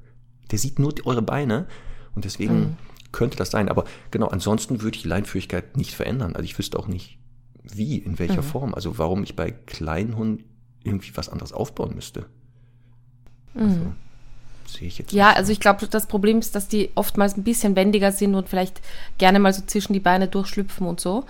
Der 0.51 0.59
sieht 0.59 0.78
nur 0.78 0.95
eure 1.05 1.22
Beine 1.22 1.66
und 2.14 2.24
deswegen 2.24 2.61
mhm. 2.61 2.76
könnte 3.12 3.36
das 3.36 3.51
sein. 3.51 3.68
Aber 3.68 3.84
genau, 4.11 4.26
ansonsten 4.26 4.82
würde 4.82 4.97
ich 4.97 5.03
die 5.03 5.09
Leinführigkeit 5.09 5.76
nicht 5.76 5.95
verändern. 5.95 6.34
Also 6.34 6.45
ich 6.45 6.59
wüsste 6.59 6.78
auch 6.78 6.88
nicht, 6.88 7.18
wie, 7.62 7.99
in 7.99 8.18
welcher 8.18 8.43
mhm. 8.43 8.47
Form. 8.47 8.74
Also 8.74 8.99
warum 8.99 9.22
ich 9.22 9.36
bei 9.36 9.51
kleinen 9.51 10.16
Hunden 10.16 10.45
irgendwie 10.82 11.16
was 11.16 11.28
anderes 11.28 11.53
aufbauen 11.53 11.95
müsste. 11.95 12.26
Mhm. 13.55 13.62
Also, 13.62 13.93
sehe 14.66 14.88
ich 14.88 14.99
jetzt. 14.99 15.12
Ja, 15.12 15.32
also 15.32 15.53
ich 15.53 15.61
glaube, 15.61 15.86
das 15.86 16.07
Problem 16.07 16.38
ist, 16.38 16.55
dass 16.55 16.68
die 16.68 16.91
oftmals 16.95 17.36
ein 17.36 17.45
bisschen 17.45 17.76
wendiger 17.76 18.12
sind 18.12 18.34
und 18.34 18.49
vielleicht 18.49 18.80
gerne 19.18 19.38
mal 19.38 19.53
so 19.53 19.62
zwischen 19.66 19.93
die 19.93 20.01
Beine 20.01 20.28
durchschlüpfen 20.28 20.86
und 20.86 21.01
so. 21.01 21.26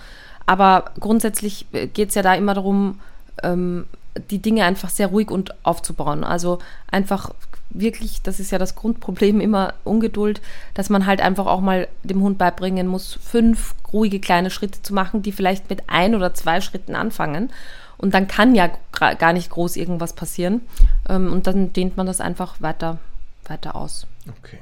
Aber 0.46 0.92
grundsätzlich 0.98 1.66
äh, 1.72 1.86
geht 1.86 2.10
es 2.10 2.14
ja 2.14 2.22
da 2.22 2.34
immer 2.34 2.54
darum, 2.54 3.00
ähm, 3.42 3.86
die 4.30 4.40
Dinge 4.40 4.64
einfach 4.64 4.90
sehr 4.90 5.08
ruhig 5.08 5.30
und 5.30 5.54
aufzubauen. 5.64 6.24
Also 6.24 6.58
einfach 6.90 7.30
wirklich, 7.70 8.22
das 8.22 8.40
ist 8.40 8.50
ja 8.50 8.58
das 8.58 8.74
Grundproblem, 8.74 9.40
immer 9.40 9.74
Ungeduld, 9.84 10.40
dass 10.74 10.90
man 10.90 11.06
halt 11.06 11.20
einfach 11.20 11.46
auch 11.46 11.60
mal 11.60 11.88
dem 12.02 12.22
Hund 12.22 12.38
beibringen 12.38 12.86
muss, 12.86 13.18
fünf 13.22 13.74
ruhige 13.92 14.20
kleine 14.20 14.50
Schritte 14.50 14.82
zu 14.82 14.94
machen, 14.94 15.22
die 15.22 15.32
vielleicht 15.32 15.70
mit 15.70 15.84
ein 15.88 16.14
oder 16.14 16.34
zwei 16.34 16.60
Schritten 16.60 16.94
anfangen. 16.94 17.50
Und 17.96 18.14
dann 18.14 18.28
kann 18.28 18.54
ja 18.54 18.70
gar 18.92 19.34
nicht 19.34 19.50
groß 19.50 19.76
irgendwas 19.76 20.14
passieren. 20.14 20.62
Ähm, 21.08 21.32
und 21.32 21.46
dann 21.46 21.72
dehnt 21.72 21.96
man 21.96 22.06
das 22.06 22.20
einfach 22.20 22.60
weiter, 22.62 22.98
weiter 23.44 23.76
aus. 23.76 24.06
Okay. 24.38 24.58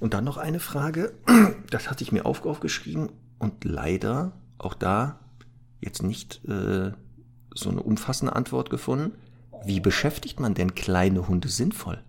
Und 0.00 0.14
dann 0.14 0.24
noch 0.24 0.38
eine 0.38 0.60
Frage, 0.60 1.12
das 1.70 1.90
hatte 1.90 2.02
ich 2.02 2.12
mir 2.12 2.24
aufgeschrieben 2.24 3.10
und 3.38 3.64
leider 3.64 4.32
auch 4.56 4.74
da 4.74 5.18
jetzt 5.80 6.02
nicht 6.02 6.40
äh, 6.48 6.92
so 7.60 7.70
eine 7.70 7.82
umfassende 7.82 8.34
Antwort 8.34 8.70
gefunden. 8.70 9.12
Wie 9.64 9.80
beschäftigt 9.80 10.40
man 10.40 10.54
denn 10.54 10.74
kleine 10.74 11.28
Hunde 11.28 11.48
sinnvoll? 11.48 12.02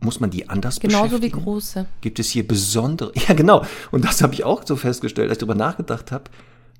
Muss 0.00 0.20
man 0.20 0.30
die 0.30 0.48
anders 0.48 0.78
Genauso 0.78 1.16
beschäftigen? 1.16 1.38
wie 1.38 1.42
große. 1.42 1.86
Gibt 2.00 2.18
es 2.18 2.30
hier 2.30 2.46
besondere? 2.46 3.12
Ja, 3.28 3.34
genau. 3.34 3.64
Und 3.90 4.04
das 4.04 4.22
habe 4.22 4.34
ich 4.34 4.44
auch 4.44 4.64
so 4.64 4.76
festgestellt, 4.76 5.28
als 5.28 5.36
ich 5.36 5.40
darüber 5.40 5.54
nachgedacht 5.54 6.12
habe. 6.12 6.24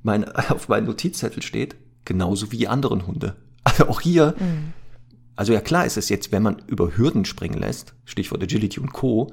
Mein, 0.03 0.25
auf 0.51 0.69
meinem 0.69 0.87
Notizzettel 0.87 1.43
steht, 1.43 1.77
genauso 2.05 2.53
wie 2.53 2.59
die 2.59 2.69
anderen 2.69 3.07
Hunde. 3.07 3.37
Also 3.65 3.89
auch 3.89 4.01
hier. 4.01 4.35
Mhm. 4.39 4.73
Also 5.37 5.53
ja 5.53 5.61
klar 5.61 5.85
ist 5.85 5.97
es 5.97 6.09
jetzt, 6.09 6.33
wenn 6.33 6.43
man 6.43 6.63
über 6.67 6.97
Hürden 6.97 7.25
springen 7.25 7.59
lässt, 7.59 7.95
Stichwort 8.05 8.43
Agility 8.43 8.81
und 8.81 8.93
Co., 8.93 9.33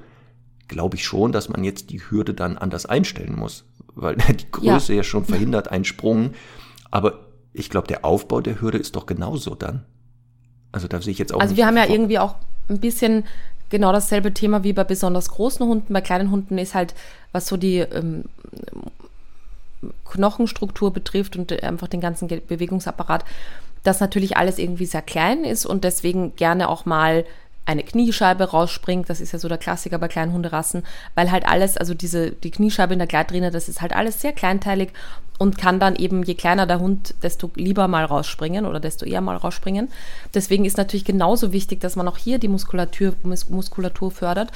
glaube 0.68 0.98
ich 0.98 1.06
schon, 1.06 1.32
dass 1.32 1.50
man 1.50 1.64
jetzt 1.64 1.90
die 1.92 2.00
Hürde 2.00 2.34
dann 2.34 2.58
anders 2.58 2.86
einstellen 2.86 3.36
muss. 3.36 3.66
Weil 3.94 4.16
die 4.40 4.52
Größe 4.52 4.94
ja, 4.94 4.98
ja 4.98 5.04
schon 5.04 5.26
verhindert 5.26 5.70
einen 5.70 5.86
Sprung. 5.86 6.32
Aber 6.92 7.25
ich 7.56 7.70
glaube, 7.70 7.88
der 7.88 8.06
Aufbau 8.06 8.42
der 8.42 8.62
Hürde 8.62 8.78
ist 8.78 8.96
doch 8.96 9.06
genauso 9.06 9.56
dann. 9.56 9.86
Also 10.72 10.88
da 10.88 11.02
sehe 11.02 11.12
ich 11.12 11.20
jetzt 11.20 11.34
auch. 11.34 11.40
Also 11.40 11.56
wir 11.56 11.66
haben 11.66 11.78
ja 11.78 11.86
irgendwie 11.86 12.20
auch 12.20 12.36
ein 12.68 12.80
bisschen 12.80 13.24
genau 13.70 13.92
dasselbe 13.92 14.34
Thema 14.34 14.64
wie 14.64 14.74
bei 14.74 14.84
besonders 14.84 15.30
großen 15.30 15.66
Hunden. 15.66 15.94
Bei 15.94 16.02
kleinen 16.02 16.32
Hunden 16.32 16.58
ist 16.58 16.76
halt, 16.76 16.94
was 17.32 17.48
so 17.48 17.58
die 17.58 17.80
ähm, 17.80 18.26
Knochenstruktur 20.06 20.92
betrifft 20.92 21.38
und 21.38 21.52
einfach 21.64 21.88
den 21.88 22.02
ganzen 22.02 22.28
Bewegungsapparat, 22.28 23.24
dass 23.84 24.00
natürlich 24.00 24.38
alles 24.38 24.58
irgendwie 24.58 24.86
sehr 24.86 25.02
klein 25.02 25.44
ist 25.44 25.66
und 25.66 25.84
deswegen 25.84 26.36
gerne 26.36 26.70
auch 26.70 26.86
mal 26.86 27.26
eine 27.66 27.84
Kniescheibe 27.84 28.52
rausspringt. 28.52 29.10
Das 29.10 29.22
ist 29.22 29.32
ja 29.32 29.40
so 29.40 29.48
der 29.48 29.58
Klassiker 29.58 29.98
bei 29.98 30.08
kleinen 30.08 30.34
Hunderassen, 30.34 30.84
weil 31.16 31.32
halt 31.32 31.48
alles, 31.48 31.78
also 31.78 31.94
diese, 31.94 32.32
die 32.32 32.52
Kniescheibe 32.52 32.94
in 32.94 33.00
der 33.00 33.08
Gleitrinne, 33.08 33.52
das 33.52 33.70
ist 33.70 33.82
halt 33.82 33.96
alles 33.96 34.22
sehr 34.22 34.34
kleinteilig 34.34 34.90
und 35.38 35.58
kann 35.58 35.80
dann 35.80 35.96
eben, 35.96 36.24
je 36.24 36.36
kleiner 36.36 36.66
der 36.66 36.80
Hund, 36.80 37.16
desto 37.22 37.52
lieber 37.56 37.88
mal 37.88 38.06
rausspringen 38.06 38.66
oder 38.66 38.80
desto 38.80 39.06
eher 39.06 39.22
mal 39.22 39.36
rausspringen. 39.36 39.90
Deswegen 40.34 40.66
ist 40.66 40.78
natürlich 40.78 41.06
genauso 41.06 41.52
wichtig, 41.52 41.82
dass 41.82 41.96
man 41.96 42.08
auch 42.08 42.18
hier 42.18 42.40
die 42.40 42.48
Muskulatur, 42.48 43.14
Muskulatur 43.24 44.12
fördert. 44.12 44.52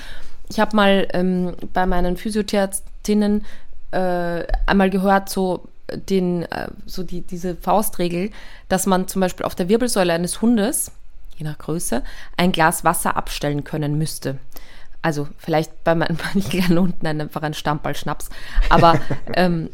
Ich 0.50 0.60
habe 0.60 0.76
mal 0.76 1.08
ähm, 1.14 1.54
bei 1.74 1.86
meinen 1.86 2.18
Physiotherapistinnen 2.18 3.46
äh, 3.92 4.44
einmal 4.66 4.90
gehört, 4.90 5.30
so 5.30 5.68
den, 5.94 6.44
äh, 6.44 6.70
so 6.86 7.04
die, 7.04 7.22
diese 7.22 7.56
Faustregel, 7.56 8.32
dass 8.68 8.86
man 8.86 9.08
zum 9.08 9.20
Beispiel 9.22 9.46
auf 9.46 9.56
der 9.56 9.70
Wirbelsäule 9.70 10.14
eines 10.14 10.42
Hundes 10.42 10.92
je 11.40 11.46
nach 11.46 11.58
Größe, 11.58 12.04
ein 12.38 12.52
Glas 12.52 12.84
Wasser 12.84 13.18
abstellen 13.18 13.64
können 13.64 13.98
müsste. 13.98 14.38
Also 15.02 15.30
vielleicht 15.38 15.84
bei 15.84 15.96
manchen 15.96 16.42
kleinen 16.42 16.80
Hunden 16.80 17.08
einfach 17.08 17.42
ein 17.42 17.54
Stammball 17.54 17.96
Schnaps. 17.96 18.30
Aber 18.70 19.00
ähm, 19.34 19.70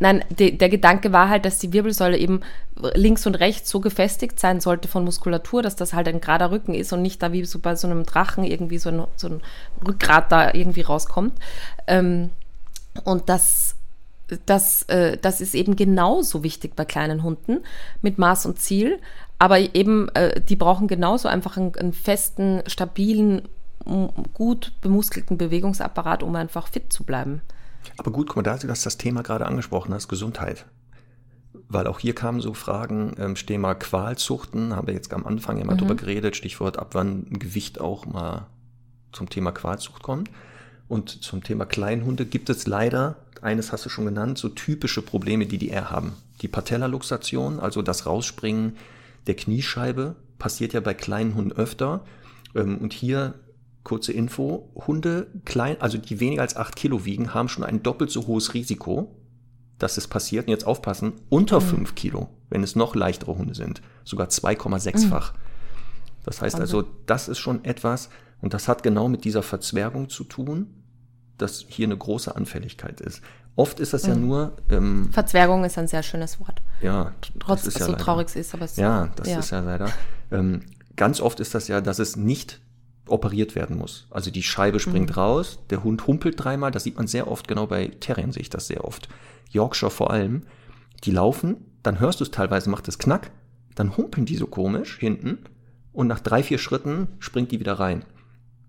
nein, 0.00 0.24
de, 0.30 0.56
der 0.56 0.68
Gedanke 0.68 1.12
war 1.12 1.28
halt, 1.28 1.44
dass 1.44 1.58
die 1.58 1.72
Wirbelsäule 1.72 2.16
eben 2.16 2.40
links 2.94 3.26
und 3.26 3.34
rechts 3.36 3.68
so 3.68 3.80
gefestigt 3.80 4.40
sein 4.40 4.60
sollte 4.60 4.88
von 4.88 5.04
Muskulatur, 5.04 5.62
dass 5.62 5.76
das 5.76 5.92
halt 5.92 6.08
ein 6.08 6.20
gerader 6.20 6.50
Rücken 6.50 6.74
ist 6.74 6.92
und 6.92 7.02
nicht 7.02 7.22
da 7.22 7.32
wie 7.32 7.44
so 7.44 7.58
bei 7.58 7.76
so 7.76 7.86
einem 7.86 8.04
Drachen 8.04 8.44
irgendwie 8.44 8.78
so 8.78 8.88
ein, 8.88 9.04
so 9.16 9.28
ein 9.28 9.42
Rückgrat 9.86 10.32
da 10.32 10.54
irgendwie 10.54 10.80
rauskommt. 10.80 11.38
Ähm, 11.86 12.30
und 13.04 13.28
das 13.28 13.76
das, 14.46 14.84
äh, 14.84 15.18
das 15.18 15.40
ist 15.40 15.54
eben 15.54 15.76
genauso 15.76 16.42
wichtig 16.42 16.74
bei 16.74 16.84
kleinen 16.84 17.22
Hunden 17.22 17.60
mit 18.00 18.18
Maß 18.18 18.46
und 18.46 18.58
Ziel. 18.58 18.98
Aber 19.42 19.58
eben, 19.74 20.08
äh, 20.10 20.40
die 20.40 20.54
brauchen 20.54 20.86
genauso 20.86 21.26
einfach 21.26 21.56
einen, 21.56 21.74
einen 21.74 21.92
festen, 21.92 22.62
stabilen 22.68 23.42
gut 24.34 24.72
bemuskelten 24.80 25.36
Bewegungsapparat, 25.36 26.22
um 26.22 26.36
einfach 26.36 26.68
fit 26.68 26.92
zu 26.92 27.02
bleiben. 27.02 27.40
Aber 27.98 28.12
gut, 28.12 28.28
guck 28.28 28.36
mal, 28.36 28.42
da 28.44 28.56
hast 28.68 28.86
das 28.86 28.98
Thema 28.98 29.22
gerade 29.22 29.44
angesprochen 29.46 29.92
hast, 29.92 30.06
Gesundheit. 30.06 30.64
Weil 31.66 31.88
auch 31.88 31.98
hier 31.98 32.14
kamen 32.14 32.40
so 32.40 32.54
Fragen, 32.54 33.16
ähm, 33.18 33.34
stehen 33.34 33.62
mal 33.62 33.74
Qualzuchten, 33.74 34.76
haben 34.76 34.86
wir 34.86 34.94
jetzt 34.94 35.12
am 35.12 35.26
Anfang 35.26 35.58
ja 35.58 35.64
mal 35.64 35.72
mhm. 35.72 35.78
drüber 35.78 35.96
geredet, 35.96 36.36
Stichwort, 36.36 36.78
ab 36.78 36.90
wann 36.92 37.24
Gewicht 37.30 37.80
auch 37.80 38.06
mal 38.06 38.46
zum 39.10 39.28
Thema 39.28 39.50
Qualzucht 39.50 40.04
kommt. 40.04 40.30
Und 40.86 41.24
zum 41.24 41.42
Thema 41.42 41.66
Kleinhunde 41.66 42.26
gibt 42.26 42.48
es 42.48 42.68
leider, 42.68 43.16
eines 43.40 43.72
hast 43.72 43.86
du 43.86 43.88
schon 43.88 44.04
genannt, 44.04 44.38
so 44.38 44.50
typische 44.50 45.02
Probleme, 45.02 45.46
die 45.46 45.58
die 45.58 45.70
eher 45.70 45.90
haben. 45.90 46.12
Die 46.42 46.48
Patellaluxation, 46.48 47.58
also 47.58 47.82
das 47.82 48.06
Rausspringen 48.06 48.76
der 49.26 49.34
Kniescheibe, 49.34 50.16
passiert 50.38 50.72
ja 50.72 50.80
bei 50.80 50.94
kleinen 50.94 51.34
Hunden 51.34 51.52
öfter. 51.52 52.04
Ähm, 52.54 52.78
und 52.78 52.92
hier 52.92 53.34
Kurze 53.84 54.12
Info, 54.12 54.70
Hunde 54.86 55.26
klein, 55.44 55.76
also 55.80 55.98
die 55.98 56.20
weniger 56.20 56.42
als 56.42 56.54
8 56.54 56.76
Kilo 56.76 57.04
wiegen, 57.04 57.34
haben 57.34 57.48
schon 57.48 57.64
ein 57.64 57.82
doppelt 57.82 58.12
so 58.12 58.28
hohes 58.28 58.54
Risiko, 58.54 59.16
dass 59.78 59.96
es 59.96 60.06
passiert. 60.06 60.46
Und 60.46 60.52
jetzt 60.52 60.66
aufpassen, 60.66 61.14
unter 61.28 61.58
mhm. 61.58 61.64
5 61.64 61.94
Kilo, 61.96 62.28
wenn 62.48 62.62
es 62.62 62.76
noch 62.76 62.94
leichtere 62.94 63.36
Hunde 63.36 63.56
sind. 63.56 63.82
Sogar 64.04 64.28
2,6-fach. 64.28 65.32
Mhm. 65.32 65.38
Das 66.24 66.40
heißt 66.40 66.60
also, 66.60 66.84
das 67.06 67.26
ist 67.28 67.40
schon 67.40 67.64
etwas, 67.64 68.08
und 68.40 68.54
das 68.54 68.68
hat 68.68 68.84
genau 68.84 69.08
mit 69.08 69.24
dieser 69.24 69.42
Verzwergung 69.42 70.08
zu 70.08 70.22
tun, 70.22 70.68
dass 71.38 71.64
hier 71.68 71.86
eine 71.86 71.96
große 71.96 72.36
Anfälligkeit 72.36 73.00
ist. 73.00 73.20
Oft 73.54 73.80
ist 73.80 73.92
das 73.92 74.04
mhm. 74.04 74.08
ja 74.08 74.16
nur. 74.16 74.56
Ähm, 74.70 75.10
Verzwergung 75.12 75.64
ist 75.64 75.76
ein 75.78 75.88
sehr 75.88 76.02
schönes 76.02 76.40
Wort. 76.40 76.62
Ja, 76.80 77.12
trotz 77.38 77.66
es 77.66 77.78
ja 77.78 77.86
so 77.86 77.92
traurig 77.92 78.28
es 78.28 78.36
ist, 78.36 78.54
aber 78.54 78.64
es 78.64 78.76
Ja, 78.76 79.10
das 79.16 79.28
ja. 79.28 79.38
ist 79.38 79.50
ja 79.50 79.60
leider. 79.60 79.90
Ähm, 80.30 80.62
ganz 80.96 81.20
oft 81.20 81.40
ist 81.40 81.54
das 81.54 81.68
ja, 81.68 81.80
dass 81.80 81.98
es 81.98 82.16
nicht 82.16 82.60
operiert 83.06 83.54
werden 83.54 83.76
muss. 83.76 84.06
Also 84.10 84.30
die 84.30 84.42
Scheibe 84.42 84.80
springt 84.80 85.10
mhm. 85.10 85.14
raus, 85.14 85.58
der 85.70 85.84
Hund 85.84 86.06
humpelt 86.06 86.42
dreimal, 86.42 86.70
das 86.70 86.84
sieht 86.84 86.96
man 86.96 87.06
sehr 87.06 87.30
oft, 87.30 87.48
genau 87.48 87.66
bei 87.66 87.88
Terriern 87.88 88.32
sehe 88.32 88.42
ich 88.42 88.50
das 88.50 88.66
sehr 88.66 88.84
oft. 88.84 89.08
Yorkshire 89.50 89.90
vor 89.90 90.10
allem, 90.10 90.44
die 91.04 91.10
laufen, 91.10 91.56
dann 91.82 92.00
hörst 92.00 92.20
du 92.20 92.24
es 92.24 92.30
teilweise, 92.30 92.70
macht 92.70 92.88
es 92.88 92.98
knack, 92.98 93.30
dann 93.74 93.96
humpeln 93.96 94.24
die 94.24 94.36
so 94.36 94.46
komisch 94.46 94.98
hinten 94.98 95.38
und 95.92 96.06
nach 96.06 96.20
drei, 96.20 96.42
vier 96.42 96.58
Schritten 96.58 97.08
springt 97.18 97.50
die 97.50 97.60
wieder 97.60 97.74
rein. 97.74 98.04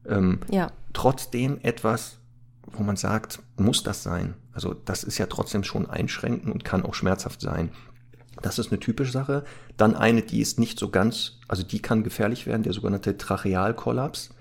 Ähm, 0.08 0.40
ja. 0.50 0.72
Trotzdem 0.94 1.60
etwas, 1.62 2.18
wo 2.78 2.84
man 2.84 2.96
sagt, 2.96 3.40
muss 3.58 3.84
das 3.84 4.04
sein? 4.04 4.36
Also 4.54 4.74
das 4.74 5.04
ist 5.04 5.18
ja 5.18 5.26
trotzdem 5.26 5.64
schon 5.64 5.90
einschränkend 5.90 6.54
und 6.54 6.64
kann 6.64 6.84
auch 6.84 6.94
schmerzhaft 6.94 7.42
sein. 7.42 7.70
Das 8.42 8.60
ist 8.60 8.72
eine 8.72 8.80
typische 8.80 9.12
Sache. 9.12 9.44
Dann 9.78 9.96
eine, 9.96 10.22
die 10.22 10.42
ist 10.42 10.60
nicht 10.60 10.80
so 10.80 10.90
ganz, 10.90 11.40
also 11.48 11.64
die 11.64 11.82
kann 11.82 12.04
gefährlich 12.04 12.46
werden, 12.46 12.64
der 12.64 12.74
sogenannte 12.74 13.18
Trachealkollaps, 13.18 14.32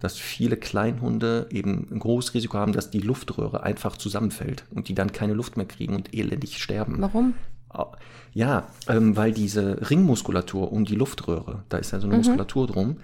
dass 0.00 0.16
viele 0.16 0.56
Kleinhunde 0.56 1.46
eben 1.50 1.88
ein 1.90 1.98
großes 1.98 2.34
Risiko 2.34 2.58
haben, 2.58 2.72
dass 2.72 2.90
die 2.90 3.00
Luftröhre 3.00 3.62
einfach 3.62 3.96
zusammenfällt 3.96 4.64
und 4.70 4.88
die 4.88 4.94
dann 4.94 5.12
keine 5.12 5.34
Luft 5.34 5.56
mehr 5.56 5.66
kriegen 5.66 5.94
und 5.94 6.14
elendig 6.14 6.62
sterben. 6.62 6.96
Warum? 6.98 7.34
Ja, 8.32 8.68
ähm, 8.88 9.16
weil 9.16 9.32
diese 9.32 9.90
Ringmuskulatur 9.90 10.72
um 10.72 10.84
die 10.84 10.94
Luftröhre, 10.94 11.64
da 11.68 11.78
ist 11.78 11.92
ja 11.92 12.00
so 12.00 12.06
eine 12.06 12.14
mhm. 12.14 12.20
Muskulatur 12.20 12.66
drum. 12.66 12.96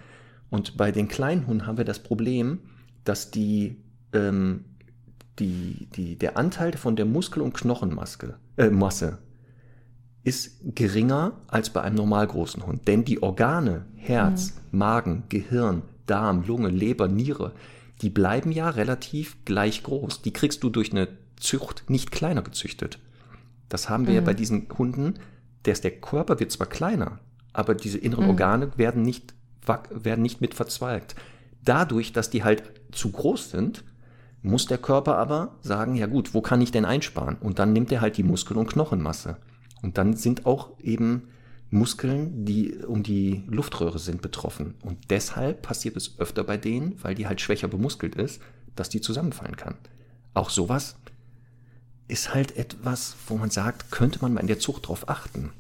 Und 0.51 0.77
bei 0.77 0.93
den 0.93 1.09
Kleinhunden 1.09 1.67
haben 1.67 1.79
wir 1.79 1.85
das 1.85 2.03
Problem, 2.03 2.59
dass 3.05 3.31
die, 3.31 3.77
ähm, 4.13 4.65
die, 5.39 5.89
die, 5.95 6.17
der 6.17 6.37
Anteil 6.37 6.77
von 6.77 6.97
der 6.97 7.07
Muskel- 7.07 7.43
und 7.43 7.55
Knochenmasse 7.55 8.39
äh, 8.57 8.71
Masse 8.71 9.19
ist 10.25 10.61
geringer 10.75 11.33
als 11.49 11.71
bei 11.71 11.83
einem 11.83 11.97
normal 11.97 12.27
großen 12.27 12.65
Hund. 12.65 12.87
Denn 12.87 13.05
die 13.05 13.23
Organe, 13.23 13.87
Herz, 13.97 14.55
mhm. 14.71 14.79
Magen, 14.79 15.23
Gehirn, 15.29 15.83
Darm, 16.07 16.45
Lunge, 16.47 16.69
Leber, 16.69 17.09
Niere, 17.09 17.53
die 18.03 18.11
bleiben 18.11 18.53
ja 18.53 18.69
relativ 18.71 19.45
gleich 19.45 19.83
groß. 19.83 20.23
Die 20.23 20.33
kriegst 20.33 20.63
du 20.63 20.71
durch 20.71 20.93
eine 20.93 21.09
Zucht 21.37 21.85
nicht 21.89 22.13
kleiner 22.13 22.43
gezüchtet. 22.43 22.99
Das 23.69 23.89
haben 23.89 24.07
wir 24.07 24.13
mhm. 24.13 24.17
ja 24.17 24.21
bei 24.23 24.35
diesen 24.35 24.69
Hunden, 24.77 25.15
der, 25.65 25.75
der 25.75 25.93
Körper 26.01 26.39
wird 26.39 26.53
zwar 26.53 26.69
kleiner, 26.69 27.19
aber 27.53 27.75
diese 27.75 27.99
inneren 27.99 28.25
mhm. 28.25 28.31
Organe 28.31 28.79
werden 28.79 29.03
nicht, 29.03 29.35
werden 29.91 30.23
nicht 30.23 30.41
mit 30.41 30.55
verzweigt. 30.55 31.17
Dadurch, 31.65 32.13
dass 32.13 32.31
die 32.31 32.45
halt 32.45 32.65
zu 32.93 33.11
groß 33.11 33.51
sind, 33.51 33.85
muss 34.43 34.67
der 34.67 34.79
Körper 34.79 35.17
aber 35.17 35.57
sagen, 35.61 35.95
ja 35.95 36.07
gut, 36.07 36.35
wo 36.35 36.41
kann 36.41 36.61
ich 36.61 36.73
denn 36.73 36.85
einsparen? 36.85 37.37
Und 37.37 37.59
dann 37.59 37.73
nimmt 37.73 37.93
er 37.93 38.01
halt 38.01 38.17
die 38.17 38.25
Muskel- 38.25 38.57
und 38.57 38.69
Knochenmasse. 38.69 39.37
Und 39.83 39.99
dann 39.99 40.15
sind 40.15 40.47
auch 40.47 40.79
eben 40.81 41.29
Muskeln, 41.71 42.45
die 42.45 42.75
um 42.87 43.03
die 43.03 43.45
Luftröhre 43.49 43.99
sind, 43.99 44.21
betroffen. 44.21 44.75
Und 44.83 45.11
deshalb 45.11 45.63
passiert 45.63 45.97
es 45.97 46.19
öfter 46.19 46.45
bei 46.45 46.57
denen, 46.57 47.03
weil 47.03 47.15
die 47.15 47.27
halt 47.27 47.41
schwächer 47.41 47.69
bemuskelt 47.69 48.15
ist, 48.17 48.43
dass 48.77 48.89
die 48.89 49.01
zusammenfallen 49.01 49.57
kann. 49.57 49.77
Auch 50.35 50.51
sowas 50.51 50.97
ist 52.09 52.35
halt 52.35 52.57
etwas, 52.57 53.17
wo 53.27 53.37
man 53.37 53.51
sagt, 53.51 53.91
könnte 53.91 54.19
man 54.21 54.35
mal 54.35 54.41
in 54.41 54.49
der 54.49 54.59
Zucht 54.59 54.89
drauf 54.89 55.09
achten. 55.09 55.53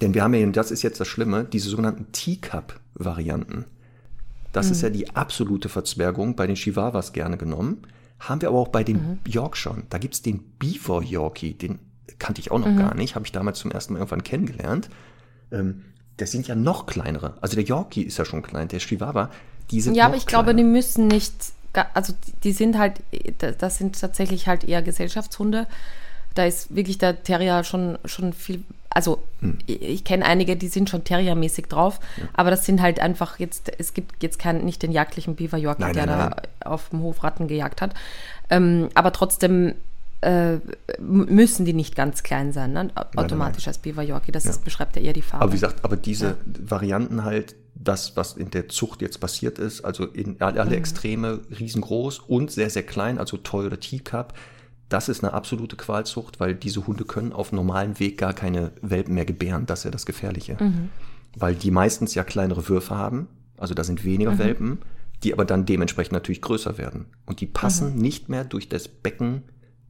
Denn 0.00 0.14
wir 0.14 0.22
haben 0.22 0.34
ja, 0.34 0.46
das 0.46 0.70
ist 0.70 0.82
jetzt 0.82 1.00
das 1.00 1.08
Schlimme, 1.08 1.44
diese 1.44 1.68
sogenannten 1.68 2.10
Teacup-Varianten. 2.12 3.66
Das 4.52 4.66
mhm. 4.66 4.72
ist 4.72 4.82
ja 4.82 4.90
die 4.90 5.14
absolute 5.14 5.68
Verzwergung 5.68 6.34
bei 6.34 6.46
den 6.46 6.56
Chihuahuas 6.56 7.12
gerne 7.12 7.36
genommen. 7.36 7.82
Haben 8.18 8.40
wir 8.40 8.48
aber 8.48 8.58
auch 8.58 8.68
bei 8.68 8.84
den 8.84 8.96
mhm. 8.96 9.18
Yorkshire. 9.26 9.82
Da 9.90 9.98
gibt 9.98 10.14
es 10.14 10.22
den 10.22 10.42
Beaver 10.58 11.02
Yorkie, 11.02 11.54
den 11.54 11.78
kannte 12.18 12.40
ich 12.40 12.50
auch 12.50 12.58
noch 12.58 12.68
mhm. 12.68 12.78
gar 12.78 12.94
nicht, 12.94 13.14
habe 13.14 13.26
ich 13.26 13.32
damals 13.32 13.58
zum 13.58 13.70
ersten 13.70 13.92
Mal 13.92 13.98
irgendwann 13.98 14.24
kennengelernt. 14.24 14.88
Ähm, 15.52 15.84
das 16.16 16.32
sind 16.32 16.48
ja 16.48 16.54
noch 16.54 16.86
kleinere. 16.86 17.36
Also 17.40 17.56
der 17.56 17.64
Yorkie 17.64 18.02
ist 18.02 18.16
ja 18.16 18.24
schon 18.24 18.42
klein, 18.42 18.68
der 18.68 18.78
Chihuahua, 18.78 19.30
die 19.70 19.80
sind 19.80 19.94
Ja, 19.94 20.06
aber 20.06 20.16
ich 20.16 20.26
kleiner. 20.26 20.44
glaube, 20.44 20.56
die 20.56 20.64
müssen 20.64 21.08
nicht, 21.08 21.34
also 21.92 22.14
die 22.42 22.52
sind 22.52 22.78
halt, 22.78 23.02
das 23.58 23.78
sind 23.78 24.00
tatsächlich 24.00 24.48
halt 24.48 24.64
eher 24.64 24.82
Gesellschaftshunde. 24.82 25.66
Da 26.36 26.44
ist 26.44 26.74
wirklich 26.74 26.98
der 26.98 27.22
Terrier 27.22 27.64
schon, 27.64 27.98
schon 28.04 28.32
viel, 28.32 28.62
also 28.90 29.22
hm. 29.40 29.58
ich, 29.66 29.82
ich 29.82 30.04
kenne 30.04 30.24
einige, 30.24 30.56
die 30.56 30.68
sind 30.68 30.88
schon 30.88 31.02
Terriermäßig 31.02 31.66
drauf, 31.66 31.98
ja. 32.16 32.24
aber 32.34 32.50
das 32.50 32.64
sind 32.64 32.80
halt 32.80 33.00
einfach 33.00 33.38
jetzt, 33.38 33.72
es 33.78 33.94
gibt 33.94 34.22
jetzt 34.22 34.38
keinen, 34.38 34.64
nicht 34.64 34.82
den 34.82 34.92
jagdlichen 34.92 35.34
Beaver 35.34 35.58
Yorkie, 35.58 35.82
nein, 35.82 35.94
der 35.94 36.06
nein, 36.06 36.34
da 36.62 36.70
auf 36.70 36.90
dem 36.90 37.00
Hof 37.00 37.24
Ratten 37.24 37.48
gejagt 37.48 37.82
hat. 37.82 37.94
Ähm, 38.50 38.88
aber 38.94 39.12
trotzdem 39.12 39.74
äh, 40.20 40.58
müssen 40.98 41.64
die 41.64 41.72
nicht 41.72 41.94
ganz 41.94 42.22
klein 42.22 42.52
sein, 42.52 42.72
ne? 42.72 42.90
automatisch 43.16 43.64
nein, 43.64 43.70
als 43.70 43.78
Beaver 43.78 44.02
Yorkie. 44.02 44.32
Das 44.32 44.44
ja. 44.44 44.50
ist, 44.50 44.64
beschreibt 44.64 44.96
ja 44.96 45.02
eher 45.02 45.12
die 45.12 45.22
Farbe. 45.22 45.44
Aber 45.44 45.52
wie 45.52 45.56
gesagt, 45.56 45.84
aber 45.84 45.96
diese 45.96 46.26
ja. 46.26 46.36
Varianten 46.70 47.24
halt, 47.24 47.54
das, 47.74 48.16
was 48.16 48.32
in 48.36 48.50
der 48.50 48.68
Zucht 48.68 49.02
jetzt 49.02 49.20
passiert 49.20 49.58
ist, 49.58 49.84
also 49.84 50.06
in 50.06 50.40
alle 50.40 50.64
mhm. 50.64 50.72
Extreme 50.72 51.40
riesengroß 51.58 52.20
und 52.20 52.50
sehr, 52.50 52.70
sehr 52.70 52.82
klein, 52.82 53.18
also 53.18 53.36
Toy 53.36 53.66
oder 53.66 53.78
Teacup, 53.78 54.32
das 54.88 55.08
ist 55.08 55.24
eine 55.24 55.32
absolute 55.32 55.76
Qualzucht, 55.76 56.38
weil 56.38 56.54
diese 56.54 56.86
Hunde 56.86 57.04
können 57.04 57.32
auf 57.32 57.52
normalem 57.52 57.98
Weg 57.98 58.18
gar 58.18 58.32
keine 58.32 58.72
Welpen 58.82 59.14
mehr 59.14 59.24
gebären. 59.24 59.66
Das 59.66 59.80
ist 59.80 59.84
ja 59.84 59.90
das 59.90 60.06
Gefährliche. 60.06 60.56
Mhm. 60.60 60.90
Weil 61.36 61.54
die 61.54 61.70
meistens 61.70 62.14
ja 62.14 62.24
kleinere 62.24 62.68
Würfe 62.68 62.94
haben, 62.96 63.28
also 63.56 63.74
da 63.74 63.84
sind 63.84 64.04
weniger 64.04 64.32
mhm. 64.32 64.38
Welpen, 64.38 64.78
die 65.22 65.32
aber 65.32 65.44
dann 65.44 65.66
dementsprechend 65.66 66.12
natürlich 66.12 66.42
größer 66.42 66.78
werden. 66.78 67.06
Und 67.24 67.40
die 67.40 67.46
passen 67.46 67.94
mhm. 67.94 68.02
nicht 68.02 68.28
mehr 68.28 68.44
durch 68.44 68.68
das 68.68 68.86
Becken 68.88 69.42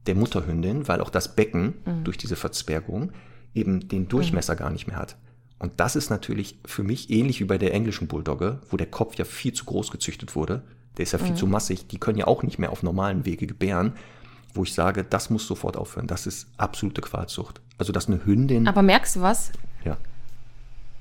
der 0.07 0.15
Mutterhündin, 0.15 0.87
weil 0.87 1.01
auch 1.01 1.09
das 1.09 1.35
Becken 1.35 1.75
mhm. 1.85 2.03
durch 2.03 2.17
diese 2.17 2.35
Verzwergung 2.35 3.11
eben 3.53 3.87
den 3.87 4.07
Durchmesser 4.07 4.53
mhm. 4.53 4.59
gar 4.59 4.69
nicht 4.71 4.87
mehr 4.87 4.97
hat. 4.97 5.17
Und 5.59 5.73
das 5.77 5.95
ist 5.95 6.09
natürlich 6.09 6.59
für 6.65 6.83
mich 6.83 7.09
ähnlich 7.09 7.39
wie 7.39 7.45
bei 7.45 7.57
der 7.57 7.73
englischen 7.73 8.07
Bulldogge, 8.07 8.61
wo 8.69 8.77
der 8.77 8.87
Kopf 8.87 9.15
ja 9.15 9.25
viel 9.25 9.53
zu 9.53 9.65
groß 9.65 9.91
gezüchtet 9.91 10.35
wurde. 10.35 10.63
Der 10.97 11.03
ist 11.03 11.11
ja 11.11 11.19
viel 11.19 11.31
mhm. 11.31 11.37
zu 11.37 11.47
massig. 11.47 11.87
Die 11.87 11.99
können 11.99 12.17
ja 12.17 12.27
auch 12.27 12.43
nicht 12.43 12.59
mehr 12.59 12.71
auf 12.71 12.83
normalen 12.83 13.25
Wege 13.25 13.47
gebären, 13.47 13.93
wo 14.57 14.63
ich 14.63 14.73
sage, 14.73 15.03
das 15.03 15.29
muss 15.29 15.47
sofort 15.47 15.77
aufhören. 15.77 16.07
Das 16.07 16.27
ist 16.27 16.47
absolute 16.57 17.01
Qualzucht. 17.01 17.61
Also, 17.77 17.93
dass 17.93 18.07
eine 18.07 18.25
Hündin. 18.25 18.67
Aber 18.67 18.81
merkst 18.81 19.15
du 19.15 19.21
was? 19.21 19.51
Ja. 19.85 19.97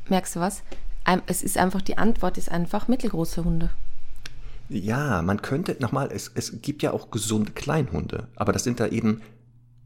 Merkst 0.08 0.36
du 0.36 0.40
was? 0.40 0.62
Es 1.26 1.42
ist 1.42 1.56
einfach, 1.56 1.82
die 1.82 1.98
Antwort 1.98 2.36
ist 2.36 2.50
einfach 2.50 2.88
mittelgroße 2.88 3.44
Hunde. 3.44 3.70
Ja, 4.68 5.22
man 5.22 5.42
könnte, 5.42 5.76
nochmal, 5.78 6.10
es, 6.12 6.30
es 6.34 6.60
gibt 6.60 6.82
ja 6.82 6.92
auch 6.92 7.10
gesunde 7.10 7.52
Kleinhunde, 7.52 8.26
aber 8.34 8.52
das 8.52 8.64
sind 8.64 8.80
da 8.80 8.88
eben 8.88 9.22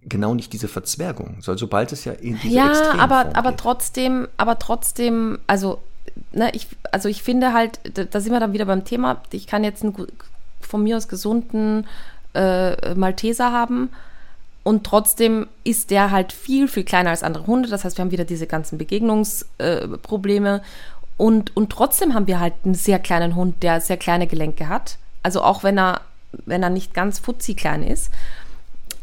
genau 0.03 0.35
nicht 0.35 0.53
diese 0.55 0.69
Verzwergung, 0.69 1.37
so, 1.41 1.55
sobald 1.57 1.93
es 1.93 2.07
ja 2.07 2.13
in 2.13 2.39
diese 2.41 2.55
Ja, 2.55 2.95
aber, 2.99 3.37
aber 3.37 3.57
trotzdem, 3.57 4.27
aber 4.39 4.59
trotzdem, 4.59 5.39
also, 5.47 5.83
ne, 6.33 6.51
ich, 6.55 6.67
also 6.91 7.11
ich 7.11 7.23
finde 7.23 7.53
halt, 7.53 7.81
da 7.93 8.21
sind 8.21 8.33
wir 8.33 8.41
dann 8.41 8.55
wieder 8.55 8.65
beim 8.65 8.87
Thema, 8.87 9.23
ich 9.33 9.47
kann 9.47 9.65
jetzt 9.65 9.85
ein 9.85 9.95
von 10.61 10.83
mir 10.83 10.97
aus 10.97 11.09
gesunden 11.09 11.87
äh, 12.35 12.95
Malteser 12.95 13.53
haben. 13.53 13.91
Und 14.63 14.85
trotzdem 14.85 15.47
ist 15.65 15.91
der 15.91 16.11
halt 16.11 16.33
viel, 16.33 16.69
viel 16.69 16.85
kleiner 16.85 17.11
als 17.11 17.23
andere 17.23 17.47
Hunde. 17.47 17.69
Das 17.69 17.85
heißt, 17.85 17.97
wir 17.97 18.05
haben 18.05 18.11
wieder 18.11 18.25
diese 18.25 18.47
ganzen 18.47 18.79
Begegnungsprobleme. 18.79 20.57
Äh, 20.57 20.61
und, 21.17 21.57
und 21.57 21.71
trotzdem 21.71 22.15
haben 22.15 22.27
wir 22.27 22.41
halt 22.41 22.55
einen 22.65 22.75
sehr 22.75 22.99
kleinen 22.99 23.37
Hund, 23.37 23.63
der 23.63 23.81
sehr 23.81 23.97
kleine 23.97 24.27
Gelenke 24.27 24.69
hat. 24.69 24.99
Also 25.23 25.43
auch 25.43 25.63
wenn 25.63 25.79
er, 25.79 26.03
wenn 26.33 26.63
er 26.63 26.71
nicht 26.71 26.95
ganz 26.95 27.19
futzi 27.19 27.55
klein 27.55 27.83
ist. 27.83 28.11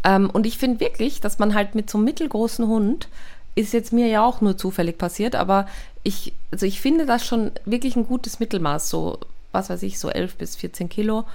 Ähm, 0.03 0.29
und 0.29 0.45
ich 0.45 0.57
finde 0.57 0.79
wirklich, 0.79 1.21
dass 1.21 1.39
man 1.39 1.53
halt 1.53 1.75
mit 1.75 1.89
so 1.89 1.97
einem 1.97 2.05
mittelgroßen 2.05 2.67
Hund, 2.67 3.07
ist 3.55 3.73
jetzt 3.73 3.91
mir 3.91 4.07
ja 4.07 4.23
auch 4.23 4.41
nur 4.41 4.57
zufällig 4.57 4.97
passiert, 4.97 5.35
aber 5.35 5.67
ich, 6.03 6.33
also 6.51 6.65
ich 6.65 6.79
finde 6.79 7.05
das 7.05 7.25
schon 7.25 7.51
wirklich 7.65 7.95
ein 7.95 8.05
gutes 8.05 8.39
Mittelmaß, 8.39 8.89
so, 8.89 9.19
was 9.51 9.69
weiß 9.69 9.81
ich, 9.83 9.99
so 9.99 10.09
11 10.09 10.35
bis 10.35 10.55
14 10.55 10.89
Kilo. 10.89 11.25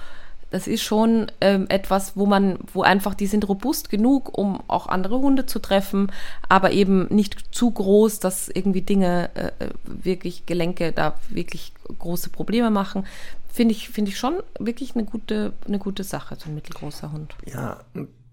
Das 0.53 0.67
ist 0.67 0.83
schon 0.83 1.31
ähm, 1.41 1.65
etwas, 1.67 2.15
wo 2.15 2.27
man, 2.27 2.59
wo 2.71 2.83
einfach, 2.83 3.15
die 3.15 3.25
sind 3.25 3.49
robust 3.49 3.89
genug, 3.89 4.37
um 4.37 4.61
auch 4.67 4.85
andere 4.85 5.17
Hunde 5.17 5.47
zu 5.47 5.57
treffen, 5.57 6.11
aber 6.47 6.71
eben 6.73 7.07
nicht 7.07 7.55
zu 7.55 7.71
groß, 7.71 8.19
dass 8.19 8.49
irgendwie 8.49 8.83
Dinge, 8.83 9.31
äh, 9.33 9.47
äh 9.47 9.69
wirklich 9.83 10.45
Gelenke 10.45 10.91
da 10.91 11.15
wirklich 11.29 11.73
große 11.97 12.29
Probleme 12.29 12.69
machen. 12.69 13.07
Finde 13.51 13.73
ich, 13.73 13.89
finde 13.89 14.11
ich 14.11 14.19
schon 14.19 14.43
wirklich 14.59 14.93
eine 14.93 15.05
gute, 15.05 15.53
eine 15.67 15.79
gute 15.79 16.03
Sache, 16.03 16.37
so 16.37 16.49
ein 16.49 16.53
mittelgroßer 16.53 17.11
Hund. 17.11 17.33
Ja, 17.47 17.79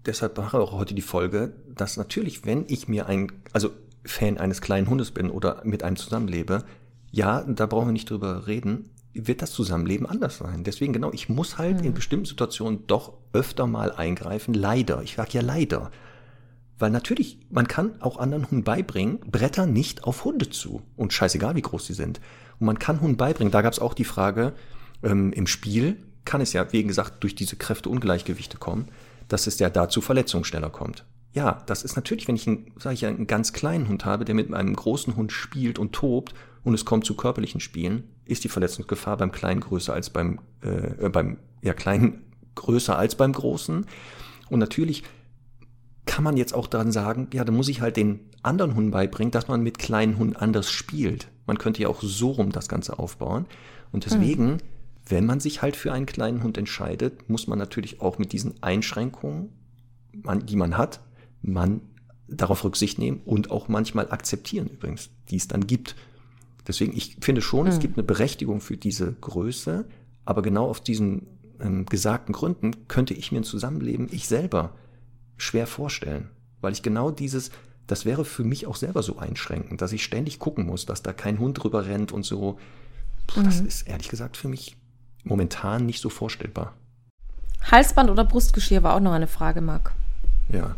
deshalb 0.05 0.37
mache 0.37 0.57
ich 0.57 0.63
auch 0.63 0.73
heute 0.73 0.93
die 0.93 1.01
Folge, 1.01 1.53
dass 1.73 1.97
natürlich, 1.97 2.45
wenn 2.45 2.65
ich 2.67 2.87
mir 2.87 3.07
ein, 3.07 3.31
also 3.51 3.71
Fan 4.05 4.37
eines 4.37 4.61
kleinen 4.61 4.87
Hundes 4.87 5.09
bin 5.09 5.31
oder 5.31 5.61
mit 5.63 5.81
einem 5.81 5.95
zusammenlebe, 5.95 6.65
ja, 7.09 7.41
da 7.41 7.65
brauchen 7.65 7.87
wir 7.87 7.93
nicht 7.93 8.11
drüber 8.11 8.45
reden, 8.45 8.91
wird 9.13 9.41
das 9.41 9.51
Zusammenleben 9.51 10.05
anders 10.05 10.37
sein. 10.37 10.63
Deswegen 10.63 10.93
genau, 10.93 11.11
ich 11.11 11.29
muss 11.29 11.57
halt 11.57 11.79
mhm. 11.79 11.87
in 11.87 11.93
bestimmten 11.93 12.25
Situationen 12.25 12.87
doch 12.87 13.13
öfter 13.33 13.67
mal 13.67 13.91
eingreifen. 13.91 14.53
Leider, 14.53 15.01
ich 15.01 15.15
sage 15.15 15.31
ja 15.33 15.41
leider. 15.41 15.91
Weil 16.79 16.91
natürlich, 16.91 17.39
man 17.49 17.67
kann 17.67 18.01
auch 18.01 18.17
anderen 18.17 18.49
Hunden 18.49 18.63
beibringen, 18.63 19.19
Bretter 19.19 19.65
nicht 19.65 20.03
auf 20.03 20.25
Hunde 20.25 20.49
zu. 20.49 20.81
Und 20.95 21.13
scheißegal, 21.13 21.55
wie 21.55 21.61
groß 21.61 21.85
sie 21.85 21.93
sind. 21.93 22.19
Und 22.59 22.65
man 22.65 22.79
kann 22.79 23.01
Hunden 23.01 23.17
beibringen. 23.17 23.51
Da 23.51 23.61
gab 23.61 23.73
es 23.73 23.79
auch 23.79 23.93
die 23.93 24.05
Frage, 24.05 24.53
ähm, 25.03 25.31
im 25.33 25.47
Spiel 25.47 25.97
kann 26.25 26.41
es 26.41 26.53
ja, 26.53 26.71
wie 26.71 26.83
gesagt, 26.83 27.23
durch 27.23 27.35
diese 27.35 27.55
Kräfteungleichgewichte 27.55 28.57
kommen 28.57 28.87
dass 29.31 29.47
es 29.47 29.59
ja 29.59 29.69
dazu 29.69 30.01
Verletzungen 30.01 30.43
schneller 30.43 30.69
kommt. 30.69 31.05
Ja, 31.33 31.63
das 31.65 31.83
ist 31.83 31.95
natürlich, 31.95 32.27
wenn 32.27 32.35
ich 32.35 32.47
einen, 32.47 32.71
sage 32.77 32.95
ich, 32.95 33.05
einen 33.05 33.27
ganz 33.27 33.53
kleinen 33.53 33.87
Hund 33.87 34.03
habe, 34.03 34.25
der 34.25 34.35
mit 34.35 34.53
einem 34.53 34.75
großen 34.75 35.15
Hund 35.15 35.31
spielt 35.31 35.79
und 35.79 35.93
tobt 35.93 36.33
und 36.63 36.73
es 36.73 36.85
kommt 36.85 37.05
zu 37.05 37.15
körperlichen 37.15 37.59
Spielen, 37.59 38.03
ist 38.25 38.43
die 38.43 38.49
Verletzungsgefahr 38.49 39.17
beim 39.17 39.31
Kleinen 39.31 39.61
größer 39.61 39.93
als 39.93 40.09
beim, 40.09 40.39
äh, 40.61 41.09
beim 41.09 41.37
ja, 41.61 41.73
Kleinen 41.73 42.23
größer 42.55 42.97
als 42.97 43.15
beim 43.15 43.33
Großen. 43.33 43.85
Und 44.49 44.59
natürlich 44.59 45.03
kann 46.05 46.23
man 46.23 46.37
jetzt 46.37 46.53
auch 46.53 46.67
daran 46.67 46.91
sagen, 46.91 47.27
ja, 47.33 47.43
da 47.43 47.51
muss 47.51 47.69
ich 47.69 47.81
halt 47.81 47.97
den 47.97 48.19
anderen 48.43 48.75
Hunden 48.75 48.91
beibringen, 48.91 49.31
dass 49.31 49.47
man 49.47 49.61
mit 49.61 49.77
kleinen 49.77 50.17
Hunden 50.17 50.35
anders 50.35 50.71
spielt. 50.71 51.29
Man 51.45 51.57
könnte 51.57 51.81
ja 51.81 51.87
auch 51.89 52.01
so 52.01 52.31
rum 52.31 52.51
das 52.51 52.67
Ganze 52.67 52.99
aufbauen. 52.99 53.45
Und 53.91 54.05
deswegen 54.05 54.53
mhm 54.53 54.57
wenn 55.11 55.25
man 55.25 55.39
sich 55.39 55.61
halt 55.61 55.75
für 55.75 55.91
einen 55.91 56.05
kleinen 56.05 56.43
Hund 56.43 56.57
entscheidet, 56.57 57.29
muss 57.29 57.47
man 57.47 57.59
natürlich 57.59 58.01
auch 58.01 58.17
mit 58.17 58.31
diesen 58.31 58.61
Einschränkungen, 58.63 59.49
die 60.13 60.55
man 60.55 60.77
hat, 60.77 61.01
man 61.41 61.81
darauf 62.27 62.63
Rücksicht 62.63 62.97
nehmen 62.97 63.21
und 63.25 63.51
auch 63.51 63.67
manchmal 63.67 64.09
akzeptieren 64.09 64.67
übrigens, 64.67 65.09
die 65.29 65.35
es 65.35 65.47
dann 65.47 65.67
gibt. 65.67 65.95
Deswegen, 66.67 66.95
ich 66.95 67.17
finde 67.21 67.41
schon, 67.41 67.63
mhm. 67.65 67.71
es 67.71 67.79
gibt 67.79 67.97
eine 67.97 68.03
Berechtigung 68.03 68.61
für 68.61 68.77
diese 68.77 69.13
Größe, 69.13 69.85
aber 70.25 70.41
genau 70.41 70.67
auf 70.67 70.81
diesen 70.81 71.27
ähm, 71.59 71.85
gesagten 71.85 72.33
Gründen 72.33 72.87
könnte 72.87 73.13
ich 73.13 73.31
mir 73.31 73.41
ein 73.41 73.43
Zusammenleben, 73.43 74.07
ich 74.11 74.27
selber, 74.27 74.75
schwer 75.37 75.67
vorstellen. 75.67 76.29
Weil 76.61 76.73
ich 76.73 76.83
genau 76.83 77.11
dieses, 77.11 77.51
das 77.87 78.05
wäre 78.05 78.25
für 78.25 78.43
mich 78.43 78.67
auch 78.67 78.75
selber 78.75 79.03
so 79.03 79.17
einschränkend, 79.17 79.81
dass 79.81 79.91
ich 79.91 80.03
ständig 80.03 80.39
gucken 80.39 80.65
muss, 80.65 80.85
dass 80.85 81.01
da 81.01 81.13
kein 81.13 81.39
Hund 81.39 81.61
drüber 81.61 81.85
rennt 81.87 82.11
und 82.11 82.23
so. 82.23 82.59
Puh, 83.27 83.39
mhm. 83.39 83.45
Das 83.45 83.59
ist 83.59 83.87
ehrlich 83.87 84.09
gesagt 84.09 84.37
für 84.37 84.47
mich 84.47 84.77
momentan 85.23 85.85
nicht 85.85 86.01
so 86.01 86.09
vorstellbar. 86.09 86.73
Halsband 87.63 88.09
oder 88.09 88.23
Brustgeschirr 88.23 88.83
war 88.83 88.95
auch 88.95 88.99
noch 88.99 89.11
eine 89.11 89.27
Frage, 89.27 89.61
Marc. 89.61 89.93
Ja. 90.49 90.75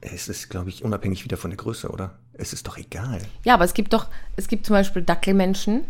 Es 0.00 0.28
ist, 0.28 0.48
glaube 0.48 0.70
ich, 0.70 0.84
unabhängig 0.84 1.24
wieder 1.24 1.36
von 1.36 1.50
der 1.50 1.56
Größe, 1.56 1.88
oder? 1.88 2.18
Es 2.38 2.52
ist 2.52 2.66
doch 2.66 2.78
egal. 2.78 3.20
Ja, 3.44 3.54
aber 3.54 3.64
es 3.64 3.74
gibt 3.74 3.92
doch, 3.92 4.06
es 4.36 4.46
gibt 4.46 4.64
zum 4.64 4.74
Beispiel 4.74 5.02
Dackelmenschen, 5.02 5.82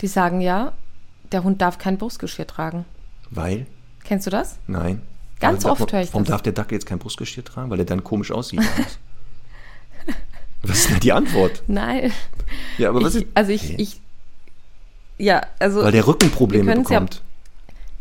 die 0.00 0.08
sagen 0.08 0.40
ja, 0.40 0.72
der 1.30 1.44
Hund 1.44 1.62
darf 1.62 1.78
kein 1.78 1.96
Brustgeschirr 1.96 2.46
tragen. 2.46 2.84
Weil? 3.30 3.66
Kennst 4.04 4.26
du 4.26 4.30
das? 4.30 4.58
Nein. 4.66 5.00
Ganz 5.38 5.64
also, 5.64 5.82
oft 5.82 5.92
höre 5.92 6.00
ich 6.00 6.08
das. 6.08 6.14
Warum 6.14 6.26
darf 6.26 6.42
der 6.42 6.52
Dackel 6.52 6.74
jetzt 6.74 6.86
kein 6.86 6.98
Brustgeschirr 6.98 7.44
tragen? 7.44 7.70
Weil 7.70 7.78
er 7.78 7.84
dann 7.84 8.02
komisch 8.02 8.32
aussieht. 8.32 8.60
was 10.62 10.80
ist 10.80 10.90
denn 10.90 11.00
die 11.00 11.12
Antwort? 11.12 11.62
Nein. 11.68 12.12
Ja, 12.78 12.88
aber 12.88 13.02
was 13.02 13.14
ich, 13.14 13.22
ist, 13.22 13.30
Also 13.34 13.52
ich, 13.52 13.78
ich, 13.78 14.00
ja, 15.18 15.42
also. 15.60 15.84
Weil 15.84 15.92
der 15.92 16.06
Rückenprobleme 16.06 16.74
bekommt. 16.74 17.14
Ja, 17.14 17.20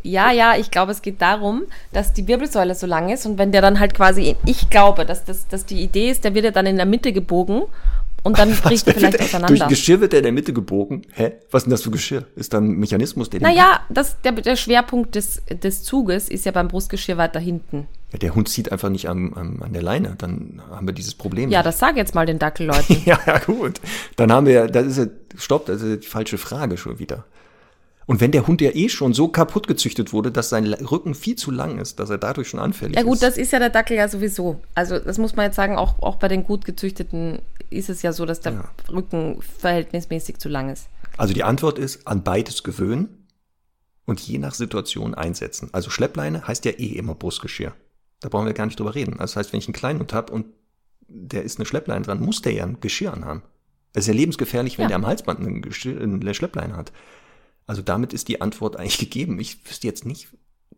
ja, 0.03 0.55
ich 0.57 0.71
glaube, 0.71 0.91
es 0.91 1.01
geht 1.01 1.21
darum, 1.21 1.63
dass 1.93 2.13
die 2.13 2.27
Wirbelsäule 2.27 2.75
so 2.75 2.87
lang 2.87 3.09
ist 3.09 3.25
und 3.25 3.37
wenn 3.37 3.51
der 3.51 3.61
dann 3.61 3.79
halt 3.79 3.93
quasi, 3.93 4.35
ich 4.45 4.69
glaube, 4.69 5.05
dass, 5.05 5.25
das, 5.25 5.47
dass 5.47 5.65
die 5.65 5.81
Idee 5.81 6.11
ist, 6.11 6.23
der 6.23 6.33
wird 6.33 6.45
ja 6.45 6.51
dann 6.51 6.65
in 6.65 6.77
der 6.77 6.85
Mitte 6.85 7.13
gebogen 7.13 7.63
und 8.23 8.37
dann 8.37 8.51
bricht 8.63 8.87
er 8.87 8.93
vielleicht 8.93 9.19
auseinander. 9.19 9.55
Durch 9.55 9.69
Geschirr 9.69 10.01
wird 10.01 10.13
er 10.13 10.19
in 10.19 10.23
der 10.23 10.31
Mitte 10.31 10.53
gebogen. 10.53 11.03
Hä? 11.13 11.33
Was 11.49 11.61
ist 11.61 11.65
denn 11.65 11.71
das 11.71 11.83
für 11.83 11.91
Geschirr? 11.91 12.25
Ist 12.35 12.53
da 12.53 12.59
ein 12.59 12.71
Mechanismus, 12.71 13.29
der 13.29 13.41
Naja, 13.41 13.81
das, 13.89 14.21
der, 14.21 14.33
der 14.33 14.55
Schwerpunkt 14.55 15.15
des, 15.15 15.41
des 15.49 15.83
Zuges 15.83 16.29
ist 16.29 16.45
ja 16.45 16.51
beim 16.51 16.67
Brustgeschirr 16.67 17.17
weiter 17.17 17.39
hinten. 17.39 17.87
Ja, 18.11 18.19
der 18.19 18.35
Hund 18.35 18.49
zieht 18.49 18.71
einfach 18.71 18.89
nicht 18.89 19.07
am, 19.07 19.33
am, 19.33 19.63
an 19.63 19.73
der 19.73 19.81
Leine, 19.81 20.15
dann 20.17 20.61
haben 20.69 20.85
wir 20.85 20.93
dieses 20.93 21.15
Problem. 21.15 21.49
Ja, 21.49 21.59
nicht. 21.59 21.67
das 21.67 21.79
sag 21.79 21.95
jetzt 21.95 22.13
mal 22.13 22.25
den 22.25 22.39
Dackelleuten. 22.39 23.01
ja, 23.05 23.19
ja, 23.25 23.39
gut. 23.39 23.79
Dann 24.17 24.31
haben 24.31 24.45
wir, 24.45 24.67
das 24.67 24.85
ist 24.85 24.97
ja, 24.97 25.05
stopp, 25.37 25.65
das 25.65 25.81
ist 25.81 26.03
die 26.03 26.07
falsche 26.07 26.37
Frage 26.37 26.77
schon 26.77 26.99
wieder. 26.99 27.25
Und 28.05 28.19
wenn 28.19 28.31
der 28.31 28.47
Hund 28.47 28.61
ja 28.61 28.71
eh 28.71 28.89
schon 28.89 29.13
so 29.13 29.27
kaputt 29.27 29.67
gezüchtet 29.67 30.11
wurde, 30.11 30.31
dass 30.31 30.49
sein 30.49 30.65
Rücken 30.73 31.13
viel 31.13 31.35
zu 31.35 31.51
lang 31.51 31.77
ist, 31.77 31.99
dass 31.99 32.09
er 32.09 32.17
dadurch 32.17 32.49
schon 32.49 32.59
anfällig 32.59 32.95
ist. 32.95 32.99
Ja 32.99 33.05
gut, 33.05 33.15
ist. 33.15 33.23
das 33.23 33.37
ist 33.37 33.51
ja 33.51 33.59
der 33.59 33.69
Dackel 33.69 33.97
ja 33.97 34.07
sowieso. 34.07 34.61
Also 34.75 34.99
das 34.99 35.17
muss 35.17 35.35
man 35.35 35.45
jetzt 35.45 35.55
sagen, 35.55 35.77
auch, 35.77 36.01
auch 36.01 36.15
bei 36.15 36.27
den 36.27 36.43
gut 36.43 36.65
gezüchteten 36.65 37.39
ist 37.69 37.89
es 37.89 38.01
ja 38.01 38.11
so, 38.11 38.25
dass 38.25 38.41
der 38.41 38.53
ja. 38.53 38.71
Rücken 38.91 39.41
verhältnismäßig 39.41 40.39
zu 40.39 40.49
lang 40.49 40.69
ist. 40.69 40.87
Also 41.17 41.33
die 41.33 41.43
Antwort 41.43 41.77
ist, 41.77 42.07
an 42.07 42.23
beides 42.23 42.63
gewöhnen 42.63 43.27
und 44.05 44.19
je 44.19 44.37
nach 44.37 44.53
Situation 44.53 45.13
einsetzen. 45.13 45.69
Also 45.71 45.89
Schleppleine 45.89 46.47
heißt 46.47 46.65
ja 46.65 46.71
eh 46.71 46.97
immer 46.97 47.15
Brustgeschirr. 47.15 47.73
Da 48.19 48.29
brauchen 48.29 48.45
wir 48.45 48.53
gar 48.53 48.65
nicht 48.65 48.79
drüber 48.79 48.95
reden. 48.95 49.13
Also 49.13 49.33
das 49.33 49.35
heißt, 49.37 49.53
wenn 49.53 49.59
ich 49.59 49.67
einen 49.67 49.73
kleinen 49.73 49.99
Hund 49.99 50.13
habe 50.13 50.33
und 50.33 50.47
der 51.07 51.43
ist 51.43 51.59
eine 51.59 51.65
Schleppleine 51.65 52.05
dran, 52.05 52.21
muss 52.21 52.41
der 52.41 52.53
ja 52.53 52.63
ein 52.63 52.79
Geschirr 52.79 53.13
anhaben. 53.13 53.43
Es 53.93 54.03
ist 54.03 54.07
ja 54.07 54.13
lebensgefährlich, 54.13 54.77
wenn 54.77 54.83
ja. 54.83 54.89
der 54.89 54.95
am 54.97 55.07
Halsband 55.07 55.39
eine, 55.39 55.61
eine 56.01 56.33
Schleppleine 56.33 56.75
hat. 56.75 56.91
Also 57.67 57.81
damit 57.81 58.13
ist 58.13 58.27
die 58.27 58.41
Antwort 58.41 58.77
eigentlich 58.77 58.97
gegeben. 58.97 59.39
Ich 59.39 59.59
wüsste 59.69 59.87
jetzt 59.87 60.05
nicht 60.05 60.27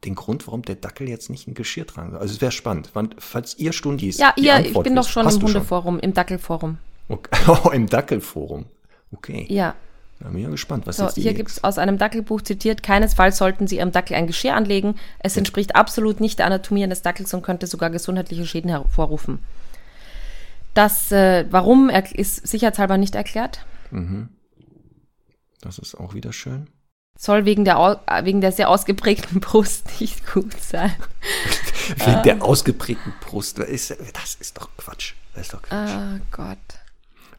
den 0.03 0.15
Grund, 0.15 0.47
warum 0.47 0.63
der 0.63 0.75
Dackel 0.75 1.07
jetzt 1.07 1.29
nicht 1.29 1.47
ein 1.47 1.53
Geschirr 1.53 1.87
tragen 1.87 2.11
soll. 2.11 2.19
Also 2.19 2.33
es 2.33 2.41
wäre 2.41 2.51
spannend. 2.51 2.91
Falls 3.17 3.57
ihr 3.57 3.73
Stundis. 3.73 4.17
Ja, 4.17 4.33
ihr, 4.35 4.59
ich 4.59 4.73
bin 4.73 4.95
doch 4.95 5.07
schon 5.07 5.27
im 5.27 5.41
Hundeforum, 5.41 5.99
im 5.99 6.13
Dackelforum. 6.13 6.77
Okay. 7.09 7.29
Oh, 7.47 7.69
im 7.69 7.87
Dackelforum. 7.87 8.65
Okay. 9.11 9.45
Ja. 9.49 9.75
Da 10.19 10.29
bin 10.29 10.37
ich 10.37 10.43
ja 10.43 10.49
gespannt, 10.49 10.87
was 10.87 10.97
so, 10.97 11.03
jetzt 11.03 11.17
die 11.17 11.21
Hier 11.21 11.33
gibt 11.33 11.49
es 11.49 11.63
aus 11.63 11.77
einem 11.77 11.97
Dackelbuch 11.97 12.41
zitiert, 12.41 12.81
keinesfalls 12.81 13.37
sollten 13.37 13.67
Sie 13.67 13.77
Ihrem 13.77 13.91
Dackel 13.91 14.15
ein 14.15 14.27
Geschirr 14.27 14.55
anlegen. 14.55 14.95
Es 15.19 15.35
entspricht 15.35 15.75
absolut 15.75 16.21
nicht 16.21 16.39
der 16.39 16.45
Anatomie 16.45 16.83
eines 16.83 17.01
Dackels 17.01 17.33
und 17.33 17.41
könnte 17.41 17.67
sogar 17.67 17.89
gesundheitliche 17.89 18.45
Schäden 18.45 18.69
hervorrufen. 18.69 19.39
Das, 20.73 21.11
äh, 21.11 21.45
warum, 21.51 21.89
ist 21.89 22.47
sicherheitshalber 22.47 22.97
nicht 22.97 23.15
erklärt. 23.15 23.65
Mhm. 23.91 24.29
Das 25.63 25.79
ist 25.79 25.95
auch 25.95 26.13
wieder 26.13 26.33
schön. 26.33 26.69
Soll 27.17 27.45
wegen 27.45 27.63
der, 27.63 28.01
wegen 28.23 28.41
der 28.41 28.51
sehr 28.51 28.69
ausgeprägten 28.69 29.39
Brust 29.39 29.87
nicht 30.01 30.31
gut 30.31 30.59
sein. 30.61 30.93
wegen 32.05 32.23
der 32.23 32.43
ausgeprägten 32.43 33.13
Brust. 33.21 33.59
Das 33.59 33.69
ist, 33.69 33.91
das 34.13 34.35
ist 34.35 34.57
doch 34.57 34.69
Quatsch. 34.77 35.13
Das 35.33 35.43
ist 35.43 35.53
doch 35.53 35.61
Quatsch. 35.61 35.91
Oh 35.95 36.19
Gott. 36.31 36.57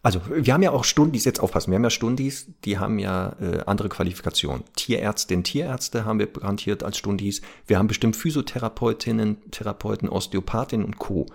Also, 0.03 0.21
wir 0.29 0.53
haben 0.53 0.63
ja 0.63 0.71
auch 0.71 0.85
Stundis, 0.85 1.25
jetzt 1.25 1.41
aufpassen, 1.41 1.71
wir 1.71 1.77
haben 1.77 1.85
ja 1.85 1.91
Stundis, 1.91 2.47
die 2.65 2.79
haben 2.79 2.99
ja 2.99 3.37
äh, 3.41 3.61
andere 3.65 3.89
Qualifikationen. 3.89 4.63
Tierärztinnen, 4.77 5.45
Tierärzte 5.45 6.05
haben 6.05 6.19
wir 6.19 6.27
garantiert 6.27 6.83
als 6.83 6.99
Stundis. 6.99 7.41
Wir 7.67 7.79
haben 7.79 7.87
bestimmt 7.87 8.15
Physiotherapeutinnen, 8.15 9.51
Therapeuten, 9.51 10.11
Osteopathinnen 10.11 10.85
und 10.85 10.99
Co. 10.99 11.27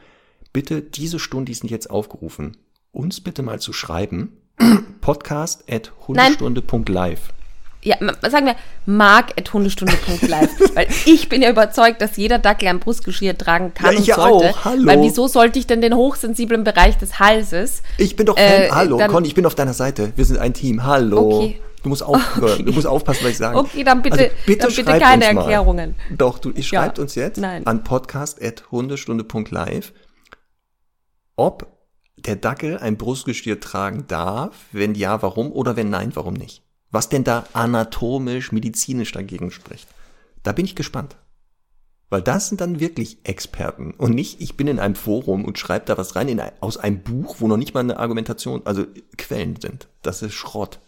Bitte, 0.53 0.81
diese 0.83 1.19
Stundis 1.19 1.59
sind 1.59 1.71
jetzt 1.71 1.89
aufgerufen, 1.89 2.57
uns 2.91 3.21
bitte 3.21 3.41
mal 3.41 3.59
zu 3.59 3.73
schreiben, 3.73 4.37
podcast 5.01 5.63
at 5.69 5.91
hundestunde.live 6.07 7.33
ja, 7.81 7.95
sagen 8.29 8.47
wir, 8.47 8.55
mark.hundestunde.live. 8.85 10.49
weil 10.75 10.87
ich 11.05 11.29
bin 11.29 11.41
ja 11.41 11.49
überzeugt, 11.49 12.01
dass 12.01 12.17
jeder 12.17 12.37
Dackel 12.37 12.67
ein 12.67 12.79
Brustgeschirr 12.79 13.37
tragen 13.37 13.73
kann 13.73 13.93
ja, 13.93 14.01
ich 14.01 14.09
und 14.09 14.15
sollte. 14.15 14.49
Auch. 14.49 14.65
Hallo. 14.65 14.85
Weil 14.85 15.01
wieso 15.01 15.27
sollte 15.27 15.59
ich 15.59 15.67
denn 15.67 15.79
den 15.81 15.95
hochsensiblen 15.95 16.65
Bereich 16.65 16.97
des 16.97 17.19
Halses? 17.19 17.81
Ich 17.97 18.17
bin 18.17 18.25
doch. 18.25 18.35
Äh, 18.37 18.69
Hallo, 18.69 18.97
Conny, 19.07 19.27
ich 19.27 19.35
bin 19.35 19.45
auf 19.45 19.55
deiner 19.55 19.73
Seite. 19.73 20.11
Wir 20.17 20.25
sind 20.25 20.39
ein 20.39 20.53
Team. 20.53 20.83
Hallo. 20.83 21.37
Okay. 21.37 21.61
Du 21.83 21.89
musst 21.89 22.03
aufhören. 22.03 22.51
Okay. 22.59 22.63
Du 22.63 22.73
musst 22.73 22.87
aufpassen, 22.87 23.23
was 23.23 23.31
ich 23.31 23.37
sage. 23.37 23.57
Okay, 23.57 23.85
dann 23.85 24.01
bitte, 24.01 24.19
Also 24.19 24.33
bitte, 24.45 24.59
dann 24.59 24.75
bitte 24.75 24.99
keine 24.99 25.33
mal. 25.33 25.41
Erklärungen. 25.41 25.95
Doch, 26.17 26.39
du, 26.39 26.51
ihr 26.51 26.63
schreibt 26.63 26.97
Ja. 26.97 27.03
uns 27.03 27.15
jetzt 27.15 27.39
Nein. 27.39 27.65
an 27.65 27.85
podcast.hundestunde.live, 27.85 29.93
ob 31.37 31.78
der 32.21 32.35
Dackel 32.35 32.77
ein 32.77 32.97
Brustgestier 32.97 33.59
tragen 33.59 34.05
darf, 34.07 34.55
wenn 34.71 34.95
ja, 34.95 35.21
warum 35.21 35.51
oder 35.51 35.75
wenn 35.75 35.89
nein, 35.89 36.15
warum 36.15 36.33
nicht. 36.33 36.63
Was 36.91 37.09
denn 37.09 37.23
da 37.23 37.45
anatomisch, 37.53 38.51
medizinisch 38.51 39.11
dagegen 39.11 39.51
spricht. 39.51 39.87
Da 40.43 40.51
bin 40.51 40.65
ich 40.65 40.75
gespannt. 40.75 41.17
Weil 42.09 42.23
das 42.23 42.49
sind 42.49 42.59
dann 42.59 42.79
wirklich 42.79 43.19
Experten 43.23 43.91
und 43.91 44.15
nicht, 44.15 44.41
ich 44.41 44.57
bin 44.57 44.67
in 44.67 44.79
einem 44.79 44.95
Forum 44.95 45.45
und 45.45 45.59
schreibe 45.59 45.85
da 45.85 45.97
was 45.97 46.15
rein 46.15 46.27
in 46.27 46.41
aus 46.59 46.77
einem 46.77 47.03
Buch, 47.03 47.35
wo 47.37 47.47
noch 47.47 47.57
nicht 47.57 47.75
mal 47.75 47.81
eine 47.81 47.99
Argumentation, 47.99 48.63
also 48.65 48.85
Quellen 49.17 49.61
sind. 49.61 49.87
Das 50.01 50.23
ist 50.23 50.33
Schrott. 50.33 50.79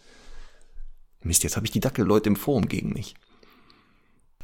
Mist, 1.22 1.44
jetzt 1.44 1.54
habe 1.54 1.66
ich 1.66 1.70
die 1.70 1.78
Dackelleute 1.78 2.28
im 2.28 2.34
Forum 2.34 2.66
gegen 2.66 2.92
mich. 2.92 3.14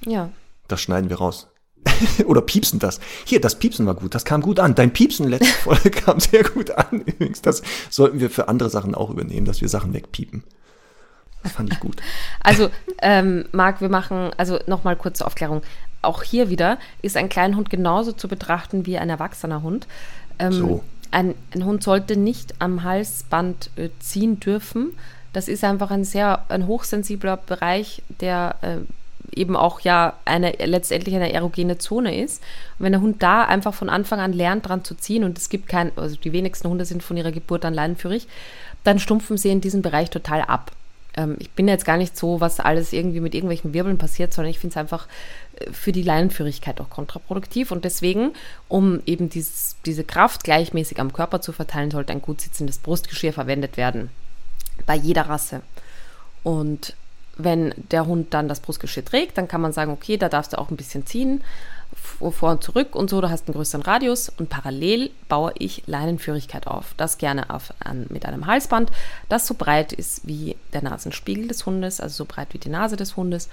Ja. 0.07 0.31
Das 0.69 0.81
schneiden 0.81 1.11
wir 1.11 1.19
raus. 1.19 1.49
Oder 2.27 2.41
piepsen 2.43 2.79
das. 2.79 3.01
Hier, 3.25 3.41
das 3.41 3.59
Piepsen 3.59 3.87
war 3.87 3.95
gut. 3.95 4.15
Das 4.15 4.25
kam 4.25 4.41
gut 4.41 4.61
an. 4.61 4.75
Dein 4.75 4.93
Piepsen 4.93 5.29
letzte 5.29 5.47
Folge 5.63 5.91
kam 5.91 6.21
sehr 6.21 6.45
gut 6.45 6.71
an. 6.71 7.03
Übrigens, 7.03 7.43
das 7.43 7.63
sollten 7.91 8.21
wir 8.21 8.31
für 8.31 8.49
andere 8.49 8.71
Sachen 8.71 8.95
auch 8.95 9.11
übernehmen, 9.11 9.47
dass 9.47 9.61
wir 9.61 9.69
Sachen 9.69 9.95
wegpiepen. 9.95 10.43
Das 11.43 11.53
fand 11.53 11.73
ich 11.73 11.81
gut. 11.81 11.97
Also, 12.41 12.71
ähm, 13.03 13.45
Marc, 13.53 13.81
wir 13.81 13.91
machen, 13.91 14.31
also 14.39 14.59
nochmal 14.67 14.97
kurze 14.97 15.27
Aufklärung. 15.27 15.63
Auch 16.01 16.23
hier 16.23 16.49
wieder 16.49 16.79
ist 17.03 17.17
ein 17.17 17.29
kleiner 17.29 17.57
Hund 17.57 17.69
genauso 17.69 18.13
zu 18.13 18.29
betrachten 18.29 18.87
wie 18.87 18.97
ein 18.97 19.11
erwachsener 19.11 19.63
Hund. 19.63 19.87
Ähm, 20.39 20.53
So. 20.53 20.85
ein, 21.11 21.35
ein 21.55 21.65
Hund 21.65 21.83
sollte 21.83 22.17
nicht 22.17 22.55
am 22.61 22.85
Halsband 22.85 23.71
äh, 23.77 23.91
ziehen 24.01 24.41
dürfen. 24.41 24.93
Das 25.33 25.49
ist 25.49 25.63
einfach 25.63 25.91
ein 25.91 26.05
sehr 26.05 26.45
ein 26.49 26.67
hochsensibler 26.67 27.37
Bereich, 27.37 28.03
der 28.21 28.57
äh, 28.63 28.77
eben 29.35 29.57
auch 29.57 29.81
ja 29.81 30.15
eine 30.25 30.53
letztendlich 30.65 31.15
eine 31.15 31.33
erogene 31.33 31.79
Zone 31.79 32.23
ist. 32.23 32.43
Und 32.79 32.85
wenn 32.85 32.93
der 32.93 33.01
Hund 33.01 33.23
da 33.23 33.45
einfach 33.45 33.75
von 33.75 33.89
Anfang 33.89 34.21
an 34.21 34.33
lernt, 34.33 34.69
dran 34.69 34.85
zu 34.85 34.95
ziehen, 34.95 35.25
und 35.25 35.39
es 35.39 35.49
gibt 35.49 35.69
kein, 35.69 35.93
also 35.97 36.17
die 36.17 36.33
wenigsten 36.33 36.69
Hunde 36.69 36.85
sind 36.85 37.03
von 37.03 37.17
ihrer 37.17 37.33
Geburt 37.33 37.65
an 37.65 37.75
leinenführig, 37.75 38.27
dann 38.85 38.99
stumpfen 38.99 39.37
sie 39.37 39.51
in 39.51 39.61
diesem 39.61 39.83
Bereich 39.83 40.11
total 40.11 40.43
ab. 40.43 40.73
Ähm, 41.17 41.37
ich 41.39 41.51
bin 41.51 41.69
jetzt 41.69 41.85
gar 41.85 41.97
nicht 41.97 42.17
so, 42.17 42.41
was 42.41 42.61
alles 42.61 42.93
irgendwie 42.93 43.21
mit 43.21 43.35
irgendwelchen 43.35 43.75
Wirbeln 43.75 43.99
passiert, 43.99 44.33
sondern 44.33 44.51
ich 44.51 44.59
finde 44.59 44.73
es 44.73 44.77
einfach 44.77 45.07
äh, 45.57 45.71
für 45.73 45.93
die 45.93 46.03
Leinenführigkeit 46.03 46.81
auch 46.81 46.89
kontraproduktiv. 46.89 47.71
Und 47.71 47.85
deswegen, 47.85 48.33
um 48.69 49.01
eben 49.05 49.29
dieses, 49.29 49.77
diese 49.85 50.05
Kraft 50.05 50.45
gleichmäßig 50.45 51.01
am 51.01 51.13
Körper 51.13 51.41
zu 51.41 51.53
verteilen, 51.53 51.91
sollte 51.91 52.13
ein 52.13 52.23
gut 52.23 52.41
sitzendes 52.41 52.79
Brustgeschirr 52.79 53.33
verwendet 53.33 53.77
werden. 53.77 54.11
Bei 54.87 54.95
jeder 54.95 55.23
Rasse. 55.23 55.63
Und 56.45 56.95
wenn 57.39 57.73
der 57.91 58.07
Hund 58.07 58.35
dann 58.35 58.49
das 58.49 58.61
Brustgeschirr 58.61 59.05
trägt, 59.05 59.39
dann 59.39 59.49
kann 59.49 59.61
man 59.61 59.73
sagen, 59.73 59.93
okay, 59.93 60.17
da 60.17 60.29
darfst 60.29 60.53
du 60.53 60.59
auch 60.59 60.71
ein 60.71 60.77
bisschen 60.77 61.07
ziehen, 61.07 61.43
vor 62.31 62.51
und 62.51 62.63
zurück 62.63 62.95
und 62.95 63.09
so, 63.09 63.21
du 63.21 63.31
hast 63.31 63.47
einen 63.49 63.55
größeren 63.55 63.83
Radius 63.83 64.29
und 64.29 64.49
parallel 64.49 65.11
baue 65.29 65.53
ich 65.59 65.85
Leinenführigkeit 65.87 66.67
auf. 66.67 66.95
Das 66.97 67.19
gerne 67.19 67.51
auf, 67.51 67.73
an, 67.81 68.07
mit 68.11 68.27
einem 68.27 68.47
Halsband, 68.47 68.91
das 69.29 69.47
so 69.47 69.55
breit 69.55 69.93
ist 69.93 70.27
wie 70.27 70.57
der 70.73 70.83
Nasenspiegel 70.83 71.49
des 71.49 71.65
Hundes, 71.65 72.01
also 72.01 72.15
so 72.15 72.25
breit 72.25 72.49
wie 72.53 72.59
die 72.59 72.69
Nase 72.69 72.97
des 72.97 73.17
Hundes. 73.17 73.49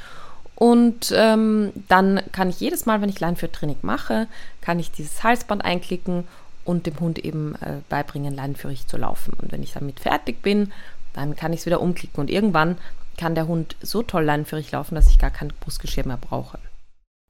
Und 0.56 1.14
ähm, 1.16 1.72
dann 1.90 2.22
kann 2.32 2.50
ich 2.50 2.60
jedes 2.60 2.86
Mal, 2.86 3.02
wenn 3.02 3.10
ich 3.10 3.20
Leinenführtraining 3.20 3.78
mache, 3.82 4.28
kann 4.62 4.80
ich 4.80 4.92
dieses 4.92 5.24
Halsband 5.24 5.64
einklicken 5.64 6.26
und 6.64 6.86
dem 6.86 7.00
Hund 7.00 7.20
eben 7.20 7.56
äh, 7.56 7.78
beibringen, 7.90 8.34
leinenführig 8.34 8.88
zu 8.88 8.98
laufen. 8.98 9.34
Und 9.42 9.52
wenn 9.52 9.64
ich 9.64 9.74
damit 9.74 10.00
fertig 10.00 10.42
bin, 10.42 10.72
dann 11.14 11.36
kann 11.36 11.54
ich 11.54 11.62
es 11.62 11.66
wieder 11.66 11.82
umklicken. 11.82 12.22
Und 12.22 12.30
irgendwann 12.30 12.78
kann 13.18 13.36
der 13.36 13.48
Hund 13.48 13.76
so 13.82 14.04
toll 14.04 14.24
leinenführig 14.24 14.72
laufen, 14.72 14.96
dass 14.96 15.08
ich 15.08 15.20
gar 15.20 15.32
kein 15.32 15.54
Brustgeschirr 15.60 16.08
mehr 16.08 16.18
brauche. 16.18 16.60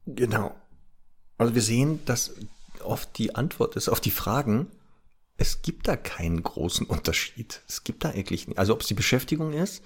Genau. 0.06 0.56
Also 1.38 1.56
wir 1.56 1.62
sehen, 1.62 2.00
dass 2.06 2.34
oft 2.84 3.18
die 3.18 3.36
Antwort 3.36 3.76
ist 3.76 3.90
auf 3.90 4.00
die 4.00 4.12
Fragen, 4.12 4.68
es 5.38 5.62
gibt 5.62 5.88
da 5.88 5.96
keinen 5.96 6.42
großen 6.42 6.86
Unterschied. 6.86 7.62
Es 7.68 7.84
gibt 7.84 8.06
da 8.06 8.10
eigentlich 8.10 8.48
nicht. 8.48 8.58
Also 8.58 8.74
ob 8.74 8.82
es 8.82 8.88
die 8.88 8.94
Beschäftigung 8.94 9.54
ist, 9.54 9.84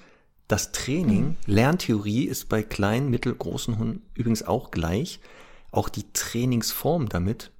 das 0.47 0.71
Training, 0.71 1.38
Lerntheorie 1.45 2.26
ist 2.26 2.49
bei 2.49 2.63
kleinen, 2.63 3.09
mittel, 3.09 3.34
großen 3.34 3.77
Hunden 3.77 4.01
übrigens 4.15 4.43
auch 4.43 4.71
gleich. 4.71 5.19
Auch 5.71 5.89
die 5.89 6.11
Trainingsform 6.11 7.09
damit 7.09 7.51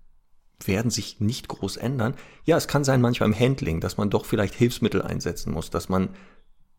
werden 0.66 0.92
sich 0.92 1.20
nicht 1.20 1.48
groß 1.48 1.78
ändern. 1.78 2.16
Ja, 2.46 2.58
es 2.58 2.68
kann 2.68 2.84
sein 2.84 3.02
manchmal 3.02 3.30
im 3.30 3.40
Handling, 3.40 3.80
dass 3.80 3.98
man 3.98 4.10
doch 4.10 4.26
vielleicht 4.26 4.56
Hilfsmittel 4.56 5.02
einsetzen 5.02 5.54
muss, 5.54 5.70
dass 5.70 5.88
man 5.90 6.10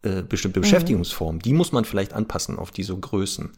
äh, 0.02 0.22
bestimmte 0.22 0.60
Beschäftigungsformen, 0.60 1.40
die 1.40 1.52
muss 1.52 1.72
man 1.72 1.84
vielleicht 1.84 2.12
anpassen 2.12 2.58
auf 2.58 2.70
diese 2.70 2.96
Größen. 2.96 3.50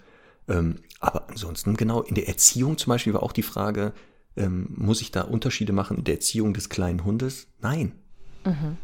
Ähm, 0.48 0.76
aber 1.00 1.28
ansonsten 1.28 1.76
genau, 1.76 2.02
in 2.02 2.14
der 2.14 2.28
Erziehung 2.28 2.78
zum 2.78 2.90
Beispiel 2.90 3.14
war 3.14 3.22
auch 3.22 3.32
die 3.32 3.42
Frage, 3.42 3.92
ähm, 4.36 4.66
muss 4.70 5.02
ich 5.02 5.10
da 5.10 5.22
Unterschiede 5.22 5.72
machen 5.72 5.98
in 5.98 6.04
der 6.04 6.14
Erziehung 6.14 6.54
des 6.54 6.68
kleinen 6.68 7.04
Hundes? 7.04 7.48
Nein. 7.60 7.92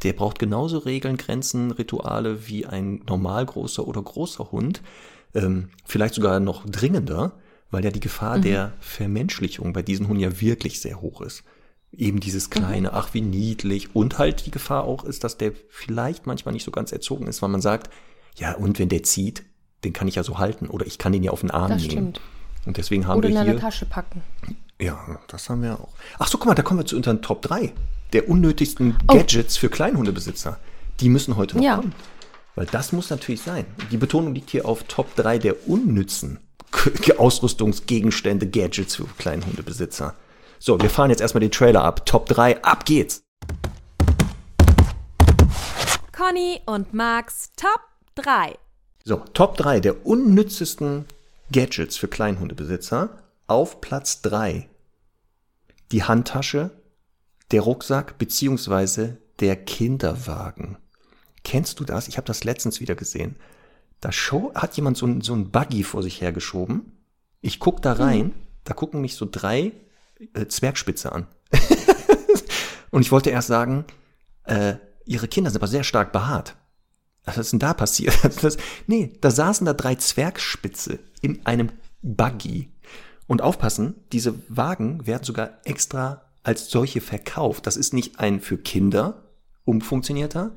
Der 0.02 0.12
braucht 0.12 0.38
genauso 0.38 0.78
Regeln, 0.78 1.16
Grenzen, 1.16 1.70
Rituale 1.72 2.46
wie 2.46 2.66
ein 2.66 3.02
normal 3.08 3.44
großer 3.44 3.86
oder 3.86 4.02
großer 4.02 4.52
Hund. 4.52 4.82
Ähm, 5.34 5.70
vielleicht 5.84 6.14
sogar 6.14 6.38
noch 6.40 6.64
dringender, 6.64 7.32
weil 7.70 7.84
ja 7.84 7.90
die 7.90 8.00
Gefahr 8.00 8.38
der 8.38 8.72
Vermenschlichung 8.80 9.72
bei 9.72 9.82
diesen 9.82 10.08
Hunden 10.08 10.22
ja 10.22 10.40
wirklich 10.40 10.80
sehr 10.80 11.00
hoch 11.00 11.22
ist. 11.22 11.42
Eben 11.92 12.20
dieses 12.20 12.50
kleine, 12.50 12.92
ach 12.92 13.14
wie 13.14 13.20
niedlich. 13.22 13.94
Und 13.96 14.18
halt 14.18 14.46
die 14.46 14.50
Gefahr 14.50 14.84
auch 14.84 15.04
ist, 15.04 15.24
dass 15.24 15.38
der 15.38 15.52
vielleicht 15.70 16.26
manchmal 16.26 16.52
nicht 16.52 16.64
so 16.64 16.70
ganz 16.70 16.92
erzogen 16.92 17.26
ist, 17.26 17.40
weil 17.42 17.48
man 17.48 17.60
sagt, 17.62 17.90
ja, 18.36 18.52
und 18.54 18.78
wenn 18.78 18.88
der 18.88 19.02
zieht, 19.02 19.42
den 19.84 19.92
kann 19.92 20.06
ich 20.08 20.16
ja 20.16 20.22
so 20.22 20.38
halten 20.38 20.66
oder 20.68 20.86
ich 20.86 20.98
kann 20.98 21.12
den 21.12 21.22
ja 21.22 21.30
auf 21.30 21.40
den 21.40 21.50
Arm 21.50 21.70
Das 21.70 21.80
nehmen. 21.82 21.90
stimmt. 21.90 22.20
Und 22.66 22.76
deswegen 22.76 23.06
haben 23.06 23.18
Oder 23.18 23.28
in 23.28 23.34
wir 23.34 23.40
eine 23.40 23.50
hier. 23.52 23.60
Tasche 23.60 23.86
packen. 23.86 24.22
Ja, 24.80 25.18
das 25.28 25.48
haben 25.48 25.62
wir 25.62 25.80
auch. 25.80 25.88
Ach 26.18 26.28
so, 26.28 26.36
guck 26.38 26.46
mal, 26.48 26.54
da 26.54 26.62
kommen 26.62 26.78
wir 26.80 26.86
zu 26.86 26.96
unseren 26.96 27.22
Top 27.22 27.42
3 27.42 27.72
der 28.12 28.28
unnötigsten 28.28 28.96
Oh. 29.08 29.14
Gadgets 29.16 29.56
für 29.56 29.68
Kleinhundebesitzer. 29.68 30.58
Die 31.00 31.08
müssen 31.08 31.36
heute 31.36 31.56
noch 31.56 31.64
Ja. 31.64 31.76
kommen. 31.76 31.94
Weil 32.54 32.66
das 32.66 32.92
muss 32.92 33.08
natürlich 33.10 33.40
sein. 33.42 33.64
Die 33.90 33.96
Betonung 33.96 34.34
liegt 34.34 34.50
hier 34.50 34.66
auf 34.66 34.82
Top 34.84 35.14
3 35.16 35.38
der 35.38 35.68
unnützen 35.68 36.38
Ausrüstungsgegenstände, 37.16 38.46
Gadgets 38.48 38.96
für 38.96 39.04
Kleinhundebesitzer. 39.18 40.14
So, 40.60 40.80
wir 40.80 40.90
fahren 40.90 41.10
jetzt 41.10 41.20
erstmal 41.20 41.40
den 41.40 41.52
Trailer 41.52 41.84
ab. 41.84 42.04
Top 42.04 42.26
3, 42.26 42.62
ab 42.64 42.84
geht's! 42.84 43.22
Conny 46.12 46.60
und 46.66 46.92
Max 46.92 47.52
Top 47.56 47.80
3. 48.16 48.58
So, 49.04 49.16
Top 49.34 49.56
3 49.56 49.80
der 49.80 50.04
unnützesten 50.04 51.04
Gadgets 51.52 51.96
für 51.96 52.08
Kleinhundebesitzer. 52.08 53.10
Auf 53.46 53.80
Platz 53.80 54.20
3 54.22 54.68
die 55.92 56.02
Handtasche, 56.02 56.70
der 57.50 57.62
Rucksack 57.62 58.18
beziehungsweise 58.18 59.18
der 59.40 59.56
Kinderwagen. 59.56 60.76
Kennst 61.44 61.80
du 61.80 61.84
das? 61.84 62.08
Ich 62.08 62.16
habe 62.18 62.26
das 62.26 62.44
letztens 62.44 62.80
wieder 62.80 62.94
gesehen. 62.94 63.36
Da 64.00 64.12
show, 64.12 64.52
hat 64.54 64.76
jemand 64.76 64.96
so 64.96 65.06
ein, 65.06 65.22
so 65.22 65.34
ein 65.34 65.50
Buggy 65.50 65.82
vor 65.82 66.02
sich 66.02 66.20
hergeschoben. 66.20 66.92
Ich 67.40 67.58
guck 67.58 67.80
da 67.80 67.94
rein, 67.94 68.34
da 68.64 68.74
gucken 68.74 69.00
mich 69.00 69.14
so 69.14 69.26
drei 69.30 69.72
äh, 70.34 70.46
Zwergspitze 70.46 71.12
an. 71.12 71.26
Und 72.90 73.02
ich 73.02 73.12
wollte 73.12 73.30
erst 73.30 73.48
sagen, 73.48 73.84
äh, 74.44 74.74
ihre 75.04 75.28
Kinder 75.28 75.50
sind 75.50 75.60
aber 75.60 75.68
sehr 75.68 75.84
stark 75.84 76.12
behaart. 76.12 76.56
Was 77.24 77.38
ist 77.38 77.52
denn 77.52 77.58
da 77.58 77.74
passiert? 77.74 78.16
Das, 78.42 78.56
nee, 78.86 79.12
da 79.20 79.30
saßen 79.30 79.66
da 79.66 79.74
drei 79.74 79.94
Zwergspitze 79.94 80.98
in 81.20 81.44
einem 81.46 81.70
Buggy. 82.02 82.70
Und 83.26 83.42
aufpassen, 83.42 83.94
diese 84.12 84.34
Wagen 84.48 85.06
werden 85.06 85.24
sogar 85.24 85.58
extra 85.64 86.22
als 86.42 86.70
solche 86.70 87.02
verkauft. 87.02 87.66
Das 87.66 87.76
ist 87.76 87.92
nicht 87.92 88.20
ein 88.20 88.40
für 88.40 88.56
Kinder 88.56 89.22
umfunktionierter, 89.66 90.52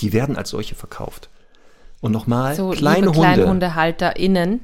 die 0.00 0.12
werden 0.12 0.36
als 0.36 0.50
solche 0.50 0.74
verkauft. 0.74 1.30
Und 2.00 2.10
nochmal, 2.10 2.56
So 2.56 2.70
kleine 2.70 3.06
liebe 3.06 3.18
Hunde. 3.18 3.34
KleinhundehalterInnen 3.34 4.60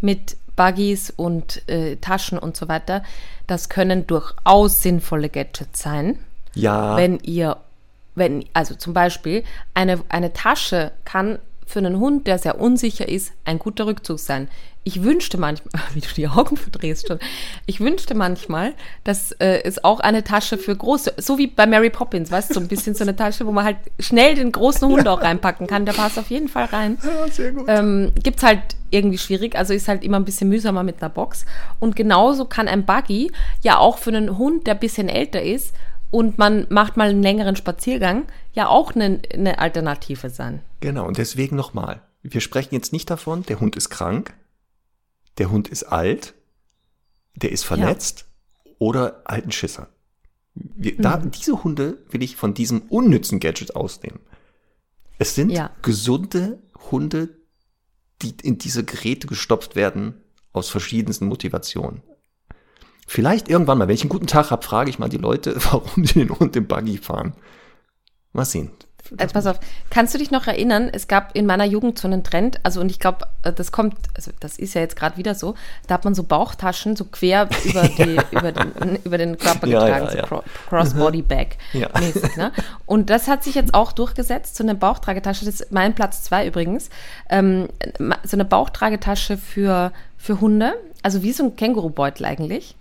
mit 0.00 0.36
Buggies 0.60 1.08
und 1.08 1.66
äh, 1.70 1.96
Taschen 1.96 2.38
und 2.38 2.54
so 2.54 2.68
weiter, 2.68 3.02
das 3.46 3.70
können 3.70 4.06
durchaus 4.06 4.82
sinnvolle 4.82 5.30
Gadgets 5.30 5.80
sein. 5.80 6.18
Ja, 6.54 6.98
wenn 6.98 7.18
ihr, 7.20 7.56
wenn, 8.14 8.44
also 8.52 8.74
zum 8.74 8.92
Beispiel, 8.92 9.42
eine, 9.72 10.02
eine 10.10 10.34
Tasche 10.34 10.92
kann 11.06 11.38
für 11.64 11.78
einen 11.78 11.98
Hund, 11.98 12.26
der 12.26 12.38
sehr 12.38 12.60
unsicher 12.60 13.08
ist, 13.08 13.32
ein 13.46 13.58
guter 13.58 13.86
Rückzug 13.86 14.18
sein. 14.18 14.48
Ich 14.84 15.02
wünschte 15.02 15.38
manchmal, 15.38 15.82
wie 15.94 16.00
du 16.00 16.08
die 16.14 16.28
Augen 16.28 16.58
verdrehst 16.58 17.08
schon, 17.08 17.20
ich 17.64 17.80
wünschte 17.80 18.14
manchmal, 18.14 18.74
dass 19.04 19.32
äh, 19.32 19.62
es 19.64 19.82
auch 19.82 20.00
eine 20.00 20.24
Tasche 20.24 20.58
für 20.58 20.76
große, 20.76 21.14
so 21.16 21.38
wie 21.38 21.46
bei 21.46 21.66
Mary 21.66 21.88
Poppins, 21.88 22.30
weißt 22.30 22.50
du, 22.50 22.54
so 22.54 22.60
ein 22.60 22.68
bisschen 22.68 22.94
so 22.94 23.04
eine 23.04 23.16
Tasche, 23.16 23.46
wo 23.46 23.52
man 23.52 23.64
halt 23.64 23.78
schnell 23.98 24.34
den 24.34 24.52
großen 24.52 24.86
Hund 24.86 25.08
auch 25.08 25.22
reinpacken 25.22 25.66
kann, 25.66 25.86
der 25.86 25.94
passt 25.94 26.18
auf 26.18 26.28
jeden 26.28 26.48
Fall 26.48 26.66
rein. 26.66 26.98
Ja, 27.06 27.28
sehr 27.28 27.52
gut. 27.52 27.64
Ähm, 27.66 28.12
gibt's 28.22 28.42
halt 28.42 28.60
irgendwie 28.90 29.18
schwierig, 29.18 29.56
also 29.56 29.72
ist 29.74 29.88
halt 29.88 30.04
immer 30.04 30.18
ein 30.18 30.24
bisschen 30.24 30.48
mühsamer 30.48 30.82
mit 30.82 31.02
einer 31.02 31.10
Box. 31.10 31.46
Und 31.78 31.96
genauso 31.96 32.44
kann 32.44 32.68
ein 32.68 32.84
Buggy 32.86 33.30
ja 33.62 33.78
auch 33.78 33.98
für 33.98 34.10
einen 34.10 34.38
Hund, 34.38 34.66
der 34.66 34.74
ein 34.74 34.80
bisschen 34.80 35.08
älter 35.08 35.42
ist 35.42 35.74
und 36.10 36.38
man 36.38 36.66
macht 36.70 36.96
mal 36.96 37.08
einen 37.10 37.22
längeren 37.22 37.56
Spaziergang, 37.56 38.26
ja 38.52 38.68
auch 38.68 38.94
eine, 38.94 39.20
eine 39.32 39.58
Alternative 39.58 40.28
sein. 40.30 40.60
Genau, 40.80 41.06
und 41.06 41.18
deswegen 41.18 41.56
nochmal. 41.56 42.02
wir 42.22 42.40
sprechen 42.40 42.74
jetzt 42.74 42.92
nicht 42.92 43.08
davon, 43.08 43.44
der 43.44 43.60
Hund 43.60 43.76
ist 43.76 43.88
krank, 43.90 44.34
der 45.38 45.50
Hund 45.50 45.68
ist 45.68 45.84
alt, 45.84 46.34
der 47.34 47.50
ist 47.52 47.64
verletzt 47.64 48.26
oder 48.78 49.22
halt 49.26 49.46
ein 49.46 49.52
Schisser. 49.52 49.88
Wir, 50.54 50.96
da, 50.98 51.16
Mhm. 51.18 51.30
diese 51.30 51.62
Hunde 51.64 51.98
will 52.10 52.22
ich 52.22 52.36
von 52.36 52.52
diesem 52.54 52.82
unnützen 52.88 53.40
Gadget 53.40 53.74
ausnehmen. 53.76 54.20
Es 55.18 55.34
sind 55.34 55.50
Ja. 55.50 55.70
gesunde 55.82 56.58
Hunde, 56.90 57.28
die 58.22 58.34
in 58.42 58.58
diese 58.58 58.84
Geräte 58.84 59.26
gestopft 59.26 59.76
werden 59.76 60.14
aus 60.52 60.68
verschiedensten 60.68 61.26
Motivationen. 61.26 62.02
Vielleicht 63.06 63.48
irgendwann 63.48 63.78
mal, 63.78 63.88
wenn 63.88 63.94
ich 63.94 64.02
einen 64.02 64.10
guten 64.10 64.26
Tag 64.26 64.50
habe, 64.50 64.62
frage 64.62 64.90
ich 64.90 64.98
mal 64.98 65.08
die 65.08 65.16
Leute, 65.16 65.56
warum 65.70 66.04
sie 66.04 66.14
den 66.14 66.30
Hund 66.30 66.54
im 66.56 66.66
Buggy 66.66 66.98
fahren. 66.98 67.34
Mal 68.32 68.44
sehen. 68.44 68.70
Äh, 69.16 69.26
pass 69.26 69.46
auf, 69.46 69.58
kannst 69.90 70.14
du 70.14 70.18
dich 70.18 70.30
noch 70.30 70.46
erinnern, 70.46 70.88
es 70.92 71.08
gab 71.08 71.36
in 71.36 71.46
meiner 71.46 71.64
Jugend 71.64 71.98
so 71.98 72.06
einen 72.06 72.24
Trend, 72.24 72.60
also 72.62 72.80
und 72.80 72.90
ich 72.90 72.98
glaube, 72.98 73.26
das 73.42 73.72
kommt, 73.72 73.96
also 74.14 74.30
das 74.40 74.58
ist 74.58 74.74
ja 74.74 74.80
jetzt 74.80 74.96
gerade 74.96 75.16
wieder 75.16 75.34
so, 75.34 75.54
da 75.86 75.94
hat 75.94 76.04
man 76.04 76.14
so 76.14 76.22
Bauchtaschen 76.22 76.96
so 76.96 77.04
quer 77.04 77.48
über, 77.64 77.82
die, 77.88 78.18
über, 78.30 78.52
den, 78.52 78.96
über 79.04 79.18
den 79.18 79.38
Körper 79.38 79.66
Ja, 79.66 79.84
getragen, 79.84 80.04
ja, 80.06 80.10
so 80.10 80.18
ja. 80.18 80.42
Cross-Body-Bag 80.68 81.56
Ja. 81.72 81.88
mäßig. 81.98 82.36
Ne? 82.36 82.52
Und 82.86 83.10
das 83.10 83.28
hat 83.28 83.44
sich 83.44 83.54
jetzt 83.54 83.74
auch 83.74 83.92
durchgesetzt, 83.92 84.56
so 84.56 84.64
eine 84.64 84.74
Bauchtragetasche, 84.74 85.44
das 85.44 85.60
ist 85.60 85.72
mein 85.72 85.94
Platz 85.94 86.22
zwei 86.22 86.46
übrigens, 86.46 86.90
ähm, 87.28 87.68
so 88.24 88.36
eine 88.36 88.44
Bauchtragetasche 88.44 89.36
für, 89.36 89.92
für 90.16 90.40
Hunde, 90.40 90.74
also 91.02 91.22
wie 91.22 91.32
so 91.32 91.44
ein 91.44 91.56
Kängurubeutel 91.56 92.26
eigentlich. 92.26 92.76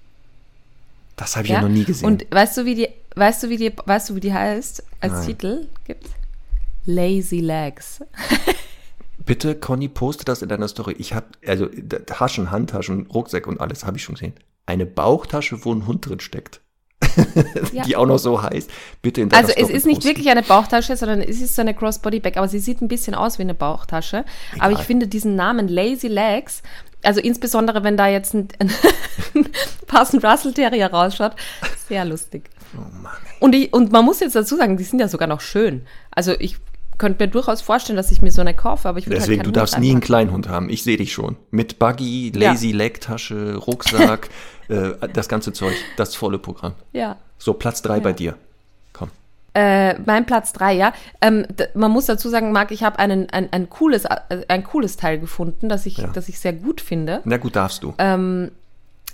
Das 1.16 1.36
habe 1.36 1.48
ich 1.48 1.52
ja. 1.52 1.62
noch 1.62 1.70
nie 1.70 1.84
gesehen. 1.84 2.06
Und 2.06 2.26
weißt 2.32 2.58
du, 2.58 2.66
wie 2.66 2.76
die, 2.76 2.90
weißt 3.20 3.44
du, 3.44 3.50
wie 3.50 3.58
die, 3.58 3.74
weißt 3.86 4.10
du, 4.10 4.16
wie 4.16 4.20
die 4.20 4.34
heißt? 4.34 4.84
Als 5.02 5.14
Nein. 5.14 5.26
Titel 5.26 5.68
gibt's 5.86 6.10
Lazy 6.86 7.40
Legs. 7.40 8.00
Bitte, 9.26 9.56
Conny, 9.56 9.88
poste 9.90 10.26
das 10.26 10.42
in 10.42 10.50
deiner 10.50 10.68
Story. 10.68 10.96
Ich 10.98 11.14
habe, 11.14 11.28
also 11.46 11.68
Taschen, 11.68 12.50
Handtaschen, 12.52 13.06
Rucksack 13.08 13.46
und 13.48 13.60
alles 13.62 13.86
habe 13.86 13.98
ich 13.98 14.04
schon 14.04 14.16
gesehen. 14.16 14.34
Eine 14.66 14.86
Bauchtasche, 14.86 15.64
wo 15.66 15.74
ein 15.74 15.86
Hund 15.86 16.08
drin 16.08 16.20
steckt. 16.20 16.62
Ja. 17.74 17.84
Die 17.84 17.96
auch 17.98 18.06
noch 18.06 18.18
so 18.18 18.42
heißt. 18.42 18.70
Bitte 19.02 19.22
in 19.22 19.30
deiner 19.30 19.42
Also 19.44 19.54
es 19.56 19.64
Story 19.64 19.78
ist 19.78 19.86
nicht 19.86 19.96
posten. 19.98 20.10
wirklich 20.10 20.30
eine 20.30 20.42
Bauchtasche, 20.42 20.96
sondern 20.96 21.22
es 21.22 21.42
ist 21.42 21.56
so 21.56 21.62
eine 21.62 21.74
Crossbody-Bag, 21.74 22.38
aber 22.38 22.48
sie 22.48 22.60
sieht 22.60 22.82
ein 22.82 22.88
bisschen 22.88 23.14
aus 23.14 23.38
wie 23.40 23.44
eine 23.44 23.54
Bauchtasche. 23.54 24.24
Aber 24.58 24.72
ich 24.72 24.78
Egal. 24.78 24.86
finde 24.86 25.08
diesen 25.08 25.36
Namen 25.36 25.68
Lazy 25.68 26.08
Legs, 26.08 26.62
also 27.04 27.20
insbesondere 27.20 27.84
wenn 27.84 27.98
da 27.98 28.08
jetzt 28.08 28.34
ein, 28.34 28.48
ein 29.36 29.50
passend 29.88 30.24
Russell 30.24 30.54
Terrier 30.54 30.88
rausschaut, 30.92 31.34
sehr 31.88 32.06
lustig. 32.06 32.50
Oh 32.76 33.02
Mann. 33.02 33.14
Und, 33.40 33.56
ich, 33.56 33.74
und 33.74 33.92
man 33.92 34.06
muss 34.06 34.20
jetzt 34.20 34.36
dazu 34.36 34.56
sagen, 34.56 34.78
die 34.78 34.84
sind 34.84 35.00
ja 35.00 35.08
sogar 35.08 35.28
noch 35.28 35.42
schön. 35.42 35.86
Also 36.12 36.34
ich 36.40 36.58
könnte 36.98 37.24
mir 37.24 37.30
durchaus 37.32 37.62
vorstellen, 37.62 37.96
dass 37.98 38.12
ich 38.12 38.22
mir 38.22 38.32
so 38.32 38.42
eine 38.42 38.54
kaufe, 38.54 38.90
aber 38.90 39.00
ich 39.00 39.08
würde 39.08 39.20
Deswegen, 39.20 39.40
halt 39.40 39.48
du 39.48 39.52
darfst 39.52 39.76
Hund 39.76 39.86
nie 39.86 39.92
einen. 39.92 40.02
Kleinhund 40.02 40.50
haben. 40.50 40.70
Ich 40.70 40.84
sehe 40.84 40.98
dich 40.98 41.14
schon. 41.14 41.38
Mit 41.50 41.80
Buggy, 41.80 42.32
Lazy 42.36 42.72
Leg 42.74 43.00
Tasche, 43.00 43.56
Rucksack, 43.56 44.30
äh, 44.68 44.92
das 45.14 45.30
ganze 45.30 45.54
Zeug. 45.54 45.74
Das 45.96 46.16
volle 46.16 46.38
Programm. 46.40 46.74
Ja. 46.92 47.16
So, 47.38 47.54
Platz 47.54 47.82
drei 47.82 48.02
bei 48.02 48.12
dir. 48.12 48.36
Komm. 48.92 49.10
Äh, 49.54 49.98
mein 50.02 50.26
Platz 50.26 50.52
drei, 50.52 50.74
ja. 50.74 50.92
Ähm, 51.22 51.46
man 51.74 51.90
muss 51.90 52.06
dazu 52.06 52.28
sagen, 52.28 52.52
Marc, 52.52 52.72
ich 52.72 52.84
habe 52.84 53.00
einen, 53.00 53.30
ein, 53.30 53.48
ein, 53.54 53.70
cooles, 53.70 54.04
äh, 54.04 54.18
ein 54.50 54.66
cooles 54.66 54.98
Teil 54.98 55.20
gefunden, 55.20 55.70
das 55.70 55.86
ich, 55.86 56.00
Ja. 56.00 56.08
das 56.08 56.28
ich 56.28 56.38
sehr 56.40 56.54
gut 56.54 56.82
finde. 56.82 57.22
Na 57.24 57.38
gut, 57.38 57.56
darfst 57.56 57.82
du. 57.84 57.94
Ähm, 57.98 58.52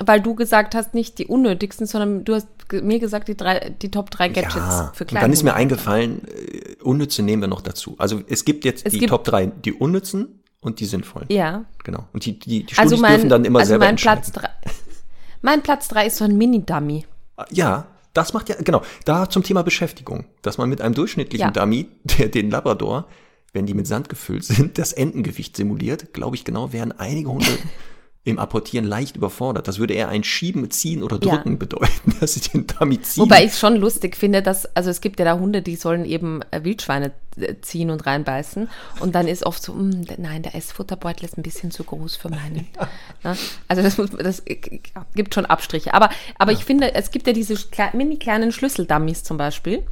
weil 0.04 0.22
du 0.22 0.36
gesagt 0.36 0.76
hast, 0.76 0.94
nicht 0.94 1.18
die 1.20 1.28
unnötigsten, 1.28 1.86
sondern 1.88 2.26
du 2.26 2.36
hast 2.36 2.48
mir 2.72 3.00
gesagt, 3.00 3.28
die, 3.28 3.38
drei, 3.38 3.72
die 3.82 3.92
Top 3.92 4.10
3 4.12 4.30
Gadgets 4.30 4.56
ja, 4.56 4.92
für 4.94 5.04
und 5.04 5.08
Kleine. 5.10 5.24
dann 5.26 5.34
ist 5.34 5.44
mir 5.44 5.54
eingefallen, 5.54 6.22
äh, 6.28 6.76
unnütze 6.84 7.22
nehmen 7.24 7.44
wir 7.44 7.48
noch 7.48 7.62
dazu. 7.62 7.96
Also 7.98 8.22
es 8.28 8.44
gibt 8.46 8.66
jetzt 8.66 8.86
Es 8.86 8.92
die 8.94 9.00
gibt- 9.00 9.12
Top 9.12 9.24
drei, 9.24 9.46
die 9.48 9.72
unnützen 9.74 10.44
und 10.62 10.80
die 10.80 10.86
sinnvollen. 10.86 11.28
Ja. 11.30 11.66
Genau. 11.84 12.08
Und 12.12 12.26
die, 12.26 12.40
die, 12.40 12.64
die 12.66 12.74
Studis 12.74 12.80
Also 12.92 12.98
mein, 13.02 13.14
dürfen 13.14 13.30
dann 13.30 13.46
immer 13.46 13.60
also 13.60 13.70
selber 13.70 13.86
mein. 13.86 13.96
Platz 13.96 14.32
drei. 14.32 14.50
Mein 15.42 15.62
Platz 15.62 15.88
3 15.90 16.08
ist 16.08 16.18
so 16.18 16.26
ein 16.26 16.36
Mini-Dummy. 16.38 17.06
Ja, 17.52 17.86
das 18.14 18.34
macht 18.34 18.50
ja, 18.50 18.56
genau, 18.60 18.82
da 19.04 19.30
zum 19.30 19.44
Thema 19.44 19.62
Beschäftigung, 19.62 20.26
dass 20.42 20.58
man 20.58 20.70
mit 20.70 20.82
einem 20.82 20.96
durchschnittlichen 20.96 21.48
Ja. 21.48 21.52
Dummy, 21.52 21.88
der, 22.04 22.30
den 22.30 22.50
Labrador, 22.50 23.08
wenn 23.54 23.68
die 23.68 23.76
mit 23.76 23.86
Sand 23.86 24.10
gefüllt 24.10 24.44
sind, 24.44 24.80
das 24.80 24.92
Entengewicht 24.92 25.56
simuliert, 25.56 26.14
glaube 26.14 26.36
ich 26.36 26.46
genau, 26.46 26.74
wären 26.74 26.92
einige 26.94 27.30
Hunde 27.30 27.46
im 28.26 28.40
Apportieren 28.40 28.86
leicht 28.86 29.16
überfordert. 29.16 29.68
Das 29.68 29.78
würde 29.78 29.94
eher 29.94 30.10
ein 30.10 30.24
Schieben, 30.24 30.70
Ziehen 30.72 31.04
oder 31.04 31.20
Ja. 31.22 31.36
Drücken 31.36 31.60
bedeuten, 31.60 32.16
dass 32.20 32.34
sie 32.34 32.42
den 32.42 32.68
Dummy 32.68 33.00
ziehen. 33.02 33.24
Wobei 33.24 33.46
ich 33.46 33.52
es 33.52 33.60
schon 33.60 33.76
lustig 33.78 34.18
finde, 34.18 34.42
dass, 34.42 34.66
also 34.76 34.90
es 34.90 35.00
gibt 35.00 35.20
ja 35.20 35.26
da 35.26 35.40
Hunde, 35.40 35.62
die 35.62 35.76
sollen 35.76 36.06
eben 36.06 36.42
äh, 36.52 36.64
Wildschweine 36.64 37.14
ziehen 37.62 37.90
und 37.90 38.06
reinbeißen. 38.06 38.70
Und 39.00 39.16
dann 39.16 39.28
ist 39.28 39.46
oft 39.46 39.62
so, 39.62 39.74
"Mm, 39.74 40.06
d- 40.06 40.16
nein, 40.18 40.44
der 40.44 40.56
Essfutterbeutel 40.56 41.26
ist 41.26 41.38
ein 41.38 41.44
bisschen 41.44 41.72
zu 41.72 41.84
groß 41.84 42.16
für 42.16 42.30
meinen. 42.30 42.68
Na, 43.24 43.36
also 43.68 43.82
das, 43.82 43.98
muss, 43.98 44.12
das 44.12 44.44
ja, 44.48 45.06
gibt 45.16 45.34
schon 45.34 45.46
Abstriche. 45.46 45.94
Aber, 45.94 46.10
aber 46.38 46.52
ich 46.52 46.64
finde, 46.66 46.94
es 46.96 47.12
gibt 47.12 47.28
ja 47.28 47.34
diese 47.34 47.56
kle 47.56 47.90
mini 47.94 48.18
kleinen 48.18 48.52
Schlüsseldummies 48.52 49.24
zum 49.24 49.38
Beispiel, 49.38 49.84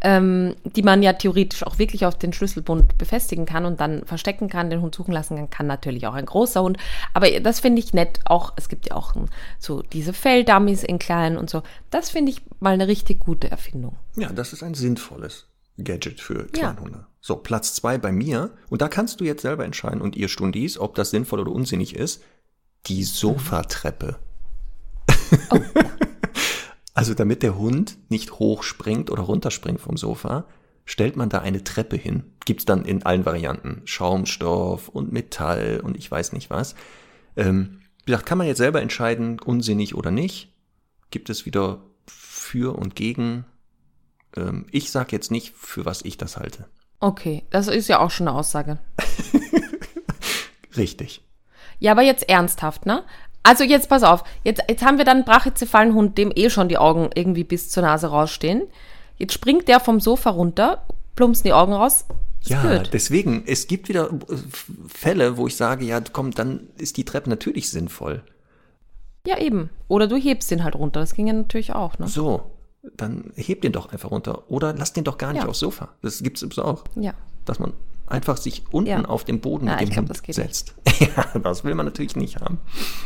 ähm, 0.00 0.54
die 0.64 0.82
man 0.82 1.02
ja 1.02 1.12
theoretisch 1.12 1.62
auch 1.66 1.78
wirklich 1.78 2.06
auf 2.06 2.18
den 2.18 2.32
Schlüsselbund 2.32 2.96
befestigen 2.98 3.46
kann 3.46 3.64
und 3.64 3.80
dann 3.80 4.04
verstecken 4.06 4.48
kann, 4.48 4.70
den 4.70 4.80
Hund 4.80 4.94
suchen 4.94 5.12
lassen 5.12 5.36
kann, 5.36 5.50
kann 5.50 5.66
natürlich 5.66 6.06
auch 6.06 6.14
ein 6.14 6.26
großer 6.26 6.62
Hund. 6.62 6.78
Aber 7.14 7.28
das 7.40 7.60
finde 7.60 7.80
ich 7.80 7.92
nett. 7.92 8.20
Auch, 8.24 8.52
es 8.56 8.68
gibt 8.68 8.88
ja 8.88 8.96
auch 8.96 9.14
so 9.58 9.82
diese 9.82 10.12
Felldummies 10.12 10.82
in 10.82 10.98
klein 10.98 11.36
und 11.36 11.50
so. 11.50 11.62
Das 11.90 12.10
finde 12.10 12.32
ich 12.32 12.42
mal 12.60 12.74
eine 12.74 12.88
richtig 12.88 13.20
gute 13.20 13.50
Erfindung. 13.50 13.96
Ja, 14.16 14.30
das 14.32 14.52
ist 14.52 14.62
ein 14.62 14.74
sinnvolles 14.74 15.46
Gadget 15.84 16.20
für 16.20 16.40
Ja. 16.54 16.72
Kleinhunde. 16.72 17.06
So, 17.20 17.36
Platz 17.36 17.74
zwei 17.74 17.98
bei 17.98 18.12
mir. 18.12 18.52
Und 18.68 18.82
da 18.82 18.88
kannst 18.88 19.20
du 19.20 19.24
jetzt 19.24 19.42
selber 19.42 19.64
entscheiden 19.64 20.00
und 20.00 20.16
ihr 20.16 20.28
Stundis, 20.28 20.78
ob 20.78 20.94
das 20.94 21.10
sinnvoll 21.10 21.40
oder 21.40 21.52
unsinnig 21.52 21.94
ist. 21.94 22.22
Die 22.86 23.04
Sofatreppe. 23.04 24.16
also 26.94 27.14
damit 27.14 27.42
der 27.42 27.58
Hund 27.58 27.98
nicht 28.08 28.32
hochspringt 28.38 29.10
oder 29.10 29.22
runterspringt 29.22 29.80
vom 29.80 29.96
Sofa, 29.96 30.46
stellt 30.86 31.16
man 31.16 31.28
da 31.28 31.38
eine 31.40 31.62
Treppe 31.62 31.96
hin. 31.96 32.24
Gibt's 32.44 32.64
dann 32.64 32.84
in 32.84 33.04
allen 33.04 33.26
Varianten. 33.26 33.82
Schaumstoff 33.84 34.88
und 34.88 35.12
Metall 35.12 35.80
und 35.84 35.96
ich 35.96 36.10
weiß 36.10 36.32
nicht 36.32 36.50
was. 36.50 36.74
Ähm, 37.36 37.80
wie 38.04 38.12
gesagt, 38.12 38.26
kann 38.26 38.38
man 38.38 38.46
jetzt 38.46 38.58
selber 38.58 38.80
entscheiden, 38.80 39.38
unsinnig 39.40 39.94
oder 39.94 40.10
nicht. 40.10 40.52
Gibt 41.10 41.28
es 41.30 41.44
wieder 41.46 41.82
für 42.06 42.76
und 42.76 42.96
gegen. 42.96 43.44
Ähm, 44.36 44.66
ich 44.70 44.90
sag 44.90 45.12
jetzt 45.12 45.30
nicht, 45.30 45.54
für 45.56 45.84
was 45.84 46.02
ich 46.02 46.16
das 46.16 46.36
halte. 46.36 46.66
Okay, 47.00 47.44
das 47.50 47.68
ist 47.68 47.88
ja 47.88 47.98
auch 48.00 48.10
schon 48.10 48.28
eine 48.28 48.36
Aussage. 48.36 48.78
Richtig. 50.76 51.22
Ja, 51.78 51.92
aber 51.92 52.02
jetzt 52.02 52.28
ernsthaft, 52.28 52.86
ne? 52.86 53.04
Also 53.42 53.64
jetzt 53.64 53.88
pass 53.88 54.02
auf, 54.02 54.22
jetzt, 54.44 54.62
jetzt 54.68 54.84
haben 54.84 54.98
wir 54.98 55.06
dann 55.06 55.18
einen 55.18 55.24
Brachycephalenhund, 55.24 56.18
dem 56.18 56.30
eh 56.34 56.50
schon 56.50 56.68
die 56.68 56.76
Augen 56.76 57.08
irgendwie 57.14 57.44
bis 57.44 57.70
zur 57.70 57.82
Nase 57.82 58.08
rausstehen. 58.08 58.64
Jetzt 59.16 59.32
springt 59.32 59.66
der 59.66 59.80
vom 59.80 59.98
Sofa 59.98 60.30
runter, 60.30 60.86
plumpsen 61.16 61.44
die 61.44 61.52
Augen 61.54 61.72
raus. 61.72 62.04
Ja, 62.42 62.60
blöd. 62.60 62.90
deswegen, 62.92 63.44
es 63.46 63.66
gibt 63.66 63.88
wieder 63.88 64.10
äh, 64.10 64.36
Fälle, 64.88 65.36
wo 65.36 65.46
ich 65.46 65.56
sage, 65.56 65.84
ja, 65.84 66.00
komm, 66.00 66.32
dann 66.32 66.68
ist 66.78 66.96
die 66.96 67.04
Treppe 67.04 67.30
natürlich 67.30 67.70
sinnvoll. 67.70 68.22
Ja, 69.26 69.38
eben. 69.38 69.70
Oder 69.88 70.06
du 70.06 70.16
hebst 70.16 70.50
den 70.50 70.64
halt 70.64 70.74
runter. 70.74 71.00
Das 71.00 71.14
ging 71.14 71.26
ja 71.26 71.34
natürlich 71.34 71.74
auch, 71.74 71.98
ne? 71.98 72.08
So, 72.08 72.50
dann 72.96 73.32
heb 73.36 73.60
den 73.62 73.72
doch 73.72 73.92
einfach 73.92 74.10
runter. 74.10 74.50
Oder 74.50 74.72
lass 74.74 74.92
den 74.92 75.04
doch 75.04 75.18
gar 75.18 75.32
nicht 75.32 75.42
Ja. 75.42 75.48
aufs 75.48 75.58
Sofa. 75.60 75.90
Das 76.02 76.22
gibt's 76.22 76.42
übrigens 76.42 76.64
auch. 76.64 76.84
Ja. 76.96 77.14
Dass 77.44 77.58
man 77.58 77.72
einfach 78.06 78.36
sich 78.36 78.64
unten 78.72 78.88
Ja. 78.90 79.04
auf 79.04 79.24
dem 79.24 79.40
Boden 79.40 79.66
Ja, 79.66 79.76
mit 79.80 79.94
dem 79.94 80.08
Hund 80.08 80.22
setzt. 80.34 80.74
ja, 80.98 81.38
das 81.38 81.62
will 81.64 81.74
man 81.74 81.86
natürlich 81.86 82.16
nicht 82.16 82.40
haben. 82.40 82.58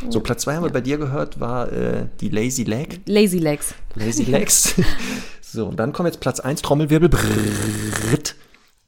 So, 0.08 0.20
Platz 0.20 0.42
zwei 0.42 0.54
haben 0.56 0.62
wir 0.64 0.70
bei 0.72 0.80
dir 0.80 0.96
gehört, 0.98 1.40
war 1.40 1.70
äh, 1.72 2.08
die 2.20 2.30
Lazy 2.30 2.62
Leg. 2.64 3.00
Lazy 3.06 3.38
Legs. 3.38 3.74
Lazy 3.94 4.22
Legs. 4.24 4.74
so, 5.40 5.66
und 5.66 5.76
dann 5.78 5.92
kommt 5.92 6.06
jetzt 6.08 6.20
Platz 6.20 6.40
1, 6.40 6.62
Trommelwirbel. 6.62 7.08
Brrrt. 7.08 8.36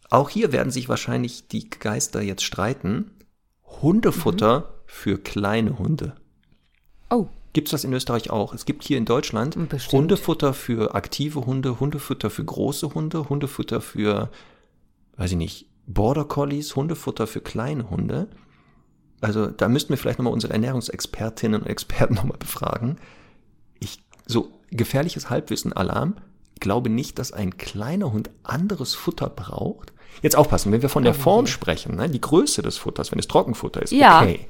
Auch 0.09 0.31
hier 0.31 0.53
werden 0.53 0.71
sich 0.71 0.89
wahrscheinlich 0.89 1.49
die 1.49 1.69
Geister 1.69 2.23
jetzt 2.23 2.45
streiten. 2.45 3.11
Hundefutter 3.83 4.73
für 4.87 5.19
kleine 5.19 5.79
Hunde. 5.79 6.15
Oh, 7.11 7.27
Gibt 7.57 7.69
es 7.69 7.73
das 7.73 7.85
in 7.85 7.93
Österreich 7.95 8.29
auch? 8.29 8.53
Es 8.53 8.67
gibt 8.67 8.85
hier 8.85 8.99
in 8.99 9.07
Deutschland 9.07 9.57
Bestimmt. 9.71 9.91
Hundefutter 9.95 10.53
für 10.53 10.95
aktive 10.95 11.47
Hunde, 11.47 11.81
Hundefutter 11.81 12.29
für 12.29 12.45
große 12.45 12.93
Hunde, 12.93 13.31
Hundefutter 13.31 13.81
für, 13.81 14.31
weiß 15.17 15.31
ich 15.31 15.39
nicht, 15.39 15.67
Border 15.87 16.27
Collies, 16.27 16.77
Hundefutter 16.77 17.27
für 17.27 17.41
kleine 17.41 17.89
Hunde. 17.89 18.29
Also 19.23 19.47
da 19.47 19.69
müssten 19.69 19.89
wir 19.89 19.97
vielleicht 19.97 20.19
nochmal 20.19 20.35
unsere 20.35 20.53
Ernährungsexpertinnen 20.53 21.63
und 21.63 21.67
Experten 21.67 22.13
nochmal 22.17 22.37
befragen. 22.37 22.99
Ich, 23.81 24.01
so 24.27 24.53
gefährliches 24.71 25.31
Halbwissen, 25.31 25.73
Alarm, 25.73 26.17
glaube 26.61 26.91
nicht, 26.91 27.19
dass 27.19 27.33
ein 27.33 27.57
kleiner 27.57 28.13
Hund 28.13 28.29
anderes 28.43 28.95
Futter 28.95 29.31
braucht. 29.31 29.95
Jetzt 30.21 30.37
aufpassen, 30.37 30.73
wenn 30.73 30.83
wir 30.83 30.91
von 30.91 31.05
der 31.05 31.15
Form 31.15 31.47
sprechen, 31.47 31.97
ne, 31.97 32.11
die 32.11 32.21
Größe 32.21 32.61
des 32.61 32.77
Futters, 32.77 33.13
wenn 33.13 33.19
es 33.19 33.29
Trockenfutter 33.29 33.81
ist, 33.81 33.93
Ja. 33.93 34.21
okay. 34.21 34.47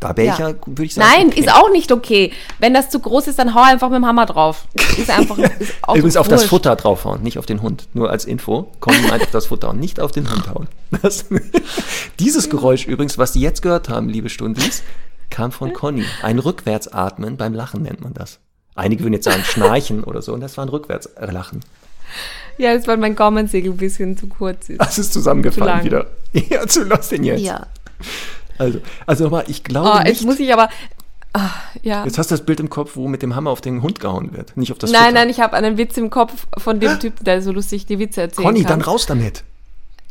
Da 0.00 0.16
wäre 0.16 0.32
ich 0.32 0.38
Ja. 0.38 0.50
ja, 0.50 0.54
würde 0.66 0.84
ich 0.84 0.94
sagen. 0.94 1.08
Nein, 1.10 1.26
okay. 1.28 1.40
ist 1.40 1.52
auch 1.52 1.70
nicht 1.72 1.90
okay. 1.90 2.32
Wenn 2.60 2.72
das 2.72 2.88
zu 2.88 3.00
groß 3.00 3.26
ist, 3.26 3.38
dann 3.38 3.54
hau 3.54 3.62
einfach 3.62 3.88
mit 3.88 3.96
dem 3.96 4.06
Hammer 4.06 4.26
drauf. 4.26 4.66
Ist 4.96 5.10
einfach. 5.10 5.36
Ist 5.58 5.74
Übrigens 5.88 6.16
auf 6.16 6.28
das. 6.28 6.44
Futter 6.44 6.76
draufhauen, 6.76 7.22
nicht 7.22 7.38
auf 7.38 7.46
den 7.46 7.62
Hund. 7.62 7.88
Nur 7.94 8.10
als 8.10 8.24
Info. 8.24 8.70
Conny 8.80 8.98
meint 9.08 9.22
auf 9.22 9.30
das 9.30 9.46
Futter 9.46 9.70
und 9.70 9.80
nicht 9.80 9.98
auf 10.00 10.12
den 10.12 10.30
Hund 10.30 10.48
hauen. 10.48 10.68
Das, 11.02 11.26
dieses 12.20 12.48
Geräusch 12.48 12.86
übrigens, 12.86 13.18
was 13.18 13.32
Sie 13.32 13.40
jetzt 13.40 13.60
gehört 13.62 13.88
haben, 13.88 14.08
liebe 14.08 14.28
Stundis, 14.28 14.82
kam 15.30 15.50
von 15.52 15.72
Conny. 15.72 16.04
Ein 16.22 16.38
Rückwärtsatmen 16.38 17.36
beim 17.36 17.52
Lachen 17.54 17.82
nennt 17.82 18.00
man 18.00 18.14
das. 18.14 18.38
Einige 18.76 19.02
würden 19.02 19.14
jetzt 19.14 19.24
sagen 19.24 19.42
Schnarchen 19.44 20.04
oder 20.04 20.22
so, 20.22 20.32
und 20.32 20.40
das 20.40 20.56
war 20.56 20.64
ein 20.64 20.68
Rückwärtslachen. 20.68 21.60
Ja, 22.56 22.72
ist, 22.72 22.86
weil 22.86 22.96
mein 22.96 23.14
Gaumensegel 23.16 23.72
ein 23.72 23.76
bisschen 23.76 24.16
zu 24.16 24.28
kurz 24.28 24.68
ist. 24.68 24.80
Das 24.80 24.98
ist 24.98 25.12
Zu 25.12 25.18
zusammengefallen 25.20 25.68
lang. 25.76 25.84
wieder. 25.84 26.06
Ja, 26.50 26.66
zu 26.66 26.84
los 26.84 27.08
denn 27.08 27.24
jetzt? 27.24 27.40
Ja. 27.42 27.66
Also, 28.58 28.80
also 29.06 29.24
nochmal, 29.24 29.44
ich 29.48 29.64
glaube 29.64 29.90
Oh, 29.90 29.98
nicht. 29.98 30.08
jetzt 30.08 30.24
muss 30.24 30.38
ich 30.38 30.52
aber. 30.52 30.68
Ah, 31.34 31.50
ja. 31.82 32.04
Jetzt 32.04 32.18
hast 32.18 32.30
du 32.30 32.34
das 32.34 32.44
Bild 32.46 32.58
im 32.60 32.70
Kopf, 32.70 32.96
wo 32.96 33.06
mit 33.06 33.22
dem 33.22 33.36
Hammer 33.36 33.50
auf 33.50 33.60
den 33.60 33.82
Hund 33.82 34.00
gehauen 34.00 34.32
wird, 34.32 34.56
nicht 34.56 34.72
auf 34.72 34.78
das 34.78 34.90
Nein, 34.90 35.00
Futter. 35.02 35.12
nein, 35.14 35.28
ich 35.30 35.40
habe 35.40 35.54
einen 35.56 35.76
Witz 35.76 35.96
im 35.98 36.08
Kopf 36.10 36.46
von 36.56 36.80
dem 36.80 36.98
Typen, 36.98 37.22
der 37.24 37.42
so 37.42 37.52
lustig 37.52 37.86
die 37.86 37.98
Witze 37.98 38.22
erzählen 38.22 38.46
Conny, 38.46 38.60
kann. 38.62 38.80
dann 38.80 38.80
raus 38.82 39.06
damit. 39.06 39.44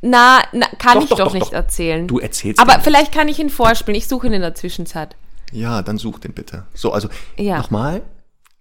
Na, 0.03 0.41
na 0.53 0.67
kann 0.77 0.95
Doch, 0.95 1.03
ich 1.03 1.09
doch, 1.09 1.17
doch, 1.17 1.33
nicht 1.33 1.47
doch. 1.47 1.53
erzählen. 1.53 2.07
Du 2.07 2.19
erzählst 2.19 2.59
Aber 2.61 2.79
vielleicht 2.81 3.11
kann 3.11 3.27
ich 3.27 3.39
ihn 3.39 3.49
vorspielen. 3.49 3.97
Ich 3.97 4.07
suche 4.07 4.27
ihn 4.27 4.33
in 4.33 4.41
der 4.41 4.53
Zwischenzeit. 4.53 5.15
Ja, 5.51 5.81
dann 5.81 5.97
such 5.97 6.19
den 6.19 6.33
bitte. 6.33 6.65
So, 6.75 6.91
also 6.93 7.09
Ja. 7.35 7.57
nochmal, 7.57 8.03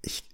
ich 0.00 0.24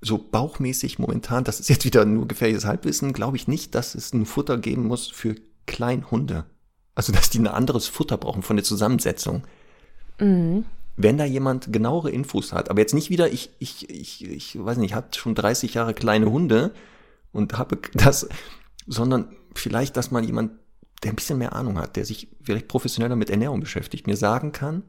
so 0.00 0.16
bauchmäßig 0.16 0.98
momentan, 0.98 1.44
das 1.44 1.60
ist 1.60 1.68
jetzt 1.68 1.84
wieder 1.84 2.06
nur 2.06 2.26
gefährliches 2.26 2.64
Halbwissen, 2.64 3.12
glaube 3.12 3.36
ich 3.36 3.48
nicht, 3.48 3.74
dass 3.74 3.94
es 3.94 4.14
ein 4.14 4.24
Futter 4.24 4.56
geben 4.56 4.86
muss 4.86 5.08
für 5.08 5.34
Kleinhunde. 5.66 6.44
Also, 7.00 7.14
dass 7.14 7.30
die 7.30 7.38
ein 7.38 7.46
anderes 7.46 7.86
Futter 7.86 8.18
brauchen 8.18 8.42
von 8.42 8.56
der 8.56 8.62
Zusammensetzung. 8.62 9.46
Mhm. 10.18 10.66
Wenn 10.98 11.16
da 11.16 11.24
jemand 11.24 11.72
genauere 11.72 12.10
Infos 12.10 12.52
hat, 12.52 12.68
aber 12.68 12.80
jetzt 12.80 12.92
nicht 12.92 13.08
wieder, 13.08 13.32
ich, 13.32 13.48
ich, 13.58 13.88
ich, 13.88 14.22
ich 14.22 14.62
weiß 14.62 14.76
nicht, 14.76 14.90
ich 14.90 14.94
habe 14.94 15.06
schon 15.16 15.34
30 15.34 15.72
Jahre 15.72 15.94
kleine 15.94 16.30
Hunde 16.30 16.74
und 17.32 17.56
habe 17.56 17.78
das, 17.94 18.28
sondern 18.86 19.34
vielleicht, 19.54 19.96
dass 19.96 20.10
mal 20.10 20.22
jemand, 20.22 20.52
der 21.02 21.12
ein 21.12 21.16
bisschen 21.16 21.38
mehr 21.38 21.54
Ahnung 21.54 21.78
hat, 21.78 21.96
der 21.96 22.04
sich 22.04 22.28
vielleicht 22.42 22.68
professioneller 22.68 23.16
mit 23.16 23.30
Ernährung 23.30 23.60
beschäftigt, 23.60 24.06
mir 24.06 24.18
sagen 24.18 24.52
kann, 24.52 24.82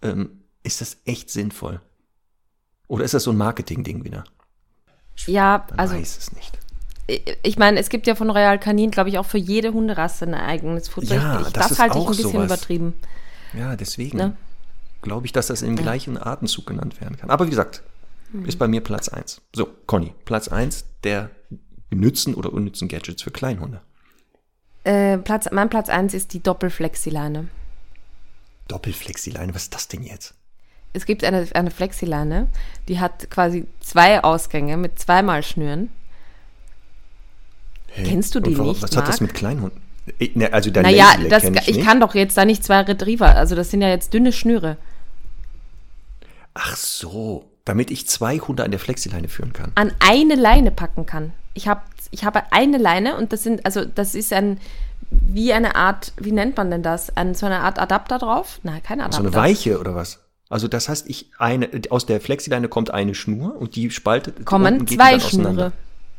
ähm, 0.00 0.44
ist 0.62 0.80
das 0.80 1.02
echt 1.04 1.28
sinnvoll? 1.28 1.82
Oder 2.88 3.04
ist 3.04 3.12
das 3.12 3.24
so 3.24 3.30
ein 3.30 3.36
Marketing-Ding 3.36 4.04
wieder? 4.04 4.24
Ja, 5.26 5.66
Man 5.68 5.80
also 5.80 5.96
weiß 5.96 6.16
es 6.16 6.32
nicht. 6.32 6.59
Ich- 7.42 7.58
meine, 7.58 7.78
es 7.80 7.88
gibt 7.88 8.06
ja 8.06 8.14
von 8.14 8.30
Royal 8.30 8.58
Canin, 8.58 8.90
glaube 8.90 9.08
ich, 9.10 9.18
auch 9.18 9.26
für 9.26 9.38
jede 9.38 9.72
Hunderasse 9.72 10.26
ein 10.26 10.34
eigenes 10.34 10.88
Futter. 10.88 11.14
Ja, 11.16 11.40
ich, 11.40 11.46
ich, 11.48 11.52
das 11.52 11.68
das 11.70 11.78
halte 11.78 11.98
ich 11.98 12.04
ein 12.04 12.10
bisschen 12.10 12.32
sowas. 12.32 12.46
übertrieben. 12.46 12.94
Ja, 13.52 13.76
deswegen 13.76 14.16
Ne? 14.18 14.36
glaube 15.02 15.26
ich, 15.26 15.32
dass 15.32 15.48
das 15.48 15.62
im 15.62 15.76
gleichen 15.76 16.16
Atemzug 16.22 16.66
genannt 16.66 17.00
werden 17.00 17.16
kann. 17.16 17.30
Aber 17.30 17.46
wie 17.46 17.50
gesagt, 17.50 17.82
ist 18.44 18.58
bei 18.58 18.68
mir 18.68 18.80
Platz 18.80 19.08
eins. 19.08 19.40
So, 19.54 19.66
Conny, 19.86 20.12
Platz 20.24 20.48
eins 20.48 20.84
der 21.02 21.30
nützen 21.90 22.34
oder 22.34 22.52
unnützen 22.52 22.86
Gadgets 22.86 23.22
für 23.22 23.30
Kleinhunde. 23.32 23.80
Äh, 24.84 25.18
Platz, 25.18 25.48
mein 25.50 25.68
Platz 25.68 25.88
1 25.88 26.14
ist 26.14 26.32
die 26.32 26.40
Doppelflexileine. 26.42 27.48
Doppelflexileine, 28.68 29.54
was 29.54 29.64
ist 29.64 29.74
das 29.74 29.88
denn 29.88 30.02
jetzt? 30.02 30.34
Es 30.92 31.06
gibt 31.06 31.22
eine, 31.24 31.46
eine 31.54 31.70
Flexileine, 31.70 32.48
die 32.88 32.98
hat 33.00 33.30
quasi 33.30 33.66
zwei 33.80 34.22
Ausgänge 34.22 34.76
mit 34.76 34.98
zweimal 34.98 35.42
Schnüren. 35.42 35.90
Hey, 37.92 38.04
Kennst 38.06 38.34
du 38.34 38.40
die 38.40 38.56
warum- 38.56 38.72
nicht, 38.72 38.82
Was 38.82 38.96
hat 38.96 39.08
das 39.08 39.20
Marc? 39.20 39.32
mit 39.32 39.34
Kleinhunden? 39.34 39.80
Äh, 40.18 40.30
Ne, 40.34 40.52
also 40.52 40.70
der 40.70 40.82
Naja, 40.82 41.14
das, 41.28 41.44
ich, 41.44 41.68
ich, 41.68 41.84
kann 41.84 42.00
doch 42.00 42.14
jetzt 42.14 42.36
da 42.36 42.44
nicht 42.44 42.64
zwei 42.64 42.80
Retriever, 42.80 43.34
also 43.36 43.54
das 43.54 43.70
sind 43.70 43.82
ja 43.82 43.88
jetzt 43.88 44.14
dünne 44.14 44.32
Schnüre. 44.32 44.76
Ach 46.54 46.76
so, 46.76 47.44
damit 47.64 47.90
ich 47.90 48.08
zwei 48.08 48.38
Hunde 48.38 48.64
an 48.64 48.70
der 48.70 48.80
Flexileine 48.80 49.28
führen 49.28 49.52
kann. 49.52 49.72
An 49.74 49.92
eine 50.00 50.34
Leine 50.34 50.70
packen 50.70 51.06
kann. 51.06 51.32
Ich 51.54 51.68
habe 51.68 51.82
ich 52.10 52.24
habe 52.24 52.42
eine 52.50 52.78
Leine 52.78 53.16
und 53.16 53.32
das 53.32 53.44
sind, 53.44 53.64
also 53.64 53.84
das 53.84 54.14
ist 54.16 54.32
ein, 54.32 54.58
wie 55.10 55.52
eine 55.52 55.76
Art, 55.76 56.12
wie 56.16 56.32
nennt 56.32 56.56
man 56.56 56.70
denn 56.70 56.82
das? 56.82 57.16
Ein, 57.16 57.34
so 57.34 57.46
eine 57.46 57.60
Art 57.60 57.78
Adapter 57.78 58.18
drauf? 58.18 58.58
Nein, 58.64 58.82
kein 58.82 59.00
Adapter. 59.00 59.18
So 59.18 59.28
eine 59.28 59.34
Weiche 59.34 59.78
oder 59.78 59.94
was? 59.94 60.18
Also 60.48 60.66
das 60.66 60.88
heißt, 60.88 61.08
ich 61.08 61.30
eine 61.38 61.68
aus 61.90 62.06
der 62.06 62.20
Flexileine 62.20 62.68
kommt 62.68 62.90
eine 62.92 63.14
Schnur 63.14 63.56
und 63.56 63.76
die 63.76 63.90
spaltet 63.90 64.44
Kommen 64.44 64.86
zwei. 64.88 65.20
Schnüre. 65.20 65.72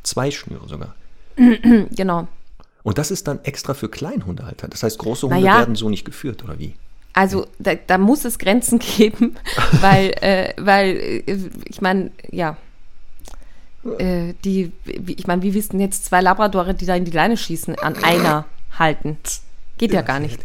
Zwei 0.03 0.31
Schnüre 0.31 0.67
sogar. 0.69 0.95
Genau. 1.95 2.27
Und 2.83 2.97
das 2.97 3.11
ist 3.11 3.27
dann 3.27 3.39
extra 3.43 3.73
für 3.75 3.89
Kleinhundehalter. 3.89 4.67
Das 4.67 4.81
heißt, 4.83 4.97
große 4.97 5.27
Hunde 5.27 5.41
Naja. 5.41 5.59
werden 5.59 5.75
so 5.75 5.89
nicht 5.89 6.03
geführt 6.05 6.43
oder 6.43 6.57
wie? 6.59 6.73
Also 7.13 7.45
da, 7.59 7.75
da 7.75 7.97
muss 7.97 8.25
es 8.25 8.39
Grenzen 8.39 8.79
geben, 8.97 9.35
weil, 9.81 10.11
äh, 10.21 10.53
weil 10.57 10.89
äh, 11.27 11.49
ich 11.65 11.81
meine, 11.81 12.11
ja, 12.31 12.57
äh, 13.97 14.33
die, 14.45 14.71
wie- 14.85 15.13
ich 15.13 15.27
meine, 15.27 15.41
wie 15.41 15.53
wissen 15.53 15.79
jetzt 15.79 16.05
zwei 16.05 16.21
Labradore, 16.21 16.73
die 16.73 16.85
da 16.85 16.95
in 16.95 17.05
die 17.05 17.11
Leine 17.11 17.37
schießen, 17.37 17.75
an 17.79 17.95
einer 18.03 18.45
halten? 18.77 19.17
Geht 19.77 19.93
ja 19.93 20.01
gar 20.01 20.19
nicht. 20.19 20.39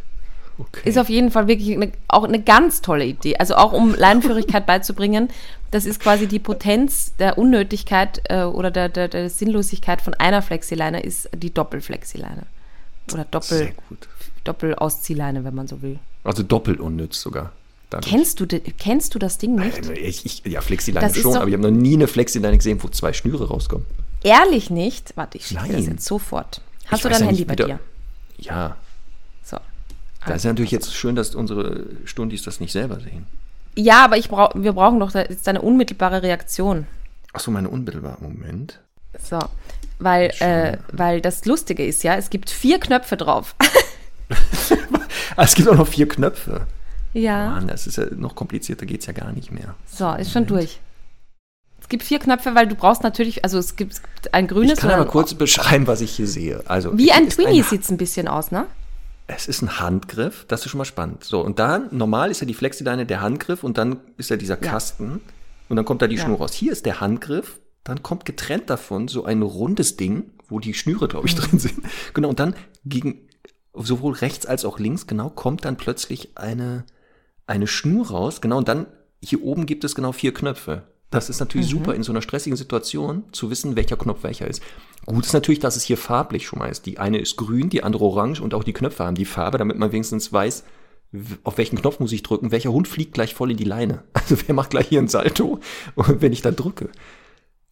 Okay. 0.58 0.88
Ist 0.88 0.98
auf 0.98 1.08
jeden 1.10 1.30
Fall 1.30 1.48
wirklich 1.48 1.74
eine, 1.76 1.92
auch 2.08 2.24
eine 2.24 2.40
ganz 2.42 2.80
tolle 2.80 3.04
Idee. 3.04 3.36
Also 3.36 3.56
auch 3.56 3.72
um 3.72 3.94
Leinenführigkeit 3.94 4.64
beizubringen. 4.66 5.28
Das 5.70 5.84
ist 5.84 6.00
quasi 6.00 6.26
die 6.26 6.38
Potenz 6.38 7.12
der 7.18 7.36
Unnötigkeit 7.38 8.22
äh, 8.30 8.44
oder 8.44 8.70
der, 8.70 8.88
der, 8.88 9.08
der 9.08 9.28
Sinnlosigkeit 9.28 10.00
von 10.00 10.14
einer 10.14 10.40
Flexileine 10.42 11.00
ist 11.02 11.28
die 11.36 11.52
Doppelflexileine. 11.52 12.44
Oder 13.12 13.26
Doppel. 13.30 13.72
Doppelausziehleine, 14.44 15.44
wenn 15.44 15.54
man 15.54 15.66
so 15.66 15.82
will. 15.82 15.98
Also 16.24 16.42
doppelt 16.42 16.80
unnütz 16.80 17.20
sogar. 17.20 17.52
Dadurch. 17.90 18.10
Kennst 18.10 18.40
du, 18.40 18.46
kennst 18.78 19.14
du 19.14 19.18
das 19.18 19.38
Ding 19.38 19.54
nicht? 19.56 19.88
Ich, 19.90 20.24
ich, 20.26 20.42
ja, 20.44 20.60
Flexileine 20.60 21.06
Das 21.08 21.16
schon, 21.16 21.32
doch- 21.32 21.40
aber 21.40 21.48
ich 21.48 21.54
habe 21.54 21.62
noch 21.70 21.76
nie 21.76 21.94
eine 21.94 22.08
Flexileine 22.08 22.56
gesehen, 22.56 22.82
wo 22.82 22.88
zwei 22.88 23.12
Schnüre 23.12 23.48
rauskommen. 23.48 23.86
Ehrlich 24.24 24.70
nicht? 24.70 25.12
Warte, 25.16 25.38
ich 25.38 25.46
schicke 25.46 25.68
das 25.70 25.86
jetzt 25.86 26.04
sofort. 26.04 26.60
Hast 26.86 26.98
Ich 26.98 27.02
du 27.02 27.08
dein 27.10 27.20
ja 27.20 27.26
Handy 27.26 27.44
bei 27.44 27.54
dir? 27.56 27.78
Ja. 28.38 28.76
Da 30.26 30.34
ist 30.34 30.44
ja 30.44 30.50
natürlich 30.50 30.70
jetzt 30.70 30.94
schön, 30.94 31.14
dass 31.16 31.34
unsere 31.34 31.84
Stundis 32.04 32.42
das 32.42 32.60
nicht 32.60 32.72
selber 32.72 33.00
sehen. 33.00 33.26
Ja, 33.76 34.04
aber 34.04 34.16
ich 34.16 34.28
brauch, 34.28 34.50
wir 34.54 34.72
brauchen 34.72 35.00
doch 35.00 35.14
jetzt 35.14 35.48
eine 35.48 35.60
unmittelbare 35.62 36.22
Reaktion. 36.22 36.86
Achso, 37.32 37.50
meine 37.50 37.68
unmittelbare 37.68 38.22
Moment. 38.22 38.80
So. 39.22 39.38
Weil, 39.98 40.30
äh, 40.40 40.78
weil 40.92 41.20
das 41.20 41.44
Lustige 41.44 41.84
ist 41.84 42.02
ja, 42.02 42.16
es 42.16 42.30
gibt 42.30 42.50
vier 42.50 42.78
Knöpfe 42.80 43.16
drauf. 43.16 43.54
Ah, 45.36 45.44
es 45.44 45.54
gibt 45.54 45.68
auch 45.68 45.76
noch 45.76 45.86
vier 45.86 46.08
Knöpfe. 46.08 46.66
ja. 47.12 47.50
Mann, 47.50 47.68
das 47.68 47.86
ist 47.86 47.98
ja 47.98 48.06
noch 48.10 48.34
komplizierter, 48.34 48.86
geht's 48.86 49.04
ja 49.06 49.12
gar 49.12 49.32
nicht 49.32 49.52
mehr. 49.52 49.74
So, 49.86 50.10
ist 50.14 50.32
schon 50.32 50.46
durch. 50.46 50.80
Es 51.80 51.88
gibt 51.88 52.02
vier 52.02 52.18
Knöpfe, 52.18 52.54
weil 52.54 52.66
du 52.66 52.74
brauchst 52.74 53.02
natürlich, 53.02 53.44
also 53.44 53.58
es 53.58 53.76
gibt 53.76 54.00
ein 54.32 54.48
grünes 54.48 54.72
Ich 54.72 54.78
kann 54.80 54.90
aber 54.90 55.04
kurz 55.04 55.34
beschreiben, 55.34 55.86
was 55.86 56.00
ich 56.00 56.10
hier 56.12 56.26
sehe. 56.26 56.62
Also, 56.66 56.96
Wie 56.96 57.12
ein 57.12 57.26
ist 57.26 57.36
Twinnie 57.36 57.62
sieht 57.62 57.82
es 57.82 57.90
ein 57.90 57.98
bisschen 57.98 58.28
aus, 58.28 58.50
ne? 58.50 58.64
Es 59.28 59.48
ist 59.48 59.62
ein 59.62 59.80
Handgriff, 59.80 60.44
das 60.46 60.64
ist 60.64 60.70
schon 60.70 60.78
mal 60.78 60.84
spannend. 60.84 61.24
So, 61.24 61.40
und 61.40 61.58
dann, 61.58 61.88
normal 61.90 62.30
ist 62.30 62.40
ja 62.40 62.46
die 62.46 62.54
Flexileine 62.54 63.06
der 63.06 63.20
Handgriff 63.20 63.64
und 63.64 63.76
dann 63.78 63.98
ist 64.16 64.30
ja 64.30 64.36
dieser 64.36 64.62
Ja. 64.62 64.70
Kasten 64.70 65.20
und 65.68 65.76
dann 65.76 65.84
kommt 65.84 66.02
da 66.02 66.06
die 66.06 66.16
Ja. 66.16 66.24
Schnur 66.24 66.38
raus. 66.38 66.52
Hier 66.52 66.70
ist 66.72 66.86
der 66.86 67.00
Handgriff, 67.00 67.58
dann 67.84 68.02
kommt 68.02 68.24
getrennt 68.24 68.70
davon 68.70 69.08
so 69.08 69.24
ein 69.24 69.42
rundes 69.42 69.96
Ding, 69.96 70.30
wo 70.48 70.60
die 70.60 70.74
Schnüre, 70.74 71.08
glaube 71.08 71.26
ich, 71.26 71.34
Mhm. 71.36 71.40
drin 71.40 71.58
sind. 71.58 71.80
Genau, 72.14 72.28
und 72.28 72.38
dann 72.38 72.54
gegen 72.84 73.20
sowohl 73.74 74.14
rechts 74.14 74.46
als 74.46 74.64
auch 74.64 74.78
links, 74.78 75.06
genau, 75.06 75.28
kommt 75.28 75.64
dann 75.64 75.76
plötzlich 75.76 76.30
eine, 76.36 76.84
eine 77.46 77.66
Schnur 77.66 78.08
raus. 78.08 78.40
Genau, 78.40 78.58
und 78.58 78.68
dann 78.68 78.86
hier 79.22 79.42
oben 79.42 79.66
gibt 79.66 79.82
es 79.84 79.94
genau 79.96 80.12
vier 80.12 80.32
Knöpfe. 80.32 80.84
Das 81.10 81.28
ist 81.30 81.36
Mhm. 81.40 81.44
natürlich 81.46 81.68
super 81.68 81.94
in 81.94 82.02
so 82.02 82.12
einer 82.12 82.22
stressigen 82.22 82.56
Situation 82.56 83.24
zu 83.32 83.50
wissen, 83.50 83.76
welcher 83.76 83.96
Knopf 83.96 84.22
welcher 84.22 84.48
ist. 84.48 84.62
Gut 85.06 85.24
ist 85.24 85.32
natürlich, 85.32 85.60
dass 85.60 85.76
es 85.76 85.84
hier 85.84 85.96
farblich 85.96 86.46
schon 86.46 86.58
mal 86.58 86.66
ist. 86.68 86.84
Die 86.86 86.98
eine 86.98 87.18
ist 87.18 87.36
grün, 87.36 87.68
die 87.70 87.82
andere 87.84 88.04
orange 88.04 88.40
und 88.40 88.54
auch 88.54 88.64
die 88.64 88.72
Knöpfe 88.72 89.04
haben 89.04 89.14
die 89.14 89.24
Farbe, 89.24 89.58
damit 89.58 89.78
man 89.78 89.92
wenigstens 89.92 90.32
weiß, 90.32 90.64
auf 91.44 91.58
welchen 91.58 91.78
Knopf 91.80 92.00
muss 92.00 92.10
ich 92.12 92.24
drücken, 92.24 92.50
welcher 92.50 92.72
Hund 92.72 92.88
fliegt 92.88 93.14
gleich 93.14 93.34
voll 93.34 93.52
in 93.52 93.56
die 93.56 93.64
Leine. 93.64 94.02
Also 94.14 94.36
wer 94.46 94.54
macht 94.56 94.70
gleich 94.70 94.88
hier 94.88 95.00
ein 95.00 95.06
Salto, 95.08 95.60
und 95.94 96.20
wenn 96.20 96.32
ich 96.32 96.42
da 96.42 96.50
drücke. 96.50 96.90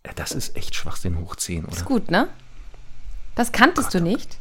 Ja, 0.07 0.13
Das 0.15 0.31
ist 0.33 0.57
echt 0.57 0.75
Schwachsinn 0.77 1.19
hoch 1.19 1.35
10, 1.35 1.65
oder? 1.65 1.73
Ist 1.73 1.85
gut, 1.85 2.11
ne? 2.13 2.29
Das 3.35 3.51
kanntest 3.51 3.93
du 3.93 4.01
nicht? 4.01 4.39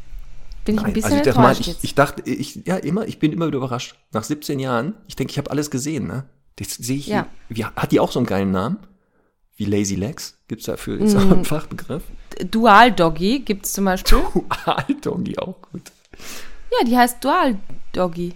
Bin 0.65 0.75
ich 0.75 0.81
ein 0.81 0.85
Nein, 0.85 0.93
bisschen 0.93 1.05
also 1.13 1.17
ich, 1.17 1.23
dachte 1.23 1.39
mal, 1.41 1.51
ich, 1.59 1.65
jetzt. 1.65 1.83
ich 1.83 1.95
dachte, 1.95 2.29
ich, 2.29 2.61
ja, 2.67 2.77
immer, 2.77 3.07
ich 3.07 3.17
bin 3.17 3.33
immer 3.33 3.47
wieder 3.47 3.57
überrascht. 3.57 3.95
Nach 4.11 4.23
17 4.23 4.59
Jahren, 4.59 4.93
ich 5.07 5.15
denke, 5.15 5.31
ich 5.31 5.37
habe 5.39 5.49
alles 5.49 5.71
gesehen, 5.71 6.05
ne? 6.07 6.25
Das 6.57 6.71
sehe 6.75 6.97
ich, 6.97 7.07
Ja. 7.07 7.27
wie, 7.49 7.65
hat 7.65 7.91
die 7.91 7.99
auch 7.99 8.11
so 8.11 8.19
einen 8.19 8.25
geilen 8.25 8.51
Namen? 8.51 8.77
Wie 9.55 9.65
Lazy 9.65 9.95
Legs? 9.95 10.35
Gibt's 10.47 10.65
dafür 10.65 10.99
jetzt 10.99 11.13
Mm. 11.13 11.17
auch 11.17 11.31
einen 11.31 11.45
Fachbegriff? 11.45 12.03
Dual 12.49 12.91
Doggy 12.91 13.39
gibt 13.39 13.65
es 13.65 13.73
zum 13.73 13.85
Beispiel. 13.85 14.19
Altdoggy 14.65 15.37
auch 15.37 15.55
gut. 15.71 15.91
Ja, 16.71 16.85
die 16.87 16.97
heißt 16.97 17.23
Dual 17.23 17.57
Doggy. 17.91 18.33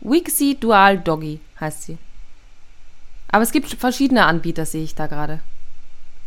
Wixie 0.00 0.56
Dual 0.58 0.98
Doggy 0.98 1.40
heißt 1.60 1.82
sie. 1.84 1.98
Aber 3.28 3.42
es 3.42 3.52
gibt 3.52 3.68
verschiedene 3.68 4.24
Anbieter, 4.26 4.66
sehe 4.66 4.82
ich 4.84 4.94
da 4.94 5.06
gerade. 5.06 5.40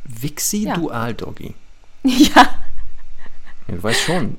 Wixi 0.05 0.63
Ja. 0.65 0.73
Dual 0.75 1.13
Doggy. 1.13 1.53
Ja, 2.03 2.47
Ja, 3.67 3.75
du 3.75 3.83
weißt 3.83 4.01
schon, 4.01 4.37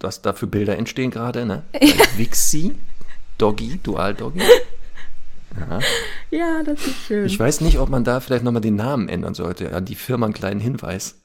was 0.00 0.22
da 0.22 0.32
für 0.32 0.46
Bilder 0.46 0.76
entstehen 0.78 1.10
gerade, 1.10 1.44
ne? 1.46 1.62
Wixi 2.16 2.74
Doggy, 3.38 3.78
Dual 3.82 4.14
Doggy. 4.14 4.40
Ja. 5.58 5.78
Ja, 6.30 6.62
das 6.64 6.84
ist 6.84 6.96
schön. 7.06 7.26
Ich 7.26 7.38
weiß 7.38 7.60
nicht, 7.60 7.78
ob 7.78 7.88
man 7.90 8.02
da 8.02 8.18
vielleicht 8.18 8.42
nochmal 8.42 8.60
den 8.62 8.74
Namen 8.74 9.08
ändern 9.08 9.34
sollte. 9.34 9.72
An 9.72 9.84
die 9.84 9.94
Firma 9.94 10.26
einen 10.26 10.34
kleinen 10.34 10.58
Hinweis. 10.58 11.22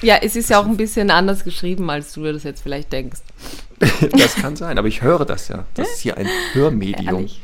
ja, 0.00 0.16
es 0.16 0.34
ist 0.34 0.50
ja 0.50 0.58
auch 0.58 0.66
ein 0.66 0.76
bisschen 0.76 1.10
anders 1.12 1.44
geschrieben, 1.44 1.88
als 1.90 2.12
du 2.12 2.24
dir 2.24 2.32
das 2.32 2.42
jetzt 2.42 2.60
vielleicht 2.62 2.92
denkst. 2.92 3.20
das 4.18 4.34
kann 4.34 4.56
sein, 4.56 4.78
aber 4.78 4.88
ich 4.88 5.02
höre 5.02 5.24
das 5.24 5.46
ja. 5.46 5.64
Das 5.74 5.88
ist 5.88 6.00
hier 6.00 6.16
ein 6.16 6.26
Hörmedium. 6.54 7.14
Ehrlich. 7.14 7.40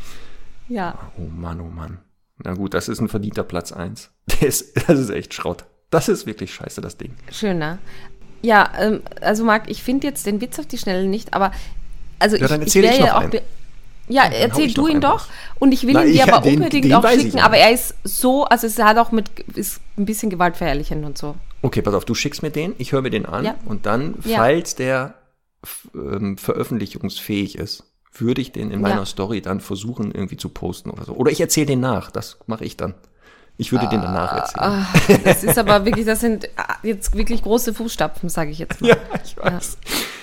Ja. 0.69 0.99
Oh 1.16 1.28
Mann, 1.28 1.61
oh 1.61 1.69
Mann. 1.69 1.99
Na 2.43 2.55
gut, 2.55 2.74
das 2.74 2.89
ist 2.89 3.01
ein 3.01 3.09
verdienter 3.09 3.45
Platz 3.45 3.70
1. 3.73 4.11
Das, 4.40 4.73
das 4.73 4.99
ist 4.99 5.11
echt 5.11 5.35
Schrott. 5.35 5.65
Das 5.90 6.09
ist 6.09 6.27
wirklich 6.27 6.53
scheiße, 6.53 6.81
das 6.81 6.97
Ding. 6.97 7.15
Schöner. 7.31 7.78
Ja, 8.43 8.70
ähm, 8.78 9.03
also 9.20 9.45
Marc, 9.45 9.70
ich 9.70 9.82
finde 9.85 10.07
jetzt 10.09 10.27
den 10.27 10.40
Witz 10.40 10.59
auf 10.59 10.66
die 10.66 10.78
Schnelle 10.78 11.07
nicht, 11.07 11.32
aber 11.35 11.53
also 12.19 12.36
Ja, 12.36 12.43
ich, 12.45 12.49
dann 12.49 12.62
ich 12.62 12.74
wäre 12.74 12.99
ja 12.99 13.16
auch. 13.19 13.20
einen. 13.23 13.40
Ja, 14.09 14.24
hau 14.24 14.30
erzähl 14.35 14.72
du 14.72 14.86
ihn 14.89 15.01
doch 15.01 15.26
und 15.59 15.72
ich 15.72 15.86
will 15.86 15.93
Na, 15.94 16.02
ihn 16.05 16.12
dir 16.12 16.24
ja, 16.26 16.32
aber 16.32 16.40
den- 16.43 16.56
unbedingt 16.59 16.85
den 16.86 16.94
auch 16.94 17.09
schicken, 17.09 17.39
ja. 17.39 17.44
aber 17.44 17.56
er 17.59 17.72
ist 17.72 17.94
so, 18.05 18.44
also 18.44 18.66
es 18.66 18.78
hat 18.78 18.97
auch 18.98 19.12
mit, 19.12 19.28
ist 19.55 19.80
ein 19.97 20.05
bisschen 20.06 20.30
gewaltverherrlichend 20.30 21.05
und 21.05 21.18
so. 21.18 21.35
Okay, 21.62 21.82
pass 21.82 21.94
auf, 21.94 22.05
du 22.05 22.14
schickst 22.14 22.43
mir 22.43 22.51
den, 22.51 22.74
ich 22.78 22.93
höre 22.93 23.02
mir 23.02 23.10
den 23.10 23.26
an 23.26 23.44
Ja. 23.44 23.55
und 23.66 23.86
dann, 23.86 24.14
Ja. 24.24 24.39
falls 24.39 24.74
der 24.74 25.14
ähm, 25.94 26.39
veröffentlichungsfähig 26.39 27.59
ist, 27.59 27.85
würde 28.14 28.40
ich 28.40 28.52
den 28.52 28.70
in 28.70 28.80
meiner 28.80 29.01
Ja. 29.01 29.06
Story 29.06 29.40
dann 29.40 29.60
versuchen 29.60 30.12
irgendwie 30.12 30.36
zu 30.36 30.48
posten 30.48 30.90
oder 30.90 31.05
so. 31.05 31.12
Oder 31.14 31.30
ich 31.30 31.40
erzähle 31.40 31.66
den 31.66 31.80
nach, 31.80 32.10
das 32.10 32.39
mache 32.47 32.64
ich 32.64 32.76
dann. 32.76 32.94
Ich 33.56 33.72
würde 33.72 33.89
den 33.89 34.01
danach 34.01 34.32
erzählen. 34.36 34.86
Ah, 34.86 35.18
das 35.24 35.43
ist 35.43 35.59
aber 35.59 35.85
wirklich, 35.85 36.06
das 36.06 36.20
sind 36.20 36.48
ah, 36.56 36.76
jetzt 36.85 37.16
wirklich 37.16 37.43
große 37.43 37.74
Fußstapfen, 37.74 38.28
sage 38.28 38.51
ich 38.52 38.60
jetzt 38.60 38.80
mal. 38.80 38.89
Ja, 38.90 38.97
ich 39.24 39.36
weiß. 39.36 39.78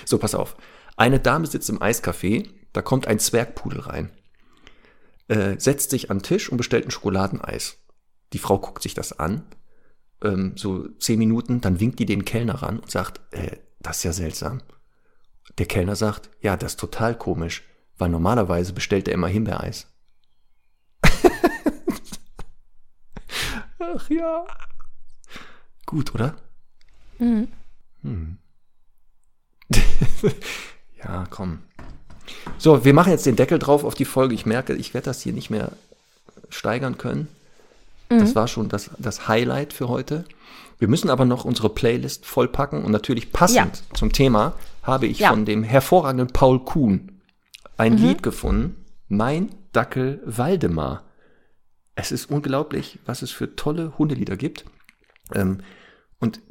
So, 0.05 0.17
pass 0.17 0.33
auf. 0.35 0.55
Eine 0.95 1.19
Dame 1.19 1.45
sitzt 1.45 1.69
im 1.69 1.79
Eiscafé, 1.79 2.47
da 2.75 2.81
kommt 2.81 3.07
ein 3.07 3.19
Zwergpudel 3.19 3.79
rein, 3.79 4.09
äh, 5.27 5.57
setzt 5.57 5.91
sich 5.91 6.11
an 6.11 6.17
den 6.17 6.23
Tisch 6.23 6.49
und 6.49 6.57
bestellt 6.57 6.85
ein 6.85 6.91
Schokoladeneis. 6.91 7.77
Die 8.33 8.37
Frau 8.37 8.59
guckt 8.59 8.83
sich 8.83 8.93
das 8.93 9.17
an, 9.17 9.43
ähm, 10.21 10.57
so 10.57 10.89
zehn 10.99 11.17
Minuten, 11.19 11.61
dann 11.61 11.79
winkt 11.79 11.99
die 11.99 12.05
den 12.05 12.25
Kellner 12.25 12.55
ran 12.55 12.79
und 12.79 12.91
sagt, 12.91 13.21
äh, 13.33 13.57
das 13.79 13.97
ist 13.97 14.03
ja 14.03 14.11
seltsam. 14.11 14.61
Der 15.57 15.67
Kellner 15.67 15.95
sagt, 15.95 16.29
ja, 16.41 16.57
das 16.57 16.73
ist 16.73 16.79
total 16.79 17.17
komisch, 17.17 17.63
weil 17.97 18.09
normalerweise 18.09 18.73
bestellt 18.73 19.07
er 19.07 19.13
immer 19.13 19.27
Himbeereis. 19.29 19.87
Ach 23.79 24.09
ja. 24.09 24.45
Gut, 25.85 26.13
oder? 26.13 26.35
Hm. 27.19 27.47
ja, 30.97 31.25
komm. 31.29 31.59
So, 32.57 32.83
wir 32.85 32.93
machen 32.93 33.11
jetzt 33.11 33.25
den 33.25 33.35
Deckel 33.35 33.59
drauf 33.59 33.83
auf 33.83 33.95
die 33.95 34.05
Folge. 34.05 34.33
Ich 34.35 34.45
merke, 34.45 34.73
ich 34.73 34.93
werde 34.93 35.05
das 35.05 35.21
hier 35.21 35.33
nicht 35.33 35.49
mehr 35.49 35.71
steigern 36.49 36.97
können. 36.97 37.27
Das 38.09 38.35
war 38.35 38.47
schon 38.47 38.69
das, 38.69 38.91
das 38.99 39.27
Highlight 39.27 39.73
für 39.73 39.89
heute. 39.89 40.25
Wir 40.77 40.87
müssen 40.87 41.09
aber 41.09 41.25
noch 41.25 41.43
unsere 41.45 41.69
Playlist 41.69 42.25
vollpacken 42.25 42.83
und 42.83 42.91
natürlich 42.91 43.31
passend 43.31 43.81
zum 43.93 44.11
Thema 44.11 44.53
habe 44.83 45.07
ich 45.07 45.19
Ja. 45.19 45.29
von 45.29 45.45
dem 45.45 45.63
hervorragenden 45.63 46.27
Paul 46.27 46.63
Kuhn 46.63 47.19
ein 47.77 47.97
Lied 47.97 48.21
gefunden. 48.23 48.85
Mein 49.07 49.49
Dackel 49.71 50.21
Waldemar. 50.25 51.03
Es 51.95 52.11
ist 52.11 52.29
unglaublich, 52.29 52.99
was 53.05 53.21
es 53.21 53.31
für 53.31 53.55
tolle 53.55 53.97
Hundelieder 53.97 54.37
gibt. 54.37 54.65
Ähm, 55.33 55.61
und 56.19 56.41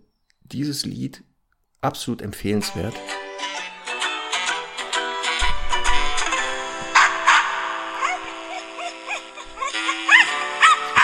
dieses 0.42 0.84
Lied 0.84 1.22
absolut 1.80 2.20
empfehlenswert. 2.22 2.94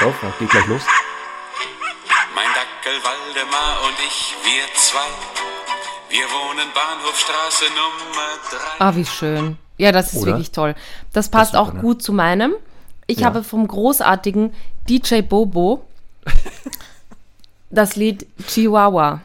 Pass 0.01 0.09
auf, 0.25 0.39
geht 0.39 0.51
gleich 0.51 0.67
los. 0.67 0.83
Mein 2.35 2.47
Dackel 2.55 2.99
Waldemar 3.05 3.83
und 3.87 3.95
ich, 4.07 4.35
wir 4.45 4.63
zwei. 4.75 4.99
Wir 6.09 6.25
wohnen 6.25 6.69
Bahnhofstraße 6.75 7.65
Nummer 7.67 8.29
drei. 8.51 8.85
Ah, 8.85 8.95
wie 8.97 9.05
schön. 9.05 9.59
Ja, 9.79 9.93
das 9.93 10.13
ist 10.13 10.23
Oder? 10.23 10.33
wirklich 10.33 10.51
toll. 10.53 10.75
Das 11.13 11.29
passt 11.29 11.53
super, 11.53 11.63
auch 11.63 11.73
ne? 11.75 11.81
gut 11.81 12.03
zu 12.03 12.13
meinem. 12.13 12.55
Ich 13.07 13.19
Ja. 13.21 13.27
habe 13.27 13.45
vom 13.45 13.67
großartigen 13.69 14.55
DJ 14.89 15.21
Bobo 15.23 15.85
das 17.71 17.97
Lied 17.97 18.27
Chihuahua. 18.49 19.21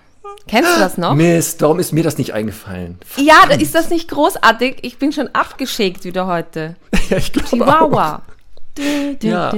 Kennst 0.48 0.76
du 0.76 0.80
das 0.80 0.98
noch? 0.98 1.16
Mist, 1.16 1.62
warum 1.62 1.80
ist 1.80 1.92
mir 1.92 2.04
das 2.04 2.18
nicht 2.20 2.34
eingefallen? 2.34 3.00
Ja, 3.18 3.46
da 3.48 3.56
ist 3.56 3.74
das 3.74 3.90
nicht 3.90 4.10
großartig? 4.10 4.78
Ich 4.84 5.00
bin 5.00 5.12
schon 5.12 5.30
abgeschickt 5.34 6.04
wieder 6.04 6.28
heute. 6.28 6.76
Ja, 7.10 7.18
ich 7.18 7.32
glaube 7.32 7.48
Chihuahua. 7.50 8.22
Du, 8.28 8.34
Ja. 9.22 9.54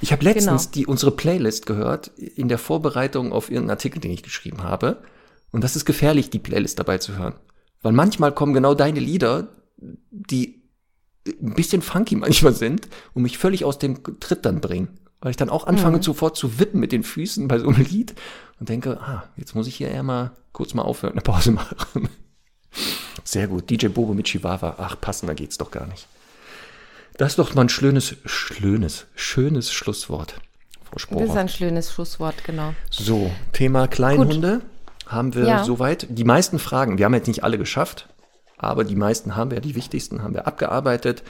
Ich 0.00 0.12
habe 0.12 0.24
letztens 0.24 0.64
Genau. 0.64 0.72
die, 0.74 0.86
unsere 0.86 1.10
Playlist 1.12 1.66
gehört 1.66 2.08
in 2.18 2.48
der 2.48 2.58
Vorbereitung 2.58 3.32
auf 3.32 3.48
irgendeinen 3.50 3.70
Artikel, 3.70 4.00
den 4.00 4.10
ich 4.10 4.22
geschrieben 4.22 4.62
habe. 4.62 5.02
Und 5.50 5.64
das 5.64 5.76
ist 5.76 5.84
gefährlich, 5.84 6.30
die 6.30 6.38
Playlist 6.38 6.78
dabei 6.78 6.98
zu 6.98 7.16
hören. 7.16 7.34
Weil 7.82 7.92
manchmal 7.92 8.32
kommen 8.32 8.54
genau 8.54 8.74
deine 8.74 9.00
Lieder, 9.00 9.48
die 10.10 10.62
ein 11.26 11.54
bisschen 11.54 11.80
funky 11.82 12.16
manchmal 12.16 12.52
sind 12.54 12.88
und 13.14 13.22
mich 13.22 13.38
völlig 13.38 13.64
aus 13.64 13.78
dem 13.78 14.02
Tritt 14.20 14.44
dann 14.44 14.60
bringen. 14.60 14.88
Weil 15.20 15.30
ich 15.30 15.36
dann 15.38 15.48
auch 15.48 15.66
anfange, 15.66 16.02
sofort 16.02 16.36
zu 16.36 16.58
wippen 16.58 16.80
mit 16.80 16.92
den 16.92 17.02
Füßen 17.02 17.48
bei 17.48 17.58
so 17.58 17.68
einem 17.68 17.82
Lied 17.82 18.14
und 18.60 18.68
denke, 18.68 19.00
ah, 19.00 19.24
jetzt 19.36 19.54
muss 19.54 19.66
ich 19.66 19.76
hier 19.76 19.88
eher 19.88 20.02
mal 20.02 20.32
kurz 20.52 20.74
mal 20.74 20.82
aufhören, 20.82 21.12
eine 21.14 21.22
Pause 21.22 21.50
machen. 21.52 22.08
Sehr 23.22 23.48
gut. 23.48 23.70
DJ 23.70 23.86
Bobo 23.88 24.12
mit 24.12 24.26
Chihuahua. 24.26 24.74
Ach, 24.78 25.00
passender 25.00 25.34
geht's 25.34 25.56
doch 25.56 25.70
gar 25.70 25.86
nicht. 25.86 26.06
Das 27.16 27.32
ist 27.32 27.38
doch 27.38 27.54
mal 27.54 27.62
ein 27.62 27.68
schönes, 27.68 28.16
schönes, 28.24 29.06
schönes 29.14 29.72
Schlusswort, 29.72 30.32
Frau 30.82 30.92
Das 30.94 31.02
ist 31.02 31.02
Sporer. 31.02 31.36
ein 31.40 31.48
schönes 31.48 31.92
Schlusswort, 31.92 32.44
genau. 32.44 32.74
So, 32.90 33.30
Thema 33.52 33.86
Kleinhunde 33.88 34.62
haben 35.06 35.34
wir 35.34 35.44
Ja. 35.46 35.64
soweit. 35.64 36.06
Die 36.10 36.24
meisten 36.24 36.58
Fragen, 36.58 36.98
wir 36.98 37.04
haben 37.04 37.14
jetzt 37.14 37.28
nicht 37.28 37.44
alle 37.44 37.58
geschafft, 37.58 38.08
aber 38.58 38.84
die 38.84 38.96
meisten 38.96 39.36
haben 39.36 39.50
wir, 39.52 39.60
die 39.60 39.74
wichtigsten 39.76 40.22
haben 40.22 40.34
wir 40.34 40.46
abgearbeitet. 40.46 41.22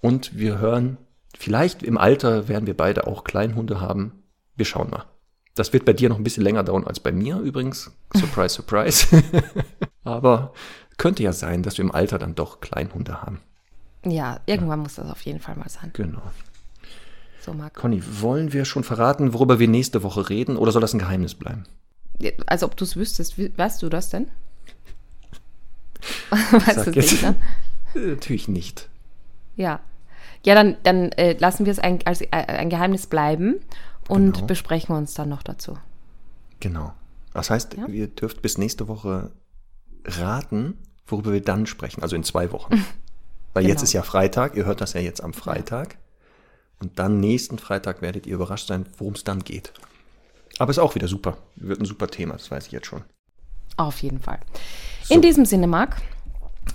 Und 0.00 0.36
wir 0.36 0.58
hören, 0.58 0.98
vielleicht 1.38 1.82
im 1.82 1.96
Alter 1.96 2.48
werden 2.48 2.66
wir 2.66 2.76
beide 2.76 3.06
auch 3.06 3.24
Kleinhunde 3.24 3.80
haben. 3.80 4.24
Wir 4.56 4.66
schauen 4.66 4.90
mal. 4.90 5.04
Das 5.54 5.72
wird 5.72 5.84
bei 5.86 5.92
dir 5.94 6.08
noch 6.10 6.18
ein 6.18 6.24
bisschen 6.24 6.42
länger 6.42 6.64
dauern 6.64 6.84
als 6.86 7.00
bei 7.00 7.12
mir 7.12 7.38
übrigens. 7.38 7.90
Surprise, 8.14 8.56
surprise. 8.56 9.06
aber 10.04 10.52
könnte 10.98 11.22
ja 11.22 11.32
sein, 11.32 11.62
dass 11.62 11.78
wir 11.78 11.84
im 11.84 11.92
Alter 11.94 12.18
dann 12.18 12.34
doch 12.34 12.60
Kleinhunde 12.60 13.22
haben. 13.22 13.40
Ja, 14.04 14.40
irgendwann 14.46 14.80
muss 14.80 14.94
das 14.96 15.10
auf 15.10 15.20
jeden 15.22 15.40
Fall 15.40 15.56
mal 15.56 15.68
sein. 15.68 15.90
Genau. 15.94 16.22
So, 17.40 17.52
Marc. 17.52 17.74
Conny, 17.74 18.02
wollen 18.22 18.52
wir 18.52 18.64
schon 18.64 18.84
verraten, 18.84 19.32
worüber 19.34 19.58
wir 19.58 19.68
nächste 19.68 20.02
Woche 20.02 20.28
reden 20.30 20.56
oder 20.56 20.72
soll 20.72 20.80
das 20.80 20.94
ein 20.94 20.98
Geheimnis 20.98 21.34
bleiben? 21.34 21.64
Also, 22.46 22.66
ob 22.66 22.76
du 22.76 22.84
es 22.84 22.96
wüsstest, 22.96 23.36
weißt 23.58 23.82
du 23.82 23.88
das 23.88 24.08
denn? 24.10 24.28
weißt 26.30 26.86
du 26.86 26.90
jetzt. 26.92 27.12
nicht, 27.12 27.22
ne? 27.22 27.34
Äh, 27.94 27.98
Natürlich 28.10 28.48
nicht. 28.48 28.88
Ja. 29.56 29.80
Ja, 30.44 30.54
dann, 30.54 30.76
dann 30.82 31.12
äh, 31.12 31.34
lassen 31.38 31.64
wir 31.64 31.72
es 31.72 31.78
ein, 31.78 32.00
als 32.06 32.20
äh, 32.20 32.28
ein 32.30 32.68
Geheimnis 32.70 33.06
bleiben 33.06 33.56
und 34.08 34.34
Genau. 34.34 34.46
besprechen 34.46 34.94
uns 34.94 35.14
dann 35.14 35.28
noch 35.30 35.42
dazu. 35.42 35.78
Genau. 36.60 36.92
Das 37.32 37.50
heißt, 37.50 37.74
Ja. 37.76 37.86
ihr 37.86 38.08
dürft 38.08 38.42
bis 38.42 38.58
nächste 38.58 38.86
Woche 38.88 39.30
raten, 40.04 40.78
worüber 41.06 41.32
wir 41.32 41.40
dann 41.42 41.66
sprechen, 41.66 42.02
also 42.02 42.14
in 42.16 42.24
zwei 42.24 42.52
Wochen. 42.52 42.84
Weil 43.54 43.64
jetzt 43.66 43.76
Genau. 43.78 43.84
ist 43.84 43.92
ja 43.94 44.02
Freitag, 44.02 44.56
ihr 44.56 44.64
hört 44.66 44.80
das 44.80 44.92
ja 44.92 45.00
jetzt 45.00 45.22
am 45.22 45.32
Freitag. 45.32 45.96
Und 46.80 46.98
dann 46.98 47.20
nächsten 47.20 47.58
Freitag 47.58 48.02
werdet 48.02 48.26
ihr 48.26 48.34
überrascht 48.34 48.66
sein, 48.68 48.84
worum 48.98 49.14
es 49.14 49.24
dann 49.24 49.42
geht. 49.44 49.72
Aber 50.58 50.70
ist 50.70 50.78
auch 50.78 50.94
wieder 50.94 51.08
super. 51.08 51.38
Wird 51.56 51.80
ein 51.80 51.84
super 51.86 52.08
Thema, 52.08 52.34
das 52.34 52.50
weiß 52.50 52.66
ich 52.66 52.72
jetzt 52.72 52.86
schon. 52.86 53.02
Auf 53.76 54.02
jeden 54.02 54.20
Fall. 54.20 54.40
So. 55.04 55.14
In 55.14 55.22
diesem 55.22 55.44
Sinne, 55.46 55.66
Marc, 55.66 55.96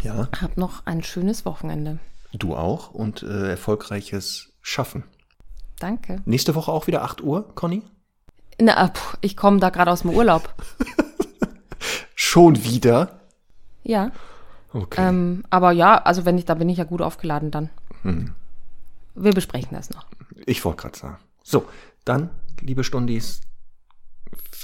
Ja, 0.01 0.27
hab 0.41 0.57
noch 0.57 0.85
ein 0.85 1.03
schönes 1.03 1.45
Wochenende. 1.45 1.99
du 2.34 2.56
auch 2.56 2.91
und 2.91 3.23
äh, 3.23 3.49
erfolgreiches 3.51 4.51
Schaffen. 4.61 5.03
Danke. 5.80 6.22
Nächste 6.26 6.56
Woche 6.56 6.72
auch 6.72 6.88
wieder 6.88 7.03
8 7.03 7.22
Uhr, 7.22 7.53
Conny? 7.56 7.84
Na, 8.60 8.85
äh, 8.85 8.89
puh, 8.89 9.18
ich 9.22 9.38
komme 9.38 9.60
da 9.60 9.69
gerade 9.69 9.91
aus 9.91 10.01
dem 10.01 10.11
Urlaub. 10.11 10.53
Schon 12.15 12.64
wieder? 12.64 13.19
Ja. 13.84 14.11
Okay. 14.74 15.08
Ähm, 15.08 15.44
aber 15.50 15.72
ja, 15.72 15.98
also 15.98 16.26
wenn 16.26 16.38
ich, 16.38 16.46
da 16.46 16.54
bin 16.54 16.70
ich 16.70 16.78
ja 16.78 16.84
gut 16.84 17.02
aufgeladen 17.02 17.52
dann. 17.52 17.70
Hm. 18.04 18.34
Wir 19.16 19.34
besprechen 19.34 19.72
das 19.72 19.90
noch. 19.90 20.06
Ich 20.46 20.64
wollte 20.64 20.84
gerade 20.84 20.98
sagen. 20.98 21.18
So, 21.44 21.68
dann, 22.06 22.30
liebe 22.62 22.84
Stundis, 22.84 23.41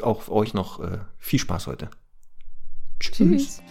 auch 0.02 0.30
euch 0.30 0.54
noch 0.54 0.80
äh, 0.80 1.00
viel 1.18 1.40
Spaß 1.40 1.68
heute. 1.68 1.90
Tschüss. 3.00 3.62